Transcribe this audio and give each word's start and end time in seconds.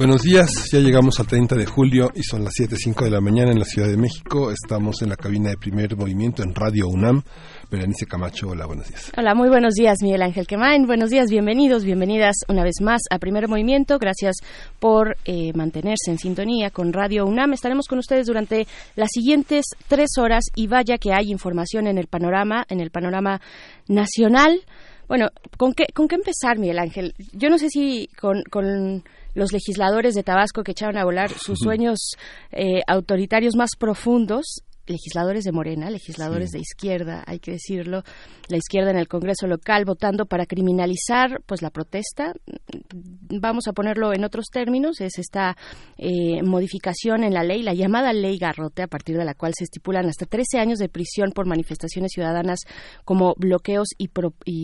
Buenos 0.00 0.22
días, 0.22 0.48
ya 0.72 0.78
llegamos 0.78 1.20
al 1.20 1.26
30 1.26 1.56
de 1.56 1.66
julio 1.66 2.10
y 2.14 2.22
son 2.22 2.42
las 2.42 2.54
7.05 2.54 3.04
de 3.04 3.10
la 3.10 3.20
mañana 3.20 3.52
en 3.52 3.58
la 3.58 3.66
Ciudad 3.66 3.86
de 3.86 3.98
México. 3.98 4.50
Estamos 4.50 5.02
en 5.02 5.10
la 5.10 5.16
cabina 5.16 5.50
de 5.50 5.58
primer 5.58 5.94
movimiento 5.94 6.42
en 6.42 6.54
Radio 6.54 6.88
UNAM. 6.88 7.22
Berenice 7.70 8.06
Camacho, 8.06 8.48
hola, 8.48 8.64
buenos 8.64 8.88
días. 8.88 9.12
Hola, 9.14 9.34
muy 9.34 9.50
buenos 9.50 9.74
días, 9.74 9.98
Miguel 10.00 10.22
Ángel 10.22 10.46
Quemain. 10.46 10.86
Buenos 10.86 11.10
días, 11.10 11.28
bienvenidos, 11.28 11.84
bienvenidas 11.84 12.34
una 12.48 12.64
vez 12.64 12.76
más 12.80 13.02
a 13.10 13.18
Primer 13.18 13.46
Movimiento. 13.46 13.98
Gracias 13.98 14.36
por 14.78 15.18
eh, 15.26 15.52
mantenerse 15.52 16.10
en 16.10 16.16
sintonía 16.16 16.70
con 16.70 16.94
Radio 16.94 17.26
UNAM. 17.26 17.52
Estaremos 17.52 17.86
con 17.86 17.98
ustedes 17.98 18.26
durante 18.26 18.66
las 18.96 19.10
siguientes 19.12 19.66
tres 19.86 20.16
horas 20.16 20.44
y 20.54 20.66
vaya 20.66 20.96
que 20.96 21.12
hay 21.12 21.30
información 21.30 21.86
en 21.86 21.98
el 21.98 22.06
panorama, 22.06 22.64
en 22.70 22.80
el 22.80 22.90
panorama 22.90 23.42
nacional. 23.86 24.62
Bueno, 25.08 25.28
¿con 25.58 25.74
qué, 25.74 25.84
con 25.92 26.08
qué 26.08 26.14
empezar, 26.14 26.58
Miguel 26.58 26.78
Ángel? 26.78 27.14
Yo 27.34 27.50
no 27.50 27.58
sé 27.58 27.68
si 27.68 28.08
con, 28.18 28.42
con 28.44 29.02
los 29.34 29.52
legisladores 29.52 30.14
de 30.14 30.22
Tabasco 30.22 30.62
que 30.62 30.72
echaron 30.72 30.96
a 30.96 31.04
volar 31.04 31.30
sus 31.30 31.58
sueños 31.58 32.16
eh, 32.52 32.82
autoritarios 32.86 33.56
más 33.56 33.70
profundos 33.78 34.62
legisladores 34.86 35.44
de 35.44 35.52
Morena, 35.52 35.90
legisladores 35.90 36.50
de 36.50 36.58
izquierda, 36.58 37.22
hay 37.26 37.38
que 37.38 37.52
decirlo, 37.52 38.02
la 38.48 38.56
izquierda 38.56 38.90
en 38.90 38.98
el 38.98 39.08
Congreso 39.08 39.46
local 39.46 39.84
votando 39.84 40.26
para 40.26 40.46
criminalizar 40.46 41.42
pues 41.46 41.62
la 41.62 41.70
protesta. 41.70 42.32
Vamos 43.30 43.68
a 43.68 43.72
ponerlo 43.72 44.12
en 44.12 44.24
otros 44.24 44.46
términos, 44.52 45.00
es 45.00 45.18
esta 45.18 45.56
eh, 45.96 46.42
modificación 46.42 47.24
en 47.24 47.34
la 47.34 47.44
ley, 47.44 47.62
la 47.62 47.74
llamada 47.74 48.12
ley 48.12 48.38
Garrote, 48.38 48.82
a 48.82 48.88
partir 48.88 49.16
de 49.16 49.24
la 49.24 49.34
cual 49.34 49.52
se 49.56 49.64
estipulan 49.64 50.06
hasta 50.06 50.26
13 50.26 50.58
años 50.58 50.78
de 50.78 50.88
prisión 50.88 51.32
por 51.32 51.46
manifestaciones 51.46 52.10
ciudadanas 52.12 52.60
como 53.04 53.34
bloqueos 53.36 53.88
y, 53.96 54.08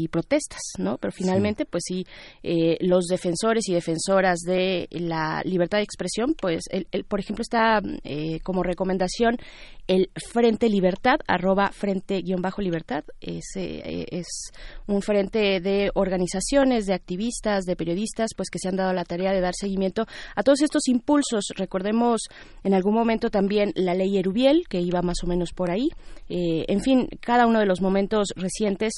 protestas, 0.09 0.61
¿no? 0.79 0.99
Pero 0.99 1.13
finalmente, 1.13 1.65
pues 1.65 1.85
sí, 1.87 2.05
eh, 2.43 2.77
los 2.81 3.07
defensores 3.07 3.69
y 3.69 3.75
defensoras 3.75 4.41
de 4.41 4.89
la 4.91 5.43
libertad 5.45 5.79
de 5.79 5.85
expresión, 5.85 6.35
pues, 6.41 6.65
el, 6.71 7.05
por 7.05 7.21
ejemplo, 7.21 7.43
está 7.43 7.81
eh, 8.05 8.41
como 8.41 8.63
recomendación 8.63 9.37
el 9.87 10.11
Frente 10.15 10.69
Libertad, 10.69 11.17
arroba 11.27 11.71
Frente-Libertad, 11.73 13.05
ese 13.21 13.79
eh, 13.79 14.07
es 14.11 14.51
un 14.87 15.03
frente 15.03 15.61
de 15.61 15.91
organizaciones, 15.95 16.87
de 16.87 16.95
activistas, 16.95 17.65
de 17.65 17.77
periodistas, 17.77 18.31
pues 18.37 18.51
que 18.51 18.59
se 18.59 18.69
han 18.69 18.77
dado 18.77 18.93
la 18.93 19.05
tarea 19.05 19.33
de 19.33 19.41
dar 19.41 19.55
seguimiento 19.55 20.07
a 20.35 20.43
todos 20.43 20.63
estos 20.63 20.89
impulsos. 20.89 21.47
Recordemos 21.57 22.23
en 22.65 22.75
algún 22.75 22.95
momento 22.95 23.31
también 23.31 23.73
la 23.75 23.95
ley 23.95 24.19
Erubiel, 24.19 24.65
que 24.69 24.81
iba 24.81 25.03
más 25.03 25.19
o 25.23 25.27
menos 25.27 25.53
por 25.53 25.71
ahí. 25.71 25.89
Eh, 26.29 26.65
en 26.69 26.81
fin, 26.81 27.09
cada 27.21 27.47
uno 27.47 27.61
de 27.61 27.67
los 27.67 27.81
momentos 27.81 28.29
recientes 28.37 28.95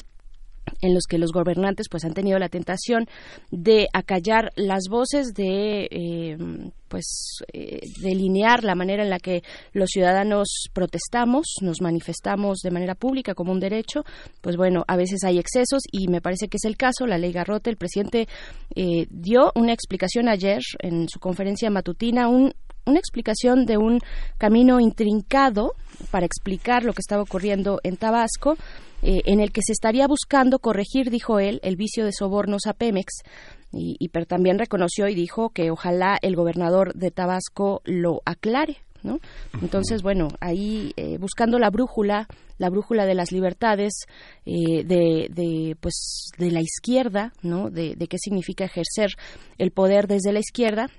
en 0.80 0.94
los 0.94 1.04
que 1.08 1.18
los 1.18 1.32
gobernantes 1.32 1.88
pues 1.90 2.04
han 2.04 2.14
tenido 2.14 2.38
la 2.38 2.48
tentación 2.48 3.06
de 3.50 3.88
acallar 3.92 4.50
las 4.56 4.84
voces 4.88 5.34
de 5.34 5.88
eh, 5.90 6.36
pues 6.88 7.40
eh, 7.52 7.80
delinear 8.02 8.64
la 8.64 8.74
manera 8.74 9.02
en 9.02 9.10
la 9.10 9.18
que 9.18 9.42
los 9.72 9.90
ciudadanos 9.90 10.68
protestamos 10.72 11.56
nos 11.60 11.80
manifestamos 11.82 12.58
de 12.58 12.70
manera 12.70 12.94
pública 12.94 13.34
como 13.34 13.52
un 13.52 13.60
derecho 13.60 14.04
pues 14.40 14.56
bueno 14.56 14.84
a 14.86 14.96
veces 14.96 15.24
hay 15.24 15.38
excesos 15.38 15.82
y 15.90 16.08
me 16.08 16.20
parece 16.20 16.48
que 16.48 16.56
es 16.56 16.64
el 16.64 16.76
caso. 16.76 17.06
La 17.06 17.18
ley 17.18 17.32
Garrote 17.32 17.70
el 17.70 17.76
presidente 17.76 18.28
eh, 18.74 19.06
dio 19.10 19.52
una 19.54 19.72
explicación 19.72 20.28
ayer 20.28 20.60
en 20.80 21.08
su 21.08 21.18
conferencia 21.18 21.70
matutina 21.70 22.28
un 22.28 22.52
una 22.88 22.98
explicación 22.98 23.66
de 23.66 23.76
un 23.76 24.00
camino 24.38 24.80
intrincado 24.80 25.74
para 26.10 26.26
explicar 26.26 26.84
lo 26.84 26.92
que 26.92 27.00
estaba 27.00 27.22
ocurriendo 27.22 27.80
en 27.82 27.96
Tabasco, 27.96 28.56
eh, 29.02 29.22
en 29.26 29.40
el 29.40 29.52
que 29.52 29.62
se 29.62 29.72
estaría 29.72 30.06
buscando 30.06 30.58
corregir, 30.58 31.10
dijo 31.10 31.38
él, 31.38 31.60
el 31.62 31.76
vicio 31.76 32.04
de 32.04 32.12
sobornos 32.12 32.66
a 32.66 32.72
Pemex. 32.72 33.22
Y, 33.70 34.08
pero 34.08 34.24
también 34.24 34.58
reconoció 34.58 35.08
y 35.08 35.14
dijo 35.14 35.50
que 35.50 35.70
ojalá 35.70 36.18
el 36.22 36.36
gobernador 36.36 36.94
de 36.94 37.10
Tabasco 37.10 37.82
lo 37.84 38.22
aclare. 38.24 38.78
¿no? 39.02 39.20
Entonces, 39.62 40.02
bueno, 40.02 40.28
ahí 40.40 40.92
eh, 40.96 41.18
buscando 41.18 41.58
la 41.58 41.70
brújula, 41.70 42.26
la 42.56 42.70
brújula 42.70 43.06
de 43.06 43.14
las 43.14 43.30
libertades, 43.30 44.06
eh, 44.46 44.84
de, 44.84 45.28
de, 45.30 45.76
pues, 45.80 46.30
de 46.38 46.50
la 46.50 46.60
izquierda, 46.60 47.32
¿no? 47.42 47.70
De, 47.70 47.94
de 47.94 48.06
qué 48.08 48.18
significa 48.18 48.64
ejercer 48.64 49.10
el 49.58 49.70
poder 49.70 50.08
desde 50.08 50.32
la 50.32 50.40
izquierda, 50.40 50.90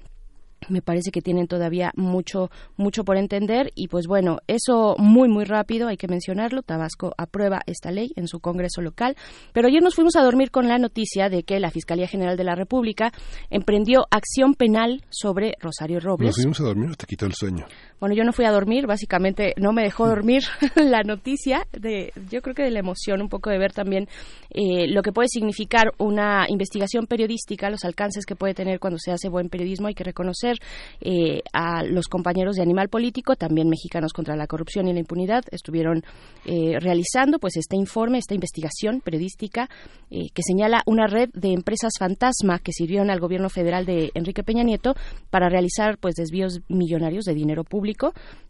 me 0.70 0.82
parece 0.82 1.12
que 1.12 1.22
tienen 1.22 1.48
todavía 1.48 1.92
mucho 1.96 2.50
mucho 2.78 3.04
por 3.04 3.18
entender. 3.18 3.72
Y 3.76 3.88
pues 3.88 4.08
bueno 4.08 4.40
eso 4.48 4.96
muy 4.98 5.30
muy 5.30 5.46
rápido 5.46 5.88
hay 5.88 5.98
que 5.98 6.08
mencionarlo 6.08 6.64
Tabasco 6.64 7.14
aprueba 7.18 7.62
esta 7.66 7.92
ley 7.92 8.12
en 8.16 8.28
su 8.28 8.40
Congreso 8.40 8.82
local. 8.82 9.16
Pero 9.54 9.68
ayer 9.68 9.82
nos 9.82 9.96
fuimos 9.96 10.16
a 10.16 10.24
dormir 10.24 10.52
con 10.52 10.68
la 10.68 10.78
noticia 10.78 11.30
de 11.30 11.44
que 11.44 11.60
la 11.60 11.72
Fiscalía 11.72 12.08
General 12.08 12.38
de 12.38 12.44
la 12.44 12.56
República 12.56 13.12
emprendió 13.50 14.06
acción 14.12 14.54
penal 14.54 15.04
sobre 15.10 15.56
Rosario 15.60 16.00
Robles. 16.00 16.28
nos 16.28 16.36
fuimos 16.36 16.60
a 16.62 16.64
dormir 16.64 16.92
o 16.92 16.96
te 16.96 17.06
quitó 17.06 17.26
el 17.26 17.34
sueño 17.34 17.66
bueno, 18.00 18.16
yo 18.16 18.24
no 18.24 18.32
fui 18.32 18.46
a 18.46 18.52
dormir, 18.52 18.88
básicamente 18.88 19.54
no 19.58 19.74
me 19.74 19.84
dejó 19.84 20.08
dormir 20.08 20.44
la 20.76 21.04
noticia, 21.04 21.68
de, 21.74 22.14
yo 22.30 22.42
creo 22.42 22.56
que 22.56 22.64
de 22.64 22.72
la 22.72 22.80
emoción, 22.80 23.22
un 23.22 23.30
poco 23.30 23.50
de 23.50 23.58
ver 23.58 23.74
también 23.74 24.08
eh, 24.52 24.88
lo 24.88 25.02
que 25.02 25.12
puede 25.12 25.28
significar 25.28 25.92
una 25.98 26.46
investigación 26.48 27.08
periodística, 27.08 27.70
los 27.70 27.84
alcances 27.84 28.26
que 28.26 28.36
puede 28.36 28.54
tener 28.54 28.80
cuando 28.80 28.98
se 29.00 29.12
hace 29.12 29.28
buen 29.28 29.50
periodismo. 29.50 29.88
Hay 29.88 29.94
que 29.94 30.04
reconocer 30.04 30.56
eh, 31.02 31.42
a 31.54 31.84
los 31.84 32.08
compañeros 32.08 32.56
de 32.56 32.64
Animal 32.64 32.90
Político, 32.90 33.36
también 33.36 33.70
mexicanos 33.70 34.14
contra 34.14 34.36
la 34.36 34.48
corrupción 34.48 34.88
y 34.88 34.94
la 34.94 35.00
impunidad, 35.00 35.44
estuvieron 35.52 36.04
eh, 36.46 36.80
realizando 36.80 37.38
pues 37.40 37.58
este 37.58 37.76
informe, 37.76 38.18
esta 38.18 38.34
investigación 38.34 39.02
periodística 39.02 39.70
que 40.10 40.42
señala 40.42 40.82
una 40.88 41.06
red 41.06 41.30
de 41.34 41.54
empresas 41.54 41.92
fantasma 42.00 42.58
que 42.58 42.72
sirvieron 42.72 43.12
al 43.12 43.20
gobierno 43.20 43.48
federal 43.48 43.86
de 43.86 44.10
Enrique 44.16 44.42
Peña 44.42 44.64
Nieto 44.64 44.96
para 45.30 45.50
realizar 45.50 46.00
pues 46.00 46.16
desvíos 46.16 46.62
millonarios 46.68 47.26
de 47.26 47.36
dinero 47.36 47.64
público 47.64 47.89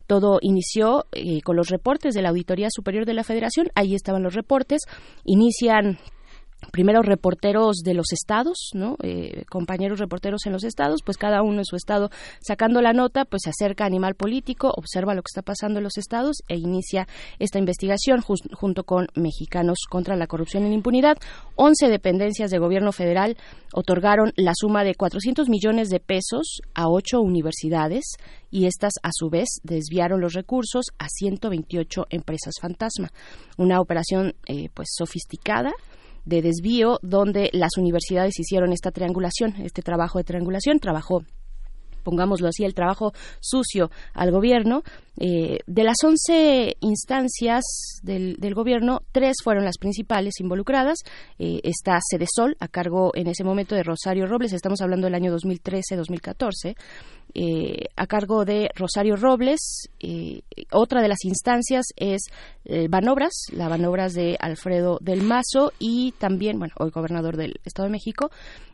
todo 0.07 0.39
inició 0.41 1.05
eh, 1.11 1.41
con 1.41 1.55
los 1.55 1.69
reportes 1.69 2.15
de 2.15 2.23
la 2.23 2.29
Auditoría 2.29 2.69
Superior 2.71 3.05
de 3.05 3.13
la 3.13 3.23
Federación. 3.23 3.67
Ahí 3.75 3.93
estaban 3.93 4.23
los 4.23 4.33
reportes. 4.33 4.81
Inician 5.23 5.99
primero 6.71 7.01
reporteros 7.01 7.77
de 7.77 7.93
los 7.93 8.11
estados, 8.11 8.69
¿no? 8.73 8.95
Eh, 9.01 9.43
compañeros 9.49 9.99
reporteros 9.99 10.45
en 10.45 10.53
los 10.53 10.63
estados, 10.63 11.01
pues 11.03 11.17
cada 11.17 11.41
uno 11.41 11.59
en 11.59 11.65
su 11.65 11.75
estado 11.75 12.09
sacando 12.41 12.81
la 12.81 12.93
nota, 12.93 13.25
pues 13.25 13.43
se 13.43 13.49
acerca 13.49 13.85
a 13.85 13.87
Animal 13.87 14.15
Político, 14.15 14.71
observa 14.75 15.15
lo 15.15 15.21
que 15.21 15.29
está 15.31 15.41
pasando 15.41 15.79
en 15.79 15.83
los 15.83 15.97
estados 15.97 16.37
e 16.47 16.57
inicia 16.57 17.07
esta 17.39 17.59
investigación 17.59 18.21
junto 18.21 18.83
con 18.83 19.07
Mexicanos 19.15 19.79
contra 19.89 20.15
la 20.15 20.27
Corrupción 20.27 20.65
y 20.65 20.69
la 20.69 20.75
Impunidad. 20.75 21.17
Once 21.55 21.87
dependencias 21.87 22.51
de 22.51 22.59
gobierno 22.59 22.91
federal 22.91 23.37
otorgaron 23.73 24.33
la 24.35 24.53
suma 24.55 24.83
de 24.83 24.95
400 24.95 25.49
millones 25.49 25.89
de 25.89 25.99
pesos 25.99 26.61
a 26.73 26.89
ocho 26.89 27.21
universidades 27.21 28.17
y 28.51 28.65
estas 28.65 28.93
a 29.03 29.09
su 29.13 29.29
vez 29.29 29.47
desviaron 29.63 30.21
los 30.21 30.33
recursos 30.33 30.87
a 30.97 31.07
128 31.07 32.07
empresas 32.09 32.55
fantasma. 32.59 33.11
Una 33.57 33.79
operación 33.79 34.35
eh, 34.47 34.69
pues 34.73 34.89
sofisticada 34.97 35.71
de 36.29 36.41
desvío 36.43 36.99
donde 37.01 37.49
las 37.53 37.71
universidades 37.77 38.39
hicieron 38.39 38.71
esta 38.71 38.91
triangulación, 38.91 39.55
este 39.63 39.81
trabajo 39.81 40.19
de 40.19 40.23
triangulación, 40.23 40.79
trabajó 40.79 41.23
pongámoslo 42.03 42.47
así, 42.47 42.63
el 42.63 42.73
trabajo 42.73 43.13
sucio 43.39 43.89
al 44.13 44.31
gobierno. 44.31 44.83
Eh, 45.21 45.59
de 45.67 45.83
las 45.83 45.97
11 46.03 46.77
instancias 46.79 47.63
del, 48.03 48.37
gobierno, 48.53 49.01
tres 49.11 49.37
fueron 49.43 49.65
las 49.65 49.77
principales 49.77 50.39
involucradas. 50.39 50.99
Eh, 51.37 51.59
está 51.63 51.99
Sol 52.33 52.55
a 52.59 52.67
cargo 52.67 53.11
en 53.15 53.27
ese 53.27 53.43
momento 53.43 53.75
de 53.75 53.83
Rosario 53.83 54.27
Robles, 54.27 54.53
estamos 54.53 54.81
hablando 54.81 55.07
del 55.07 55.15
año 55.15 55.35
2013-2014. 55.35 56.75
Eh, 57.35 57.85
a 57.95 58.07
cargo 58.07 58.43
de 58.43 58.69
Rosario 58.75 59.15
Robles. 59.15 59.89
Eh, 59.99 60.41
otra 60.71 61.01
de 61.01 61.09
las 61.09 61.23
instancias 61.25 61.85
es 61.95 62.23
Banobras, 62.89 63.33
la 63.51 63.67
Banobras 63.67 64.13
de 64.13 64.37
Alfredo 64.39 64.97
del 65.01 65.21
Mazo 65.21 65.73
y 65.79 66.13
también, 66.13 66.57
bueno, 66.59 66.73
hoy 66.79 66.91
gobernador 66.91 67.37
del 67.37 67.59
Estado 67.65 67.87
de 67.87 67.91
México, 67.91 68.31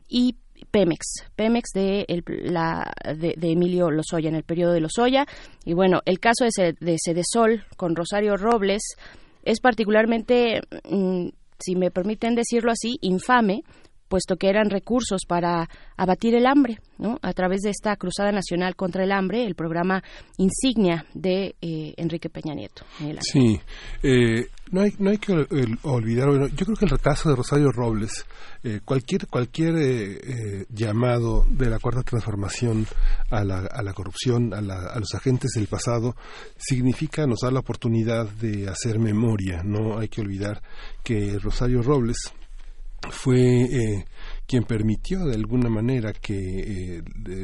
y 0.08 0.36
Pemex, 0.76 1.06
Pemex 1.38 1.70
de, 1.74 2.06
la, 2.44 2.92
de, 3.18 3.34
Emilio 3.42 3.90
Lozoya, 3.92 4.28
en 4.28 4.36
el 4.36 4.44
periodo 4.44 4.74
de 4.74 4.82
Lozoya. 4.82 5.26
Y 5.64 5.74
bueno, 5.74 6.02
el 6.04 6.20
caso 6.20 6.44
de, 6.44 6.76
de 6.78 6.98
Cedesol 7.02 7.64
con 7.78 7.96
Rosario 7.96 8.36
Robles 8.36 8.82
es 9.46 9.62
particularmente, 9.62 10.64
mm, 10.90 11.30
si 11.60 11.78
me 11.78 11.92
permiten 11.92 12.36
decirlo 12.36 12.74
así, 12.74 12.98
infame, 13.00 13.64
puesto 14.16 14.38
que 14.38 14.48
eran 14.48 14.70
recursos 14.70 15.24
para 15.28 15.68
abatir 15.98 16.36
el 16.36 16.46
hambre, 16.46 16.80
¿no? 16.98 17.20
A 17.22 17.34
través 17.34 17.60
de 17.64 17.70
esta 17.70 17.98
Cruzada 17.98 18.32
Nacional 18.32 18.74
contra 18.78 19.04
el 19.04 19.12
Hambre, 19.12 19.46
el 19.46 19.56
programa 19.56 20.02
insignia 20.38 21.06
de 21.14 21.54
eh, 21.62 21.94
Enrique 21.98 22.30
Peña 22.30 22.54
Nieto. 22.56 22.86
Sí, 23.20 23.60
eh, 24.04 24.48
no, 24.72 24.80
hay, 24.80 24.94
no 25.00 25.10
hay 25.10 25.18
que 25.18 25.34
olvidar, 25.82 26.30
yo 26.30 26.66
creo 26.66 26.78
que 26.78 26.86
el 26.86 26.98
caso 27.02 27.28
de 27.30 27.36
Rosario 27.36 27.74
Robles, 27.74 28.26
eh, 28.64 28.80
cualquier, 28.86 29.28
cualquier 29.28 30.66
llamado 30.70 31.44
de 31.50 31.70
la 31.70 31.80
Cuarta 31.80 32.04
Transformación 32.04 32.88
a 33.32 33.44
la, 33.44 33.68
a 33.70 33.84
la 33.84 33.92
corrupción, 33.92 34.54
a, 34.54 34.60
a 34.60 35.00
los 35.00 35.14
agentes 35.14 35.52
del 35.56 35.68
pasado, 35.68 36.16
significa, 36.56 37.28
nos 37.28 37.40
da 37.42 37.52
la 37.52 37.60
oportunidad 37.60 38.30
de 38.30 38.70
hacer 38.70 38.98
memoria, 38.98 39.62
no 39.62 40.00
hay 40.00 40.08
que 40.08 40.22
olvidar 40.22 40.62
que 41.04 41.38
Rosario 41.38 41.82
Robles, 41.82 42.34
fue 43.10 43.64
eh, 43.64 44.06
quien 44.48 44.64
permitió 44.64 45.26
de 45.26 45.36
alguna 45.36 45.70
manera 45.70 46.14
que 46.14 46.98
eh, 46.98 47.04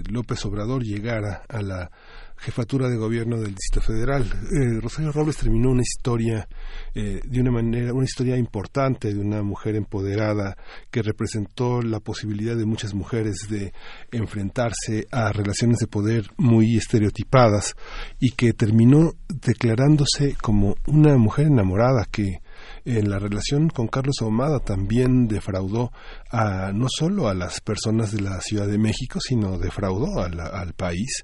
López 0.09 0.43
Obrador 0.45 0.83
llegara 0.83 1.43
a 1.47 1.61
la 1.61 1.91
jefatura 2.37 2.89
de 2.89 2.97
gobierno 2.97 3.37
del 3.37 3.53
Distrito 3.53 3.85
Federal. 3.85 4.23
Eh, 4.23 4.79
Rosario 4.81 5.11
Robles 5.11 5.37
terminó 5.37 5.69
una 5.69 5.83
historia 5.83 6.47
de 6.93 7.39
una 7.39 7.51
manera, 7.51 7.93
una 7.93 8.03
historia 8.03 8.35
importante 8.35 9.13
de 9.13 9.19
una 9.19 9.43
mujer 9.43 9.75
empoderada 9.75 10.57
que 10.89 11.03
representó 11.03 11.81
la 11.83 11.99
posibilidad 11.99 12.55
de 12.55 12.65
muchas 12.65 12.95
mujeres 12.95 13.47
de 13.47 13.71
enfrentarse 14.11 15.05
a 15.11 15.31
relaciones 15.31 15.77
de 15.77 15.87
poder 15.87 16.25
muy 16.37 16.75
estereotipadas 16.77 17.75
y 18.19 18.31
que 18.31 18.53
terminó 18.53 19.13
declarándose 19.29 20.35
como 20.41 20.75
una 20.87 21.17
mujer 21.17 21.45
enamorada 21.45 22.07
que 22.11 22.41
en 22.85 23.09
la 23.09 23.19
relación 23.19 23.69
con 23.69 23.87
Carlos 23.87 24.15
Ahumada 24.21 24.59
también 24.59 25.27
defraudó 25.27 25.91
a, 26.29 26.71
no 26.73 26.87
solo 26.89 27.27
a 27.27 27.33
las 27.33 27.61
personas 27.61 28.11
de 28.11 28.21
la 28.21 28.41
Ciudad 28.41 28.67
de 28.67 28.77
México, 28.77 29.19
sino 29.19 29.57
defraudó 29.57 30.21
al 30.21 30.73
país 30.73 31.23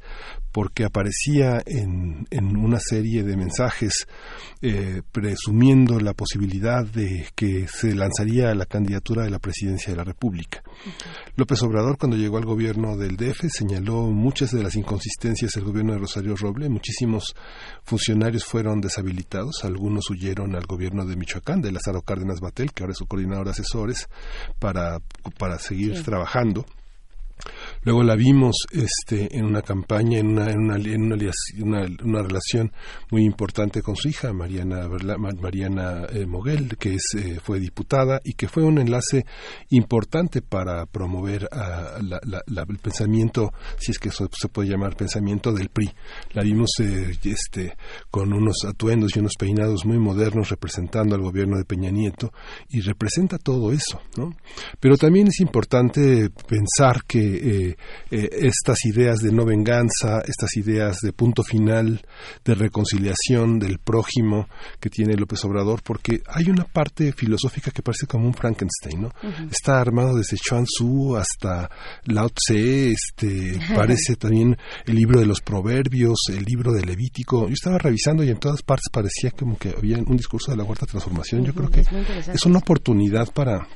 porque 0.58 0.86
aparecía 0.86 1.62
en, 1.68 2.26
en 2.32 2.58
una 2.58 2.80
serie 2.80 3.22
de 3.22 3.38
mensajes 3.38 4.08
eh, 4.64 5.04
presumiendo 5.12 6.00
la 6.00 6.16
posibilidad 6.16 6.84
de 6.84 7.28
que 7.36 7.68
se 7.68 7.94
lanzaría 7.94 8.56
la 8.56 8.66
candidatura 8.66 9.24
de 9.24 9.30
la 9.30 9.38
presidencia 9.38 9.92
de 9.92 9.98
la 9.98 10.04
República. 10.04 10.64
López 11.36 11.62
Obrador, 11.62 12.00
cuando 12.00 12.18
llegó 12.18 12.38
al 12.38 12.46
gobierno 12.46 12.98
del 12.98 13.18
DF, 13.18 13.52
señaló 13.52 14.10
muchas 14.10 14.50
de 14.50 14.64
las 14.64 14.74
inconsistencias 14.76 15.52
del 15.52 15.64
gobierno 15.64 15.94
de 15.94 16.00
Rosario 16.00 16.36
Roble. 16.36 16.70
Muchísimos 16.70 17.36
funcionarios 17.84 18.44
fueron 18.44 18.82
deshabilitados, 18.82 19.64
algunos 19.64 20.10
huyeron 20.10 20.56
al 20.56 20.66
gobierno 20.66 21.06
de 21.06 21.18
Michoacán, 21.18 21.62
de 21.62 21.72
Lázaro 21.72 22.02
Cárdenas 22.02 22.40
Batel, 22.40 22.74
que 22.74 22.82
ahora 22.82 22.94
es 22.94 22.98
su 22.98 23.06
coordinador 23.06 23.46
de 23.46 23.52
asesores, 23.52 24.10
para, 24.58 24.98
para 25.38 25.60
seguir 25.60 26.02
trabajando. 26.02 26.66
Luego 27.84 28.04
la 28.04 28.16
vimos 28.16 28.56
este, 28.72 29.38
en 29.38 29.46
una 29.46 29.62
campaña, 29.62 30.20
en 30.20 30.28
una, 30.28 30.52
en 30.52 30.60
una, 30.60 30.76
en 30.76 31.98
una, 32.04 32.22
relación 32.22 32.72
muy 33.12 33.24
importante 33.24 33.82
con 33.82 33.96
su 33.96 34.10
hija, 34.10 34.34
Mariana, 34.34 34.88
Mariana 35.40 36.06
eh, 36.12 36.26
Moguel, 36.26 36.78
que 36.78 36.96
es, 36.96 37.04
eh, 37.18 37.40
fue 37.42 37.60
diputada 37.60 38.20
y 38.24 38.34
que 38.34 38.48
fue 38.48 38.64
un 38.64 38.80
enlace 38.80 39.26
importante 39.70 40.42
para 40.42 40.86
promover 40.86 41.48
el 41.52 42.78
pensamiento, 42.80 43.54
si 43.78 43.92
es 43.92 44.00
que 44.00 44.10
eso 44.10 44.30
se 44.38 44.50
puede 44.50 44.70
llamar 44.70 44.96
pensamiento 44.96 45.54
del 45.54 45.70
PRI. 45.70 45.92
La 46.34 46.44
vimos 46.44 46.72
eh, 46.80 47.16
este, 47.24 47.76
con 48.10 48.34
unos 48.34 48.66
atuendos 48.66 49.16
y 49.16 49.20
unos 49.20 49.34
peinados 49.40 49.86
muy 49.86 49.98
modernos 49.98 50.50
representando 50.50 51.16
al 51.16 51.22
gobierno 51.22 51.58
de 51.58 51.66
Peña 51.66 51.92
Nieto 51.92 52.34
y 52.70 52.82
representa 52.82 53.38
todo 53.38 53.72
eso. 53.72 54.02
¿no? 54.18 54.36
Pero 54.80 54.98
también 54.98 55.28
es 55.28 55.40
importante 55.40 56.30
pensar 56.48 57.04
que 57.06 57.67
eh, 57.70 57.76
eh, 58.12 58.30
estas 58.32 58.86
ideas 58.86 59.20
de 59.20 59.32
no 59.32 59.46
venganza, 59.46 60.22
estas 60.28 60.56
ideas 60.58 60.98
de 61.02 61.14
punto 61.14 61.44
final, 61.44 62.02
de 62.44 62.56
reconciliación 62.56 63.60
del 63.60 63.80
prójimo 63.80 64.48
que 64.80 64.90
tiene 64.90 65.16
López 65.16 65.44
Obrador, 65.46 65.82
porque 65.84 66.22
hay 66.28 66.50
una 66.50 66.66
parte 66.66 67.12
filosófica 67.12 67.72
que 67.72 67.82
parece 67.82 68.08
como 68.08 68.28
un 68.28 68.34
Frankenstein, 68.34 69.02
¿no? 69.02 69.12
Está 69.52 69.80
armado 69.80 70.18
desde 70.18 70.38
Chuan 70.38 70.66
Tzu 70.66 71.16
hasta 71.16 71.70
Lao 72.06 72.30
Tse, 72.30 72.92
este, 72.92 73.60
parece 73.76 74.16
también 74.16 74.58
el 74.86 74.96
libro 74.96 75.20
de 75.20 75.26
los 75.26 75.42
proverbios, 75.42 76.18
el 76.30 76.44
libro 76.44 76.72
de 76.72 76.86
Levítico. 76.86 77.48
Yo 77.48 77.54
estaba 77.54 77.78
revisando 77.78 78.24
y 78.24 78.30
en 78.30 78.40
todas 78.40 78.62
partes 78.62 78.90
parecía 78.92 79.32
como 79.32 79.58
que 79.58 79.74
había 79.78 79.98
un 79.98 80.18
discurso 80.18 80.52
de 80.52 80.58
la 80.58 80.66
cuarta 80.66 80.86
transformación. 80.86 81.44
Yo 81.44 81.54
creo 81.54 81.70
que 81.70 81.82
es 81.82 82.46
una 82.46 82.60
oportunidad 82.60 83.32
para 83.34 83.68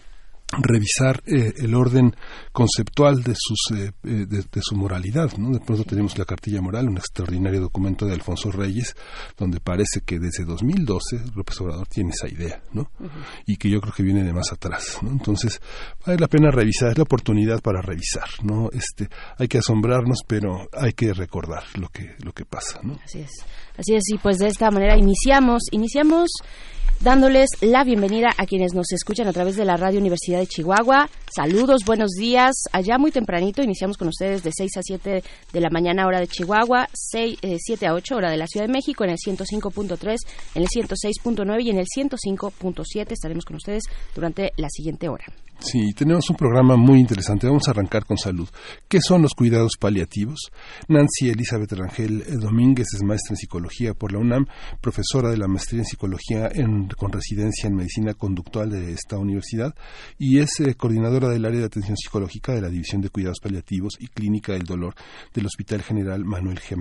revisar 0.59 1.21
eh, 1.25 1.53
el 1.57 1.75
orden 1.75 2.15
conceptual 2.51 3.23
de, 3.23 3.33
sus, 3.37 3.77
eh, 3.77 3.91
eh, 4.03 4.25
de, 4.27 4.61
su 4.61 4.75
moralidad. 4.75 5.31
¿no? 5.37 5.51
De 5.51 5.59
pronto 5.59 5.83
tenemos 5.83 6.17
la 6.17 6.25
cartilla 6.25 6.61
moral, 6.61 6.89
un 6.89 6.97
extraordinario 6.97 7.61
documento 7.61 8.05
de 8.05 8.13
Alfonso 8.13 8.51
Reyes, 8.51 8.95
donde 9.37 9.59
parece 9.59 10.01
que 10.05 10.19
desde 10.19 10.45
2012 10.45 11.21
López 11.35 11.61
Obrador 11.61 11.87
tiene 11.87 12.11
esa 12.11 12.27
idea, 12.27 12.61
¿no? 12.73 12.91
Y 13.45 13.57
que 13.57 13.69
yo 13.69 13.79
creo 13.81 13.93
que 13.93 14.03
viene 14.03 14.23
de 14.23 14.33
más 14.33 14.51
atrás, 14.51 14.97
¿no? 15.01 15.11
Entonces, 15.11 15.61
vale 16.05 16.19
la 16.19 16.27
pena 16.27 16.51
revisar, 16.51 16.91
es 16.91 16.97
la 16.97 17.03
oportunidad 17.03 17.61
para 17.61 17.81
revisar, 17.81 18.29
¿no? 18.43 18.69
Este, 18.71 19.09
hay 19.37 19.47
que 19.47 19.59
asombrarnos, 19.59 20.19
pero 20.27 20.67
hay 20.73 20.93
que 20.93 21.13
recordar 21.13 21.63
lo 21.75 21.89
que, 21.89 22.15
lo 22.23 22.33
que 22.33 22.45
pasa, 22.45 22.79
¿no? 22.83 22.99
Así 23.03 23.19
es. 23.19 23.31
Así 23.77 23.95
es, 23.95 24.03
y 24.13 24.17
pues 24.17 24.37
de 24.37 24.47
esta 24.47 24.69
manera 24.69 24.97
iniciamos, 24.97 25.63
iniciamos 25.71 26.29
dándoles 26.99 27.49
la 27.61 27.83
bienvenida 27.83 28.29
a 28.37 28.45
quienes 28.45 28.73
nos 28.73 28.91
escuchan 28.91 29.27
a 29.27 29.33
través 29.33 29.55
de 29.55 29.65
la 29.65 29.75
Radio 29.75 29.99
Universidad 29.99 30.40
de 30.41 30.47
Chihuahua. 30.47 31.07
Saludos, 31.33 31.85
buenos 31.85 32.11
días. 32.11 32.55
Allá 32.71 32.97
muy 32.97 33.11
tempranito 33.11 33.61
iniciamos 33.61 33.95
con 33.95 34.07
ustedes 34.07 34.43
de 34.43 34.51
6 34.51 34.77
a 34.77 34.81
7 34.81 35.23
de 35.53 35.61
la 35.61 35.69
mañana 35.69 36.07
hora 36.07 36.19
de 36.19 36.27
Chihuahua, 36.27 36.89
6, 36.93 37.39
7 37.57 37.85
eh, 37.85 37.87
a 37.87 37.93
8 37.93 38.15
hora 38.15 38.31
de 38.31 38.37
la 38.37 38.47
Ciudad 38.47 38.65
de 38.65 38.73
México 38.73 39.03
en 39.03 39.11
el 39.11 39.17
105.3, 39.17 40.17
en 40.55 40.61
el 40.61 40.67
106.9 40.67 41.63
y 41.63 41.69
en 41.69 41.77
el 41.77 41.85
105.7 41.85 43.11
estaremos 43.11 43.45
con 43.45 43.55
ustedes 43.55 43.83
durante 44.15 44.51
la 44.57 44.69
siguiente 44.69 45.09
hora. 45.09 45.25
Sí, 45.61 45.93
tenemos 45.93 46.27
un 46.27 46.35
programa 46.35 46.75
muy 46.75 46.99
interesante. 46.99 47.45
Vamos 47.45 47.67
a 47.67 47.71
arrancar 47.71 48.03
con 48.03 48.17
salud. 48.17 48.49
¿Qué 48.87 48.99
son 48.99 49.21
los 49.21 49.35
cuidados 49.35 49.73
paliativos? 49.79 50.51
Nancy 50.87 51.29
Elizabeth 51.29 51.71
Rangel 51.73 52.39
Domínguez 52.39 52.87
es 52.95 53.03
maestra 53.03 53.33
en 53.33 53.37
psicología 53.37 53.93
por 53.93 54.11
la 54.11 54.17
UNAM, 54.17 54.47
profesora 54.81 55.29
de 55.29 55.37
la 55.37 55.47
maestría 55.47 55.81
en 55.81 55.85
psicología 55.85 56.49
con 56.97 57.11
residencia 57.11 57.67
en 57.67 57.75
medicina 57.75 58.15
conductual 58.15 58.71
de 58.71 58.91
esta 58.93 59.19
universidad 59.19 59.75
y 60.17 60.39
es 60.39 60.59
eh, 60.61 60.73
coordinadora 60.73 61.29
del 61.29 61.45
área 61.45 61.59
de 61.59 61.65
atención 61.67 61.95
psicológica 61.95 62.53
de 62.53 62.61
la 62.61 62.69
División 62.69 63.01
de 63.01 63.09
Cuidados 63.09 63.39
Paliativos 63.39 63.93
y 63.99 64.07
Clínica 64.07 64.53
del 64.53 64.63
Dolor 64.63 64.95
del 65.31 65.45
Hospital 65.45 65.83
General 65.83 66.25
Manuel 66.25 66.59
G. 66.59 66.75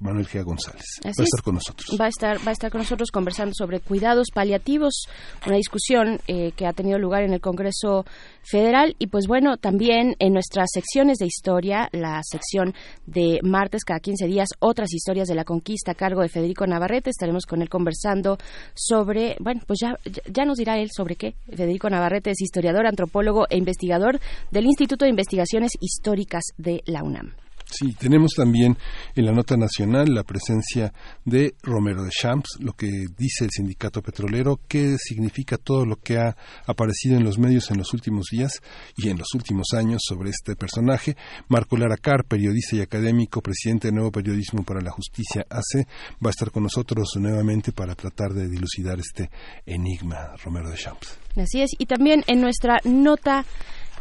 Manuel 0.00 0.26
G. 0.26 0.42
González. 0.42 0.84
va 1.04 1.10
a 1.10 1.22
estar 1.22 1.42
con 1.42 1.54
nosotros. 1.54 1.96
Va 2.00 2.06
a 2.06 2.08
estar, 2.08 2.38
va 2.38 2.50
a 2.50 2.52
estar 2.52 2.72
con 2.72 2.80
nosotros 2.80 3.12
conversando 3.12 3.54
sobre 3.56 3.78
cuidados 3.78 4.26
paliativos, 4.34 5.06
una 5.46 5.56
discusión 5.56 6.18
eh, 6.26 6.50
que 6.56 6.66
ha 6.66 6.72
tenido 6.72 6.98
lugar 6.98 7.22
en 7.22 7.32
el 7.32 7.40
Congreso 7.40 8.04
federal 8.42 8.94
y 8.98 9.08
pues 9.08 9.26
bueno, 9.26 9.56
también 9.56 10.16
en 10.18 10.32
nuestras 10.32 10.68
secciones 10.72 11.18
de 11.18 11.26
historia, 11.26 11.88
la 11.92 12.20
sección 12.22 12.74
de 13.06 13.40
martes 13.42 13.84
cada 13.84 14.00
15 14.00 14.26
días, 14.26 14.48
otras 14.60 14.92
historias 14.92 15.28
de 15.28 15.34
la 15.34 15.44
conquista 15.44 15.92
a 15.92 15.94
cargo 15.94 16.22
de 16.22 16.28
Federico 16.28 16.66
Navarrete, 16.66 17.10
estaremos 17.10 17.46
con 17.46 17.62
él 17.62 17.68
conversando 17.68 18.38
sobre, 18.74 19.36
bueno, 19.40 19.60
pues 19.66 19.80
ya, 19.82 19.98
ya 20.30 20.44
nos 20.44 20.58
dirá 20.58 20.78
él 20.78 20.90
sobre 20.94 21.16
qué. 21.16 21.34
Federico 21.48 21.88
Navarrete 21.88 22.30
es 22.30 22.40
historiador, 22.40 22.86
antropólogo 22.86 23.46
e 23.50 23.56
investigador 23.56 24.20
del 24.50 24.66
Instituto 24.66 25.04
de 25.04 25.10
Investigaciones 25.10 25.72
Históricas 25.80 26.44
de 26.58 26.82
la 26.86 27.02
UNAM. 27.02 27.43
Sí, 27.70 27.94
tenemos 27.94 28.32
también 28.36 28.76
en 29.14 29.24
la 29.24 29.32
nota 29.32 29.56
nacional 29.56 30.14
la 30.14 30.22
presencia 30.22 30.92
de 31.24 31.54
Romero 31.62 32.04
de 32.04 32.10
Champs, 32.10 32.58
lo 32.60 32.72
que 32.74 32.88
dice 33.16 33.44
el 33.44 33.50
sindicato 33.50 34.02
petrolero, 34.02 34.60
qué 34.68 34.96
significa 34.98 35.56
todo 35.56 35.84
lo 35.84 35.96
que 35.96 36.18
ha 36.18 36.36
aparecido 36.66 37.16
en 37.16 37.24
los 37.24 37.38
medios 37.38 37.70
en 37.70 37.78
los 37.78 37.92
últimos 37.92 38.26
días 38.30 38.62
y 38.96 39.08
en 39.08 39.18
los 39.18 39.28
últimos 39.34 39.68
años 39.74 40.02
sobre 40.06 40.30
este 40.30 40.56
personaje. 40.56 41.16
Marco 41.48 41.76
Laracar, 41.76 42.24
periodista 42.24 42.76
y 42.76 42.80
académico, 42.80 43.40
presidente 43.40 43.88
de 43.88 43.94
Nuevo 43.94 44.12
Periodismo 44.12 44.62
para 44.62 44.80
la 44.80 44.90
Justicia 44.90 45.46
ACE, 45.48 45.86
va 46.24 46.28
a 46.28 46.30
estar 46.30 46.50
con 46.50 46.62
nosotros 46.62 47.08
nuevamente 47.16 47.72
para 47.72 47.94
tratar 47.94 48.32
de 48.34 48.48
dilucidar 48.48 48.98
este 49.00 49.30
enigma, 49.66 50.34
Romero 50.44 50.70
de 50.70 50.76
Champs. 50.76 51.18
Así 51.36 51.62
es, 51.62 51.70
y 51.78 51.86
también 51.86 52.22
en 52.26 52.40
nuestra 52.40 52.78
nota 52.84 53.44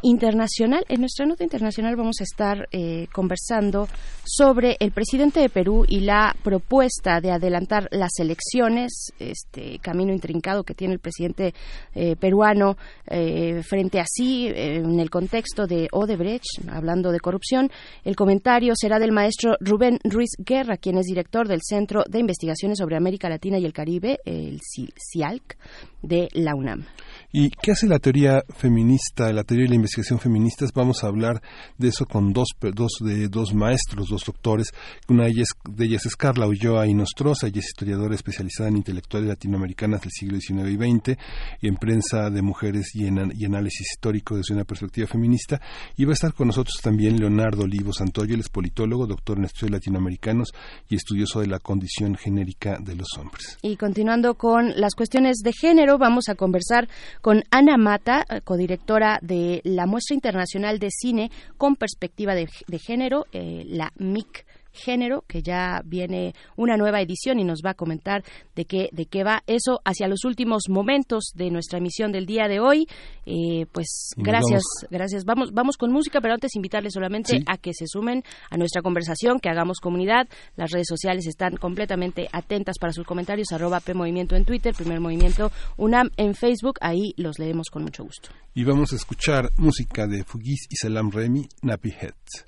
internacional. 0.04 0.86
En 0.88 1.00
nuestra 1.00 1.26
nota 1.26 1.44
internacional 1.44 1.96
vamos 1.96 2.18
a 2.20 2.24
estar 2.24 2.68
eh, 2.72 3.08
conversando 3.12 3.88
sobre 4.24 4.78
el 4.80 4.92
presidente 4.92 5.40
de 5.40 5.50
Perú 5.50 5.86
y 5.88 6.02
la 6.02 6.36
propuesta 6.44 7.20
de 7.20 7.32
adelantar 7.32 7.88
las 7.92 8.12
elecciones, 8.20 9.12
este 9.20 9.80
camino 9.80 10.14
intrincado 10.14 10.64
que 10.64 10.76
tiene 10.76 10.94
el 10.94 11.00
presidente 11.00 11.54
eh, 11.96 12.16
peruano 12.16 12.78
eh, 13.08 13.64
frente 13.64 14.00
a 14.00 14.06
sí 14.06 14.48
en 14.48 15.00
el 15.00 15.10
contexto 15.10 15.66
de 15.66 15.88
Odebrecht, 15.92 16.70
hablando 16.70 17.12
de 17.12 17.20
corrupción. 17.20 17.72
El 18.04 18.16
comentario 18.16 18.74
será 18.76 19.00
del 19.00 19.12
maestro 19.12 19.56
Rubén 19.60 20.00
Ruiz 20.04 20.32
Guerra, 20.38 20.78
quien 20.78 20.98
es 20.98 21.06
director 21.06 21.48
del 21.48 21.62
Centro 21.64 22.04
de 22.10 22.20
Investigaciones 22.20 22.78
sobre 22.78 22.98
América 22.98 23.30
Latina 23.30 23.58
y 23.58 23.66
el 23.66 23.74
Caribe, 23.74 24.20
el 24.26 24.60
CIALC, 24.62 25.58
de 26.02 26.28
la 26.34 26.54
UNAM. 26.56 26.86
¿Y 27.36 27.50
qué 27.50 27.72
hace 27.72 27.88
la 27.88 27.98
teoría 27.98 28.44
feminista, 28.56 29.34
la 29.34 29.44
teoría 29.44 29.64
de 29.64 29.70
la 29.70 29.76
investigación? 29.76 30.20
feministas. 30.20 30.72
Vamos 30.74 31.04
a 31.04 31.08
hablar 31.08 31.42
de 31.78 31.88
eso 31.88 32.06
con 32.06 32.32
dos, 32.34 32.50
dos, 32.74 32.92
de, 33.00 33.28
dos 33.28 33.54
maestros, 33.54 34.10
dos 34.10 34.24
doctores. 34.24 34.68
Una 35.08 35.24
de 35.24 35.32
ellas, 35.32 35.48
de 35.68 35.86
ellas 35.86 36.06
es 36.06 36.16
Carla 36.16 36.48
Ulloa 36.48 36.88
Inostroza, 36.88 37.48
ella 37.48 37.60
es 37.60 37.68
historiadora 37.68 38.16
especializada 38.16 38.70
en 38.70 38.78
intelectuales 38.78 39.30
latinoamericanas 39.30 40.02
del 40.02 40.12
siglo 40.12 40.40
XIX 40.40 40.70
y 40.70 40.76
XX 40.76 41.18
y 41.62 41.68
en 41.68 41.76
prensa 41.76 42.30
de 42.30 42.42
mujeres 42.42 42.96
y, 42.96 43.08
en, 43.08 43.32
y 43.36 43.46
análisis 43.46 43.92
histórico 43.94 44.36
desde 44.36 44.54
una 44.54 44.64
perspectiva 44.64 45.08
feminista. 45.08 45.60
Y 45.98 46.06
va 46.06 46.12
a 46.12 46.14
estar 46.14 46.34
con 46.34 46.48
nosotros 46.48 46.76
también 46.82 47.18
Leonardo 47.18 47.64
Olivo 47.64 47.94
Santoyo, 47.94 48.36
él 48.36 48.42
es 48.42 48.50
politólogo, 48.50 49.08
doctor 49.08 49.38
en 49.38 49.46
estudios 49.46 49.72
latinoamericanos 49.72 50.50
y 50.90 50.96
estudioso 50.96 51.42
de 51.42 51.48
la 51.48 51.60
condición 51.60 52.16
genérica 52.16 52.78
de 52.80 52.96
los 52.96 53.08
hombres. 53.18 53.58
Y 53.62 53.76
continuando 53.78 54.36
con 54.36 54.80
las 54.80 54.94
cuestiones 54.96 55.38
de 55.44 55.52
género, 55.54 55.98
vamos 55.98 56.30
a 56.30 56.36
conversar 56.36 56.88
con 57.24 57.42
Ana 57.52 57.78
Mata, 57.78 58.26
codirectora 58.44 59.18
de 59.22 59.62
la 59.64 59.86
Muestra 59.86 60.14
Internacional 60.14 60.78
de 60.78 60.90
Cine 60.92 61.32
con 61.56 61.78
Perspectiva 61.78 62.36
de, 62.36 62.50
Género, 62.80 63.28
eh, 63.32 63.64
la 63.66 63.94
MIC 63.96 64.46
género, 64.74 65.24
que 65.28 65.42
ya 65.42 65.82
viene 65.86 66.34
una 66.56 66.76
nueva 66.78 67.02
edición 67.02 67.40
y 67.40 67.44
nos 67.44 67.62
va 67.66 67.72
a 67.72 67.74
comentar 67.76 68.24
de 68.56 68.66
qué, 68.66 68.90
de 68.92 69.06
qué 69.06 69.24
va 69.24 69.44
eso 69.48 69.80
hacia 69.86 70.08
los 70.08 70.26
últimos 70.26 70.64
momentos 70.70 71.32
de 71.36 71.50
nuestra 71.50 71.80
emisión 71.80 72.12
del 72.12 72.26
día 72.26 72.48
de 72.48 72.60
hoy. 72.60 72.88
Eh, 73.26 73.66
pues 73.72 74.10
gracias, 74.18 74.64
gracias. 74.90 75.24
Vamos, 75.26 75.52
vamos 75.54 75.78
con 75.78 75.92
música, 75.92 76.20
pero 76.22 76.34
antes 76.34 76.56
invitarles 76.56 76.94
solamente 76.94 77.44
a 77.48 77.58
que 77.58 77.74
se 77.74 77.86
sumen 77.88 78.24
a 78.50 78.58
nuestra 78.58 78.82
conversación, 78.82 79.40
que 79.40 79.50
hagamos 79.50 79.80
comunidad. 79.80 80.28
Las 80.56 80.72
redes 80.72 80.88
sociales 80.88 81.28
están 81.28 81.56
completamente 81.58 82.28
atentas 82.32 82.78
para 82.80 82.94
sus 82.94 83.06
comentarios, 83.06 83.52
arroba 83.52 83.80
P 83.80 83.94
Movimiento 83.94 84.36
en 84.36 84.46
Twitter, 84.46 84.74
Primer 84.74 85.00
Movimiento 85.00 85.52
UNAM 85.78 86.10
en 86.18 86.36
Facebook, 86.36 86.78
ahí 86.82 87.14
los 87.18 87.40
leemos 87.40 87.70
con 87.70 87.84
mucho 87.84 88.04
gusto. 88.04 88.30
Y 88.54 88.64
vamos 88.64 88.94
a 88.94 88.96
escuchar 88.96 89.52
música 89.58 90.08
de 90.08 90.24
Fugis 90.24 90.68
y 90.70 90.76
Salam 90.76 91.12
Remy, 91.12 91.48
Nappy 91.62 91.90
Heads. 91.90 92.46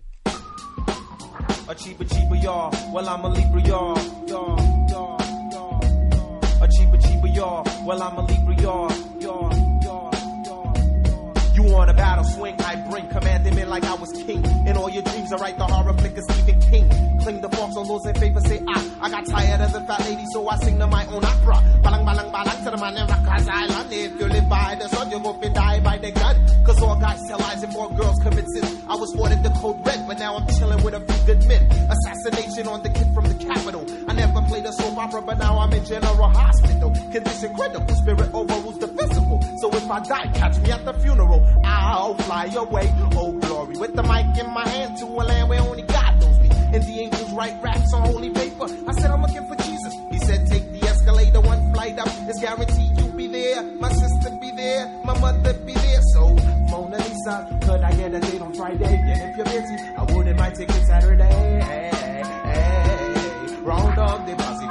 A 1.67 1.74
cheaper, 1.74 2.03
cheaper, 2.05 2.36
y'all. 2.36 2.72
Well, 2.93 3.10
I'm 3.10 3.25
a 3.25 3.29
Libra, 3.29 3.60
y'all. 3.62 3.98
Y'all, 4.27 4.55
y'all, 4.88 5.17
y'all. 5.51 5.84
A 6.62 6.67
cheaper, 6.67 6.98
cheaper, 6.98 7.27
y'all. 7.27 7.65
Well, 7.84 8.03
I'm 8.03 8.17
a 8.19 8.22
Libra, 8.22 8.55
y'all. 8.62 8.91
Y'all, 9.19 9.51
y'all, 9.81 10.12
y'all. 10.45 11.55
You 11.55 11.63
want 11.63 11.89
a 11.89 11.93
battle 11.95 12.24
swing? 12.24 12.55
Bring 13.15 13.24
commanding 13.24 13.69
like 13.69 13.84
I 13.86 13.93
was 13.93 14.12
king. 14.12 14.43
In 14.67 14.77
all 14.77 14.89
your 14.89 15.03
dreams, 15.03 15.31
I 15.31 15.38
write 15.38 15.57
the 15.57 15.65
horror 15.65 15.93
flick 15.93 16.17
of 16.17 16.24
Stephen 16.24 16.60
King. 16.62 16.89
Cling 17.22 17.41
the 17.41 17.50
forks 17.50 17.77
on 17.77 17.88
those 17.88 18.05
in 18.05 18.15
favor, 18.15 18.41
say 18.41 18.62
ah. 18.67 18.84
I 19.01 19.10
got 19.10 19.25
tired 19.25 19.62
of 19.62 19.72
the 19.74 19.81
fat 19.81 20.01
lady, 20.01 20.25
so 20.34 20.48
I 20.48 20.57
sing 20.57 20.79
to 20.79 20.88
my 20.88 21.05
own 21.07 21.24
opera. 21.24 21.55
Balang, 21.84 22.05
balang, 22.05 22.31
balang 22.31 22.63
to 22.63 22.72
the 22.72 22.77
man 22.77 22.98
in 22.98 23.07
Rikers 23.07 23.48
Island. 23.48 23.93
If 23.93 24.19
you 24.19 24.27
live 24.27 24.50
by 24.50 24.75
the 24.79 24.88
sun, 24.89 25.12
you 25.12 25.19
go 25.19 25.39
and 25.41 25.55
die 25.55 25.79
by 25.79 25.98
the 25.98 26.12
gun. 26.12 26.36
Cause 26.65 26.81
all 26.81 27.00
guys 27.00 27.22
tell 27.27 27.39
lies 27.39 27.63
and 27.63 27.74
more 27.74 27.89
girls 27.91 28.19
commit 28.22 28.48
sins. 28.50 28.84
I 28.88 28.95
was 28.95 29.15
ordered 29.15 29.43
the 29.43 29.50
code 29.62 29.86
red, 29.86 30.07
but 30.07 30.19
now 30.19 30.38
I'm 30.38 30.48
chilling 30.48 30.84
with 30.84 30.93
a 30.93 31.00
few 31.00 31.25
good 31.25 31.48
men. 31.48 31.63
Assassination 31.89 32.67
on 32.67 32.84
the 32.84 32.89
kid 32.89 33.07
from 33.13 33.25
the 33.25 33.36
capital. 33.36 33.86
I 34.07 34.13
never 34.13 34.41
played 34.41 34.65
a 34.65 34.74
soap 34.74 34.98
opera, 34.98 35.22
but 35.22 35.38
now 35.38 35.57
I'm 35.60 35.72
in 35.74 35.86
general 35.86 36.29
hospital. 36.29 36.91
Condition 37.12 37.53
critical, 37.55 37.95
spirit 37.95 38.34
overrules 38.34 38.79
the 38.79 38.88
physical. 38.88 39.41
So 39.62 39.69
if 39.74 39.89
I 39.89 40.00
die, 40.01 40.31
catch 40.34 40.60
me 40.60 40.72
at 40.72 40.86
the 40.86 40.93
funeral. 40.93 41.45
I'll 41.63 42.15
fly 42.15 42.45
away, 42.55 42.93
oh 43.16 43.32
glory. 43.34 43.76
With 43.78 43.96
the 43.96 44.04
mic 44.04 44.38
in 44.38 44.50
my 44.54 44.68
hand 44.68 44.98
to 45.00 45.06
a 45.06 45.24
land 45.24 45.50
where 45.50 45.62
only 45.62 45.84
God 45.84 46.20
knows 46.22 46.40
me. 46.40 46.50
And 46.74 46.84
the 46.84 47.00
angels 47.00 47.32
write 47.32 47.62
raps 47.62 47.94
on 47.94 48.02
holy 48.06 48.30
paper. 48.30 48.66
I 48.88 48.92
said 48.94 49.12
I'm 49.12 49.22
looking 49.22 49.48
for 49.48 49.56
Jesus. 49.56 49.94
He 50.12 50.20
said 50.20 50.48
take 50.48 50.72
the 50.72 50.88
escalator 50.88 51.42
one 51.42 51.74
flight 51.74 52.00
up. 52.00 52.10
It's 52.28 52.40
guaranteed 52.40 52.98
you'll 52.98 53.12
be 53.12 53.28
there. 53.28 53.64
My 53.64 53.92
sister 53.92 54.30
be 54.42 54.52
there, 54.52 54.88
my 55.04 55.18
mother 55.20 55.54
be 55.54 55.74
there. 55.74 56.02
So 56.14 56.34
Mona 56.70 56.98
Lisa, 56.98 57.60
could 57.64 57.82
I 57.82 57.92
get 57.96 58.14
a 58.14 58.20
date 58.20 58.42
on 58.42 58.54
Friday? 58.54 58.86
And 58.86 59.30
if 59.30 59.38
you're 59.38 59.46
busy, 59.46 59.78
I 59.98 60.04
wouldn't 60.04 60.38
mind 60.38 60.56
taking 60.56 60.86
Saturday. 60.86 61.62
Hey, 61.62 62.22
hey, 62.44 63.56
Round 63.62 63.98
up 63.98 64.26
the 64.26 64.36
posse, 64.36 64.68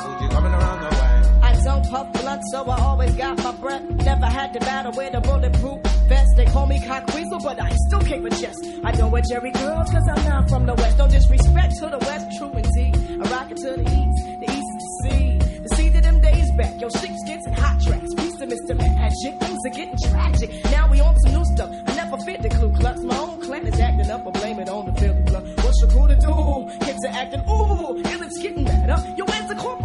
puff 1.94 2.12
blunt, 2.12 2.42
so 2.50 2.68
I 2.68 2.76
always 2.80 3.14
got 3.14 3.38
my 3.38 3.52
breath. 3.52 3.82
Never 4.10 4.26
had 4.26 4.52
to 4.54 4.60
battle 4.60 4.92
with 4.96 5.14
a 5.14 5.20
bulletproof 5.20 5.80
vest. 6.08 6.30
They 6.36 6.46
call 6.46 6.66
me 6.66 6.84
cock 6.84 7.06
weasel, 7.14 7.38
but 7.38 7.60
I 7.60 7.70
still 7.86 8.00
kick 8.00 8.24
a 8.24 8.30
chest. 8.30 8.60
I 8.82 8.90
don't 8.90 9.12
wear 9.12 9.22
Jerry 9.22 9.52
girls, 9.52 9.90
cause 9.90 10.06
I'm 10.12 10.24
not 10.24 10.48
from 10.48 10.66
the 10.66 10.74
west. 10.74 10.98
No 10.98 11.06
disrespect 11.06 11.76
to 11.78 11.86
the 11.94 11.98
west, 11.98 12.26
true 12.36 12.52
indeed. 12.62 12.94
I 13.22 13.24
rock 13.30 13.50
it 13.52 13.58
to 13.58 13.70
the 13.80 13.86
east, 14.00 14.18
the 14.42 14.48
east 14.58 14.72
to 14.82 14.88
sea. 15.02 15.38
The 15.64 15.68
sea 15.76 15.90
to 15.90 16.00
them 16.00 16.20
days 16.20 16.50
back, 16.58 16.80
yo, 16.80 16.88
shit 16.88 17.14
gets 17.26 17.46
in 17.46 17.52
hot 17.52 17.80
tracks. 17.80 18.10
Peace 18.18 18.36
to 18.40 18.46
Mr. 18.46 18.74
Magic, 18.76 19.34
things 19.38 19.60
are 19.68 19.74
getting 19.78 19.98
tragic. 20.10 20.50
Now 20.64 20.90
we 20.90 21.00
on 21.00 21.14
some 21.20 21.32
new 21.32 21.44
stuff. 21.54 21.70
I 21.86 21.94
never 21.94 22.18
fit 22.26 22.42
the 22.42 22.48
Ku 22.48 22.72
Klux. 22.72 23.00
My 23.02 23.16
own 23.18 23.40
clan 23.40 23.66
is 23.68 23.78
acting 23.78 24.10
up, 24.10 24.26
I 24.26 24.30
blame 24.30 24.58
it 24.58 24.68
on 24.68 24.86
the 24.86 25.00
Philly 25.00 25.22
blood. 25.22 25.44
What's 25.62 25.80
your 25.80 25.90
crew 25.90 26.08
to 26.08 26.16
do? 26.16 26.84
Kids 26.84 27.04
are 27.06 27.14
acting, 27.22 27.44
ooh, 27.48 28.02
and 28.10 28.22
it's 28.24 28.38
getting 28.42 28.64
better. 28.64 28.98
Yo, 29.16 29.24
where's 29.26 29.48
the 29.48 29.54
corporate 29.54 29.83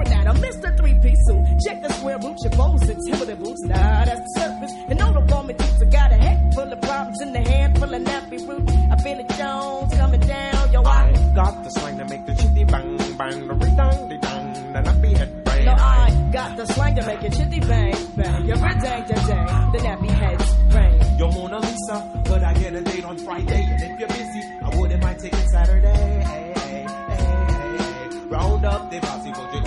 Check 1.66 1.82
the 1.82 1.92
square 1.94 2.18
root, 2.20 2.38
your 2.42 2.52
bones 2.52 2.80
Timberland 2.88 3.44
boots. 3.44 3.62
Nah, 3.64 4.06
that's 4.06 4.22
the 4.22 4.40
surface. 4.40 4.74
And 4.88 5.02
all 5.02 5.14
the 5.14 5.34
woman 5.34 5.56
thinks 5.56 5.82
I 5.82 5.86
got 5.86 6.12
a 6.12 6.16
head 6.16 6.54
full 6.54 6.72
of 6.72 6.82
problems 6.82 7.22
in 7.22 7.34
the 7.34 7.42
hand 7.42 7.78
full 7.78 7.94
of 7.94 8.02
nappy 8.02 8.48
root. 8.48 8.70
I 8.92 8.96
feel 8.98 9.20
it 9.20 9.30
Jones 9.30 9.94
coming 9.96 10.20
down, 10.22 10.72
yo, 10.72 10.82
I, 10.84 11.10
I 11.10 11.36
got 11.36 11.64
the 11.64 11.70
slang 11.70 11.98
to 11.98 12.06
make 12.06 12.26
the 12.26 12.36
chitty 12.36 12.64
bang, 12.64 12.98
bang, 13.18 13.48
the 13.48 13.54
ring-dang, 13.54 14.10
the 14.10 14.18
dang, 14.18 14.74
the 14.74 14.80
nappy 14.80 15.18
head 15.18 15.44
bang. 15.44 15.66
No, 15.66 15.74
I 15.74 16.30
got 16.32 16.58
the 16.58 16.66
slang 16.66 16.96
to 16.96 17.06
make 17.06 17.24
it 17.24 17.34
chitty 17.34 17.60
bang, 17.60 17.96
bang, 18.16 18.46
your 18.46 18.58
ring 18.58 18.80
dang, 18.80 19.04
dang, 19.08 19.28
dang, 19.28 19.72
the 19.72 19.78
nappy 19.80 20.10
heads 20.10 20.54
bang. 20.72 21.20
Yo, 21.20 21.32
Mona 21.32 21.60
Lisa, 21.60 22.24
could 22.26 22.44
I 22.44 22.54
get 22.54 22.74
a 22.74 22.82
date 22.82 23.06
on 23.06 23.18
Friday? 23.18 23.64
And 23.64 23.82
if 23.82 24.00
you're 24.00 24.08
busy, 24.08 24.44
I 24.64 24.78
wouldn't 24.78 25.04
mind 25.04 25.20
taking 25.20 25.48
Saturday. 25.50 26.24
Hey, 26.24 26.54
hey, 26.56 26.86
hey, 27.08 27.16
hey. 27.16 28.20
Round 28.30 28.66
up 28.66 28.90
the 28.90 29.00
posse, 29.00 29.32
but 29.32 29.59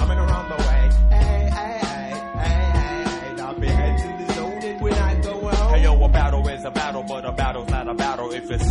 yo, 6.62 6.68
a 6.68 6.70
battle 6.72 7.02
a 7.02 7.06
but 7.06 7.24
a 7.24 7.32
battle's 7.32 7.68
not 7.68 7.88
a 7.88 7.94
battle 7.94 8.32
if 8.32 8.50
it's 8.50 8.64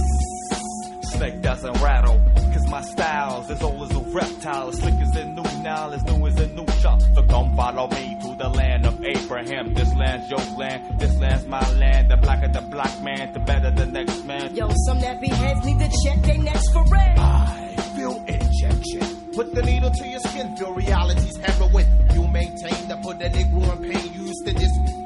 snake 1.12 1.42
doesn't 1.42 1.82
rattle. 1.82 2.20
Cause 2.54 2.68
my 2.68 2.82
style's 2.82 3.50
as 3.50 3.62
old 3.62 3.82
as 3.84 3.96
a 3.96 4.00
reptile, 4.00 4.70
as 4.70 4.78
slick 4.78 4.94
as 4.96 5.16
a 5.16 5.26
new 5.26 5.44
now, 5.62 5.90
as 5.92 6.04
new 6.04 6.28
as 6.28 6.40
a 6.40 6.48
new 6.48 6.68
shot. 6.82 7.02
So 7.16 7.24
come 7.24 7.56
follow 7.56 7.88
me 7.90 8.18
to 8.22 8.36
the 8.36 8.50
land 8.50 8.86
of 8.86 9.04
Abraham. 9.04 9.74
This 9.74 9.94
land's 9.96 10.30
your 10.30 10.58
land, 10.58 11.00
this 11.00 11.16
land's 11.18 11.46
my 11.48 11.72
land. 11.74 12.12
The 12.12 12.18
blacker 12.18 12.48
the 12.48 12.62
black 12.62 13.02
man, 13.02 13.34
the 13.34 13.40
better 13.40 13.72
the 13.72 13.86
next 13.86 14.26
man. 14.26 14.56
Yo, 14.56 14.70
some 14.86 15.00
nappy 15.00 15.30
heads 15.30 15.66
need 15.66 15.80
to 15.80 15.90
check 16.04 16.22
their 16.24 16.38
necks 16.38 16.70
for 16.72 16.84
red. 16.86 17.18
I 17.18 17.76
feel 17.96 18.24
injection. 18.28 19.32
Put 19.34 19.54
the 19.56 19.62
needle 19.62 19.92
to 19.92 20.08
your 20.08 20.20
skin, 20.20 20.58
feel 20.58 20.74
reality's 20.74 21.38
heroin. 21.38 21.88
You 22.14 22.28
maintain 22.28 22.90
to 22.90 22.98
put 22.98 23.20
the 23.20 23.30
Negro 23.30 23.78
in 23.78 23.92
pain. 23.92 24.14
You 24.14 24.24
used 24.26 24.46
to 24.46 24.54
this. 24.54 25.01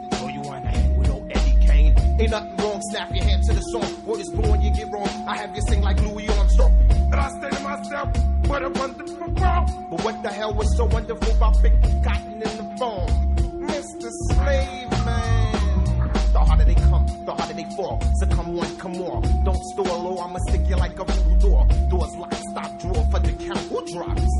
Ain't 2.17 2.31
nothing 2.31 2.55
wrong, 2.57 2.81
snap 2.91 3.13
your 3.13 3.25
hand 3.25 3.43
to 3.43 3.53
the 3.53 3.61
song. 3.61 4.05
Word 4.05 4.21
is 4.21 4.29
born, 4.29 4.61
you 4.61 4.71
get 4.71 4.89
wrong. 4.89 5.09
I 5.27 5.37
have 5.37 5.53
you 5.53 5.61
sing 5.61 5.81
like 5.81 6.01
Louis 6.01 6.29
Armstrong. 6.29 6.73
And 6.89 7.15
I 7.15 7.29
say 7.41 7.49
to 7.49 7.59
myself, 7.61 8.17
what 8.47 8.63
a 8.63 8.69
wonderful 8.69 9.17
world. 9.17 9.69
But 9.89 10.03
what 10.03 10.23
the 10.23 10.29
hell 10.29 10.53
was 10.53 10.77
so 10.77 10.85
wonderful 10.85 11.31
about 11.35 11.61
big 11.61 11.73
cotton 12.03 12.33
in 12.33 12.39
the 12.41 12.75
phone? 12.79 13.35
Mr. 13.67 14.09
Slave 14.31 14.89
Man. 15.05 16.11
The 16.31 16.39
harder 16.39 16.63
they 16.63 16.75
come, 16.75 17.05
the 17.25 17.33
harder 17.33 17.53
they 17.53 17.65
fall. 17.75 18.01
So 18.19 18.27
come 18.27 18.55
one, 18.55 18.77
come 18.77 18.95
on. 19.01 19.43
Don't 19.43 19.63
store 19.73 19.85
low, 19.85 20.17
I'ma 20.19 20.39
stick 20.47 20.61
you 20.69 20.77
like 20.77 20.97
a 20.97 21.03
voodoo 21.03 21.49
door. 21.49 21.67
Doors 21.89 22.15
locked, 22.15 22.43
stop, 22.51 22.79
draw 22.79 23.03
for 23.11 23.19
the 23.19 23.33
count. 23.45 23.59
Who 23.67 23.85
drops? 23.91 24.31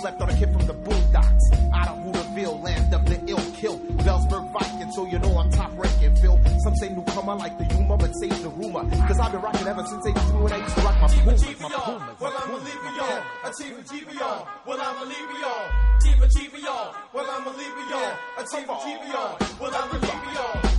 Slept 0.00 0.20
on 0.20 0.28
a 0.28 0.36
kid 0.36 0.52
from 0.52 0.66
the 0.66 0.74
boondocks. 0.74 1.72
Out 1.72 1.88
of 1.88 1.96
Hooterville, 2.04 2.62
land 2.62 2.92
of 2.92 3.06
the 3.06 3.18
ill 3.26 3.40
kill. 3.54 3.78
Bellsburg 4.04 4.50
Viking, 4.50 4.92
so 4.92 5.06
you 5.06 5.18
know 5.18 5.38
I'm 5.38 5.50
top 5.50 5.70
ranking. 5.78 6.14
Phil, 6.16 6.36
some 6.64 6.74
say 6.76 6.88
newcomer 6.88 7.34
like 7.34 7.58
the 7.58 7.64
humor, 7.64 7.96
but 7.98 8.10
save 8.16 8.42
the 8.42 8.48
rumor. 8.48 8.88
Cause 9.06 9.20
I've 9.20 9.32
been 9.32 9.42
rocking 9.42 9.68
ever 9.68 9.84
since 9.84 10.06
82 10.06 10.20
and 10.44 10.54
I 10.54 10.58
used 10.64 10.74
to 10.74 10.80
rock 10.80 10.96
my 11.02 11.08
Pumas. 11.08 11.60
My 11.60 11.68
Pumas. 11.68 12.20
Well, 12.20 12.34
I'm 12.40 12.50
a 12.50 12.56
leave 12.56 12.84
y'all. 12.96 13.22
A 13.44 13.48
of 13.48 13.90
chief 13.90 14.14
y'all. 14.14 14.48
Well, 14.66 14.80
I'm 14.80 14.96
a 14.96 15.04
leave 15.04 15.32
y'all. 15.44 16.24
Of 16.24 16.30
chief 16.32 16.62
y'all. 16.62 16.94
Well, 17.12 17.26
I'm 17.28 17.46
a 17.46 17.50
leave 17.50 17.90
y'all. 17.90 18.16
A 18.36 18.40
of 18.40 18.48
chief 18.48 19.00
y'all. 19.12 19.36
Well, 19.60 19.74
I'm 19.74 19.90
a 19.90 19.98
leave 20.00 20.24
y'all. 20.32 20.74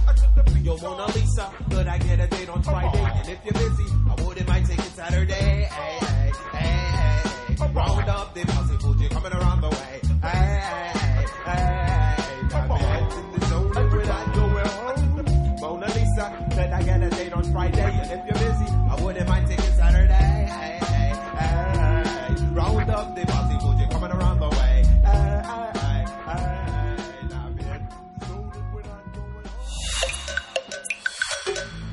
Yo, 0.65 0.75
Mona 0.77 1.05
Lisa, 1.13 1.51
could 1.69 1.87
I 1.87 1.97
get 1.99 2.19
a 2.19 2.27
date 2.27 2.49
on 2.49 2.63
Friday? 2.63 3.03
And 3.03 3.29
if 3.29 3.39
you're 3.45 3.53
busy, 3.53 3.85
I 4.09 4.23
wouldn't 4.23 4.47
mind 4.47 4.65
taking 4.65 4.83
Saturday. 4.85 5.33
Hey, 5.33 5.67
hey, 5.69 6.31
hey, 6.51 7.55
hey. 7.59 7.73
Round 7.73 8.09
up 8.09 8.33
the 8.33 8.45
posse, 8.45 8.77
Fuji 8.79 9.07
coming 9.09 9.33
around 9.33 9.61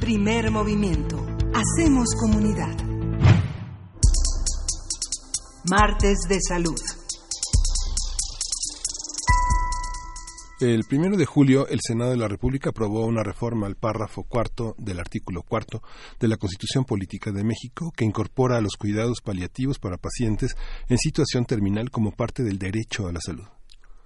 Primer 0.00 0.50
movimiento. 0.50 1.16
Hacemos 1.54 2.08
comunidad. 2.20 2.76
Martes 5.70 6.18
de 6.28 6.38
Salud. 6.40 6.78
El 10.62 10.84
primero 10.84 11.16
de 11.16 11.26
julio, 11.26 11.66
el 11.66 11.80
Senado 11.82 12.12
de 12.12 12.16
la 12.16 12.28
República 12.28 12.70
aprobó 12.70 13.04
una 13.04 13.24
reforma 13.24 13.66
al 13.66 13.74
párrafo 13.74 14.22
cuarto 14.22 14.76
del 14.78 15.00
artículo 15.00 15.42
cuarto 15.42 15.82
de 16.20 16.28
la 16.28 16.36
Constitución 16.36 16.84
Política 16.84 17.32
de 17.32 17.42
México 17.42 17.92
que 17.96 18.04
incorpora 18.04 18.58
a 18.58 18.60
los 18.60 18.76
cuidados 18.76 19.22
paliativos 19.24 19.80
para 19.80 19.96
pacientes 19.96 20.54
en 20.88 20.98
situación 20.98 21.46
terminal 21.46 21.90
como 21.90 22.12
parte 22.12 22.44
del 22.44 22.60
derecho 22.60 23.08
a 23.08 23.12
la 23.12 23.18
salud. 23.20 23.61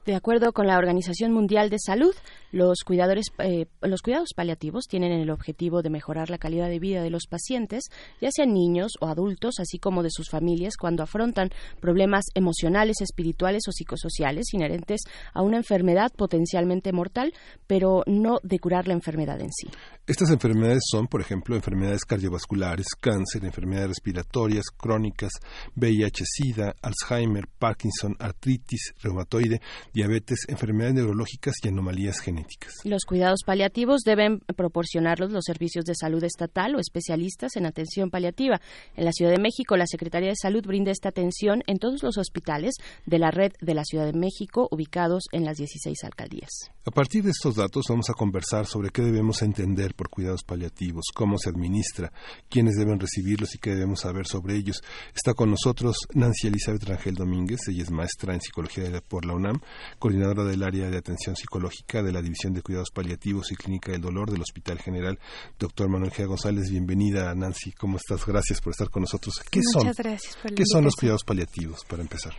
De 0.06 0.14
acuerdo 0.14 0.52
con 0.52 0.68
la 0.68 0.78
Organización 0.78 1.32
Mundial 1.32 1.68
de 1.68 1.78
Salud, 1.84 2.14
los, 2.52 2.84
cuidadores, 2.84 3.26
eh, 3.38 3.66
los 3.82 4.02
cuidados 4.02 4.28
paliativos 4.36 4.84
tienen 4.88 5.10
el 5.10 5.30
objetivo 5.30 5.82
de 5.82 5.90
mejorar 5.90 6.30
la 6.30 6.38
calidad 6.38 6.68
de 6.68 6.78
vida 6.78 7.02
de 7.02 7.10
los 7.10 7.26
pacientes, 7.26 7.86
ya 8.20 8.28
sean 8.30 8.54
niños 8.54 8.92
o 9.00 9.08
adultos, 9.08 9.56
así 9.58 9.80
como 9.80 10.04
de 10.04 10.10
sus 10.10 10.30
familias, 10.30 10.76
cuando 10.76 11.02
afrontan 11.02 11.50
problemas 11.80 12.26
emocionales, 12.34 13.00
espirituales 13.00 13.64
o 13.66 13.72
psicosociales 13.72 14.54
inherentes 14.54 15.00
a 15.34 15.42
una 15.42 15.56
enfermedad 15.56 16.12
potencialmente 16.16 16.92
mortal, 16.92 17.34
pero 17.66 18.04
no 18.06 18.38
de 18.44 18.60
curar 18.60 18.86
la 18.86 18.94
enfermedad 18.94 19.40
en 19.40 19.50
sí. 19.52 19.68
Estas 20.06 20.30
enfermedades 20.30 20.84
son, 20.88 21.08
por 21.08 21.20
ejemplo, 21.20 21.56
enfermedades 21.56 22.04
cardiovasculares, 22.04 22.86
cáncer, 23.00 23.44
enfermedades 23.44 23.88
respiratorias 23.88 24.66
crónicas, 24.66 25.32
VIH-Sida, 25.74 26.76
Alzheimer, 26.80 27.48
Parkinson, 27.58 28.14
artritis, 28.20 28.94
reumatoide, 29.02 29.60
diabetes, 29.96 30.40
enfermedades 30.48 30.96
neurológicas 30.96 31.54
y 31.64 31.68
anomalías 31.68 32.20
genéticas. 32.20 32.74
Los 32.84 33.06
cuidados 33.06 33.40
paliativos 33.46 34.02
deben 34.02 34.40
proporcionarlos 34.40 35.32
los 35.32 35.44
servicios 35.46 35.86
de 35.86 35.94
salud 35.94 36.22
estatal 36.22 36.74
o 36.74 36.78
especialistas 36.78 37.56
en 37.56 37.64
atención 37.64 38.10
paliativa. 38.10 38.60
En 38.94 39.06
la 39.06 39.12
Ciudad 39.12 39.32
de 39.32 39.40
México, 39.40 39.74
la 39.78 39.86
Secretaría 39.86 40.28
de 40.28 40.36
Salud 40.36 40.66
brinda 40.66 40.90
esta 40.90 41.08
atención 41.08 41.62
en 41.66 41.78
todos 41.78 42.02
los 42.02 42.18
hospitales 42.18 42.74
de 43.06 43.18
la 43.18 43.30
red 43.30 43.52
de 43.62 43.72
la 43.72 43.84
Ciudad 43.84 44.04
de 44.04 44.18
México 44.18 44.68
ubicados 44.70 45.24
en 45.32 45.46
las 45.46 45.56
16 45.56 46.04
alcaldías. 46.04 46.75
A 46.88 46.92
partir 46.92 47.24
de 47.24 47.30
estos 47.30 47.56
datos 47.56 47.86
vamos 47.88 48.08
a 48.10 48.14
conversar 48.14 48.64
sobre 48.64 48.90
qué 48.90 49.02
debemos 49.02 49.42
entender 49.42 49.92
por 49.96 50.08
cuidados 50.08 50.44
paliativos, 50.44 51.06
cómo 51.12 51.36
se 51.36 51.48
administra, 51.48 52.12
quiénes 52.48 52.76
deben 52.76 53.00
recibirlos 53.00 53.56
y 53.56 53.58
qué 53.58 53.70
debemos 53.70 54.02
saber 54.02 54.28
sobre 54.28 54.54
ellos. 54.54 54.80
Está 55.12 55.34
con 55.34 55.50
nosotros 55.50 55.96
Nancy 56.14 56.46
Elizabeth 56.46 56.84
Rangel 56.84 57.16
Domínguez, 57.16 57.58
ella 57.66 57.82
es 57.82 57.90
maestra 57.90 58.34
en 58.34 58.40
psicología 58.40 58.84
por 59.00 59.24
la 59.24 59.34
UNAM, 59.34 59.58
coordinadora 59.98 60.44
del 60.44 60.62
área 60.62 60.88
de 60.88 60.98
atención 60.98 61.34
psicológica 61.34 62.04
de 62.04 62.12
la 62.12 62.22
División 62.22 62.52
de 62.52 62.62
Cuidados 62.62 62.92
Paliativos 62.92 63.50
y 63.50 63.56
Clínica 63.56 63.90
del 63.90 64.02
Dolor 64.02 64.30
del 64.30 64.42
Hospital 64.42 64.78
General. 64.78 65.18
Doctor 65.58 65.88
Manuel 65.88 66.12
G. 66.12 66.24
González, 66.24 66.70
bienvenida 66.70 67.34
Nancy, 67.34 67.72
¿cómo 67.72 67.96
estás? 67.96 68.24
Gracias 68.24 68.60
por 68.60 68.70
estar 68.70 68.90
con 68.90 69.02
nosotros. 69.02 69.42
¿Qué 69.50 69.58
Muchas 69.58 69.96
son? 69.96 70.04
gracias 70.04 70.36
por 70.36 70.54
¿Qué 70.54 70.62
son 70.64 70.84
los 70.84 70.94
cuidados 70.94 71.24
paliativos, 71.24 71.84
para 71.84 72.02
empezar? 72.02 72.34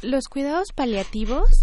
Los 0.00 0.28
cuidados 0.28 0.68
paliativos 0.74 1.62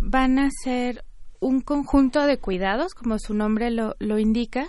van 0.00 0.40
a 0.40 0.48
ser 0.64 1.04
un 1.40 1.60
conjunto 1.60 2.26
de 2.26 2.38
cuidados, 2.38 2.94
como 2.94 3.18
su 3.18 3.34
nombre 3.34 3.70
lo, 3.70 3.94
lo 3.98 4.18
indica, 4.18 4.68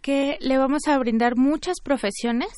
que 0.00 0.38
le 0.40 0.58
vamos 0.58 0.82
a 0.86 0.98
brindar 0.98 1.36
muchas 1.36 1.76
profesiones, 1.82 2.50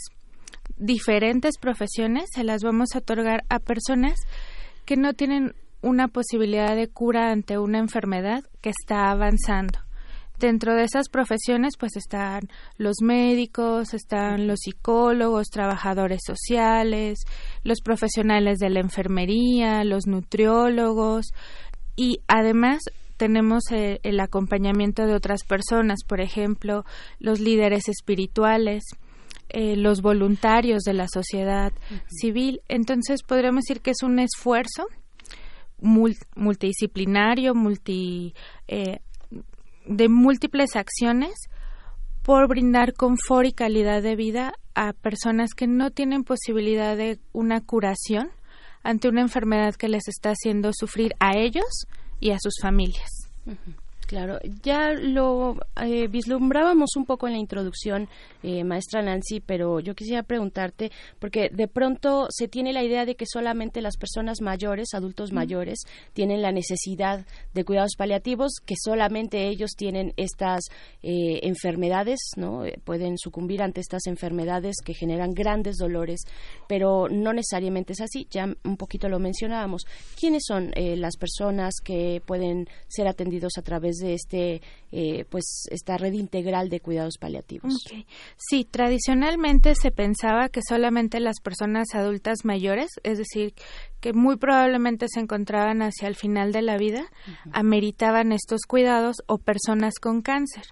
diferentes 0.76 1.58
profesiones, 1.58 2.26
se 2.32 2.44
las 2.44 2.62
vamos 2.62 2.94
a 2.94 2.98
otorgar 2.98 3.44
a 3.48 3.58
personas 3.58 4.18
que 4.84 4.96
no 4.96 5.12
tienen 5.14 5.54
una 5.80 6.08
posibilidad 6.08 6.74
de 6.74 6.88
cura 6.88 7.30
ante 7.30 7.58
una 7.58 7.78
enfermedad 7.78 8.44
que 8.60 8.70
está 8.70 9.10
avanzando. 9.10 9.78
Dentro 10.38 10.76
de 10.76 10.84
esas 10.84 11.08
profesiones 11.08 11.74
pues 11.78 11.96
están 11.96 12.42
los 12.76 12.96
médicos, 13.02 13.92
están 13.92 14.46
los 14.46 14.60
psicólogos, 14.60 15.48
trabajadores 15.48 16.20
sociales, 16.24 17.18
los 17.64 17.80
profesionales 17.80 18.58
de 18.58 18.70
la 18.70 18.80
enfermería, 18.80 19.82
los 19.82 20.06
nutriólogos 20.06 21.32
y 21.96 22.20
además 22.28 22.82
tenemos 23.18 23.64
eh, 23.70 24.00
el 24.04 24.18
acompañamiento 24.20 25.04
de 25.04 25.14
otras 25.14 25.44
personas, 25.44 25.98
por 26.06 26.22
ejemplo, 26.22 26.86
los 27.18 27.40
líderes 27.40 27.88
espirituales, 27.88 28.84
eh, 29.50 29.76
los 29.76 30.00
voluntarios 30.00 30.82
de 30.84 30.94
la 30.94 31.08
sociedad 31.08 31.72
civil. 32.08 32.62
Entonces, 32.68 33.22
podríamos 33.22 33.64
decir 33.64 33.82
que 33.82 33.90
es 33.90 34.02
un 34.02 34.20
esfuerzo 34.20 34.86
multidisciplinario, 35.80 37.54
multi, 37.54 38.34
eh, 38.66 39.00
de 39.86 40.08
múltiples 40.08 40.76
acciones 40.76 41.34
por 42.22 42.48
brindar 42.48 42.94
confort 42.94 43.46
y 43.46 43.52
calidad 43.52 44.02
de 44.02 44.16
vida 44.16 44.54
a 44.74 44.92
personas 44.92 45.54
que 45.54 45.66
no 45.66 45.90
tienen 45.90 46.24
posibilidad 46.24 46.96
de 46.96 47.18
una 47.32 47.60
curación 47.60 48.30
ante 48.82 49.08
una 49.08 49.22
enfermedad 49.22 49.74
que 49.74 49.88
les 49.88 50.08
está 50.08 50.30
haciendo 50.30 50.70
sufrir 50.72 51.12
a 51.20 51.36
ellos 51.36 51.86
y 52.20 52.30
a 52.30 52.38
sus 52.38 52.54
familias. 52.60 53.10
Claro, 54.08 54.38
ya 54.62 54.94
lo 54.94 55.56
eh, 55.82 56.08
vislumbrábamos 56.08 56.96
un 56.96 57.04
poco 57.04 57.26
en 57.26 57.34
la 57.34 57.38
introducción, 57.38 58.08
eh, 58.42 58.64
maestra 58.64 59.02
Nancy, 59.02 59.40
pero 59.40 59.80
yo 59.80 59.94
quisiera 59.94 60.22
preguntarte, 60.22 60.90
porque 61.18 61.50
de 61.50 61.68
pronto 61.68 62.26
se 62.30 62.48
tiene 62.48 62.72
la 62.72 62.82
idea 62.82 63.04
de 63.04 63.16
que 63.16 63.26
solamente 63.26 63.82
las 63.82 63.98
personas 63.98 64.40
mayores, 64.40 64.94
adultos 64.94 65.30
mayores, 65.30 65.80
tienen 66.14 66.40
la 66.40 66.52
necesidad 66.52 67.26
de 67.52 67.64
cuidados 67.66 67.96
paliativos, 67.98 68.52
que 68.64 68.76
solamente 68.82 69.46
ellos 69.46 69.72
tienen 69.76 70.14
estas 70.16 70.62
eh, 71.02 71.40
enfermedades, 71.42 72.18
¿no? 72.36 72.62
Pueden 72.84 73.18
sucumbir 73.18 73.60
ante 73.60 73.82
estas 73.82 74.06
enfermedades 74.06 74.76
que 74.82 74.94
generan 74.94 75.34
grandes 75.34 75.76
dolores, 75.76 76.22
pero 76.66 77.10
no 77.10 77.34
necesariamente 77.34 77.92
es 77.92 78.00
así. 78.00 78.26
Ya 78.30 78.46
un 78.64 78.78
poquito 78.78 79.10
lo 79.10 79.18
mencionábamos. 79.18 79.82
¿Quiénes 80.18 80.44
son 80.46 80.72
las 80.74 81.18
personas 81.18 81.74
que 81.84 82.22
pueden 82.24 82.68
ser 82.86 83.06
atendidos 83.06 83.58
a 83.58 83.62
través 83.62 83.97
de 83.98 84.14
este 84.14 84.62
eh, 84.90 85.26
pues 85.28 85.66
esta 85.70 85.98
red 85.98 86.12
integral 86.12 86.70
de 86.70 86.80
cuidados 86.80 87.18
paliativos. 87.18 87.74
Sí, 88.36 88.64
tradicionalmente 88.64 89.74
se 89.74 89.90
pensaba 89.90 90.48
que 90.48 90.60
solamente 90.66 91.20
las 91.20 91.40
personas 91.40 91.88
adultas 91.94 92.44
mayores, 92.44 92.88
es 93.02 93.18
decir, 93.18 93.52
que 94.00 94.12
muy 94.14 94.36
probablemente 94.36 95.06
se 95.08 95.20
encontraban 95.20 95.82
hacia 95.82 96.08
el 96.08 96.14
final 96.14 96.52
de 96.52 96.62
la 96.62 96.78
vida, 96.78 97.04
ameritaban 97.52 98.32
estos 98.32 98.62
cuidados 98.66 99.16
o 99.26 99.38
personas 99.38 99.94
con 100.00 100.22
cáncer. 100.22 100.64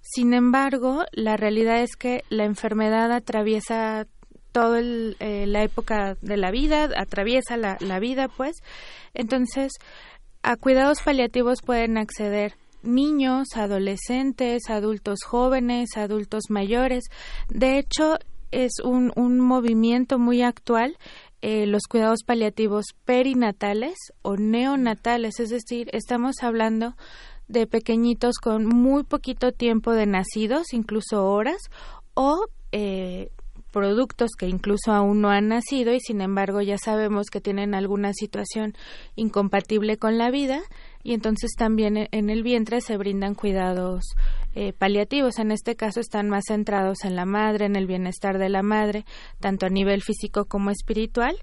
Sin 0.00 0.32
embargo, 0.32 1.04
la 1.12 1.36
realidad 1.36 1.82
es 1.82 1.96
que 1.96 2.22
la 2.30 2.44
enfermedad 2.44 3.12
atraviesa 3.12 4.06
toda 4.52 4.80
eh, 4.80 5.44
la 5.46 5.62
época 5.62 6.16
de 6.22 6.36
la 6.36 6.50
vida, 6.50 6.88
atraviesa 6.96 7.56
la, 7.56 7.76
la 7.80 7.98
vida, 7.98 8.28
pues. 8.28 8.56
Entonces, 9.12 9.72
a 10.42 10.56
cuidados 10.56 11.02
paliativos 11.02 11.60
pueden 11.62 11.98
acceder 11.98 12.54
niños, 12.82 13.48
adolescentes, 13.54 14.62
adultos 14.68 15.20
jóvenes, 15.26 15.96
adultos 15.96 16.44
mayores. 16.48 17.04
De 17.48 17.78
hecho, 17.78 18.18
es 18.50 18.72
un, 18.82 19.12
un 19.16 19.40
movimiento 19.40 20.18
muy 20.18 20.42
actual 20.42 20.96
eh, 21.40 21.66
los 21.66 21.82
cuidados 21.88 22.24
paliativos 22.26 22.86
perinatales 23.04 23.94
o 24.22 24.36
neonatales, 24.36 25.38
es 25.38 25.50
decir, 25.50 25.88
estamos 25.92 26.42
hablando 26.42 26.96
de 27.46 27.68
pequeñitos 27.68 28.38
con 28.42 28.66
muy 28.66 29.04
poquito 29.04 29.52
tiempo 29.52 29.92
de 29.92 30.06
nacidos, 30.06 30.72
incluso 30.72 31.24
horas, 31.26 31.58
o 32.14 32.46
eh, 32.72 33.30
productos 33.72 34.30
que 34.36 34.48
incluso 34.48 34.92
aún 34.92 35.20
no 35.20 35.30
han 35.30 35.46
nacido 35.46 35.92
y 35.92 36.00
sin 36.00 36.20
embargo 36.22 36.60
ya 36.60 36.76
sabemos 36.76 37.26
que 37.30 37.40
tienen 37.40 37.72
alguna 37.72 38.12
situación 38.14 38.74
incompatible 39.14 39.96
con 39.96 40.18
la 40.18 40.32
vida 40.32 40.60
y 41.02 41.14
entonces 41.14 41.52
también 41.56 41.96
e, 41.96 42.08
en 42.12 42.30
el 42.30 42.42
vientre 42.42 42.80
se 42.80 42.96
brindan 42.96 43.34
cuidados 43.34 44.04
eh, 44.54 44.72
paliativos. 44.72 45.38
En 45.38 45.52
este 45.52 45.76
caso 45.76 46.00
están 46.00 46.28
más 46.28 46.44
centrados 46.48 47.04
en 47.04 47.16
la 47.16 47.24
madre, 47.24 47.66
en 47.66 47.76
el 47.76 47.86
bienestar 47.86 48.38
de 48.38 48.48
la 48.48 48.62
madre, 48.62 49.04
tanto 49.40 49.66
a 49.66 49.70
nivel 49.70 50.02
físico 50.02 50.44
como 50.46 50.70
espiritual. 50.70 51.36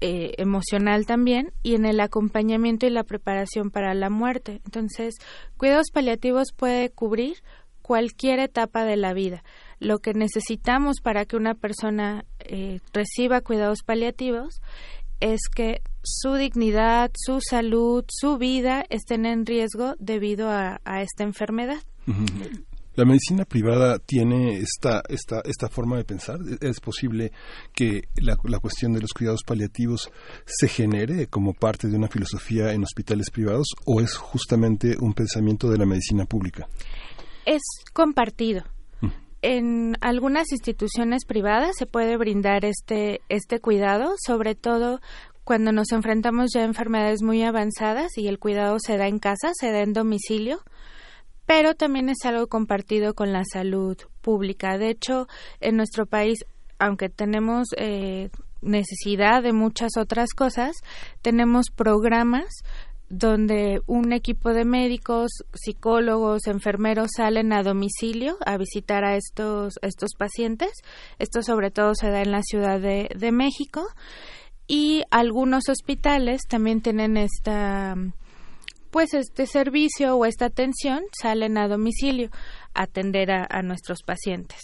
Eh, 0.00 0.34
emocional 0.38 1.06
también 1.06 1.52
y 1.64 1.74
en 1.74 1.84
el 1.84 1.98
acompañamiento 1.98 2.86
y 2.86 2.90
la 2.90 3.02
preparación 3.02 3.72
para 3.72 3.94
la 3.94 4.10
muerte. 4.10 4.60
Entonces, 4.64 5.16
cuidados 5.56 5.90
paliativos 5.92 6.52
puede 6.56 6.88
cubrir 6.90 7.38
cualquier 7.82 8.38
etapa 8.38 8.84
de 8.84 8.96
la 8.96 9.12
vida. 9.12 9.42
Lo 9.80 9.98
que 9.98 10.14
necesitamos 10.14 11.00
para 11.02 11.24
que 11.24 11.36
una 11.36 11.54
persona 11.54 12.24
eh, 12.38 12.78
reciba 12.92 13.40
cuidados 13.40 13.82
paliativos 13.82 14.60
es 15.18 15.40
que 15.52 15.80
su 16.08 16.34
dignidad, 16.34 17.10
su 17.14 17.40
salud, 17.40 18.04
su 18.08 18.38
vida 18.38 18.84
estén 18.88 19.26
en 19.26 19.46
riesgo 19.46 19.94
debido 19.98 20.50
a, 20.50 20.80
esta 21.02 21.24
enfermedad. 21.24 21.82
¿La 22.98 23.04
medicina 23.04 23.44
privada 23.44 24.00
tiene 24.00 24.58
esta, 24.58 25.02
esta, 25.08 25.40
esta 25.44 25.68
forma 25.68 25.98
de 25.98 26.04
pensar? 26.04 26.40
¿Es 26.60 26.80
posible 26.80 27.30
que 27.72 28.08
la, 28.16 28.36
la, 28.42 28.58
cuestión 28.58 28.92
de 28.92 29.00
los 29.00 29.12
cuidados 29.12 29.44
paliativos 29.44 30.10
se 30.44 30.66
genere 30.66 31.28
como 31.28 31.54
parte 31.54 31.86
de 31.86 31.96
una 31.96 32.08
filosofía 32.08 32.72
en 32.72 32.82
hospitales 32.82 33.30
privados 33.30 33.68
o 33.84 34.00
es 34.00 34.16
justamente 34.16 34.96
un 34.98 35.14
pensamiento 35.14 35.70
de 35.70 35.78
la 35.78 35.86
medicina 35.86 36.24
pública? 36.24 36.66
Es 37.46 37.62
compartido. 37.92 38.64
en 39.42 39.96
algunas 40.00 40.50
instituciones 40.50 41.24
privadas 41.24 41.76
se 41.78 41.86
puede 41.86 42.16
brindar 42.16 42.64
este, 42.64 43.20
este 43.28 43.60
cuidado, 43.60 44.14
sobre 44.26 44.56
todo 44.56 45.00
cuando 45.48 45.72
nos 45.72 45.92
enfrentamos 45.92 46.50
ya 46.52 46.60
a 46.60 46.64
enfermedades 46.64 47.22
muy 47.22 47.42
avanzadas 47.42 48.18
y 48.18 48.28
el 48.28 48.38
cuidado 48.38 48.76
se 48.78 48.98
da 48.98 49.08
en 49.08 49.18
casa, 49.18 49.52
se 49.58 49.72
da 49.72 49.80
en 49.80 49.94
domicilio, 49.94 50.60
pero 51.46 51.72
también 51.72 52.10
es 52.10 52.18
algo 52.26 52.48
compartido 52.48 53.14
con 53.14 53.32
la 53.32 53.44
salud 53.50 53.96
pública. 54.20 54.76
De 54.76 54.90
hecho, 54.90 55.26
en 55.60 55.78
nuestro 55.78 56.04
país, 56.04 56.44
aunque 56.78 57.08
tenemos 57.08 57.68
eh, 57.78 58.28
necesidad 58.60 59.42
de 59.42 59.54
muchas 59.54 59.92
otras 59.98 60.34
cosas, 60.34 60.76
tenemos 61.22 61.70
programas 61.74 62.50
donde 63.08 63.80
un 63.86 64.12
equipo 64.12 64.52
de 64.52 64.66
médicos, 64.66 65.30
psicólogos, 65.54 66.46
enfermeros 66.46 67.08
salen 67.16 67.54
a 67.54 67.62
domicilio 67.62 68.36
a 68.44 68.58
visitar 68.58 69.02
a 69.06 69.16
estos, 69.16 69.78
estos 69.80 70.10
pacientes. 70.18 70.72
Esto 71.18 71.40
sobre 71.40 71.70
todo 71.70 71.94
se 71.94 72.10
da 72.10 72.20
en 72.20 72.32
la 72.32 72.42
Ciudad 72.42 72.78
de, 72.78 73.08
de 73.16 73.32
México 73.32 73.86
y 74.68 75.02
algunos 75.10 75.68
hospitales 75.68 76.42
también 76.46 76.82
tienen 76.82 77.16
esta 77.16 77.96
pues 78.90 79.12
este 79.14 79.46
servicio 79.46 80.16
o 80.16 80.24
esta 80.24 80.46
atención 80.46 81.00
salen 81.20 81.58
a 81.58 81.68
domicilio 81.68 82.30
a 82.74 82.84
atender 82.84 83.30
a, 83.30 83.46
a 83.50 83.62
nuestros 83.62 84.02
pacientes. 84.02 84.60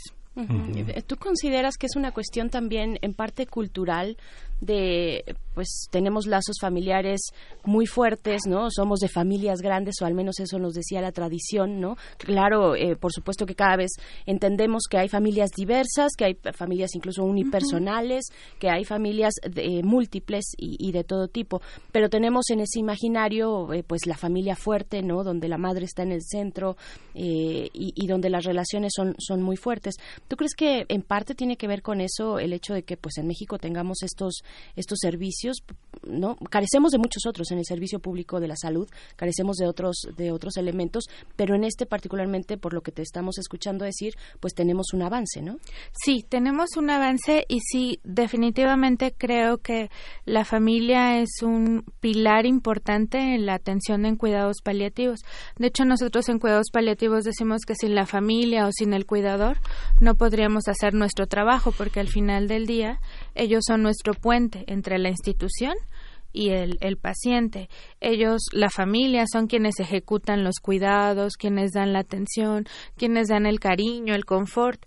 ¿Tú 1.06 1.16
consideras 1.16 1.76
que 1.76 1.86
es 1.86 1.94
una 1.94 2.10
cuestión 2.10 2.50
también 2.50 2.98
en 3.02 3.14
parte 3.14 3.46
cultural 3.46 4.16
de 4.60 5.36
pues 5.54 5.86
tenemos 5.90 6.26
lazos 6.26 6.56
familiares 6.60 7.20
muy 7.64 7.86
fuertes, 7.86 8.42
¿no? 8.46 8.70
Somos 8.70 9.00
de 9.00 9.08
familias 9.08 9.60
grandes 9.60 9.96
o 10.02 10.06
al 10.06 10.14
menos 10.14 10.40
eso 10.40 10.58
nos 10.58 10.74
decía 10.74 11.00
la 11.00 11.12
tradición, 11.12 11.80
¿no? 11.80 11.96
Claro, 12.18 12.74
eh, 12.74 12.96
por 12.96 13.12
supuesto 13.12 13.46
que 13.46 13.54
cada 13.54 13.76
vez 13.76 13.92
entendemos 14.26 14.84
que 14.90 14.98
hay 14.98 15.08
familias 15.08 15.50
diversas, 15.56 16.12
que 16.16 16.24
hay 16.24 16.38
familias 16.52 16.90
incluso 16.94 17.24
unipersonales, 17.24 18.26
que 18.58 18.68
hay 18.68 18.84
familias 18.84 19.34
de, 19.48 19.82
múltiples 19.82 20.44
y, 20.56 20.92
de 20.92 21.04
todo 21.04 21.28
tipo, 21.28 21.60
pero 21.92 22.08
tenemos 22.08 22.50
en 22.50 22.60
ese 22.60 22.78
imaginario 22.78 23.72
eh, 23.72 23.82
pues 23.82 24.06
la 24.06 24.16
familia 24.16 24.56
fuerte, 24.56 25.02
¿no? 25.02 25.24
Donde 25.24 25.48
la 25.48 25.58
madre 25.58 25.84
está 25.84 26.02
en 26.02 26.12
el 26.12 26.22
centro 26.22 26.76
eh, 27.14 27.68
y, 27.72 27.92
y, 27.94 28.06
donde 28.06 28.30
las 28.30 28.44
relaciones 28.44 28.92
son, 28.94 29.14
son 29.18 29.42
muy 29.42 29.56
fuertes. 29.56 29.94
¿Tú 30.28 30.36
crees 30.36 30.54
que 30.54 30.86
en 30.88 31.02
parte 31.02 31.34
tiene 31.34 31.56
que 31.56 31.66
ver 31.66 31.82
con 31.82 32.00
eso 32.00 32.38
el 32.38 32.52
hecho 32.52 32.74
de 32.74 32.82
que 32.82 32.96
pues 32.96 33.18
en 33.18 33.26
México 33.26 33.58
tengamos 33.58 34.02
estos 34.02 34.42
estos 34.76 34.98
servicios, 35.00 35.43
¿no? 36.02 36.36
Carecemos 36.50 36.92
de 36.92 36.98
muchos 36.98 37.26
otros 37.26 37.50
en 37.50 37.58
el 37.58 37.64
servicio 37.64 37.98
público 37.98 38.40
de 38.40 38.48
la 38.48 38.56
salud, 38.56 38.88
carecemos 39.16 39.56
de 39.56 39.66
otros 39.66 40.08
de 40.16 40.32
otros 40.32 40.56
elementos, 40.56 41.04
pero 41.36 41.54
en 41.54 41.64
este 41.64 41.86
particularmente 41.86 42.56
por 42.56 42.74
lo 42.74 42.82
que 42.82 42.92
te 42.92 43.02
estamos 43.02 43.38
escuchando 43.38 43.84
decir, 43.84 44.14
pues 44.40 44.54
tenemos 44.54 44.92
un 44.92 45.02
avance, 45.02 45.42
¿no? 45.42 45.58
Sí, 45.92 46.24
tenemos 46.28 46.76
un 46.76 46.90
avance 46.90 47.44
y 47.48 47.60
sí, 47.60 48.00
definitivamente 48.04 49.14
creo 49.16 49.58
que 49.58 49.90
la 50.24 50.44
familia 50.44 51.20
es 51.20 51.42
un 51.42 51.84
pilar 52.00 52.46
importante 52.46 53.18
en 53.18 53.46
la 53.46 53.54
atención 53.54 54.06
en 54.06 54.16
cuidados 54.16 54.58
paliativos. 54.62 55.20
De 55.58 55.68
hecho, 55.68 55.84
nosotros 55.84 56.28
en 56.28 56.38
cuidados 56.38 56.70
paliativos 56.72 57.24
decimos 57.24 57.62
que 57.66 57.74
sin 57.74 57.94
la 57.94 58.06
familia 58.06 58.66
o 58.66 58.72
sin 58.72 58.92
el 58.92 59.06
cuidador 59.06 59.58
no 60.00 60.14
podríamos 60.14 60.68
hacer 60.68 60.94
nuestro 60.94 61.26
trabajo 61.26 61.72
porque 61.72 62.00
al 62.00 62.08
final 62.08 62.48
del 62.48 62.66
día 62.66 63.00
ellos 63.34 63.64
son 63.66 63.82
nuestro 63.82 64.14
puente 64.14 64.64
entre 64.66 64.98
la 64.98 65.10
institución 65.10 65.74
y 66.32 66.50
el, 66.50 66.78
el, 66.80 66.96
paciente. 66.96 67.68
Ellos, 68.00 68.42
la 68.52 68.68
familia, 68.68 69.24
son 69.30 69.46
quienes 69.46 69.78
ejecutan 69.78 70.42
los 70.42 70.56
cuidados, 70.60 71.36
quienes 71.36 71.70
dan 71.72 71.92
la 71.92 72.00
atención, 72.00 72.66
quienes 72.96 73.28
dan 73.28 73.46
el 73.46 73.60
cariño, 73.60 74.14
el 74.14 74.24
confort. 74.24 74.84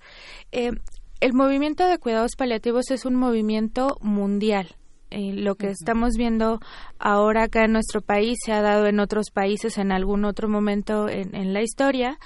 Eh, 0.52 0.72
el 1.20 1.34
movimiento 1.34 1.88
de 1.88 1.98
cuidados 1.98 2.36
paliativos 2.38 2.92
es 2.92 3.06
un 3.06 3.16
movimiento 3.16 3.98
mundial. 4.02 4.76
Eh, 5.10 5.32
lo 5.34 5.56
que 5.56 5.70
estamos 5.70 6.16
viendo 6.18 6.60
ahora 7.00 7.44
acá 7.44 7.64
en 7.64 7.72
nuestro 7.72 8.02
país 8.02 8.38
se 8.46 8.52
ha 8.52 8.62
dado 8.62 8.88
en 8.88 9.00
otros 9.00 9.32
países 9.32 9.78
en 9.78 9.94
algún 9.94 10.26
otro 10.26 10.50
momento 10.50 11.08
en, 11.08 11.34
en 11.34 11.54
la 11.54 11.62
historia 11.62 12.20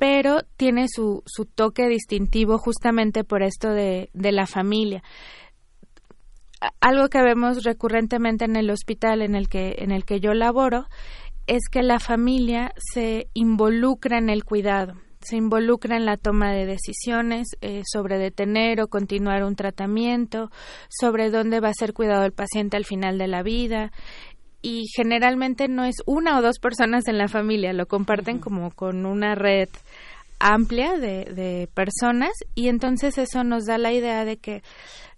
pero 0.00 0.40
tiene 0.56 0.86
su, 0.88 1.22
su 1.26 1.44
toque 1.44 1.86
distintivo 1.86 2.56
justamente 2.56 3.22
por 3.22 3.42
esto 3.42 3.68
de, 3.68 4.08
de 4.14 4.32
la 4.32 4.46
familia 4.46 5.02
algo 6.80 7.08
que 7.08 7.22
vemos 7.22 7.64
recurrentemente 7.64 8.46
en 8.46 8.56
el 8.56 8.70
hospital 8.70 9.20
en 9.20 9.34
el 9.34 9.48
que 9.48 9.76
en 9.78 9.92
el 9.92 10.04
que 10.04 10.18
yo 10.18 10.32
laboro 10.32 10.86
es 11.46 11.68
que 11.70 11.82
la 11.82 12.00
familia 12.00 12.72
se 12.76 13.28
involucra 13.34 14.18
en 14.18 14.30
el 14.30 14.44
cuidado 14.44 14.94
se 15.20 15.36
involucra 15.36 15.96
en 15.96 16.06
la 16.06 16.16
toma 16.16 16.52
de 16.52 16.64
decisiones 16.64 17.48
eh, 17.60 17.82
sobre 17.84 18.16
detener 18.18 18.80
o 18.80 18.88
continuar 18.88 19.44
un 19.44 19.54
tratamiento, 19.54 20.50
sobre 20.88 21.30
dónde 21.30 21.60
va 21.60 21.68
a 21.68 21.74
ser 21.74 21.92
cuidado 21.92 22.24
el 22.24 22.32
paciente 22.32 22.76
al 22.76 22.86
final 22.86 23.18
de 23.18 23.28
la 23.28 23.42
vida. 23.42 23.92
Y 24.62 24.86
generalmente 24.94 25.68
no 25.68 25.84
es 25.84 25.96
una 26.06 26.38
o 26.38 26.42
dos 26.42 26.58
personas 26.58 27.08
en 27.08 27.18
la 27.18 27.28
familia, 27.28 27.72
lo 27.72 27.86
comparten 27.86 28.38
como 28.38 28.70
con 28.70 29.06
una 29.06 29.34
red 29.34 29.68
amplia 30.38 30.98
de, 30.98 31.24
de 31.24 31.68
personas 31.74 32.32
y 32.54 32.68
entonces 32.68 33.18
eso 33.18 33.44
nos 33.44 33.66
da 33.66 33.78
la 33.78 33.92
idea 33.92 34.24
de 34.24 34.38
que 34.38 34.62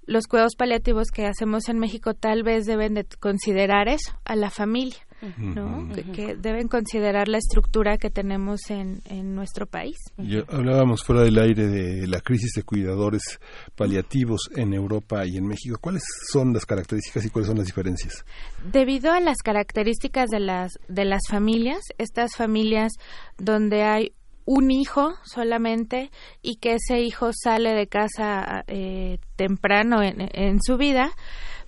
los 0.05 0.27
cuidados 0.27 0.57
paliativos 0.57 1.11
que 1.11 1.27
hacemos 1.27 1.69
en 1.69 1.79
México 1.79 2.15
tal 2.15 2.43
vez 2.43 2.67
deben 2.67 2.95
de 2.95 3.05
considerar 3.21 3.89
eso, 3.89 4.13
a 4.25 4.35
la 4.37 4.51
familia, 4.51 4.99
¿no? 5.39 5.89
que, 6.15 6.37
deben 6.37 6.69
considerar 6.69 7.29
la 7.29 7.39
estructura 7.39 7.97
que 7.99 8.11
tenemos 8.11 8.71
en, 8.71 9.01
en 9.07 9.35
nuestro 9.35 9.67
país. 9.67 9.97
Ya 10.19 10.45
hablábamos 10.49 11.03
fuera 11.03 11.23
del 11.23 11.39
aire 11.39 11.67
de 11.67 12.07
la 12.07 12.21
crisis 12.21 12.53
de 12.55 12.63
cuidadores 12.63 13.41
paliativos 13.77 14.51
en 14.57 14.75
Europa 14.75 15.25
y 15.27 15.37
en 15.37 15.47
México. 15.47 15.79
¿Cuáles 15.81 16.03
son 16.31 16.53
las 16.53 16.67
características 16.67 17.25
y 17.25 17.31
cuáles 17.31 17.49
son 17.49 17.59
las 17.59 17.67
diferencias? 17.67 18.25
Debido 18.73 19.13
a 19.13 19.21
las 19.21 19.39
características 19.39 20.29
de 20.31 20.41
las, 20.41 20.73
de 20.89 21.05
las 21.05 21.23
familias, 21.29 21.81
estas 21.99 22.37
familias 22.37 22.93
donde 23.39 23.83
hay 23.83 24.13
un 24.45 24.71
hijo 24.71 25.15
solamente 25.25 26.11
y 26.43 26.57
que 26.57 26.75
ese 26.75 27.01
hijo 27.01 27.31
sale 27.33 27.75
de 27.75 27.87
casa 27.87 28.65
eh, 28.67 29.19
temprano 29.37 30.03
en, 30.03 30.29
en, 30.33 30.61
su 30.61 30.77
vida, 30.77 31.13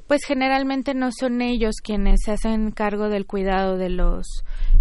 pues 0.06 0.22
generalmente 0.26 0.94
no 0.94 1.10
son 1.12 1.42
ellos 1.42 1.76
quienes 1.82 2.20
se 2.24 2.32
hacen 2.32 2.70
cargo 2.70 3.08
del 3.08 3.26
cuidado 3.26 3.76
de 3.76 3.88
los 3.88 4.26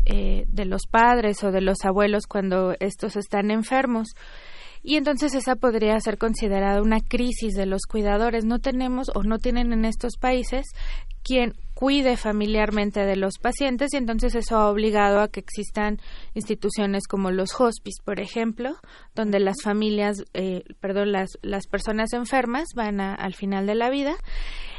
eh, 0.05 0.45
de 0.47 0.65
los 0.65 0.81
padres 0.89 1.43
o 1.43 1.51
de 1.51 1.61
los 1.61 1.85
abuelos 1.85 2.27
cuando 2.27 2.75
estos 2.79 3.15
están 3.15 3.51
enfermos 3.51 4.09
y 4.83 4.97
entonces 4.97 5.33
esa 5.33 5.55
podría 5.55 5.97
ser 6.01 6.17
considerada 6.17 6.81
una 6.81 6.99
crisis 6.99 7.53
de 7.53 7.65
los 7.65 7.83
cuidadores. 7.83 8.43
No 8.43 8.59
tenemos 8.59 9.07
o 9.15 9.23
no 9.23 9.39
tienen 9.39 9.71
en 9.71 9.85
estos 9.85 10.17
países 10.17 10.65
quien 11.23 11.53
cuide 11.73 12.17
familiarmente 12.17 13.05
de 13.05 13.15
los 13.15 13.39
pacientes 13.39 13.93
y 13.93 13.97
entonces 13.97 14.35
eso 14.35 14.57
ha 14.57 14.69
obligado 14.69 15.21
a 15.21 15.29
que 15.29 15.39
existan 15.39 15.99
instituciones 16.33 17.07
como 17.07 17.31
los 17.31 17.59
hospice, 17.59 18.01
por 18.03 18.19
ejemplo, 18.19 18.75
donde 19.15 19.39
las 19.39 19.55
familias, 19.63 20.25
eh, 20.33 20.63
perdón, 20.81 21.13
las, 21.13 21.29
las 21.41 21.65
personas 21.67 22.11
enfermas 22.11 22.67
van 22.75 22.99
a, 22.99 23.15
al 23.15 23.35
final 23.35 23.65
de 23.65 23.75
la 23.75 23.89
vida. 23.89 24.15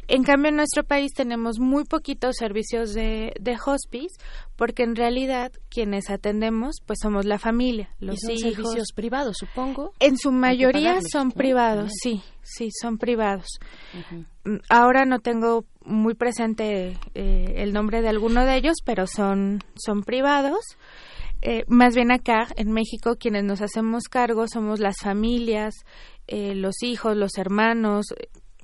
En 0.09 0.23
cambio, 0.25 0.51
en 0.51 0.57
nuestro 0.57 0.85
país 0.85 1.12
tenemos 1.14 1.59
muy 1.59 1.85
poquitos 1.85 2.37
servicios 2.38 2.95
de, 2.95 3.33
de 3.40 3.57
hospice 3.64 4.17
porque 4.57 4.83
en 4.83 4.97
realidad 4.97 5.53
quienes 5.69 6.11
atendemos 6.11 6.77
pues 6.87 6.99
somos 7.03 7.25
la 7.25 7.38
familia, 7.38 7.90
los 8.01 8.17
¿Y 8.17 8.19
son 8.19 8.33
hijos. 8.33 8.55
servicios 8.55 8.88
privados, 8.95 9.37
supongo. 9.38 9.93
En 10.01 10.17
su 10.17 10.31
mayoría 10.33 10.99
son 11.11 11.33
privados, 11.33 11.90
sí, 12.03 12.23
sí, 12.43 12.69
son 12.81 12.99
privados. 12.99 13.47
Uh 13.95 14.14
-huh. 14.14 14.61
Ahora 14.69 15.05
no 15.07 15.21
tengo 15.21 15.64
muy 15.85 16.14
presente 16.14 16.99
eh, 17.14 17.55
el 17.57 17.73
nombre 17.73 18.03
de 18.03 18.09
alguno 18.09 18.45
de 18.45 18.57
ellos, 18.57 18.77
pero 18.85 19.07
son, 19.07 19.61
son 19.75 20.03
privados. 20.03 20.61
Eh, 21.43 21.64
más 21.69 21.95
bien 21.95 22.11
acá, 22.11 22.49
en 22.57 22.73
México, 22.73 23.17
quienes 23.19 23.45
nos 23.45 23.61
hacemos 23.61 24.05
cargo 24.05 24.47
somos 24.49 24.81
las 24.81 24.97
familias, 25.03 25.75
eh, 26.27 26.55
los 26.55 26.83
hijos, 26.83 27.17
los 27.17 27.37
hermanos, 27.37 28.07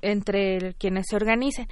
entre 0.01 0.73
quienes 0.75 1.05
se 1.09 1.15
organicen. 1.15 1.67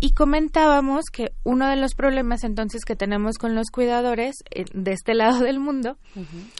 Y 0.00 0.12
comentábamos 0.12 1.04
que 1.12 1.32
uno 1.44 1.68
de 1.68 1.76
los 1.76 1.94
problemas 1.94 2.44
entonces 2.44 2.84
que 2.84 2.96
tenemos 2.96 3.38
con 3.38 3.54
los 3.54 3.70
cuidadores 3.70 4.36
de 4.72 4.92
este 4.92 5.14
lado 5.14 5.40
del 5.40 5.60
mundo 5.60 5.96
uh 6.16 6.20
-huh 6.20 6.50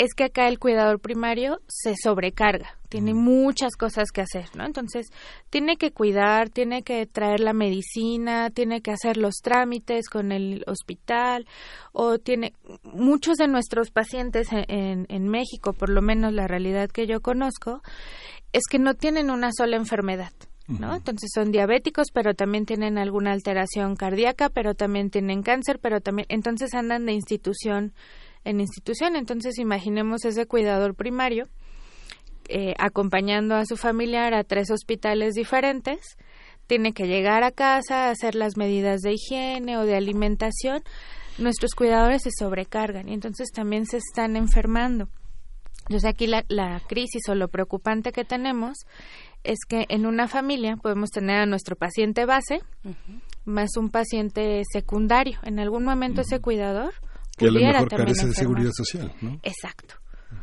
es 0.00 0.14
que 0.14 0.24
acá 0.24 0.48
el 0.48 0.58
cuidador 0.58 0.98
primario 0.98 1.60
se 1.68 1.94
sobrecarga, 1.94 2.78
tiene 2.88 3.12
muchas 3.12 3.76
cosas 3.76 4.10
que 4.10 4.22
hacer, 4.22 4.46
¿no? 4.56 4.64
Entonces, 4.64 5.08
tiene 5.50 5.76
que 5.76 5.90
cuidar, 5.90 6.48
tiene 6.48 6.82
que 6.82 7.04
traer 7.04 7.40
la 7.40 7.52
medicina, 7.52 8.48
tiene 8.48 8.80
que 8.80 8.92
hacer 8.92 9.18
los 9.18 9.34
trámites 9.42 10.08
con 10.08 10.32
el 10.32 10.64
hospital, 10.66 11.46
o 11.92 12.18
tiene 12.18 12.54
muchos 12.82 13.36
de 13.36 13.46
nuestros 13.46 13.90
pacientes 13.90 14.48
en, 14.52 14.64
en, 14.68 15.06
en 15.10 15.28
México, 15.28 15.74
por 15.74 15.90
lo 15.90 16.00
menos 16.00 16.32
la 16.32 16.46
realidad 16.46 16.88
que 16.88 17.06
yo 17.06 17.20
conozco, 17.20 17.82
es 18.54 18.62
que 18.70 18.78
no 18.78 18.94
tienen 18.94 19.30
una 19.30 19.50
sola 19.52 19.76
enfermedad. 19.76 20.32
¿No? 20.78 20.96
Entonces 20.96 21.30
son 21.34 21.50
diabéticos, 21.50 22.08
pero 22.12 22.34
también 22.34 22.66
tienen 22.66 22.98
alguna 22.98 23.32
alteración 23.32 23.96
cardíaca, 23.96 24.48
pero 24.48 24.74
también 24.74 25.10
tienen 25.10 25.42
cáncer, 25.42 25.78
pero 25.80 26.00
también 26.00 26.26
entonces 26.28 26.74
andan 26.74 27.06
de 27.06 27.12
institución 27.12 27.92
en 28.44 28.60
institución. 28.60 29.16
Entonces 29.16 29.58
imaginemos 29.58 30.24
ese 30.24 30.46
cuidador 30.46 30.94
primario 30.94 31.48
eh, 32.48 32.74
acompañando 32.78 33.54
a 33.54 33.64
su 33.64 33.76
familiar 33.76 34.34
a 34.34 34.44
tres 34.44 34.70
hospitales 34.70 35.34
diferentes, 35.34 36.16
tiene 36.66 36.92
que 36.92 37.06
llegar 37.06 37.44
a 37.44 37.52
casa, 37.52 38.10
hacer 38.10 38.34
las 38.34 38.56
medidas 38.56 39.02
de 39.02 39.12
higiene 39.12 39.76
o 39.76 39.84
de 39.84 39.96
alimentación, 39.96 40.82
nuestros 41.38 41.74
cuidadores 41.74 42.22
se 42.22 42.30
sobrecargan 42.36 43.08
y 43.08 43.14
entonces 43.14 43.50
también 43.52 43.86
se 43.86 43.98
están 43.98 44.36
enfermando. 44.36 45.08
Entonces 45.82 46.10
aquí 46.10 46.26
la, 46.26 46.44
la 46.48 46.80
crisis 46.88 47.22
o 47.28 47.34
lo 47.34 47.48
preocupante 47.48 48.12
que 48.12 48.24
tenemos 48.24 48.78
es 49.44 49.58
que 49.68 49.86
en 49.88 50.06
una 50.06 50.28
familia 50.28 50.76
podemos 50.76 51.10
tener 51.10 51.40
a 51.40 51.46
nuestro 51.46 51.76
paciente 51.76 52.24
base 52.26 52.60
más 53.44 53.76
un 53.76 53.90
paciente 53.90 54.62
secundario. 54.72 55.38
En 55.42 55.58
algún 55.58 55.84
momento 55.84 56.20
ese 56.20 56.40
cuidador 56.40 56.92
Que 57.36 57.46
a 57.46 57.48
lo 57.48 57.54
pudiera 57.54 57.72
mejor 57.82 57.88
carece 57.98 58.26
de 58.26 58.34
seguridad 58.34 58.70
social, 58.72 59.12
¿no? 59.20 59.40
Exacto. 59.42 59.94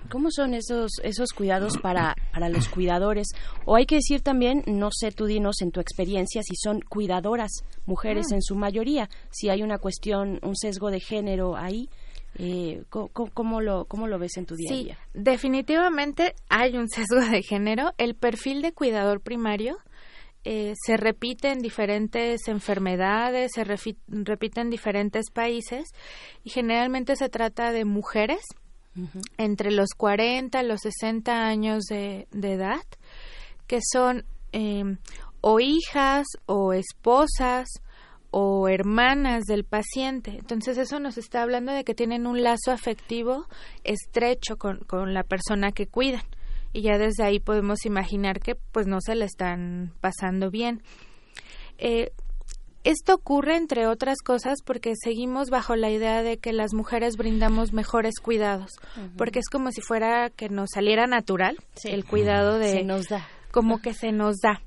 ¿Cómo 0.09 0.31
son 0.31 0.53
esos, 0.53 0.91
esos 1.03 1.31
cuidados 1.31 1.77
para, 1.77 2.15
para 2.33 2.49
los 2.49 2.67
cuidadores? 2.69 3.27
O 3.65 3.75
hay 3.75 3.85
que 3.85 3.95
decir 3.95 4.21
también, 4.21 4.63
no 4.65 4.89
sé, 4.91 5.11
tú 5.11 5.25
dinos 5.25 5.61
en 5.61 5.71
tu 5.71 5.79
experiencia, 5.79 6.41
si 6.43 6.55
son 6.55 6.81
cuidadoras 6.81 7.51
mujeres 7.85 8.27
Ah. 8.31 8.35
en 8.35 8.41
su 8.41 8.55
mayoría, 8.55 9.09
si 9.31 9.49
hay 9.49 9.63
una 9.63 9.77
cuestión, 9.79 10.39
un 10.43 10.55
sesgo 10.55 10.91
de 10.91 10.99
género 11.01 11.55
ahí, 11.57 11.89
eh, 12.37 12.83
¿cómo, 12.89 13.09
cómo 13.33 13.61
lo, 13.61 13.85
¿cómo 13.85 14.07
lo 14.07 14.19
ves 14.19 14.37
en 14.37 14.45
tu 14.45 14.55
día 14.55 14.69
a 14.71 14.75
Sí, 14.75 14.83
día? 14.85 14.97
definitivamente 15.13 16.33
hay 16.49 16.77
un 16.77 16.87
sesgo 16.89 17.21
de 17.21 17.41
género. 17.43 17.93
El 17.97 18.15
perfil 18.15 18.61
de 18.61 18.73
cuidador 18.73 19.21
primario 19.21 19.77
eh, 20.43 20.73
se 20.85 20.97
repite 20.97 21.51
en 21.51 21.59
diferentes 21.59 22.47
enfermedades, 22.47 23.51
se 23.53 23.63
repite 23.63 24.61
en 24.61 24.69
diferentes 24.69 25.29
países 25.31 25.85
y 26.43 26.49
generalmente 26.51 27.15
se 27.15 27.29
trata 27.29 27.71
de 27.71 27.85
mujeres 27.85 28.41
entre 29.37 29.71
los 29.71 29.89
40 29.95 30.63
y 30.63 30.65
los 30.67 30.81
60 30.81 31.45
años 31.45 31.83
de, 31.85 32.27
de 32.31 32.53
edad 32.53 32.81
que 33.67 33.79
son 33.91 34.25
eh, 34.53 34.83
o 35.41 35.59
hijas 35.59 36.25
o 36.47 36.73
esposas 36.73 37.67
o 38.31 38.67
hermanas 38.67 39.43
del 39.45 39.63
paciente. 39.63 40.31
Entonces 40.37 40.77
eso 40.77 40.99
nos 40.99 41.17
está 41.17 41.41
hablando 41.41 41.71
de 41.71 41.83
que 41.83 41.93
tienen 41.95 42.27
un 42.27 42.43
lazo 42.43 42.71
afectivo 42.71 43.45
estrecho 43.83 44.57
con, 44.57 44.79
con 44.79 45.13
la 45.13 45.23
persona 45.23 45.71
que 45.71 45.87
cuidan. 45.87 46.23
Y 46.73 46.81
ya 46.81 46.97
desde 46.97 47.23
ahí 47.23 47.39
podemos 47.39 47.85
imaginar 47.85 48.39
que 48.39 48.55
pues 48.55 48.85
no 48.87 48.97
se 49.01 49.15
le 49.15 49.25
están 49.25 49.93
pasando 50.01 50.51
bien. 50.51 50.83
Eh, 51.77 52.11
esto 52.83 53.15
ocurre, 53.15 53.57
entre 53.57 53.85
otras 53.87 54.19
cosas, 54.23 54.59
porque 54.63 54.93
seguimos 54.95 55.49
bajo 55.49 55.75
la 55.75 55.89
idea 55.89 56.23
de 56.23 56.37
que 56.37 56.53
las 56.53 56.73
mujeres 56.73 57.17
brindamos 57.17 57.73
mejores 57.73 58.13
cuidados, 58.21 58.71
porque 59.17 59.39
es 59.39 59.49
como 59.49 59.71
si 59.71 59.81
fuera 59.81 60.29
que 60.29 60.47
nos 60.47 60.69
saliera 60.73 61.05
natural 61.05 61.57
Sí. 61.75 61.89
el 61.89 62.05
cuidado 62.05 62.59
de 62.59 62.71
Se 62.71 62.83
nos 62.83 63.07
da. 63.09 63.27
como 63.51 63.81
que 63.81 63.93
se 63.93 64.13
nos 64.13 64.37
da, 64.37 64.61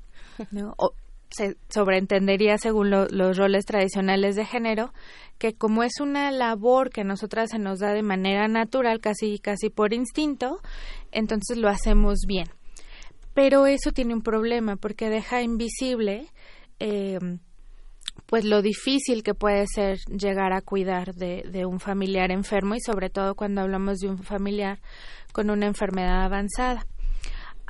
¿no? 0.51 0.75
O 0.77 0.91
se 1.31 1.55
sobreentendería 1.69 2.57
según 2.57 2.89
lo- 2.91 3.07
los 3.07 3.37
roles 3.37 3.65
tradicionales 3.65 4.35
de 4.35 4.45
género 4.45 4.93
que 5.37 5.53
como 5.53 5.81
es 5.83 5.99
una 5.99 6.29
labor 6.31 6.91
que 6.91 7.01
a 7.01 7.05
nosotras 7.05 7.49
se 7.49 7.57
nos 7.59 7.79
da 7.79 7.93
de 7.93 8.03
manera 8.03 8.47
natural, 8.47 8.99
casi 8.99 9.39
casi 9.39 9.69
por 9.69 9.93
instinto, 9.93 10.59
entonces 11.11 11.57
lo 11.57 11.67
hacemos 11.69 12.19
bien. 12.27 12.47
Pero 13.33 13.65
eso 13.65 13.91
tiene 13.91 14.13
un 14.13 14.21
problema 14.21 14.75
porque 14.75 15.09
deja 15.09 15.41
invisible 15.41 16.27
eh, 16.79 17.17
pues 18.25 18.45
lo 18.45 18.61
difícil 18.61 19.23
que 19.23 19.33
puede 19.33 19.65
ser 19.67 19.97
llegar 20.07 20.53
a 20.53 20.61
cuidar 20.61 21.13
de, 21.15 21.43
de 21.51 21.65
un 21.65 21.79
familiar 21.79 22.31
enfermo 22.31 22.75
y 22.75 22.79
sobre 22.81 23.09
todo 23.09 23.35
cuando 23.35 23.61
hablamos 23.61 23.97
de 23.99 24.09
un 24.09 24.19
familiar 24.19 24.79
con 25.33 25.49
una 25.49 25.65
enfermedad 25.65 26.23
avanzada. 26.23 26.85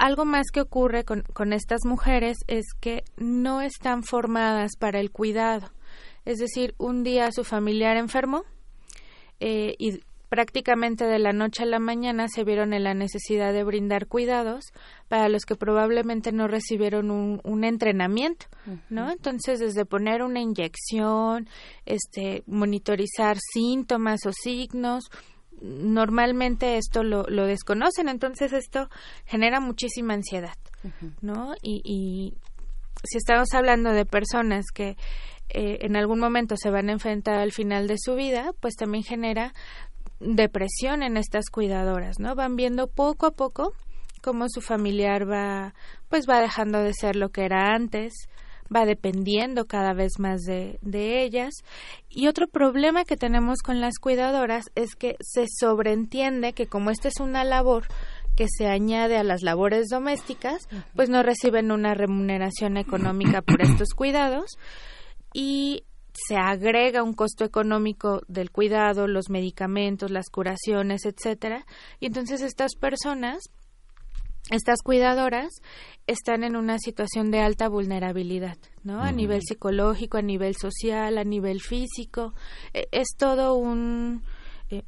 Algo 0.01 0.25
más 0.25 0.47
que 0.51 0.61
ocurre 0.61 1.03
con, 1.03 1.21
con 1.31 1.53
estas 1.53 1.85
mujeres 1.85 2.39
es 2.47 2.65
que 2.79 3.03
no 3.17 3.61
están 3.61 4.01
formadas 4.01 4.71
para 4.75 4.99
el 4.99 5.11
cuidado. 5.11 5.69
Es 6.25 6.39
decir, 6.39 6.73
un 6.79 7.03
día 7.03 7.31
su 7.31 7.43
familiar 7.43 7.97
enfermó 7.97 8.43
eh, 9.39 9.75
y 9.77 9.99
prácticamente 10.27 11.05
de 11.05 11.19
la 11.19 11.33
noche 11.33 11.61
a 11.61 11.67
la 11.67 11.77
mañana 11.77 12.29
se 12.29 12.43
vieron 12.43 12.73
en 12.73 12.83
la 12.83 12.95
necesidad 12.95 13.53
de 13.53 13.63
brindar 13.63 14.07
cuidados 14.07 14.63
para 15.07 15.29
los 15.29 15.45
que 15.45 15.55
probablemente 15.55 16.31
no 16.31 16.47
recibieron 16.47 17.11
un, 17.11 17.39
un 17.43 17.63
entrenamiento, 17.63 18.47
¿no? 18.89 19.11
Entonces, 19.11 19.59
desde 19.59 19.85
poner 19.85 20.23
una 20.23 20.39
inyección, 20.39 21.47
este, 21.85 22.41
monitorizar 22.47 23.37
síntomas 23.53 24.25
o 24.25 24.31
signos, 24.31 25.11
normalmente 25.61 26.77
esto 26.77 27.03
lo, 27.03 27.23
lo 27.23 27.45
desconocen, 27.45 28.09
entonces 28.09 28.53
esto 28.53 28.89
genera 29.25 29.59
muchísima 29.59 30.13
ansiedad, 30.13 30.55
¿no? 31.21 31.53
Y, 31.61 31.81
y 31.83 32.33
si 33.03 33.17
estamos 33.17 33.53
hablando 33.53 33.91
de 33.91 34.05
personas 34.05 34.65
que 34.73 34.97
eh, 35.49 35.79
en 35.81 35.95
algún 35.95 36.19
momento 36.19 36.55
se 36.57 36.69
van 36.69 36.89
a 36.89 36.93
enfrentar 36.93 37.39
al 37.39 37.51
final 37.51 37.87
de 37.87 37.97
su 37.97 38.15
vida, 38.15 38.51
pues 38.59 38.75
también 38.75 39.03
genera 39.03 39.53
depresión 40.19 41.03
en 41.03 41.17
estas 41.17 41.49
cuidadoras, 41.49 42.19
¿no? 42.19 42.35
Van 42.35 42.55
viendo 42.55 42.87
poco 42.87 43.25
a 43.25 43.31
poco 43.31 43.73
cómo 44.21 44.45
su 44.49 44.61
familiar 44.61 45.29
va, 45.29 45.73
pues 46.09 46.25
va 46.29 46.39
dejando 46.39 46.79
de 46.79 46.93
ser 46.93 47.15
lo 47.15 47.29
que 47.29 47.43
era 47.43 47.73
antes, 47.75 48.13
va 48.73 48.85
dependiendo 48.85 49.65
cada 49.65 49.93
vez 49.93 50.19
más 50.19 50.41
de, 50.41 50.79
de 50.81 51.23
ellas. 51.23 51.53
Y 52.09 52.27
otro 52.27 52.47
problema 52.47 53.05
que 53.05 53.17
tenemos 53.17 53.59
con 53.59 53.81
las 53.81 53.99
cuidadoras 53.99 54.65
es 54.75 54.95
que 54.95 55.15
se 55.19 55.45
sobreentiende 55.47 56.53
que 56.53 56.67
como 56.67 56.89
esta 56.91 57.07
es 57.07 57.19
una 57.19 57.43
labor 57.43 57.85
que 58.35 58.47
se 58.49 58.67
añade 58.67 59.17
a 59.17 59.23
las 59.23 59.41
labores 59.41 59.87
domésticas, 59.89 60.67
pues 60.95 61.09
no 61.09 61.21
reciben 61.21 61.71
una 61.71 61.93
remuneración 61.93 62.77
económica 62.77 63.41
por 63.41 63.61
estos 63.61 63.89
cuidados 63.93 64.57
y 65.33 65.83
se 66.13 66.35
agrega 66.35 67.03
un 67.03 67.13
costo 67.13 67.45
económico 67.45 68.21
del 68.27 68.51
cuidado, 68.51 69.07
los 69.07 69.29
medicamentos, 69.29 70.11
las 70.11 70.29
curaciones, 70.29 71.05
etcétera, 71.05 71.65
y 71.99 72.07
entonces 72.07 72.41
estas 72.41 72.75
personas 72.75 73.43
estas 74.51 74.81
cuidadoras 74.83 75.49
están 76.07 76.43
en 76.43 76.55
una 76.55 76.77
situación 76.77 77.31
de 77.31 77.39
alta 77.39 77.69
vulnerabilidad, 77.69 78.57
¿no? 78.83 79.01
A 79.01 79.11
nivel 79.11 79.41
psicológico, 79.41 80.17
a 80.17 80.21
nivel 80.21 80.55
social, 80.55 81.17
a 81.17 81.23
nivel 81.23 81.61
físico. 81.61 82.33
Eh, 82.73 82.87
es 82.91 83.07
todo 83.17 83.55
un 83.55 84.23
eh, 84.69 84.83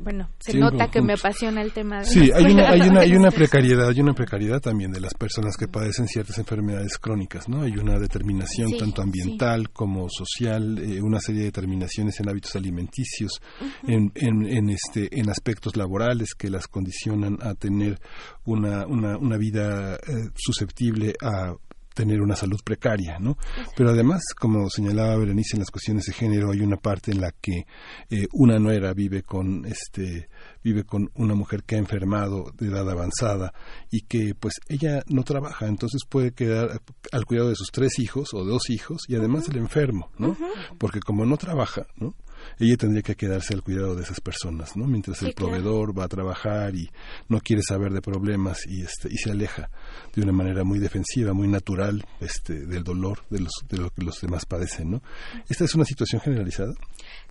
bueno, 0.00 0.28
se 0.38 0.52
Sí, 0.52 0.58
nota 0.58 0.88
que 0.90 1.02
me 1.02 1.14
apasiona 1.14 1.62
el 1.62 1.72
tema 1.72 2.00
de 2.00 2.06
Sí, 2.06 2.30
hay 2.34 2.52
una, 2.52 2.70
hay 2.70 2.80
una, 2.82 3.00
hay 3.00 3.12
una 3.12 3.30
precariedad, 3.30 3.88
hay 3.88 4.00
una 4.00 4.14
precariedad 4.14 4.60
también 4.60 4.90
de 4.92 5.00
las 5.00 5.14
personas 5.14 5.56
que 5.56 5.68
padecen 5.68 6.06
ciertas 6.06 6.38
enfermedades 6.38 6.98
crónicas, 6.98 7.48
¿no? 7.48 7.62
Hay 7.62 7.76
una 7.76 7.98
determinación 7.98 8.68
Sí, 8.68 8.78
tanto 8.78 9.02
ambiental 9.02 9.70
como 9.70 10.08
social, 10.08 10.78
eh, 10.78 11.02
una 11.02 11.20
serie 11.20 11.40
de 11.40 11.46
determinaciones 11.46 12.18
en 12.20 12.28
hábitos 12.28 12.54
alimenticios, 12.56 13.40
en, 13.86 14.12
en, 14.14 14.46
en, 14.46 14.70
este, 14.70 15.08
en 15.18 15.30
aspectos 15.30 15.76
laborales 15.76 16.34
que 16.34 16.50
las 16.50 16.68
condicionan 16.68 17.38
a 17.42 17.54
tener 17.54 17.98
una, 18.44 18.86
una, 18.86 19.16
una 19.16 19.36
vida 19.36 19.96
eh, 19.96 20.30
susceptible 20.34 21.14
a 21.22 21.54
tener 21.98 22.20
una 22.20 22.36
salud 22.36 22.60
precaria, 22.62 23.18
¿no? 23.18 23.36
Pero 23.76 23.90
además, 23.90 24.22
como 24.38 24.70
señalaba 24.70 25.16
Berenice 25.16 25.56
en 25.56 25.58
las 25.58 25.70
cuestiones 25.72 26.04
de 26.04 26.12
género, 26.12 26.52
hay 26.52 26.60
una 26.60 26.76
parte 26.76 27.10
en 27.10 27.20
la 27.20 27.32
que 27.32 27.66
eh, 28.08 28.28
una 28.32 28.60
nuera 28.60 28.94
vive 28.94 29.24
con 29.24 29.64
este 29.66 30.28
vive 30.62 30.84
con 30.84 31.10
una 31.14 31.34
mujer 31.34 31.64
que 31.64 31.74
ha 31.74 31.78
enfermado 31.78 32.52
de 32.56 32.68
edad 32.68 32.88
avanzada 32.88 33.52
y 33.90 34.02
que 34.02 34.36
pues 34.38 34.60
ella 34.68 35.02
no 35.08 35.24
trabaja, 35.24 35.66
entonces 35.66 36.02
puede 36.08 36.30
quedar 36.30 36.80
al 37.10 37.24
cuidado 37.24 37.48
de 37.48 37.56
sus 37.56 37.72
tres 37.72 37.98
hijos 37.98 38.32
o 38.32 38.44
dos 38.44 38.70
hijos 38.70 39.02
y 39.08 39.16
además 39.16 39.48
el 39.48 39.56
enfermo, 39.56 40.12
¿no? 40.18 40.36
Porque 40.78 41.00
como 41.00 41.26
no 41.26 41.36
trabaja, 41.36 41.88
¿no? 41.96 42.14
Ella 42.58 42.76
tendría 42.76 43.02
que 43.02 43.14
quedarse 43.14 43.54
al 43.54 43.62
cuidado 43.62 43.94
de 43.94 44.02
esas 44.02 44.20
personas, 44.20 44.76
¿no? 44.76 44.86
Mientras 44.86 45.18
Sí, 45.18 45.26
el 45.26 45.34
claro. 45.34 45.52
proveedor 45.52 45.98
va 45.98 46.04
a 46.04 46.08
trabajar 46.08 46.74
y 46.74 46.90
no 47.28 47.40
quiere 47.40 47.62
saber 47.62 47.92
de 47.92 48.00
problemas 48.00 48.66
y 48.66 48.82
este 48.82 49.08
y 49.10 49.16
se 49.16 49.30
aleja 49.30 49.70
de 50.14 50.22
una 50.22 50.32
manera 50.32 50.64
muy 50.64 50.78
defensiva, 50.78 51.32
muy 51.32 51.48
natural, 51.48 52.04
este 52.20 52.66
del 52.66 52.84
dolor 52.84 53.20
de 53.30 53.40
los 53.40 53.52
de 53.68 53.78
lo 53.78 53.90
que 53.90 54.02
los 54.02 54.20
demás 54.20 54.44
padecen, 54.46 54.90
¿no? 54.90 55.02
Esta 55.48 55.64
es 55.64 55.74
una 55.74 55.84
situación 55.84 56.20
generalizada. 56.20 56.74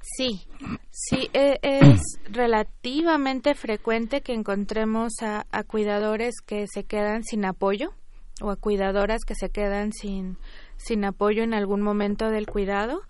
Sí, 0.01 0.47
sí, 0.91 1.29
e- 1.33 1.59
es 1.61 2.01
relativamente 2.31 3.53
frecuente 3.55 4.21
que 4.21 4.33
encontremos 4.33 5.13
a, 5.21 5.45
a 5.51 5.63
cuidadores 5.63 6.35
que 6.45 6.65
se 6.67 6.83
quedan 6.85 7.23
sin 7.23 7.45
apoyo 7.45 7.91
o 8.41 8.51
a 8.51 8.55
cuidadoras 8.55 9.21
que 9.25 9.35
se 9.35 9.49
quedan 9.49 9.91
sin, 9.93 10.37
sin 10.77 11.03
apoyo 11.05 11.43
en 11.43 11.53
algún 11.53 11.81
momento 11.81 12.29
del 12.29 12.45
cuidado. 12.45 13.01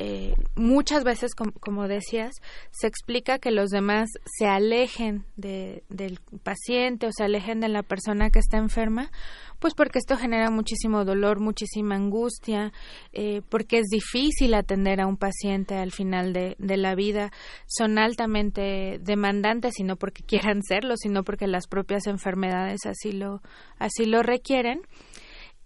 Eh, 0.00 0.34
muchas 0.54 1.02
veces, 1.02 1.32
como 1.34 1.88
decías, 1.88 2.32
se 2.70 2.86
explica 2.86 3.40
que 3.40 3.50
los 3.50 3.70
demás 3.70 4.08
se 4.24 4.46
alejen 4.46 5.24
de, 5.36 5.82
del 5.88 6.20
paciente 6.44 7.06
o 7.06 7.10
se 7.12 7.24
alejen 7.24 7.58
de 7.58 7.68
la 7.68 7.82
persona 7.82 8.30
que 8.30 8.38
está 8.38 8.58
enferma, 8.58 9.10
pues 9.58 9.74
porque 9.74 9.98
esto 9.98 10.16
genera 10.16 10.50
muchísimo 10.50 11.04
dolor, 11.04 11.40
muchísima 11.40 11.96
angustia, 11.96 12.72
eh, 13.12 13.42
porque 13.48 13.78
es 13.78 13.86
difícil 13.90 14.54
atender 14.54 15.00
a 15.00 15.08
un 15.08 15.16
paciente 15.16 15.74
al 15.74 15.90
final 15.90 16.32
de, 16.32 16.54
de 16.60 16.76
la 16.76 16.94
vida. 16.94 17.32
Son 17.66 17.98
altamente 17.98 19.00
demandantes 19.00 19.80
y 19.80 19.82
no 19.82 19.96
porque 19.96 20.22
quieran 20.26 20.62
serlo, 20.62 20.94
sino 20.96 21.24
porque 21.24 21.48
las 21.48 21.66
propias 21.66 22.06
enfermedades 22.06 22.86
así 22.86 23.10
lo, 23.10 23.42
así 23.78 24.06
lo 24.06 24.22
requieren 24.22 24.82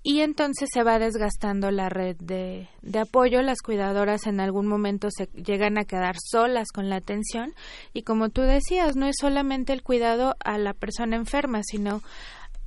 y 0.03 0.21
entonces 0.21 0.69
se 0.73 0.83
va 0.83 0.99
desgastando 0.99 1.71
la 1.71 1.88
red 1.88 2.17
de, 2.17 2.69
de, 2.83 2.99
apoyo. 2.99 3.41
Las 3.43 3.62
cuidadoras 3.62 4.27
en 4.27 4.41
algún 4.41 4.67
momento 4.67 5.09
se 5.11 5.27
llegan 5.27 5.79
a 5.79 5.85
quedar 5.85 6.17
solas 6.19 6.73
con 6.73 6.88
la 6.88 6.97
atención 6.97 7.55
y 7.93 8.03
como 8.03 8.29
tú 8.29 8.43
decías, 8.43 8.97
no 8.97 9.07
es 9.07 9.17
solamente 9.21 9.73
el 9.73 9.83
cuidado 9.83 10.35
a 10.45 10.59
la 10.59 10.75
persona 10.75 11.17
enferma, 11.17 11.61
sino 11.62 12.03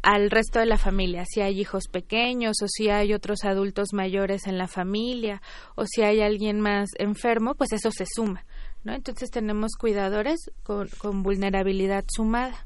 al 0.06 0.30
resto 0.30 0.60
de 0.60 0.67
la 0.67 0.78
familia, 0.78 1.26
si 1.26 1.41
hay 1.41 1.60
hijos 1.60 1.88
pequeños 1.88 2.58
o 2.62 2.67
si 2.67 2.89
hay 2.89 3.12
otros 3.12 3.43
adultos 3.43 3.89
mayores 3.91 4.45
en 4.45 4.60
la 4.60 4.67
familia 4.67 5.41
o 5.74 5.86
si 5.88 6.04
hay 6.04 6.21
alguien 6.21 6.62
más 6.62 6.89
enfermo, 7.00 7.56
pues 7.56 7.74
eso 7.74 7.89
se 7.89 8.06
suma. 8.06 8.45
¿No? 8.86 8.93
Entonces 8.93 9.30
tenemos 9.32 9.74
cuidadores 9.78 10.52
con, 10.63 10.88
con 11.00 11.24
vulnerabilidad 11.24 12.06
sumada. 12.08 12.65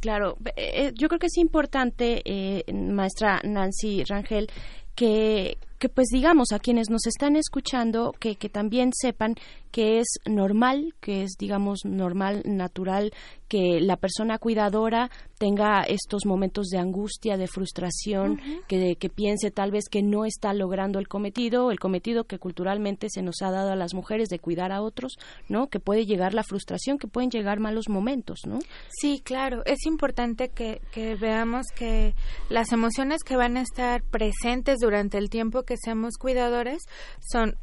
claro, 0.00 0.36
eh, 0.56 0.92
yo 0.94 1.08
creo 1.08 1.20
que 1.20 1.26
es 1.26 1.36
importante, 1.36 2.22
eh, 2.24 2.64
maestra 2.72 3.40
Nancy 3.44 4.02
Rangel, 4.04 4.48
que, 4.96 5.58
que 5.78 5.88
pues 5.88 6.08
digamos 6.08 6.52
a 6.52 6.58
quienes 6.58 6.90
nos 6.90 7.06
están 7.06 7.36
escuchando 7.36 8.12
que, 8.18 8.36
que 8.36 8.48
también 8.48 8.90
sepan 8.92 9.34
que 9.70 10.00
es 10.00 10.06
normal, 10.26 10.94
que 11.00 11.22
es 11.22 11.32
digamos 11.38 11.80
normal, 11.84 12.42
natural 12.44 13.12
que 13.48 13.80
la 13.80 13.96
persona 13.96 14.38
cuidadora 14.38 15.10
tenga 15.36 15.82
estos 15.82 16.24
momentos 16.24 16.68
de 16.68 16.78
angustia, 16.78 17.36
de 17.36 17.48
frustración, 17.48 18.40
que, 18.68 18.94
que 18.94 19.08
piense 19.08 19.50
tal 19.50 19.72
vez 19.72 19.88
que 19.90 20.02
no 20.02 20.24
está 20.24 20.54
logrando 20.54 21.00
el 21.00 21.08
cometido, 21.08 21.72
el 21.72 21.80
cometido 21.80 22.24
que 22.24 22.38
culturalmente 22.38 23.08
se 23.10 23.22
nos 23.22 23.42
ha 23.42 23.50
dado 23.50 23.72
a 23.72 23.76
las 23.76 23.92
mujeres 23.92 24.28
de 24.28 24.38
cuidar 24.38 24.70
a 24.70 24.82
otros, 24.82 25.16
¿no? 25.48 25.66
Que 25.66 25.80
puede 25.80 26.06
llegar 26.06 26.32
la 26.32 26.44
frustración, 26.44 26.98
que 26.98 27.08
pueden 27.08 27.30
llegar 27.30 27.58
malos 27.58 27.88
momentos, 27.88 28.40
¿no? 28.46 28.60
Sí, 28.88 29.20
claro. 29.24 29.62
Es 29.66 29.84
importante 29.84 30.50
que, 30.50 30.80
que 30.92 31.16
veamos 31.16 31.66
que 31.74 32.14
las 32.50 32.70
emociones 32.70 33.24
que 33.24 33.36
van 33.36 33.56
a 33.56 33.62
estar 33.62 34.02
presentes 34.02 34.78
durante 34.80 35.18
el 35.18 35.28
tiempo 35.28 35.64
que 35.64 35.76
seamos 35.76 36.18
cuidadores 36.18 36.82
son 37.20 37.56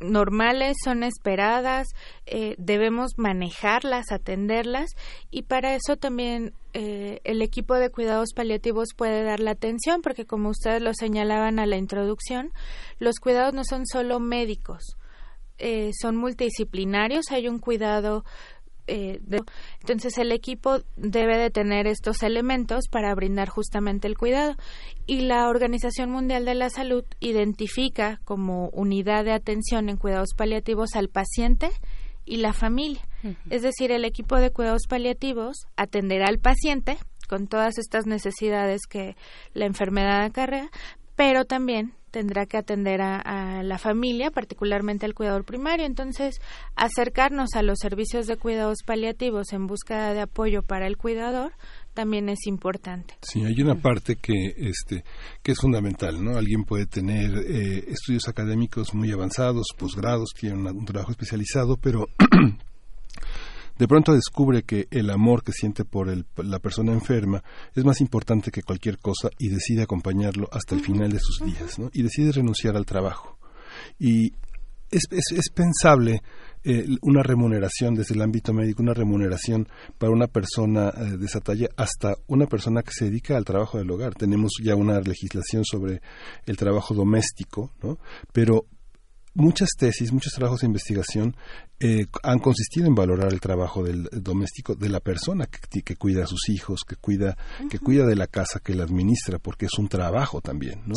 normales, 0.00 0.76
son 0.84 1.02
esperadas, 1.02 1.88
eh, 2.26 2.54
debemos 2.58 3.12
manejarlas, 3.16 4.10
atenderlas 4.10 4.90
y 5.30 5.42
para 5.42 5.74
eso 5.74 5.96
también 5.96 6.52
eh, 6.72 7.20
el 7.24 7.42
equipo 7.42 7.74
de 7.74 7.90
cuidados 7.90 8.32
paliativos 8.34 8.88
puede 8.96 9.22
dar 9.22 9.40
la 9.40 9.52
atención 9.52 10.02
porque 10.02 10.26
como 10.26 10.50
ustedes 10.50 10.82
lo 10.82 10.92
señalaban 10.94 11.58
a 11.58 11.66
la 11.66 11.76
introducción, 11.76 12.52
los 12.98 13.16
cuidados 13.20 13.54
no 13.54 13.62
son 13.64 13.86
solo 13.86 14.20
médicos, 14.20 14.96
eh, 15.58 15.90
son 16.00 16.16
multidisciplinarios, 16.16 17.30
hay 17.30 17.48
un 17.48 17.60
cuidado 17.60 18.24
eh, 18.86 19.20
entonces 19.80 20.18
el 20.18 20.32
equipo 20.32 20.78
debe 20.96 21.38
de 21.38 21.50
tener 21.50 21.86
estos 21.86 22.22
elementos 22.22 22.88
para 22.90 23.14
brindar 23.14 23.48
justamente 23.48 24.06
el 24.06 24.18
cuidado 24.18 24.56
y 25.06 25.20
la 25.20 25.48
Organización 25.48 26.10
Mundial 26.10 26.44
de 26.44 26.54
la 26.54 26.70
Salud 26.70 27.04
identifica 27.20 28.20
como 28.24 28.68
unidad 28.70 29.24
de 29.24 29.32
atención 29.32 29.88
en 29.88 29.96
cuidados 29.96 30.34
paliativos 30.36 30.94
al 30.94 31.08
paciente 31.08 31.70
y 32.24 32.38
la 32.38 32.52
familia. 32.52 33.06
Es 33.48 33.62
decir, 33.62 33.90
el 33.90 34.04
equipo 34.04 34.36
de 34.36 34.50
cuidados 34.50 34.82
paliativos 34.86 35.56
atenderá 35.76 36.26
al 36.28 36.38
paciente 36.38 36.98
con 37.26 37.46
todas 37.46 37.78
estas 37.78 38.06
necesidades 38.06 38.82
que 38.86 39.16
la 39.54 39.64
enfermedad 39.64 40.22
acarrea, 40.24 40.70
pero 41.16 41.46
también 41.46 41.94
tendrá 42.14 42.46
que 42.46 42.56
atender 42.56 43.02
a, 43.02 43.64
la 43.64 43.76
familia, 43.76 44.30
particularmente 44.30 45.04
al 45.04 45.14
cuidador 45.14 45.44
primario. 45.44 45.84
Entonces, 45.84 46.40
acercarnos 46.76 47.56
a 47.56 47.62
los 47.62 47.80
servicios 47.80 48.28
de 48.28 48.36
cuidados 48.36 48.84
paliativos 48.86 49.52
en 49.52 49.66
búsqueda 49.66 50.14
de 50.14 50.20
apoyo 50.20 50.62
para 50.62 50.86
el 50.86 50.96
cuidador 50.96 51.52
también 51.92 52.28
es 52.28 52.46
importante. 52.46 53.14
Sí, 53.20 53.44
hay 53.44 53.60
una 53.60 53.74
parte 53.74 54.14
que 54.14 54.54
este 54.56 55.04
que 55.42 55.52
es 55.52 55.58
fundamental, 55.60 56.22
¿no? 56.22 56.36
Alguien 56.36 56.62
puede 56.62 56.86
tener 56.86 57.36
eh, 57.36 57.84
estudios 57.88 58.28
académicos 58.28 58.94
muy 58.94 59.10
avanzados, 59.10 59.66
posgrados, 59.76 60.30
tiene 60.38 60.70
un 60.70 60.84
trabajo 60.84 61.10
especializado, 61.10 61.76
pero 61.76 62.06
de 63.78 63.88
pronto 63.88 64.12
descubre 64.12 64.62
que 64.62 64.86
el 64.90 65.10
amor 65.10 65.42
que 65.42 65.52
siente 65.52 65.84
por 65.84 66.08
la 66.44 66.58
persona 66.58 66.92
enferma 66.92 67.42
es 67.74 67.84
más 67.84 68.00
importante 68.00 68.50
que 68.50 68.62
cualquier 68.62 68.98
cosa 68.98 69.28
y 69.38 69.48
decide 69.48 69.82
acompañarlo 69.82 70.48
hasta 70.52 70.74
el 70.74 70.80
final 70.80 71.10
de 71.10 71.18
sus 71.18 71.44
días, 71.44 71.78
¿no? 71.78 71.90
Y 71.92 72.02
decide 72.02 72.32
renunciar 72.32 72.76
al 72.76 72.86
trabajo. 72.86 73.38
Y 73.98 74.32
es, 74.90 75.02
es, 75.10 75.50
pensable 75.52 76.22
eh, 76.62 76.86
una 77.02 77.22
remuneración 77.22 77.94
desde 77.94 78.14
el 78.14 78.22
ámbito 78.22 78.52
médico, 78.52 78.82
una 78.82 78.94
remuneración 78.94 79.68
para 79.98 80.12
una 80.12 80.28
persona 80.28 80.90
eh, 80.96 81.16
de 81.16 81.26
esa 81.26 81.40
talla, 81.40 81.68
hasta 81.76 82.14
una 82.28 82.46
persona 82.46 82.82
que 82.82 82.92
se 82.92 83.06
dedica 83.06 83.36
al 83.36 83.44
trabajo 83.44 83.78
del 83.78 83.90
hogar. 83.90 84.14
Tenemos 84.14 84.52
ya 84.62 84.76
una 84.76 85.00
legislación 85.00 85.64
sobre 85.64 86.00
el 86.46 86.56
trabajo 86.56 86.94
doméstico, 86.94 87.72
¿no? 87.82 87.98
Pero 88.32 88.66
muchas 89.34 89.70
tesis, 89.76 90.12
muchos 90.12 90.32
trabajos 90.32 90.60
de 90.60 90.66
investigación 90.66 91.36
eh, 91.80 92.06
han 92.22 92.38
consistido 92.38 92.86
en 92.86 92.94
valorar 92.94 93.32
el 93.32 93.40
trabajo 93.40 93.82
del 93.82 94.08
doméstico 94.12 94.74
de 94.74 94.88
la 94.88 95.00
persona 95.00 95.46
que, 95.46 95.82
que 95.82 95.96
cuida 95.96 96.24
a 96.24 96.26
sus 96.26 96.48
hijos, 96.48 96.82
que 96.86 96.96
cuida, 96.96 97.36
que 97.68 97.78
cuida 97.78 98.06
de 98.06 98.16
la 98.16 98.26
casa, 98.26 98.60
que 98.60 98.74
la 98.74 98.84
administra, 98.84 99.38
porque 99.38 99.66
es 99.66 99.76
un 99.78 99.88
trabajo 99.88 100.40
también, 100.40 100.82
¿no? 100.86 100.94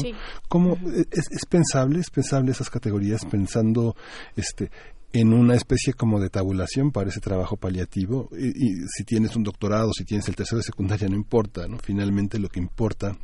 ¿Cómo, 0.47 0.78
e, 0.95 1.06
es, 1.12 1.45
pensable, 1.50 2.00
es 2.00 2.10
pensable 2.10 2.52
esas 2.52 2.69
categorías 2.69 3.26
pensando, 3.26 3.95
este, 4.36 4.69
en 5.13 5.34
una 5.34 5.56
especie 5.56 5.93
como 5.93 6.19
de 6.19 6.30
tabulación 6.30 6.91
para 6.91 7.10
ese 7.10 7.21
trabajo 7.21 7.58
paliativo 7.58 8.30
y, 8.38 8.47
y, 8.47 8.88
si 8.88 9.04
tienes 9.04 9.36
un 9.36 9.43
doctorado, 9.43 9.91
si 9.93 10.06
tienes 10.06 10.28
el 10.30 10.36
tercero 10.36 10.58
de 10.58 10.63
secundaria, 10.63 11.10
no 11.10 11.15
importa, 11.15 11.67
¿no? 11.67 11.80
Finalmente 11.80 12.38
lo 12.39 12.50
que 12.50 12.60
importa 12.60 13.17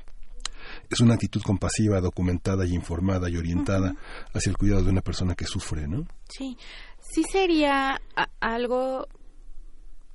es 0.90 1.00
una 1.00 1.16
actitud 1.16 1.42
compasiva, 1.42 2.02
documentada 2.02 2.66
y 2.66 2.74
informada 2.74 3.30
y 3.30 3.38
orientada 3.38 3.96
hacia 4.34 4.50
el 4.50 4.58
cuidado 4.58 4.84
de 4.84 4.92
una 4.92 5.02
persona 5.02 5.36
que 5.36 5.46
sufre, 5.46 5.88
¿no? 5.88 6.06
Sí, 6.30 6.58
sí 7.00 7.24
sería 7.24 8.02
algo 8.40 9.08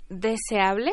deseable 0.09 0.93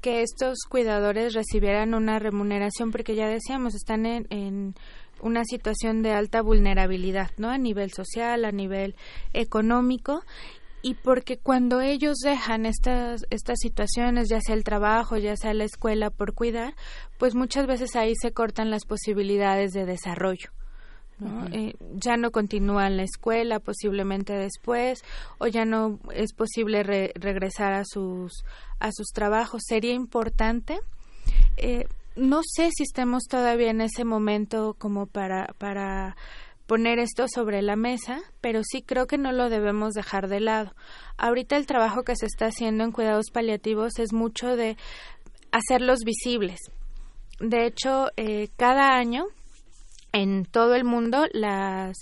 que 0.00 0.22
estos 0.22 0.58
cuidadores 0.68 1.34
recibieran 1.34 1.94
una 1.94 2.18
remuneración 2.18 2.90
porque 2.90 3.14
ya 3.14 3.26
decíamos 3.26 3.74
están 3.74 4.04
en, 4.06 4.26
en 4.30 4.74
una 5.22 5.44
situación 5.44 6.02
de 6.02 6.12
alta 6.12 6.42
vulnerabilidad, 6.42 7.30
¿no? 7.38 7.48
A 7.48 7.58
nivel 7.58 7.92
social, 7.92 8.44
a 8.44 8.52
nivel 8.52 8.94
económico 9.32 10.22
y 10.84 10.92
porque 10.92 11.38
cuando 11.38 11.80
ellos 11.80 12.18
dejan 12.18 12.66
estas 12.66 13.24
estas 13.30 13.58
situaciones, 13.58 14.28
ya 14.28 14.42
sea 14.42 14.54
el 14.54 14.64
trabajo, 14.64 15.16
ya 15.16 15.34
sea 15.34 15.54
la 15.54 15.64
escuela 15.64 16.10
por 16.10 16.34
cuidar, 16.34 16.74
pues 17.16 17.34
muchas 17.34 17.66
veces 17.66 17.96
ahí 17.96 18.12
se 18.20 18.32
cortan 18.32 18.70
las 18.70 18.84
posibilidades 18.84 19.72
de 19.72 19.86
desarrollo. 19.86 20.50
¿no? 21.18 21.46
Eh, 21.52 21.74
ya 21.94 22.18
no 22.18 22.32
continúan 22.32 22.98
la 22.98 23.04
escuela 23.04 23.60
posiblemente 23.60 24.34
después 24.34 25.02
o 25.38 25.46
ya 25.46 25.64
no 25.64 26.00
es 26.12 26.34
posible 26.34 26.82
regresar 26.82 27.72
a 27.72 27.84
sus 27.86 28.44
a 28.78 28.90
sus 28.92 29.06
trabajos 29.14 29.62
sería 29.64 29.94
importante 29.94 30.80
eh, 31.56 31.86
no 32.16 32.40
sé 32.42 32.70
si 32.76 32.82
estemos 32.82 33.22
todavía 33.28 33.70
en 33.70 33.80
ese 33.80 34.04
momento 34.04 34.74
como 34.76 35.06
para 35.06 35.54
para 35.58 36.16
poner 36.66 36.98
esto 36.98 37.26
sobre 37.28 37.62
la 37.62 37.76
mesa, 37.76 38.20
pero 38.40 38.62
sí 38.64 38.82
creo 38.82 39.06
que 39.06 39.18
no 39.18 39.32
lo 39.32 39.48
debemos 39.50 39.94
dejar 39.94 40.28
de 40.28 40.40
lado. 40.40 40.74
Ahorita 41.16 41.56
el 41.56 41.66
trabajo 41.66 42.02
que 42.02 42.16
se 42.16 42.26
está 42.26 42.46
haciendo 42.46 42.84
en 42.84 42.92
cuidados 42.92 43.30
paliativos 43.32 43.98
es 43.98 44.12
mucho 44.12 44.56
de 44.56 44.76
hacerlos 45.52 46.00
visibles. 46.04 46.60
De 47.40 47.66
hecho, 47.66 48.08
eh, 48.16 48.48
cada 48.56 48.96
año 48.96 49.26
en 50.12 50.44
todo 50.44 50.74
el 50.74 50.84
mundo 50.84 51.26
las 51.32 51.96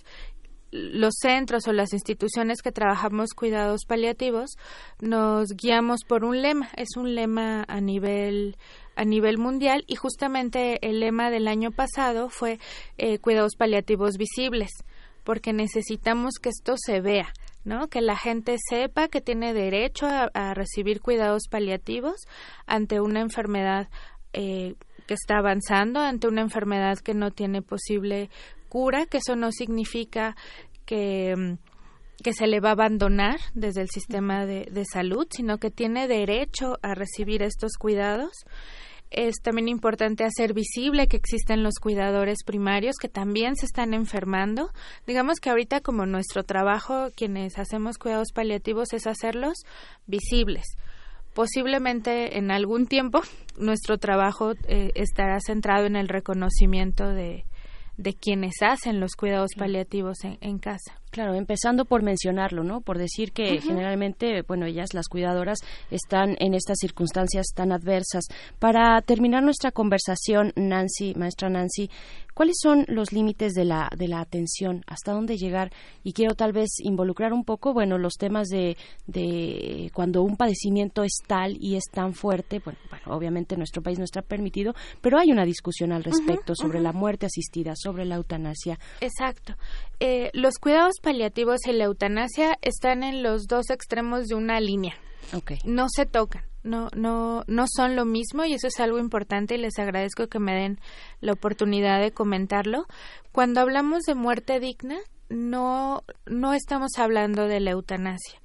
los 0.72 1.12
centros 1.20 1.68
o 1.68 1.72
las 1.72 1.92
instituciones 1.92 2.62
que 2.62 2.72
trabajamos 2.72 3.35
cuidados 3.35 3.85
paliativos 3.87 4.57
nos 5.01 5.51
guiamos 5.51 6.01
por 6.09 6.25
un 6.25 6.40
lema, 6.40 6.70
es 6.77 6.96
un 6.96 7.14
lema 7.14 7.65
a 7.69 7.81
nivel 7.83 8.56
a 8.97 9.05
nivel 9.05 9.38
mundial 9.38 9.85
y 9.87 9.97
justamente 9.97 10.79
el 10.87 11.01
lema 11.01 11.31
del 11.31 11.49
año 11.49 11.71
pasado 11.71 12.29
fue 12.29 12.59
eh, 12.99 13.19
cuidados 13.19 13.57
paliativos 13.57 14.17
visibles, 14.17 14.71
porque 15.25 15.53
necesitamos 15.53 16.35
que 16.40 16.51
esto 16.51 16.75
se 16.77 17.01
vea, 17.01 17.33
¿no? 17.65 17.88
Que 17.88 18.01
la 18.01 18.17
gente 18.17 18.57
sepa 18.69 19.09
que 19.09 19.21
tiene 19.21 19.55
derecho 19.55 20.07
a, 20.07 20.55
recibir 20.55 21.01
cuidados 21.01 21.45
paliativos 21.51 22.17
ante 22.67 23.01
una 23.01 23.21
enfermedad 23.21 23.88
eh, 24.33 24.75
que 25.07 25.15
está 25.15 25.38
avanzando, 25.38 26.01
ante 26.01 26.29
una 26.29 26.43
enfermedad 26.43 26.99
que 26.99 27.15
no 27.15 27.31
tiene 27.31 27.63
posible 27.63 28.31
cura, 28.69 29.07
que 29.07 29.19
eso 29.19 29.37
no 29.37 29.53
significa 29.53 30.37
que 30.87 31.35
mm, 31.37 31.71
que 32.23 32.33
se 32.33 32.46
le 32.46 32.60
va 32.60 32.70
a 32.70 32.73
abandonar 32.73 33.38
desde 33.54 33.83
el 33.83 33.88
sistema 33.90 34.46
de, 34.46 34.68
de 34.70 34.85
salud, 34.85 35.27
sino 35.31 35.58
que 35.58 35.70
tiene 35.70 36.08
derecho 36.08 36.79
a 36.83 36.94
recibir 36.94 37.42
estos 37.42 37.73
cuidados. 37.79 38.33
Es 39.10 39.42
también 39.42 39.68
importante 39.68 40.25
hacer 40.25 40.54
visible 40.54 41.06
que 41.06 41.18
existen 41.18 41.62
los 41.62 41.75
cuidadores 41.75 42.44
primarios 42.46 42.96
que 42.98 43.10
también 43.10 43.56
se 43.56 43.66
están 43.66 43.92
enfermando. 43.92 44.70
Digamos 45.06 45.38
que 45.38 45.50
ahorita 45.50 45.81
como 45.81 46.06
nuestro 46.06 46.44
trabajo, 46.44 47.08
quienes 47.14 47.58
hacemos 47.58 47.98
cuidados 47.98 48.29
paliativos, 48.33 48.94
es 48.94 49.06
hacerlos 49.06 49.64
visibles. 50.06 50.64
Posiblemente 51.35 52.38
en 52.38 52.50
algún 52.50 52.87
tiempo 52.87 53.20
nuestro 53.58 53.98
trabajo 53.98 54.52
eh, 54.66 54.92
estará 54.94 55.38
centrado 55.40 55.85
en 55.85 55.96
el 55.96 56.08
reconocimiento 56.08 57.08
de, 57.08 57.44
de 57.98 58.14
quienes 58.14 58.54
hacen 58.62 58.98
los 58.98 59.14
cuidados 59.14 59.50
paliativos 59.58 60.25
en, 60.25 60.38
en 60.40 60.58
casa. 60.58 61.02
Claro, 61.13 61.35
empezando 61.35 61.85
por 61.85 62.02
mencionarlo, 62.02 62.65
¿no? 62.65 62.81
Por 62.81 62.96
decir 62.96 63.33
que 63.33 63.60
generalmente, 63.60 64.40
bueno, 64.48 64.65
ellas, 64.65 64.94
las 64.94 65.08
cuidadoras, 65.08 65.58
están 65.90 66.37
en 66.40 66.54
estas 66.54 66.79
circunstancias 66.81 67.48
tan 67.54 67.71
adversas. 67.71 68.25
Para 68.58 68.98
terminar 69.02 69.42
nuestra 69.42 69.73
conversación, 69.73 70.54
Nancy, 70.56 71.13
maestra 71.15 71.50
Nancy, 71.50 71.90
¿cuáles 72.35 72.56
son 72.60 72.85
los 72.88 73.12
límites 73.12 73.52
de 73.52 73.64
la, 73.64 73.88
de 73.96 74.08
la 74.08 74.20
atención? 74.20 74.83
¿Hasta 74.87 75.12
dónde 75.12 75.37
llegar? 75.37 75.72
Y 76.02 76.12
quiero 76.12 76.35
tal 76.35 76.52
vez 76.52 76.80
involucrar 76.80 77.33
un 77.33 77.44
poco, 77.44 77.72
bueno, 77.72 77.98
los 77.98 78.14
temas 78.14 78.48
de, 78.48 78.76
de 79.06 79.90
cuando 79.94 80.22
un 80.22 80.37
padecimiento 80.37 81.02
es 81.04 81.18
tal 81.26 81.56
y 81.60 81.76
es 81.76 81.85
tan 81.90 82.14
fuerte, 82.14 82.60
bueno, 82.64 82.78
bueno, 82.90 83.16
obviamente 83.16 83.54
en 83.54 83.60
nuestro 83.60 83.83
país 83.83 83.98
no 83.98 84.04
está 84.04 84.22
permitido, 84.22 84.74
pero 85.00 85.18
hay 85.18 85.30
una 85.30 85.44
discusión 85.44 85.92
al 85.92 86.04
respecto 86.04 86.54
sobre 86.54 86.80
la 86.80 86.92
muerte 86.92 87.26
asistida, 87.26 87.74
sobre 87.76 88.04
la 88.04 88.16
eutanasia. 88.16 88.78
Exacto. 89.00 89.54
Eh, 90.00 90.30
los 90.33 90.58
cuidados 90.58 90.94
paliativos 91.02 91.66
y 91.66 91.72
la 91.72 91.85
eutanasia 91.85 92.58
están 92.62 93.02
en 93.02 93.22
los 93.22 93.46
dos 93.46 93.70
extremos 93.70 94.26
de 94.26 94.35
una 94.35 94.60
línea. 94.60 94.94
Okay. 95.33 95.58
No 95.64 95.87
se 95.88 96.04
tocan, 96.04 96.44
no, 96.63 96.88
no, 96.94 97.44
no 97.46 97.65
son 97.69 97.96
lo 97.96 98.04
mismo 98.04 98.44
y 98.44 98.54
eso 98.54 98.69
es 98.69 98.81
algo 98.81 98.98
importante 98.98 99.54
y 99.54 99.58
les 99.58 99.79
agradezco 99.79 100.29
que 100.29 100.38
me 100.38 100.54
den 100.54 100.81
la 101.21 101.33
oportunidad 101.33 102.00
de 102.00 102.13
comentarlo. 102.13 102.87
Cuando 103.33 103.60
hablamos 103.60 104.02
de 104.02 104.15
muerte 104.15 104.60
digna, 104.60 104.98
no, 105.29 106.04
no 106.27 106.52
estamos 106.54 106.92
hablando 106.98 107.46
de 107.46 107.60
la 107.60 107.71
eutanasia. 107.73 108.40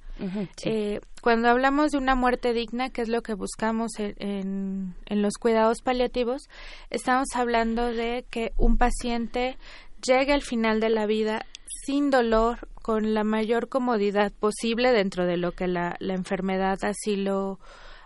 Sí. 0.56 0.68
Eh, 0.68 1.00
cuando 1.22 1.48
hablamos 1.48 1.92
de 1.92 1.98
una 1.98 2.16
muerte 2.16 2.52
digna, 2.52 2.90
que 2.90 3.02
es 3.02 3.08
lo 3.08 3.22
que 3.22 3.34
buscamos 3.34 3.92
en, 3.98 4.14
en, 4.18 4.94
en 5.06 5.22
los 5.22 5.34
cuidados 5.34 5.80
paliativos, 5.80 6.48
estamos 6.90 7.28
hablando 7.36 7.86
de 7.86 8.26
que 8.28 8.52
un 8.56 8.78
paciente 8.78 9.56
llegue 10.04 10.32
al 10.32 10.42
final 10.42 10.80
de 10.80 10.90
la 10.90 11.06
vida 11.06 11.46
sin 11.84 12.10
dolor, 12.10 12.68
con 12.88 13.12
la 13.12 13.22
mayor 13.22 13.68
comodidad 13.68 14.32
posible 14.32 14.92
dentro 14.92 15.26
de 15.26 15.36
lo 15.36 15.52
que 15.52 15.66
la, 15.66 15.96
la 16.00 16.14
enfermedad 16.14 16.78
así 16.84 17.16
lo 17.16 17.60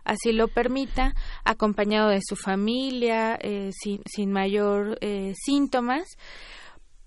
así 0.04 0.32
lo 0.32 0.48
permita, 0.48 1.14
acompañado 1.44 2.08
de 2.08 2.20
su 2.22 2.36
familia, 2.36 3.38
eh, 3.40 3.70
sin, 3.72 4.02
sin 4.06 4.32
mayor 4.32 4.98
eh, 5.00 5.34
síntomas, 5.36 6.16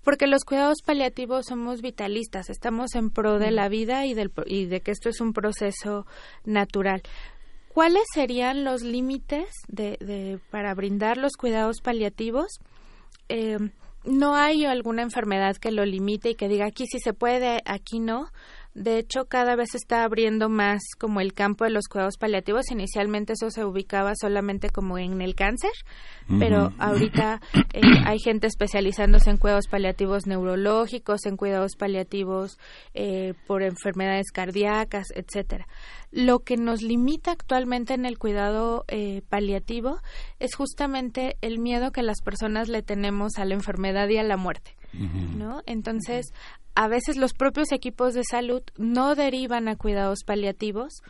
porque 0.02 0.26
los 0.26 0.44
cuidados 0.44 0.78
paliativos 0.84 1.46
somos 1.46 1.82
vitalistas, 1.82 2.48
estamos 2.48 2.94
en 2.94 3.10
pro 3.10 3.38
de 3.38 3.50
la 3.50 3.68
vida 3.68 4.06
y, 4.06 4.14
del, 4.14 4.30
y 4.46 4.66
de 4.66 4.80
que 4.80 4.92
esto 4.92 5.08
es 5.08 5.20
un 5.20 5.32
proceso 5.32 6.06
natural. 6.44 7.02
¿Cuáles 7.68 8.04
serían 8.14 8.64
los 8.64 8.82
límites 8.82 9.48
de, 9.68 9.98
de, 10.00 10.38
para 10.50 10.74
brindar 10.74 11.18
los 11.18 11.32
cuidados 11.36 11.80
paliativos? 11.82 12.60
Eh, 13.28 13.58
no 14.04 14.36
hay 14.36 14.64
alguna 14.64 15.02
enfermedad 15.02 15.56
que 15.56 15.72
lo 15.72 15.84
limite 15.84 16.30
y 16.30 16.34
que 16.36 16.48
diga 16.48 16.66
aquí 16.66 16.86
sí 16.86 16.98
se 17.00 17.12
puede, 17.12 17.60
aquí 17.66 17.98
no. 17.98 18.28
De 18.76 18.98
hecho, 18.98 19.24
cada 19.24 19.56
vez 19.56 19.70
se 19.70 19.78
está 19.78 20.04
abriendo 20.04 20.50
más 20.50 20.82
como 20.98 21.22
el 21.22 21.32
campo 21.32 21.64
de 21.64 21.70
los 21.70 21.88
cuidados 21.88 22.18
paliativos. 22.18 22.70
Inicialmente 22.70 23.32
eso 23.32 23.50
se 23.50 23.64
ubicaba 23.64 24.12
solamente 24.20 24.68
como 24.68 24.98
en 24.98 25.22
el 25.22 25.34
cáncer, 25.34 25.70
pero 26.38 26.74
ahorita 26.78 27.40
eh, 27.72 27.80
hay 28.04 28.18
gente 28.18 28.46
especializándose 28.46 29.30
en 29.30 29.38
cuidados 29.38 29.68
paliativos 29.68 30.26
neurológicos, 30.26 31.24
en 31.24 31.38
cuidados 31.38 31.74
paliativos 31.76 32.58
eh, 32.92 33.32
por 33.46 33.62
enfermedades 33.62 34.30
cardíacas, 34.30 35.06
etcétera. 35.14 35.66
Lo 36.10 36.40
que 36.40 36.58
nos 36.58 36.82
limita 36.82 37.30
actualmente 37.32 37.94
en 37.94 38.04
el 38.04 38.18
cuidado 38.18 38.84
eh, 38.88 39.22
paliativo 39.30 40.00
es 40.38 40.54
justamente 40.54 41.38
el 41.40 41.60
miedo 41.60 41.92
que 41.92 42.02
las 42.02 42.20
personas 42.20 42.68
le 42.68 42.82
tenemos 42.82 43.38
a 43.38 43.46
la 43.46 43.54
enfermedad 43.54 44.06
y 44.10 44.18
a 44.18 44.22
la 44.22 44.36
muerte. 44.36 44.76
¿No? 44.92 45.62
Entonces, 45.66 46.26
a 46.74 46.88
veces 46.88 47.16
los 47.16 47.32
propios 47.32 47.72
equipos 47.72 48.14
de 48.14 48.22
salud 48.28 48.62
no 48.76 49.14
derivan 49.14 49.68
a 49.68 49.76
cuidados 49.76 50.20
paliativos 50.24 51.02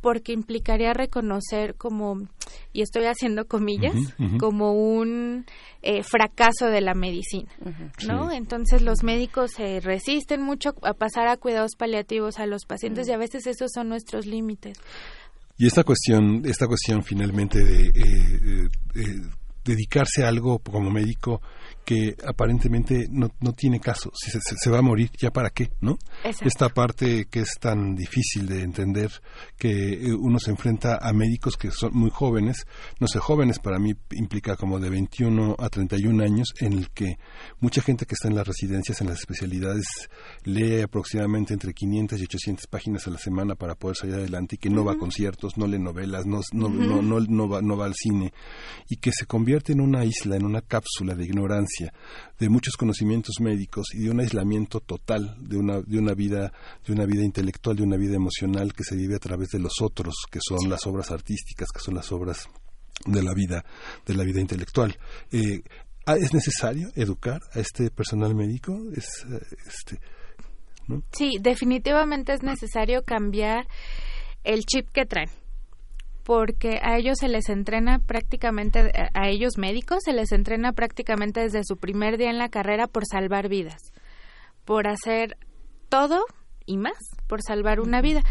porque 0.00 0.32
implicaría 0.32 0.92
reconocer 0.92 1.76
como, 1.76 2.28
y 2.72 2.82
estoy 2.82 3.04
haciendo 3.04 3.46
comillas, 3.46 3.94
como 4.40 4.72
un 4.72 5.46
eh, 5.80 6.02
fracaso 6.02 6.66
de 6.66 6.80
la 6.80 6.94
medicina, 6.94 7.48
¿no? 8.04 8.30
Sí. 8.30 8.36
Entonces 8.36 8.82
los 8.82 9.04
médicos 9.04 9.52
se 9.52 9.78
resisten 9.78 10.42
mucho 10.42 10.74
a 10.82 10.94
pasar 10.94 11.28
a 11.28 11.36
cuidados 11.36 11.76
paliativos 11.78 12.40
a 12.40 12.46
los 12.46 12.64
pacientes 12.64 13.06
y 13.08 13.12
a 13.12 13.16
veces 13.16 13.46
esos 13.46 13.70
son 13.72 13.90
nuestros 13.90 14.26
límites. 14.26 14.76
Y 15.56 15.66
esta 15.66 15.84
cuestión, 15.84 16.42
esta 16.44 16.66
cuestión 16.66 17.04
finalmente 17.04 17.62
de 17.62 17.86
eh, 17.86 17.92
eh, 17.94 18.68
eh, 18.96 19.20
dedicarse 19.64 20.24
a 20.24 20.28
algo 20.28 20.58
como 20.58 20.90
médico 20.90 21.40
que 21.84 22.16
aparentemente 22.26 23.06
no, 23.10 23.30
no 23.40 23.52
tiene 23.52 23.80
caso, 23.80 24.12
si 24.14 24.30
se, 24.30 24.70
va 24.70 24.78
a 24.78 24.82
morir, 24.82 25.10
¿ya 25.18 25.30
para 25.30 25.50
qué? 25.50 25.70
¿no? 25.80 25.98
Exacto. 26.24 26.48
Esta 26.48 26.68
parte 26.68 27.26
que 27.26 27.40
es 27.40 27.58
tan 27.60 27.94
difícil 27.94 28.46
de 28.46 28.62
entender, 28.62 29.10
que 29.56 29.94
eh, 29.94 30.14
uno 30.14 30.38
se 30.38 30.50
enfrenta 30.50 30.98
a 31.00 31.12
médicos 31.12 31.56
que 31.56 31.70
son 31.70 31.92
muy 31.94 32.10
jóvenes, 32.10 32.66
no 33.00 33.08
sé, 33.08 33.18
jóvenes 33.18 33.58
para 33.58 33.78
mí 33.78 33.94
implica 34.12 34.56
como 34.56 34.78
de 34.78 34.90
21 34.90 35.56
a 35.58 35.68
31 35.68 36.22
años, 36.22 36.48
en 36.60 36.74
el 36.74 36.90
que 36.90 37.18
mucha 37.60 37.82
gente 37.82 38.06
que 38.06 38.14
está 38.14 38.28
en 38.28 38.36
las 38.36 38.46
residencias, 38.46 39.00
en 39.00 39.08
las 39.08 39.18
especialidades, 39.18 39.86
lee 40.44 40.82
aproximadamente 40.82 41.52
entre 41.52 41.74
500 41.74 42.20
y 42.20 42.24
800 42.24 42.66
páginas 42.66 43.06
a 43.06 43.10
la 43.10 43.18
semana 43.18 43.54
para 43.54 43.74
poder 43.74 43.96
salir 43.96 44.14
adelante 44.14 44.56
y 44.56 44.58
que 44.58 44.70
no 44.70 44.84
va 44.84 44.92
a 44.92 44.98
conciertos, 44.98 45.56
no 45.56 45.66
lee 45.66 45.78
novelas, 45.78 46.26
no, 46.26 46.40
no, 46.52 46.68
no, 46.68 47.02
no, 47.02 47.20
no 47.20 47.48
va, 47.48 47.60
no 47.60 47.76
va 47.76 47.86
al 47.86 47.94
cine 47.94 48.32
y 48.88 48.96
que 48.96 49.10
se 49.12 49.26
convierte 49.26 49.72
en 49.72 49.80
una 49.80 50.04
isla, 50.04 50.36
en 50.36 50.44
una 50.44 50.60
cápsula 50.60 51.14
de 51.14 51.24
ignorancia, 51.24 51.71
de 52.38 52.48
muchos 52.48 52.76
conocimientos 52.76 53.36
médicos 53.40 53.86
y 53.94 54.04
de 54.04 54.10
un 54.10 54.20
aislamiento 54.20 54.80
total 54.80 55.36
de 55.38 55.56
una, 55.56 55.80
de 55.80 55.98
una 55.98 56.14
vida, 56.14 56.52
de 56.86 56.92
una 56.92 57.06
vida 57.06 57.24
intelectual, 57.24 57.76
de 57.76 57.82
una 57.82 57.96
vida 57.96 58.16
emocional 58.16 58.72
que 58.72 58.84
se 58.84 58.96
vive 58.96 59.16
a 59.16 59.18
través 59.18 59.48
de 59.50 59.58
los 59.58 59.80
otros, 59.80 60.14
que 60.30 60.40
son 60.40 60.68
las 60.68 60.86
obras 60.86 61.10
artísticas, 61.10 61.68
que 61.72 61.80
son 61.80 61.94
las 61.94 62.10
obras 62.12 62.48
de 63.06 63.22
la 63.22 63.34
vida, 63.34 63.64
de 64.06 64.14
la 64.14 64.24
vida 64.24 64.40
intelectual. 64.40 64.96
Eh, 65.30 65.62
ah, 66.06 66.16
¿Es 66.16 66.32
necesario 66.34 66.88
educar 66.94 67.40
a 67.54 67.60
este 67.60 67.90
personal 67.90 68.34
médico? 68.34 68.78
Es, 68.94 69.24
eh, 69.30 69.40
este, 69.66 69.98
¿no? 70.88 71.02
Sí, 71.12 71.32
definitivamente 71.40 72.32
es 72.32 72.42
necesario 72.42 73.02
cambiar 73.02 73.66
el 74.44 74.64
chip 74.64 74.88
que 74.92 75.06
traen. 75.06 75.30
Porque 76.24 76.78
a 76.82 76.96
ellos 76.98 77.18
se 77.18 77.28
les 77.28 77.48
entrena 77.48 77.98
prácticamente, 77.98 78.92
a- 79.14 79.28
ellos 79.28 79.58
médicos 79.58 79.98
se 80.04 80.12
les 80.12 80.30
entrena 80.32 80.72
prácticamente 80.72 81.40
desde 81.40 81.64
su 81.64 81.76
primer 81.76 82.16
día 82.16 82.30
en 82.30 82.38
la 82.38 82.48
carrera 82.48 82.86
por 82.86 83.04
salvar 83.06 83.48
vidas, 83.48 83.80
por 84.64 84.86
hacer 84.86 85.36
todo 85.88 86.24
y 86.64 86.76
más, 86.76 86.96
por 87.26 87.40
salvar 87.42 87.80
una 87.80 88.00
vida. 88.00 88.22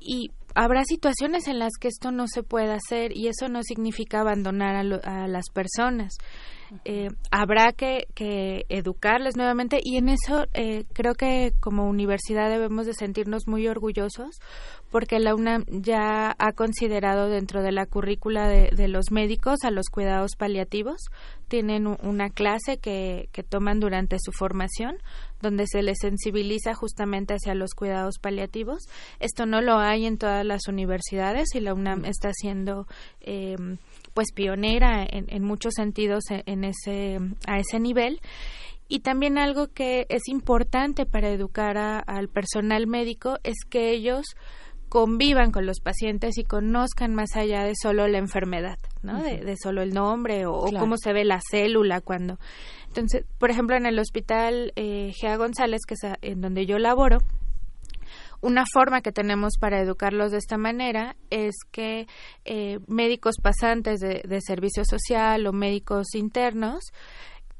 Y 0.00 0.30
habrá 0.54 0.82
situaciones 0.84 1.46
en 1.46 1.58
las 1.60 1.72
que 1.80 1.88
esto 1.88 2.10
no 2.10 2.26
se 2.26 2.42
pueda 2.42 2.74
hacer 2.74 3.16
y 3.16 3.28
eso 3.28 3.48
no 3.48 3.62
significa 3.62 4.20
abandonar 4.20 4.74
a, 4.74 4.82
lo- 4.82 5.00
a 5.04 5.28
las 5.28 5.44
personas. 5.54 6.14
Eh, 6.84 7.08
habrá 7.30 7.72
que, 7.72 8.06
que 8.14 8.66
educarles 8.68 9.36
nuevamente 9.36 9.78
y 9.82 9.96
en 9.96 10.08
eso 10.08 10.44
eh, 10.52 10.84
creo 10.92 11.14
que 11.14 11.52
como 11.60 11.88
universidad 11.88 12.50
debemos 12.50 12.86
de 12.86 12.92
sentirnos 12.92 13.46
muy 13.46 13.66
orgullosos 13.68 14.38
porque 14.90 15.18
la 15.18 15.34
UNAM 15.34 15.64
ya 15.68 16.34
ha 16.38 16.52
considerado 16.52 17.28
dentro 17.28 17.62
de 17.62 17.72
la 17.72 17.86
currícula 17.86 18.48
de, 18.48 18.88
los 18.88 19.10
médicos 19.10 19.64
a 19.64 19.70
los 19.70 19.86
cuidados 19.90 20.32
paliativos. 20.36 20.96
Tienen 21.48 21.86
una 21.86 22.30
clase 22.30 22.78
que, 22.78 23.28
que 23.32 23.42
toman 23.42 23.80
durante 23.80 24.16
su 24.18 24.32
formación 24.32 24.96
donde 25.40 25.66
se 25.66 25.82
les 25.82 25.98
sensibiliza 26.00 26.74
justamente 26.74 27.34
hacia 27.34 27.54
los 27.54 27.74
cuidados 27.74 28.18
paliativos. 28.18 28.88
Esto 29.20 29.46
no 29.46 29.60
lo 29.60 29.78
hay 29.78 30.06
en 30.06 30.18
todas 30.18 30.44
las 30.44 30.68
universidades 30.68 31.54
y 31.54 31.60
la 31.60 31.74
UNAM 31.74 32.04
está 32.04 32.28
haciendo 32.28 32.86
eh, 33.20 33.56
pues 34.14 34.32
pionera 34.34 35.04
en, 35.08 35.26
en 35.28 35.42
muchos 35.44 35.74
sentidos 35.74 36.24
en, 36.30 36.42
en 36.46 36.64
ese 36.64 37.18
a 37.46 37.58
ese 37.58 37.78
nivel 37.80 38.20
y 38.88 39.00
también 39.00 39.36
algo 39.38 39.68
que 39.68 40.06
es 40.08 40.28
importante 40.28 41.04
para 41.06 41.28
educar 41.30 41.76
a- 41.78 41.98
al 42.00 42.28
personal 42.28 42.86
médico 42.86 43.38
es 43.44 43.56
que 43.68 43.90
ellos 43.90 44.24
convivan 44.88 45.52
con 45.52 45.66
los 45.66 45.80
pacientes 45.80 46.38
y 46.38 46.44
conozcan 46.44 47.14
más 47.14 47.36
allá 47.36 47.62
de 47.64 47.74
solo 47.80 48.08
la 48.08 48.16
enfermedad, 48.16 48.78
¿no? 49.02 49.18
de, 49.22 49.44
de 49.44 49.56
solo 49.62 49.82
el 49.82 49.92
nombre 49.92 50.46
o, 50.46 50.52
cómo 50.80 50.96
se 50.96 51.12
ve 51.12 51.24
la 51.26 51.40
célula 51.50 52.00
cuando. 52.00 52.38
Entonces, 52.86 53.26
por 53.38 53.50
ejemplo, 53.50 53.76
en 53.76 53.84
el 53.84 53.98
hospital 53.98 54.72
eh, 54.76 55.12
Gea 55.14 55.36
González, 55.36 55.82
que 55.86 55.92
es 55.92 56.04
a- 56.04 56.16
en 56.22 56.40
donde 56.40 56.64
yo 56.64 56.78
laboro, 56.78 57.18
una 58.40 58.64
forma 58.72 59.00
que 59.00 59.12
tenemos 59.12 59.54
para 59.60 59.80
educarlos 59.80 60.30
de 60.30 60.38
esta 60.38 60.56
manera 60.58 61.16
es 61.30 61.54
que 61.70 62.06
eh, 62.44 62.78
médicos 62.86 63.36
pasantes 63.42 64.00
de, 64.00 64.22
de 64.26 64.40
servicio 64.40 64.84
social 64.84 65.46
o 65.46 65.52
médicos 65.52 66.14
internos 66.14 66.92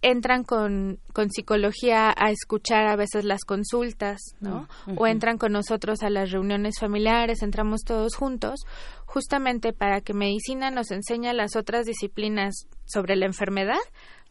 entran 0.01 0.45
con, 0.45 1.01
con 1.13 1.31
psicología 1.31 2.15
a 2.17 2.31
escuchar 2.31 2.87
a 2.87 2.97
veces 2.97 3.25
las 3.25 3.45
consultas, 3.45 4.21
¿no? 4.41 4.69
O 4.97 5.07
entran 5.07 5.39
con 5.39 5.53
nosotros 5.53 6.03
a 6.03 6.11
las 6.11 6.31
reuniones 6.31 6.77
familiares, 6.79 7.43
entramos 7.43 7.81
todos 7.85 8.15
juntos, 8.15 8.61
justamente 9.07 9.73
para 9.73 10.01
que 10.01 10.15
medicina 10.15 10.71
nos 10.71 10.91
enseñe 10.93 11.33
las 11.33 11.57
otras 11.57 11.85
disciplinas 11.85 12.69
sobre 12.85 13.17
la 13.17 13.27
enfermedad, 13.27 13.81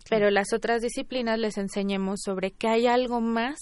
pero 0.10 0.30
las 0.30 0.54
otras 0.54 0.82
disciplinas 0.82 1.38
les 1.38 1.58
enseñemos 1.58 2.22
sobre 2.24 2.52
que 2.52 2.70
hay 2.70 2.88
algo 2.88 3.20
más 3.20 3.58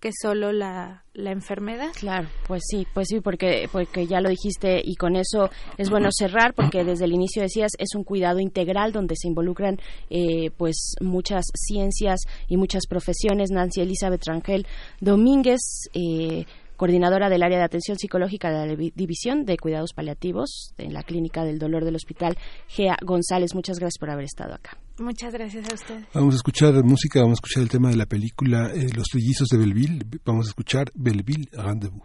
que 0.00 0.10
solo 0.12 0.52
la, 0.52 1.04
la 1.14 1.32
enfermedad. 1.32 1.90
Claro, 1.98 2.28
pues 2.46 2.62
sí, 2.68 2.86
pues 2.94 3.08
sí, 3.08 3.20
porque, 3.20 3.68
porque 3.72 4.06
ya 4.06 4.20
lo 4.20 4.28
dijiste 4.28 4.80
y 4.82 4.94
con 4.96 5.16
eso 5.16 5.50
es 5.76 5.90
bueno 5.90 6.08
cerrar 6.12 6.54
porque 6.54 6.84
desde 6.84 7.04
el 7.04 7.12
inicio 7.12 7.42
decías 7.42 7.72
es 7.78 7.94
un 7.94 8.04
cuidado 8.04 8.38
integral 8.38 8.92
donde 8.92 9.16
se 9.16 9.28
involucran 9.28 9.78
eh, 10.10 10.50
pues 10.56 10.94
muchas 11.00 11.44
ciencias 11.54 12.20
y 12.46 12.56
muchas 12.56 12.86
profesiones. 12.86 13.50
Nancy 13.50 13.80
Elizabeth 13.80 14.24
Rangel 14.26 14.66
Domínguez, 15.00 15.88
eh, 15.94 16.44
coordinadora 16.76 17.28
del 17.28 17.42
área 17.42 17.58
de 17.58 17.64
atención 17.64 17.98
psicológica 17.98 18.50
de 18.50 18.66
la 18.66 18.90
División 18.94 19.44
de 19.44 19.56
Cuidados 19.56 19.92
Paliativos 19.92 20.72
en 20.78 20.92
la 20.92 21.02
Clínica 21.02 21.44
del 21.44 21.58
Dolor 21.58 21.84
del 21.84 21.96
Hospital 21.96 22.38
Gea 22.68 22.96
González. 23.04 23.54
Muchas 23.54 23.78
gracias 23.78 23.98
por 23.98 24.10
haber 24.10 24.24
estado 24.24 24.54
acá. 24.54 24.78
Muchas 24.98 25.32
gracias 25.32 25.70
a 25.70 25.74
usted. 25.74 26.04
Vamos 26.12 26.34
a 26.34 26.36
escuchar 26.36 26.74
música, 26.82 27.20
vamos 27.20 27.38
a 27.38 27.40
escuchar 27.40 27.62
el 27.62 27.68
tema 27.68 27.90
de 27.90 27.96
la 27.96 28.06
película 28.06 28.72
eh, 28.74 28.88
Los 28.94 29.06
Trillizos 29.06 29.48
de 29.48 29.58
Belleville. 29.58 30.04
Vamos 30.24 30.46
a 30.46 30.48
escuchar 30.50 30.90
Belleville 30.94 31.48
Rendezvous. 31.52 32.02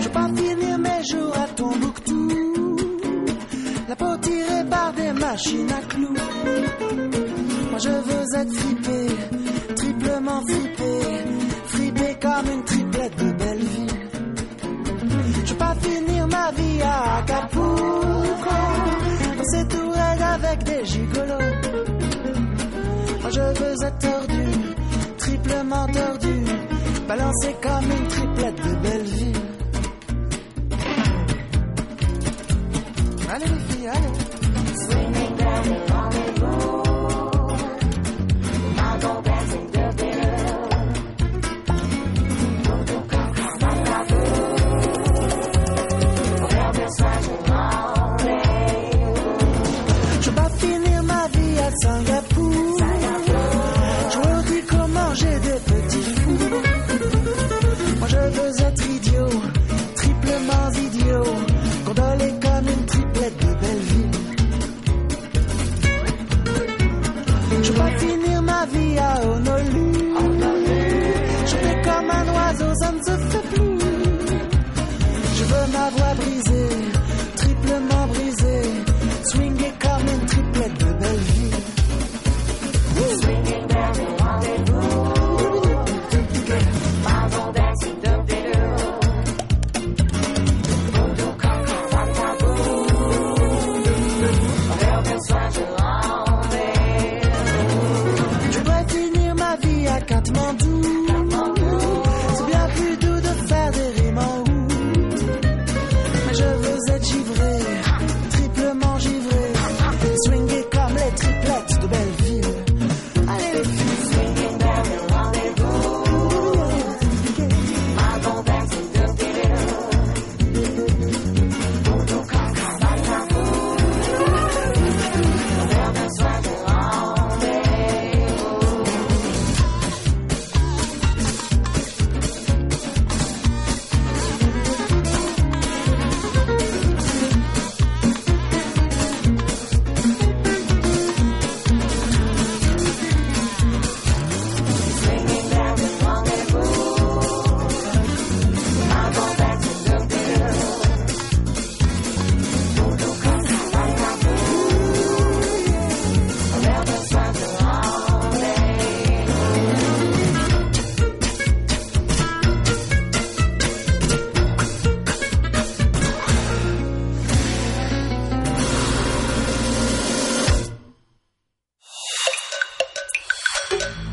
Je 0.00 0.08
pas 0.10 0.28
finir 0.28 0.78
mes 0.78 1.02
jours 1.10 1.36
à 1.36 1.48
Tombouctou, 1.48 2.76
la 3.88 3.96
peau 3.96 4.16
machines 5.34 5.72
à 5.72 5.80
clous. 5.88 6.14
Moi 7.70 7.78
je 7.86 7.94
veux 8.06 8.26
être 8.40 8.54
fripé, 8.60 9.00
triplement 9.74 10.40
fripé, 10.48 10.92
fripé 11.66 12.08
comme 12.22 12.46
une 12.54 12.64
triplette 12.64 13.16
de 13.16 13.32
Belleville. 13.32 13.96
Je 15.44 15.50
veux 15.50 15.58
pas 15.58 15.74
finir 15.86 16.28
ma 16.28 16.52
vie 16.52 16.82
à 16.82 17.16
Acapulco, 17.16 18.22
c'est 19.50 19.68
tout 19.68 19.90
raide 19.90 20.22
avec 20.36 20.58
des 20.70 20.84
gigolos. 20.84 21.50
Moi 23.22 23.30
je 23.36 23.44
veux 23.58 23.76
être 23.88 23.98
tordu, 23.98 24.44
triplement 25.18 25.86
tordu, 25.86 26.36
balancé 27.08 27.56
comme 27.60 27.90
une 27.98 28.06
triplette 28.06 28.60
de 28.68 28.74
Belleville. 28.84 29.40
Allez 33.32 33.46
les 33.46 33.74
filles, 33.74 33.88
allez. 33.88 34.33
Je 35.64 36.23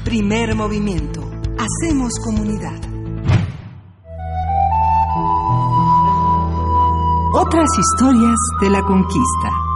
Primer 0.03 0.55
movimiento. 0.55 1.21
Hacemos 1.59 2.11
comunidad. 2.25 2.73
Otras 7.35 7.69
historias 7.77 8.37
de 8.61 8.69
la 8.71 8.81
conquista. 8.81 9.70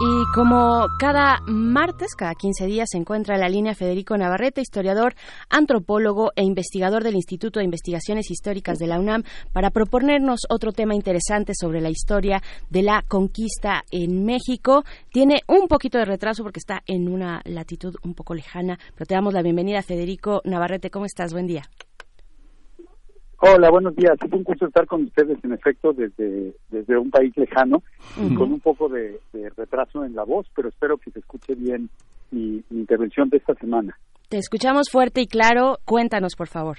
Y 0.00 0.24
como 0.34 0.88
cada 0.98 1.38
martes, 1.46 2.16
cada 2.16 2.34
15 2.34 2.66
días, 2.66 2.88
se 2.90 2.98
encuentra 2.98 3.36
en 3.36 3.40
la 3.40 3.48
línea 3.48 3.76
Federico 3.76 4.16
Navarrete, 4.16 4.60
historiador, 4.60 5.14
antropólogo 5.48 6.32
e 6.34 6.42
investigador 6.42 7.04
del 7.04 7.14
Instituto 7.14 7.60
de 7.60 7.64
Investigaciones 7.64 8.28
Históricas 8.28 8.78
de 8.78 8.88
la 8.88 8.98
UNAM, 8.98 9.22
para 9.52 9.70
proponernos 9.70 10.40
otro 10.48 10.72
tema 10.72 10.96
interesante 10.96 11.52
sobre 11.54 11.80
la 11.80 11.90
historia 11.90 12.42
de 12.70 12.82
la 12.82 13.04
conquista 13.06 13.84
en 13.92 14.24
México. 14.24 14.82
Tiene 15.12 15.42
un 15.46 15.68
poquito 15.68 15.98
de 15.98 16.06
retraso 16.06 16.42
porque 16.42 16.58
está 16.58 16.82
en 16.86 17.08
una 17.08 17.40
latitud 17.44 17.94
un 18.02 18.14
poco 18.14 18.34
lejana, 18.34 18.80
pero 18.94 19.06
te 19.06 19.14
damos 19.14 19.32
la 19.32 19.42
bienvenida, 19.42 19.80
Federico 19.82 20.40
Navarrete. 20.44 20.90
¿Cómo 20.90 21.04
estás? 21.04 21.32
Buen 21.32 21.46
día. 21.46 21.62
Hola, 23.46 23.68
buenos 23.68 23.94
días. 23.94 24.14
Es 24.24 24.32
un 24.32 24.42
gusto 24.42 24.64
estar 24.66 24.86
con 24.86 25.02
ustedes, 25.02 25.36
en 25.44 25.52
efecto, 25.52 25.92
desde, 25.92 26.54
desde 26.70 26.96
un 26.96 27.10
país 27.10 27.36
lejano, 27.36 27.82
y 28.16 28.34
con 28.34 28.50
un 28.50 28.60
poco 28.60 28.88
de, 28.88 29.20
de 29.34 29.50
retraso 29.50 30.02
en 30.02 30.14
la 30.14 30.24
voz, 30.24 30.46
pero 30.56 30.70
espero 30.70 30.96
que 30.96 31.10
se 31.10 31.18
escuche 31.18 31.54
bien 31.54 31.90
mi, 32.30 32.64
mi 32.70 32.80
intervención 32.80 33.28
de 33.28 33.36
esta 33.36 33.52
semana. 33.56 33.98
Te 34.30 34.38
escuchamos 34.38 34.88
fuerte 34.90 35.20
y 35.20 35.26
claro. 35.26 35.76
Cuéntanos, 35.84 36.36
por 36.36 36.48
favor. 36.48 36.78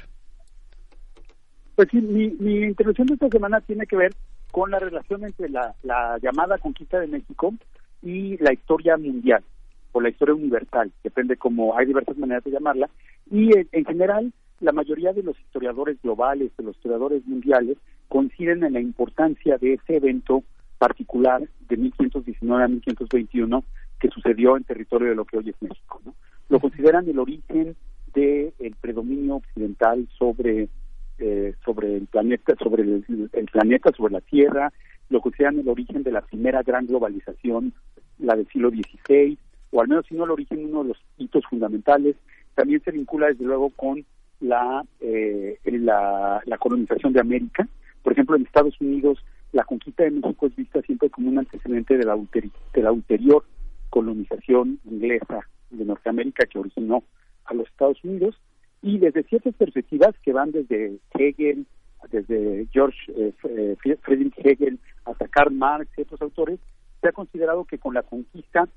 Pues 1.76 1.88
sí, 1.92 2.02
mi, 2.02 2.30
mi 2.40 2.64
intervención 2.64 3.06
de 3.10 3.14
esta 3.14 3.30
semana 3.30 3.62
tiene 3.62 3.86
que 3.86 3.98
ver 3.98 4.16
con 4.50 4.72
la 4.72 4.80
relación 4.80 5.24
entre 5.24 5.50
la, 5.50 5.76
la 5.84 6.18
llamada 6.20 6.58
conquista 6.58 7.00
de 7.00 7.06
México 7.06 7.54
y 8.02 8.38
la 8.38 8.52
historia 8.52 8.98
mundial 8.98 9.44
o 9.92 10.02
la 10.02 10.10
historia 10.10 10.34
universal, 10.34 10.92
depende 11.04 11.38
como 11.38 11.78
hay 11.78 11.86
diversas 11.86 12.18
maneras 12.18 12.44
de 12.44 12.52
llamarla, 12.52 12.90
y 13.30 13.56
en, 13.56 13.70
en 13.72 13.86
general 13.86 14.34
la 14.60 14.72
mayoría 14.72 15.14
de 15.14 15.24
los 15.24 15.40
historiadores 15.40 16.02
globales, 16.02 16.52
de 16.58 16.64
los 16.64 16.76
historiadores 16.76 17.26
mundiales, 17.26 17.78
coinciden 18.08 18.64
en 18.64 18.74
la 18.74 18.80
importancia 18.80 19.58
de 19.58 19.74
ese 19.74 19.98
evento 19.98 20.44
particular 20.78 21.48
de 21.68 21.78
1519 21.78 22.64
a 22.64 22.68
1521 22.68 23.64
que 24.00 24.10
sucedió 24.10 24.58
en 24.58 24.64
territorio 24.64 25.10
de 25.10 25.16
lo 25.16 25.26
que 25.26 25.38
hoy 25.38 25.50
es 25.50 25.62
México. 25.62 26.02
¿no? 26.06 26.14
Lo 26.50 26.60
consideran 26.60 27.08
el 27.08 27.20
origen 27.20 27.76
del 28.14 28.76
predominio 28.80 29.36
occidental 29.36 30.08
sobre 30.18 30.70
eh, 31.18 31.56
sobre 31.64 31.96
el 31.96 32.08
planeta, 32.08 32.56
sobre 32.62 32.84
el, 32.84 33.30
el 33.32 33.46
planeta, 33.46 33.90
sobre 33.96 34.14
la 34.14 34.20
Tierra, 34.20 34.74
lo 35.10 35.22
consideran 35.22 35.60
el 35.60 35.70
origen 35.70 36.04
de 36.04 36.12
la 36.12 36.20
primera 36.20 36.62
gran 36.62 36.88
globalización, 36.88 37.74
la 38.20 38.36
del 38.36 38.48
siglo 38.50 38.70
XVI, 38.70 39.38
o 39.72 39.82
al 39.82 39.88
menos 39.88 40.06
si 40.08 40.16
no 40.16 40.26
el 40.26 40.32
origen, 40.32 40.66
uno 40.66 40.84
de 40.84 40.90
los 40.90 40.98
hitos 41.18 41.46
fundamentales. 41.50 42.18
También 42.54 42.82
se 42.84 42.92
vincula 42.92 43.28
desde 43.28 43.46
luego 43.46 43.70
con 43.70 44.06
la, 44.48 44.86
eh, 45.00 45.58
la, 45.64 46.42
la 46.46 46.58
colonización 46.58 47.14
de 47.14 47.22
América. 47.22 47.68
Por 48.04 48.14
ejemplo, 48.14 48.36
en 48.36 48.44
Estados 48.44 48.80
Unidos, 48.80 49.24
la 49.52 49.64
conquista 49.64 50.04
de 50.04 50.12
México 50.12 50.48
es 50.48 50.56
vista 50.56 50.82
siempre 50.82 51.10
como 51.10 51.30
un 51.30 51.40
antecedente 51.40 51.98
de 51.98 52.06
la, 52.06 52.16
ulteri- 52.16 52.52
de 52.74 52.82
la 52.82 52.92
ulterior 52.92 53.44
colonización 53.90 54.80
inglesa 54.86 55.40
de 55.72 55.86
Norteamérica 55.86 56.46
que 56.46 56.60
originó 56.60 57.04
a 57.46 57.54
los 57.54 57.68
Estados 57.68 58.04
Unidos 58.04 58.36
y 58.82 59.00
desde 59.00 59.24
ciertas 59.24 59.56
perspectivas 59.56 60.14
que 60.24 60.34
van 60.34 60.52
desde 60.52 61.00
Hegel, 61.14 61.66
desde 62.12 62.68
George 62.72 63.00
eh, 63.16 63.34
eh, 63.50 63.98
Friedrich 64.02 64.38
Hegel 64.38 64.80
hasta 65.06 65.28
Karl 65.28 65.54
Marx 65.54 65.90
y 65.98 66.02
otros 66.02 66.22
autores, 66.22 66.60
se 67.02 67.10
ha 67.10 67.12
considerado 67.12 67.66
que 67.66 67.80
con 67.80 67.94
la 67.94 68.04
conquista 68.04 68.68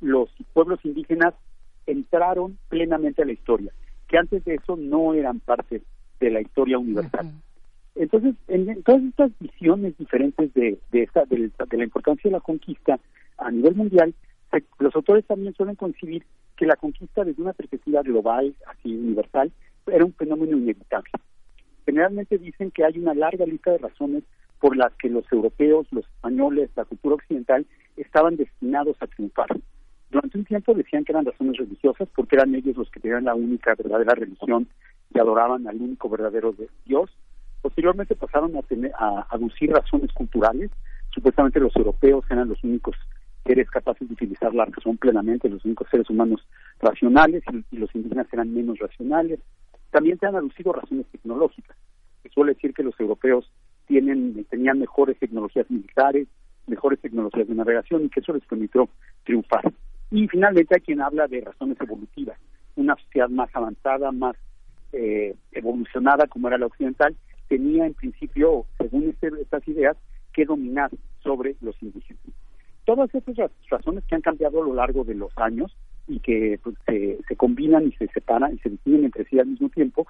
los 0.00 0.28
pueblos 0.52 0.80
indígenas 0.84 1.34
entraron 1.86 2.58
plenamente 2.68 3.22
a 3.22 3.26
la 3.26 3.32
historia, 3.32 3.72
que 4.08 4.18
antes 4.18 4.44
de 4.44 4.54
eso 4.54 4.76
no 4.76 5.14
eran 5.14 5.40
parte 5.40 5.82
de 6.20 6.30
la 6.30 6.40
historia 6.40 6.78
universal. 6.78 7.26
Entonces, 7.94 8.34
en, 8.48 8.68
en 8.68 8.82
todas 8.82 9.02
estas 9.02 9.30
visiones 9.40 9.96
diferentes 9.96 10.52
de, 10.54 10.78
de, 10.92 11.02
esta, 11.02 11.24
de, 11.24 11.50
de 11.70 11.76
la 11.76 11.84
importancia 11.84 12.28
de 12.28 12.36
la 12.36 12.40
conquista 12.40 12.98
a 13.38 13.50
nivel 13.50 13.74
mundial, 13.74 14.14
se- 14.50 14.64
los 14.78 14.94
autores 14.94 15.24
también 15.26 15.54
suelen 15.54 15.76
concebir 15.76 16.22
que 16.56 16.66
la 16.66 16.76
conquista 16.76 17.24
desde 17.24 17.42
una 17.42 17.52
perspectiva 17.54 18.02
global, 18.02 18.54
así 18.66 18.94
universal, 18.94 19.50
era 19.86 20.04
un 20.04 20.12
fenómeno 20.14 20.56
inevitable. 20.56 21.10
Generalmente 21.84 22.38
dicen 22.38 22.70
que 22.70 22.84
hay 22.84 22.98
una 22.98 23.14
larga 23.14 23.46
lista 23.46 23.70
de 23.72 23.78
razones 23.78 24.24
por 24.60 24.76
las 24.76 24.92
que 24.94 25.08
los 25.08 25.24
europeos, 25.32 25.86
los 25.90 26.04
españoles, 26.06 26.70
la 26.76 26.84
cultura 26.84 27.14
occidental 27.16 27.66
estaban 27.96 28.36
destinados 28.36 28.96
a 29.00 29.06
triunfar. 29.06 29.48
Durante 30.10 30.38
un 30.38 30.44
tiempo 30.44 30.74
decían 30.74 31.04
que 31.04 31.12
eran 31.12 31.24
razones 31.24 31.56
religiosas 31.56 32.08
porque 32.14 32.36
eran 32.36 32.54
ellos 32.54 32.76
los 32.76 32.90
que 32.90 33.00
tenían 33.00 33.24
la 33.24 33.34
única 33.34 33.74
verdadera 33.74 34.14
religión 34.14 34.68
y 35.12 35.18
adoraban 35.18 35.66
al 35.66 35.76
único 35.76 36.08
verdadero 36.08 36.52
de- 36.52 36.68
Dios. 36.84 37.10
Posteriormente 37.60 38.14
pasaron 38.14 38.56
a, 38.56 38.62
tener, 38.62 38.92
a 38.98 39.26
aducir 39.30 39.70
razones 39.70 40.12
culturales. 40.12 40.70
Supuestamente 41.10 41.58
los 41.60 41.74
europeos 41.76 42.24
eran 42.30 42.48
los 42.48 42.62
únicos 42.62 42.94
seres 43.44 43.68
capaces 43.70 44.06
de 44.06 44.14
utilizar 44.14 44.54
la 44.54 44.64
razón 44.64 44.96
plenamente, 44.96 45.48
los 45.48 45.64
únicos 45.64 45.88
seres 45.90 46.08
humanos 46.10 46.46
racionales 46.80 47.42
y, 47.52 47.76
y 47.76 47.78
los 47.78 47.94
indígenas 47.94 48.26
eran 48.32 48.52
menos 48.54 48.78
racionales. 48.78 49.40
También 49.90 50.18
se 50.18 50.26
han 50.26 50.36
aducido 50.36 50.72
razones 50.72 51.06
tecnológicas. 51.10 51.76
Se 52.22 52.28
suele 52.30 52.54
decir 52.54 52.74
que 52.74 52.82
los 52.82 52.98
europeos 53.00 53.50
tienen 53.86 54.44
tenían 54.50 54.78
mejores 54.80 55.18
tecnologías 55.18 55.70
militares, 55.70 56.26
mejores 56.66 57.00
tecnologías 57.00 57.46
de 57.48 57.54
navegación 57.54 58.04
y 58.04 58.08
que 58.08 58.20
eso 58.20 58.32
les 58.32 58.44
permitió 58.44 58.88
triunfar. 59.24 59.72
Y 60.10 60.28
finalmente 60.28 60.74
hay 60.74 60.80
quien 60.80 61.00
habla 61.00 61.26
de 61.26 61.40
razones 61.40 61.80
evolutivas, 61.80 62.38
una 62.76 62.94
sociedad 62.96 63.28
más 63.28 63.50
avanzada, 63.54 64.12
más 64.12 64.36
eh, 64.92 65.34
evolucionada 65.52 66.26
como 66.26 66.48
era 66.48 66.58
la 66.58 66.66
occidental, 66.66 67.16
tenía 67.48 67.86
en 67.86 67.94
principio, 67.94 68.66
según 68.78 69.08
este- 69.10 69.40
estas 69.40 69.66
ideas, 69.68 69.96
que 70.32 70.44
dominar 70.44 70.90
sobre 71.22 71.56
los 71.60 71.74
indígenas. 71.82 72.22
Todas 72.84 73.12
esas 73.14 73.36
ra- 73.36 73.50
razones 73.68 74.04
que 74.04 74.14
han 74.14 74.20
cambiado 74.20 74.62
a 74.62 74.66
lo 74.66 74.74
largo 74.74 75.02
de 75.04 75.14
los 75.14 75.36
años 75.36 75.76
y 76.06 76.20
que 76.20 76.60
pues, 76.62 76.76
se, 76.86 77.18
se 77.26 77.36
combinan 77.36 77.86
y 77.88 77.92
se 77.92 78.06
separan 78.08 78.54
y 78.54 78.58
se 78.58 78.70
definen 78.70 79.04
entre 79.06 79.24
sí 79.24 79.38
al 79.40 79.46
mismo 79.48 79.68
tiempo, 79.70 80.06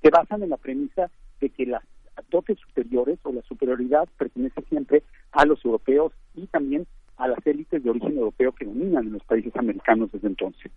se 0.00 0.10
basan 0.10 0.42
en 0.42 0.50
la 0.50 0.56
premisa 0.56 1.10
de 1.40 1.50
que 1.50 1.66
las 1.66 1.82
dotes 2.30 2.58
superiores 2.58 3.18
o 3.24 3.32
la 3.32 3.42
superioridad 3.42 4.08
pertenece 4.16 4.62
siempre 4.68 5.02
a 5.32 5.44
los 5.44 5.64
europeos 5.64 6.12
y 6.34 6.46
también 6.46 6.86
a 7.20 7.28
las 7.28 7.46
élites 7.46 7.82
de 7.82 7.90
origen 7.90 8.16
europeo 8.16 8.52
que 8.52 8.64
dominan 8.64 9.06
en 9.06 9.12
los 9.12 9.24
países 9.24 9.54
americanos 9.54 10.10
desde 10.10 10.28
entonces. 10.28 10.72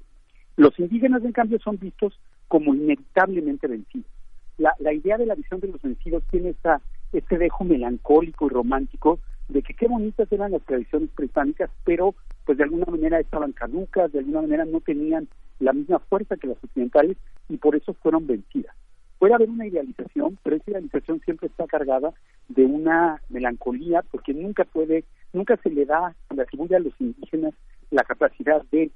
Los 0.58 0.78
indígenas, 0.78 1.24
en 1.24 1.32
cambio, 1.32 1.58
son 1.60 1.80
vistos 1.80 2.20
como 2.48 2.76
inevitablemente 2.76 3.68
vencidos. 3.68 4.12
La, 4.58 4.94
idea 4.94 5.18
de 5.18 5.26
la 5.26 5.36
visión 5.36 5.60
de 5.62 5.70
los 5.70 5.82
vencidos 5.82 6.24
tiene 6.30 6.50
esta, 6.50 6.82
este 7.12 7.38
dejo 7.38 7.64
melancólico 7.64 8.46
y 8.46 8.50
romántico 8.50 9.20
de 9.48 9.64
que 9.64 9.74
qué 9.74 9.88
bonitas 9.88 10.32
eran 10.32 10.52
las 10.52 10.62
tradiciones 10.64 11.10
prehispánicas, 11.16 11.72
pero 11.86 12.14
pues 12.46 12.58
de 12.58 12.66
alguna 12.66 12.86
manera 12.86 13.20
estaban 13.20 13.54
caducas, 13.54 14.12
de 14.12 14.20
alguna 14.20 14.41
manera 14.41 14.66
no 14.66 14.82
tenían 14.82 15.28
la 15.60 15.74
misma 15.74 16.00
fuerza 16.00 16.38
que 16.38 16.48
las 16.48 16.64
occidentales 16.64 17.18
y 17.50 17.58
por 17.58 17.76
eso 17.76 17.94
fueron 17.94 18.28
vencidas. 18.28 18.76
Puede 19.24 19.36
haber 19.36 19.50
una 19.50 19.66
idealización, 19.66 20.38
pero 20.44 20.58
esa 20.58 20.72
idealización 20.72 21.22
siempre 21.22 21.48
está 21.48 21.66
cargada 21.66 22.12
de 22.50 22.66
una 22.66 23.22
melancolía 23.30 24.04
porque 24.12 24.34
nunca 24.34 24.66
puede, 24.66 25.06
nunca 25.32 25.56
se 25.64 25.70
le 25.70 25.86
da, 25.86 26.14
se 26.28 26.36
le 26.36 26.42
atribuye 26.42 26.76
a 26.76 26.80
los 26.80 26.94
indígenas 27.00 27.54
la 27.90 28.04
capacidad 28.04 28.62
de 28.70 28.92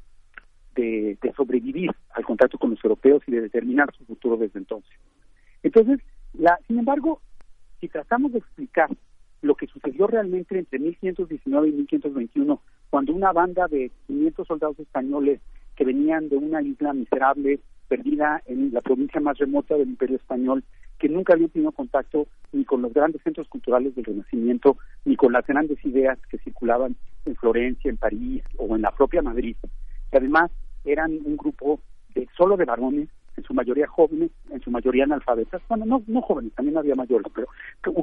de, 0.76 1.18
sobrevivir 1.34 1.92
al 2.12 2.26
contacto 2.26 2.58
con 2.58 2.72
los 2.72 2.84
europeos 2.84 3.24
y 3.26 3.32
de 3.32 3.40
determinar 3.40 3.88
su 3.98 4.04
futuro 4.04 4.36
desde 4.36 4.60
entonces. 4.60 4.92
Entonces, 5.64 6.02
la, 6.34 6.60
sin 6.68 6.80
embargo, 6.80 7.22
si 7.80 7.88
tratamos 7.88 8.34
de 8.34 8.40
explicar 8.40 8.90
lo 9.42 9.56
que 9.56 9.68
sucedió 9.68 10.08
realmente 10.08 10.60
entre 10.60 10.78
1519 10.78 11.70
y 11.70 11.72
1521, 11.72 12.62
cuando 12.90 13.14
una 13.14 13.32
banda 13.32 13.68
de 13.70 13.92
500 14.08 14.46
soldados 14.46 14.78
españoles 14.78 15.40
que 15.78 15.86
venían 15.86 16.28
de 16.28 16.36
una 16.36 16.62
isla 16.62 16.92
miserable, 16.92 17.62
perdida 17.88 18.42
en 18.46 18.74
la 18.74 18.82
provincia 18.82 19.20
más 19.22 19.38
remota 19.38 19.76
del 19.76 19.90
Imperio 19.90 20.18
Español, 20.18 20.64
que 21.00 21.10
nunca 21.10 21.34
habían 21.34 21.50
tenido 21.50 21.72
contacto 21.72 22.28
ni 22.52 22.66
con 22.66 22.82
los 22.82 22.94
grandes 22.94 23.22
centros 23.22 23.48
culturales 23.48 23.96
del 23.96 24.06
Renacimiento, 24.06 24.78
ni 25.06 25.16
con 25.16 25.34
las 25.34 25.46
grandes 25.46 25.84
ideas 25.86 26.18
que 26.30 26.38
circulaban 26.40 26.96
en 27.26 27.36
Florencia, 27.36 27.90
en 27.90 27.98
París 27.98 28.44
o 28.58 28.76
en 28.76 28.82
la 28.82 28.92
propia 28.92 29.22
Madrid, 29.22 29.56
que 30.12 30.18
además 30.18 30.52
eran 30.86 31.12
un 31.24 31.38
grupo 31.38 31.80
de 32.16 32.28
solo 32.36 32.58
de 32.58 32.66
varones, 32.66 33.10
en 33.36 33.44
su 33.44 33.54
mayoría 33.54 33.88
jóvenes, 33.88 34.32
en 34.50 34.60
su 34.62 34.72
mayoría 34.72 35.04
analfabetas, 35.04 35.62
bueno, 35.70 35.86
no, 35.86 36.04
no 36.08 36.22
jóvenes, 36.22 36.54
también 36.54 36.78
había 36.78 36.96
mayores, 36.96 37.32
pero 37.36 37.48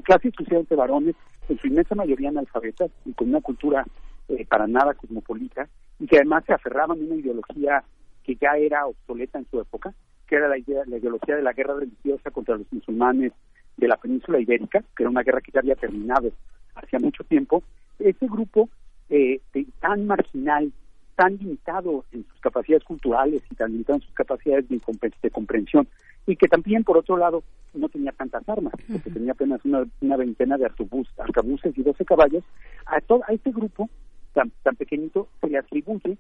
clase 0.03 0.29
exclusivamente 0.29 0.77
varones, 0.77 1.17
en 1.49 1.59
su 1.59 1.67
inmensa 1.67 1.97
mayoría 1.97 2.29
analfabetas 2.29 2.91
y 3.05 3.13
con 3.15 3.31
una 3.31 3.41
cultura 3.41 3.85
eh, 4.29 4.47
para 4.47 4.69
nada 4.69 4.95
cosmopolita, 4.95 5.69
y 5.99 6.07
que 6.07 6.17
además 6.17 6.45
se 6.47 6.53
aferraban 6.53 7.01
a 7.01 7.05
una 7.05 7.17
ideología 7.17 7.83
que 8.25 8.37
ya 8.37 8.57
era 8.57 8.87
obsoleta 8.87 9.39
en 9.39 9.47
su 9.51 9.61
época, 9.61 9.95
que 10.27 10.37
era 10.37 10.49
la, 10.49 10.59
idea, 10.59 10.83
la 10.87 10.97
ideología 10.97 11.37
de 11.37 11.43
la 11.43 11.53
guerra 11.53 11.75
religiosa 11.75 12.31
contra 12.31 12.57
los 12.57 12.67
musulmanes 12.73 13.33
de 13.77 13.89
la 13.89 13.97
península 13.97 14.41
ibérica, 14.41 14.83
que 14.97 15.03
era 15.03 15.11
una 15.11 15.23
guerra 15.23 15.41
que 15.41 15.53
ya 15.53 15.61
había 15.61 15.77
terminado 15.77 16.33
hacía 16.75 16.99
mucho 16.99 17.23
tiempo, 17.25 17.63
ese 17.99 18.27
grupo 18.27 18.69
eh, 19.09 19.41
tan 19.81 20.07
marginal, 20.07 20.73
tan 21.15 21.37
limitado 21.37 22.05
en 22.13 22.27
sus 22.27 22.41
capacidades 22.41 22.85
culturales 22.85 23.43
y 23.51 23.55
tan 23.55 23.71
limitado 23.71 23.99
en 23.99 24.03
sus 24.03 24.15
capacidades 24.15 24.69
de, 24.69 24.81
de 25.23 25.31
comprensión, 25.31 25.87
y 26.27 26.37
que 26.37 26.49
también, 26.49 26.85
por 26.85 26.97
otro 26.97 27.17
lado, 27.17 27.45
no 27.75 27.89
tenía 27.89 28.13
tantas 28.13 28.49
armas, 28.49 28.73
porque 28.91 29.11
tenía 29.11 29.33
apenas 29.33 29.65
una, 29.65 29.85
una 30.01 30.17
veintena 30.17 30.57
de 30.57 30.67
arcabuces 30.67 31.77
y 31.77 31.83
12 31.83 32.05
caballos, 32.05 32.43
a, 32.87 33.01
todo, 33.01 33.21
a 33.29 33.33
este 33.33 33.51
grupo 33.53 33.89
tan, 34.33 34.51
tan 34.63 34.75
pequeñito 34.77 35.29
se 35.41 35.49
le 35.49 35.59
atribuye 35.59 36.17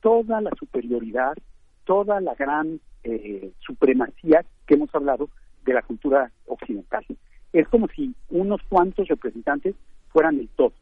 toda 0.00 0.40
la 0.40 0.50
superioridad, 0.58 1.36
toda 1.84 2.20
la 2.20 2.34
gran 2.34 2.80
eh, 3.04 3.52
supremacía 3.60 4.44
que 4.66 4.74
hemos 4.74 4.94
hablado 4.94 5.28
de 5.64 5.74
la 5.74 5.82
cultura 5.82 6.30
occidental. 6.46 7.04
Es 7.52 7.68
como 7.68 7.88
si 7.88 8.14
unos 8.30 8.60
cuantos 8.68 9.08
representantes 9.08 9.74
fueran 10.10 10.38
el 10.38 10.48
todo. 10.48 10.72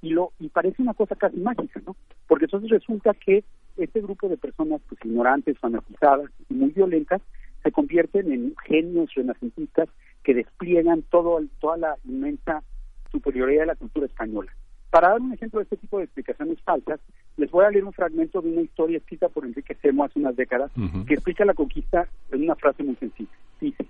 Y, 0.00 0.10
lo, 0.10 0.32
y 0.40 0.48
parece 0.48 0.82
una 0.82 0.94
cosa 0.94 1.14
casi 1.14 1.36
mágica, 1.36 1.80
¿no? 1.86 1.94
Porque 2.26 2.46
entonces 2.46 2.70
resulta 2.70 3.14
que 3.14 3.44
este 3.76 4.00
grupo 4.00 4.28
de 4.28 4.36
personas 4.36 4.80
pues 4.88 5.00
ignorantes, 5.04 5.58
fanatizadas 5.58 6.30
y 6.48 6.54
muy 6.54 6.70
violentas 6.70 7.22
se 7.62 7.70
convierten 7.70 8.32
en 8.32 8.54
genios 8.66 9.14
renacentistas 9.14 9.88
que 10.24 10.34
despliegan 10.34 11.02
todo, 11.02 11.40
toda 11.60 11.76
la 11.76 11.96
inmensa 12.04 12.62
superioridad 13.10 13.60
de 13.60 13.66
la 13.66 13.76
cultura 13.76 14.06
española. 14.06 14.52
Para 14.90 15.10
dar 15.10 15.20
un 15.20 15.32
ejemplo 15.32 15.60
de 15.60 15.64
este 15.64 15.76
tipo 15.76 15.98
de 15.98 16.04
explicaciones 16.04 16.60
falsas, 16.62 17.00
les 17.42 17.50
voy 17.50 17.64
a 17.64 17.70
leer 17.70 17.84
un 17.84 17.92
fragmento 17.92 18.40
de 18.40 18.50
una 18.52 18.60
historia 18.60 18.98
escrita 18.98 19.28
por 19.28 19.44
Enrique 19.44 19.74
Semo 19.82 20.04
hace 20.04 20.20
unas 20.20 20.36
décadas 20.36 20.70
Ujú. 20.76 21.04
que 21.06 21.14
explica 21.14 21.44
la 21.44 21.54
conquista 21.54 22.08
en 22.30 22.44
una 22.44 22.54
frase 22.54 22.84
muy 22.84 22.94
sencilla. 22.94 23.32
Dice, 23.60 23.84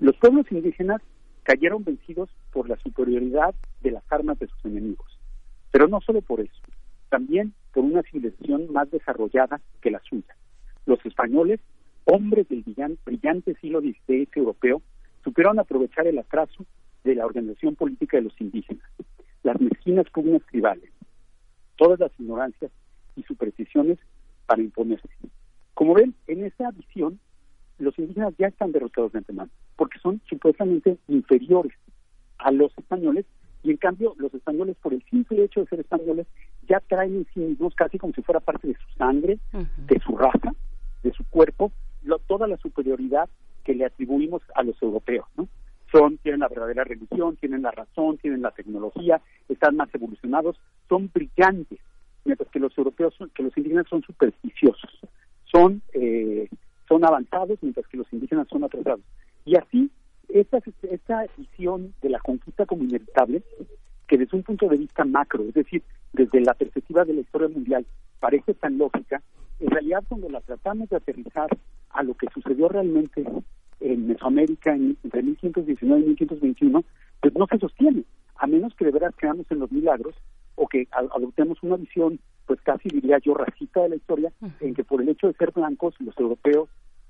los 0.00 0.16
pueblos 0.16 0.50
indígenas 0.50 1.02
cayeron 1.42 1.84
vencidos 1.84 2.30
por 2.54 2.70
la 2.70 2.76
superioridad 2.78 3.54
de 3.82 3.90
las 3.90 4.02
armas 4.10 4.38
de 4.38 4.46
sus 4.46 4.64
enemigos, 4.64 5.06
pero 5.70 5.88
no 5.88 6.00
solo 6.00 6.22
por 6.22 6.40
eso, 6.40 6.58
también 7.10 7.52
por 7.74 7.84
una 7.84 8.02
civilización 8.02 8.72
más 8.72 8.90
desarrollada 8.90 9.60
que 9.82 9.90
la 9.90 10.00
suya. 10.00 10.34
Los 10.86 11.04
españoles, 11.04 11.60
hombres 12.06 12.48
del 12.48 12.64
brillan- 12.64 12.96
brillante 13.04 13.56
siglo 13.56 13.82
XVI 13.82 14.26
europeo, 14.36 14.80
supieron 15.22 15.58
aprovechar 15.58 16.06
el 16.06 16.18
atraso 16.18 16.64
de 17.04 17.14
la 17.14 17.26
organización 17.26 17.76
política 17.76 18.16
de 18.16 18.22
los 18.22 18.40
indígenas, 18.40 18.88
las 19.42 19.60
mezquinas 19.60 20.08
pugnas 20.08 20.40
tribales, 20.50 20.90
todas 21.76 22.00
las 22.00 22.10
ignorancias 22.18 22.70
supersticiones 23.26 23.98
para 24.46 24.62
imponerse. 24.62 25.08
Como 25.74 25.94
ven, 25.94 26.14
en 26.26 26.44
esa 26.44 26.70
visión, 26.70 27.18
los 27.78 27.98
indígenas 27.98 28.34
ya 28.38 28.46
están 28.48 28.72
derrotados 28.72 29.12
de 29.12 29.18
antemano, 29.18 29.50
porque 29.76 29.98
son 29.98 30.20
supuestamente 30.28 30.96
inferiores 31.08 31.72
a 32.38 32.50
los 32.50 32.72
españoles, 32.78 33.26
y 33.62 33.70
en 33.70 33.76
cambio 33.78 34.14
los 34.18 34.32
españoles, 34.32 34.76
por 34.80 34.94
el 34.94 35.02
simple 35.10 35.42
hecho 35.44 35.60
de 35.60 35.66
ser 35.66 35.80
españoles, 35.80 36.26
ya 36.68 36.80
traen 36.80 37.16
en 37.16 37.26
sí 37.34 37.40
mismos 37.40 37.74
casi 37.74 37.98
como 37.98 38.12
si 38.14 38.22
fuera 38.22 38.40
parte 38.40 38.68
de 38.68 38.74
su 38.74 38.96
sangre, 38.96 39.38
de 39.86 40.00
su 40.00 40.16
raza, 40.16 40.52
de 41.02 41.12
su 41.12 41.24
cuerpo, 41.28 41.72
lo- 42.02 42.18
toda 42.20 42.46
la 42.46 42.56
superioridad 42.58 43.28
que 43.64 43.74
le 43.74 43.84
atribuimos 43.84 44.42
a 44.54 44.62
los 44.62 44.80
europeos, 44.80 45.26
¿no? 45.36 45.48
Son, 45.92 46.18
tienen 46.18 46.40
la 46.40 46.48
verdadera 46.48 46.84
religión, 46.84 47.36
tienen 47.36 47.62
la 47.62 47.70
razón, 47.70 48.18
tienen 48.18 48.42
la 48.42 48.50
tecnología, 48.52 49.20
están 49.48 49.76
más 49.76 49.92
evolucionados, 49.94 50.56
son 50.88 51.10
brillantes, 51.12 51.78
mientras 52.26 52.50
que 52.50 52.60
los 52.60 52.76
europeos, 52.76 53.14
que 53.34 53.42
los 53.42 53.56
indígenas 53.56 53.86
son 53.88 54.02
supersticiosos, 54.02 54.90
son, 55.44 55.82
eh, 55.92 56.48
son 56.88 57.04
avanzados, 57.04 57.58
mientras 57.62 57.86
que 57.86 57.96
los 57.96 58.12
indígenas 58.12 58.48
son 58.48 58.64
atrasados. 58.64 59.00
Y 59.44 59.56
así, 59.56 59.90
esta, 60.28 60.58
esta 60.90 61.26
visión 61.36 61.94
de 62.02 62.10
la 62.10 62.18
conquista 62.20 62.66
como 62.66 62.84
inevitable, 62.84 63.42
que 64.06 64.18
desde 64.18 64.36
un 64.36 64.42
punto 64.42 64.68
de 64.68 64.76
vista 64.76 65.04
macro, 65.04 65.44
es 65.44 65.54
decir, 65.54 65.82
desde 66.12 66.40
la 66.40 66.54
perspectiva 66.54 67.04
de 67.04 67.14
la 67.14 67.20
historia 67.20 67.48
mundial, 67.48 67.86
parece 68.20 68.54
tan 68.54 68.78
lógica, 68.78 69.22
en 69.60 69.70
realidad 69.70 70.04
cuando 70.08 70.28
la 70.28 70.40
tratamos 70.40 70.88
de 70.88 70.96
aterrizar 70.96 71.48
a 71.90 72.02
lo 72.02 72.14
que 72.14 72.28
sucedió 72.32 72.68
realmente 72.68 73.24
en 73.80 74.08
Mesoamérica 74.08 74.74
en, 74.74 74.96
entre 75.02 75.22
1519 75.22 76.02
y 76.02 76.08
1521, 76.08 76.84
pues 77.20 77.34
no 77.34 77.46
se 77.46 77.58
sostiene, 77.58 78.04
a 78.36 78.46
menos 78.46 78.74
que 78.74 78.84
de 78.84 78.90
veras 78.90 79.14
creamos 79.16 79.46
en 79.50 79.60
los 79.60 79.70
milagros 79.72 80.14
o 80.56 80.66
que 80.66 80.88
adoptemos 80.90 81.62
una 81.62 81.76
visión, 81.76 82.18
pues 82.46 82.60
casi 82.62 82.88
diría 82.88 83.18
yo, 83.18 83.34
racista 83.34 83.82
de 83.82 83.90
la 83.90 83.96
historia, 83.96 84.32
en 84.60 84.74
que 84.74 84.84
por 84.84 85.00
el 85.00 85.08
hecho 85.08 85.28
de 85.28 85.34
ser 85.34 85.52
blancos, 85.52 85.94
los 86.00 86.16
europeos 86.18 86.68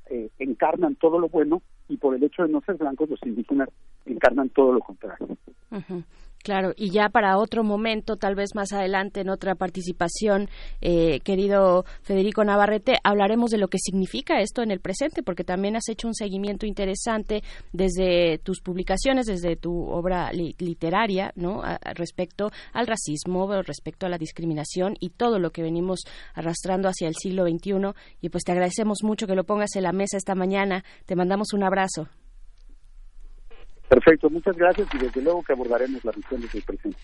eh, 0.09 0.31
encarnan 0.39 0.97
todo 0.97 1.19
lo 1.19 1.29
bueno 1.29 1.63
y 1.89 1.97
por 1.97 2.15
el 2.15 2.23
hecho 2.23 2.43
de 2.43 2.49
no 2.49 2.61
ser 2.63 2.77
blancos, 2.77 3.09
los 3.09 3.23
indígenas 3.25 3.69
encarnan 4.05 4.49
todo 4.51 4.73
lo 4.73 4.81
contrario. 4.81 5.29
Ujú. 5.71 6.03
Claro, 6.47 6.73
y 6.77 6.91
ya 6.91 7.09
para 7.09 7.39
otro 7.39 7.65
momento, 7.65 8.15
tal 8.19 8.37
vez 8.37 8.55
más 8.55 8.73
adelante 8.73 9.21
en 9.21 9.31
otra 9.31 9.57
participación, 9.57 10.49
eh, 10.81 11.19
querido 11.25 11.85
Federico 12.03 12.45
Navarrete, 12.45 12.99
hablaremos 13.03 13.51
de 13.51 13.59
lo 13.59 13.67
que 13.67 13.79
significa 13.81 14.39
esto 14.39 14.63
en 14.63 14.71
el 14.71 14.79
presente, 14.79 15.25
porque 15.25 15.43
también 15.43 15.75
has 15.75 15.89
hecho 15.89 16.07
un 16.07 16.15
seguimiento 16.15 16.65
interesante 16.65 17.43
desde 17.73 18.39
tus 18.39 18.61
publicaciones, 18.61 19.27
desde 19.27 19.57
tu 19.57 19.89
obra 19.89 20.31
li- 20.33 20.55
literaria, 20.61 21.33
¿no? 21.35 21.63
Respecto 21.97 22.53
al 22.73 22.87
racismo, 22.87 23.51
respecto 23.63 24.07
a 24.07 24.09
la 24.09 24.17
discriminación 24.17 24.95
y 25.01 25.11
todo 25.11 25.41
lo 25.41 25.51
que 25.51 25.63
venimos 25.63 25.99
arrastrando 26.35 26.89
hacia 26.89 27.09
el 27.09 27.17
siglo 27.17 27.43
XXI. 27.45 27.93
Y 28.21 28.29
pues 28.29 28.45
te 28.45 28.53
agradecemos 28.53 28.99
mucho 29.03 29.27
que 29.27 29.35
lo 29.35 29.43
pongas 29.43 29.75
en 29.75 29.83
la 29.83 29.91
mesa 29.91 30.17
esta 30.17 30.37
mañana. 30.37 30.85
Te 31.07 31.17
mandamos 31.17 31.53
un 31.55 31.65
abrazo. 31.65 32.07
Perfecto, 33.89 34.31
muchas 34.31 34.57
gracias 34.57 34.89
y 34.93 34.99
desde 34.99 35.23
luego 35.23 35.45
que 35.45 35.53
abordaremos 35.53 36.05
la 36.05 36.13
visión 36.13 36.43
desde 36.43 36.59
el 36.59 36.65
presente. 36.65 37.01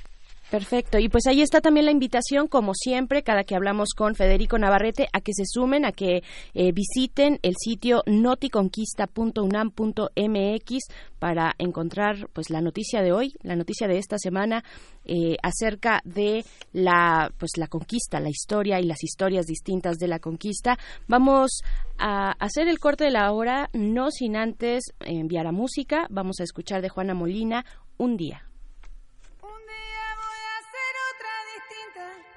Perfecto. 0.53 0.99
Y 0.99 1.09
pues 1.09 1.27
ahí 1.27 1.41
está 1.41 1.63
también 1.63 1.87
la 1.87 1.93
invitación, 1.93 2.47
como 2.47 2.75
siempre, 2.75 3.23
cada 3.23 3.43
que 3.43 3.57
hablamos 3.57 3.95
con 3.97 4.15
Federico 4.15 4.59
Navarrete, 4.59 5.09
a 5.15 5.23
que 5.23 5.33
se 5.33 5.45
sumen, 5.47 5.87
a 5.87 5.93
que 5.93 6.23
eh, 6.53 6.73
visiten 6.73 7.39
el 7.41 7.55
sitio 7.57 8.03
noticonquista.unam.mx 8.05 10.79
para 11.19 11.55
encontrar 11.57 12.29
pues 12.35 12.51
la 12.51 12.61
noticia 12.61 13.01
de 13.01 13.13
hoy, 13.13 13.33
la 13.41 13.57
noticia 13.57 13.89
de 13.89 13.97
esta 13.97 14.19
semana 14.19 14.63
eh, 15.07 15.39
acerca 15.43 16.03
de 16.05 16.45
la 16.75 17.33
pues 17.39 17.53
la 17.57 17.69
conquista, 17.69 18.21
la 18.21 18.29
historia 18.29 18.79
y 18.79 18.85
las 18.85 19.03
historias 19.03 19.47
distintas 19.47 19.97
de 19.97 20.09
la 20.09 20.19
conquista. 20.19 20.77
Vamos 21.09 21.63
a 21.97 22.33
hacer 22.33 22.69
el 22.69 22.79
corte 22.79 23.05
de 23.05 23.11
la 23.11 23.33
hora, 23.33 23.71
no 23.73 24.11
sin 24.11 24.37
antes 24.37 24.93
enviar 25.01 25.47
a 25.47 25.53
música. 25.53 26.07
Vamos 26.11 26.41
a 26.41 26.45
escuchar 26.45 26.83
de 26.83 26.91
Juana 26.91 27.15
Molina 27.15 27.65
un 27.97 28.19
día. 28.19 28.52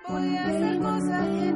Voy 0.08 0.36
a 0.38 0.46
hacer 0.46 0.80
cosas 0.80 1.28
que 1.28 1.52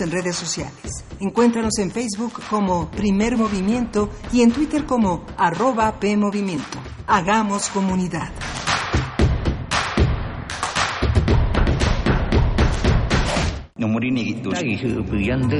En 0.00 0.10
redes 0.10 0.36
sociales. 0.36 1.04
Encuéntranos 1.20 1.78
en 1.78 1.90
Facebook 1.90 2.40
como 2.48 2.90
Primer 2.90 3.36
Movimiento 3.36 4.08
y 4.32 4.40
en 4.40 4.50
Twitter 4.50 4.86
como 4.86 5.26
arroba 5.36 6.00
PMovimiento. 6.00 6.78
Hagamos 7.06 7.68
comunidad. 7.68 8.32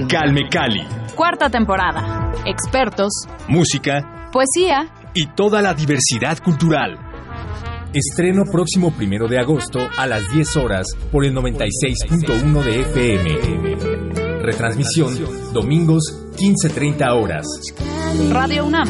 Calme 0.09 0.49
Cali, 0.51 0.87
Cuarta 1.15 1.51
temporada. 1.51 2.33
Expertos, 2.47 3.13
música 3.49 4.31
poesía, 4.33 4.89
y 5.15 5.27
toda 5.35 5.61
la 5.61 5.75
diversidad 5.75 6.39
cultural. 6.39 6.99
Estreno 7.93 8.45
próximo 8.51 8.93
primero 8.93 9.27
de 9.27 9.41
agosto 9.41 9.81
a 9.99 10.07
las 10.07 10.33
10 10.33 10.57
horas 10.59 10.87
por 11.11 11.25
el 11.25 11.35
96.1 11.35 12.63
de 12.63 12.81
FM. 12.81 13.90
Retransmisión 14.43 15.53
domingos 15.53 16.03
15.30 16.37 17.23
horas. 17.23 17.47
Radio 18.31 18.65
UNAM. 18.65 18.89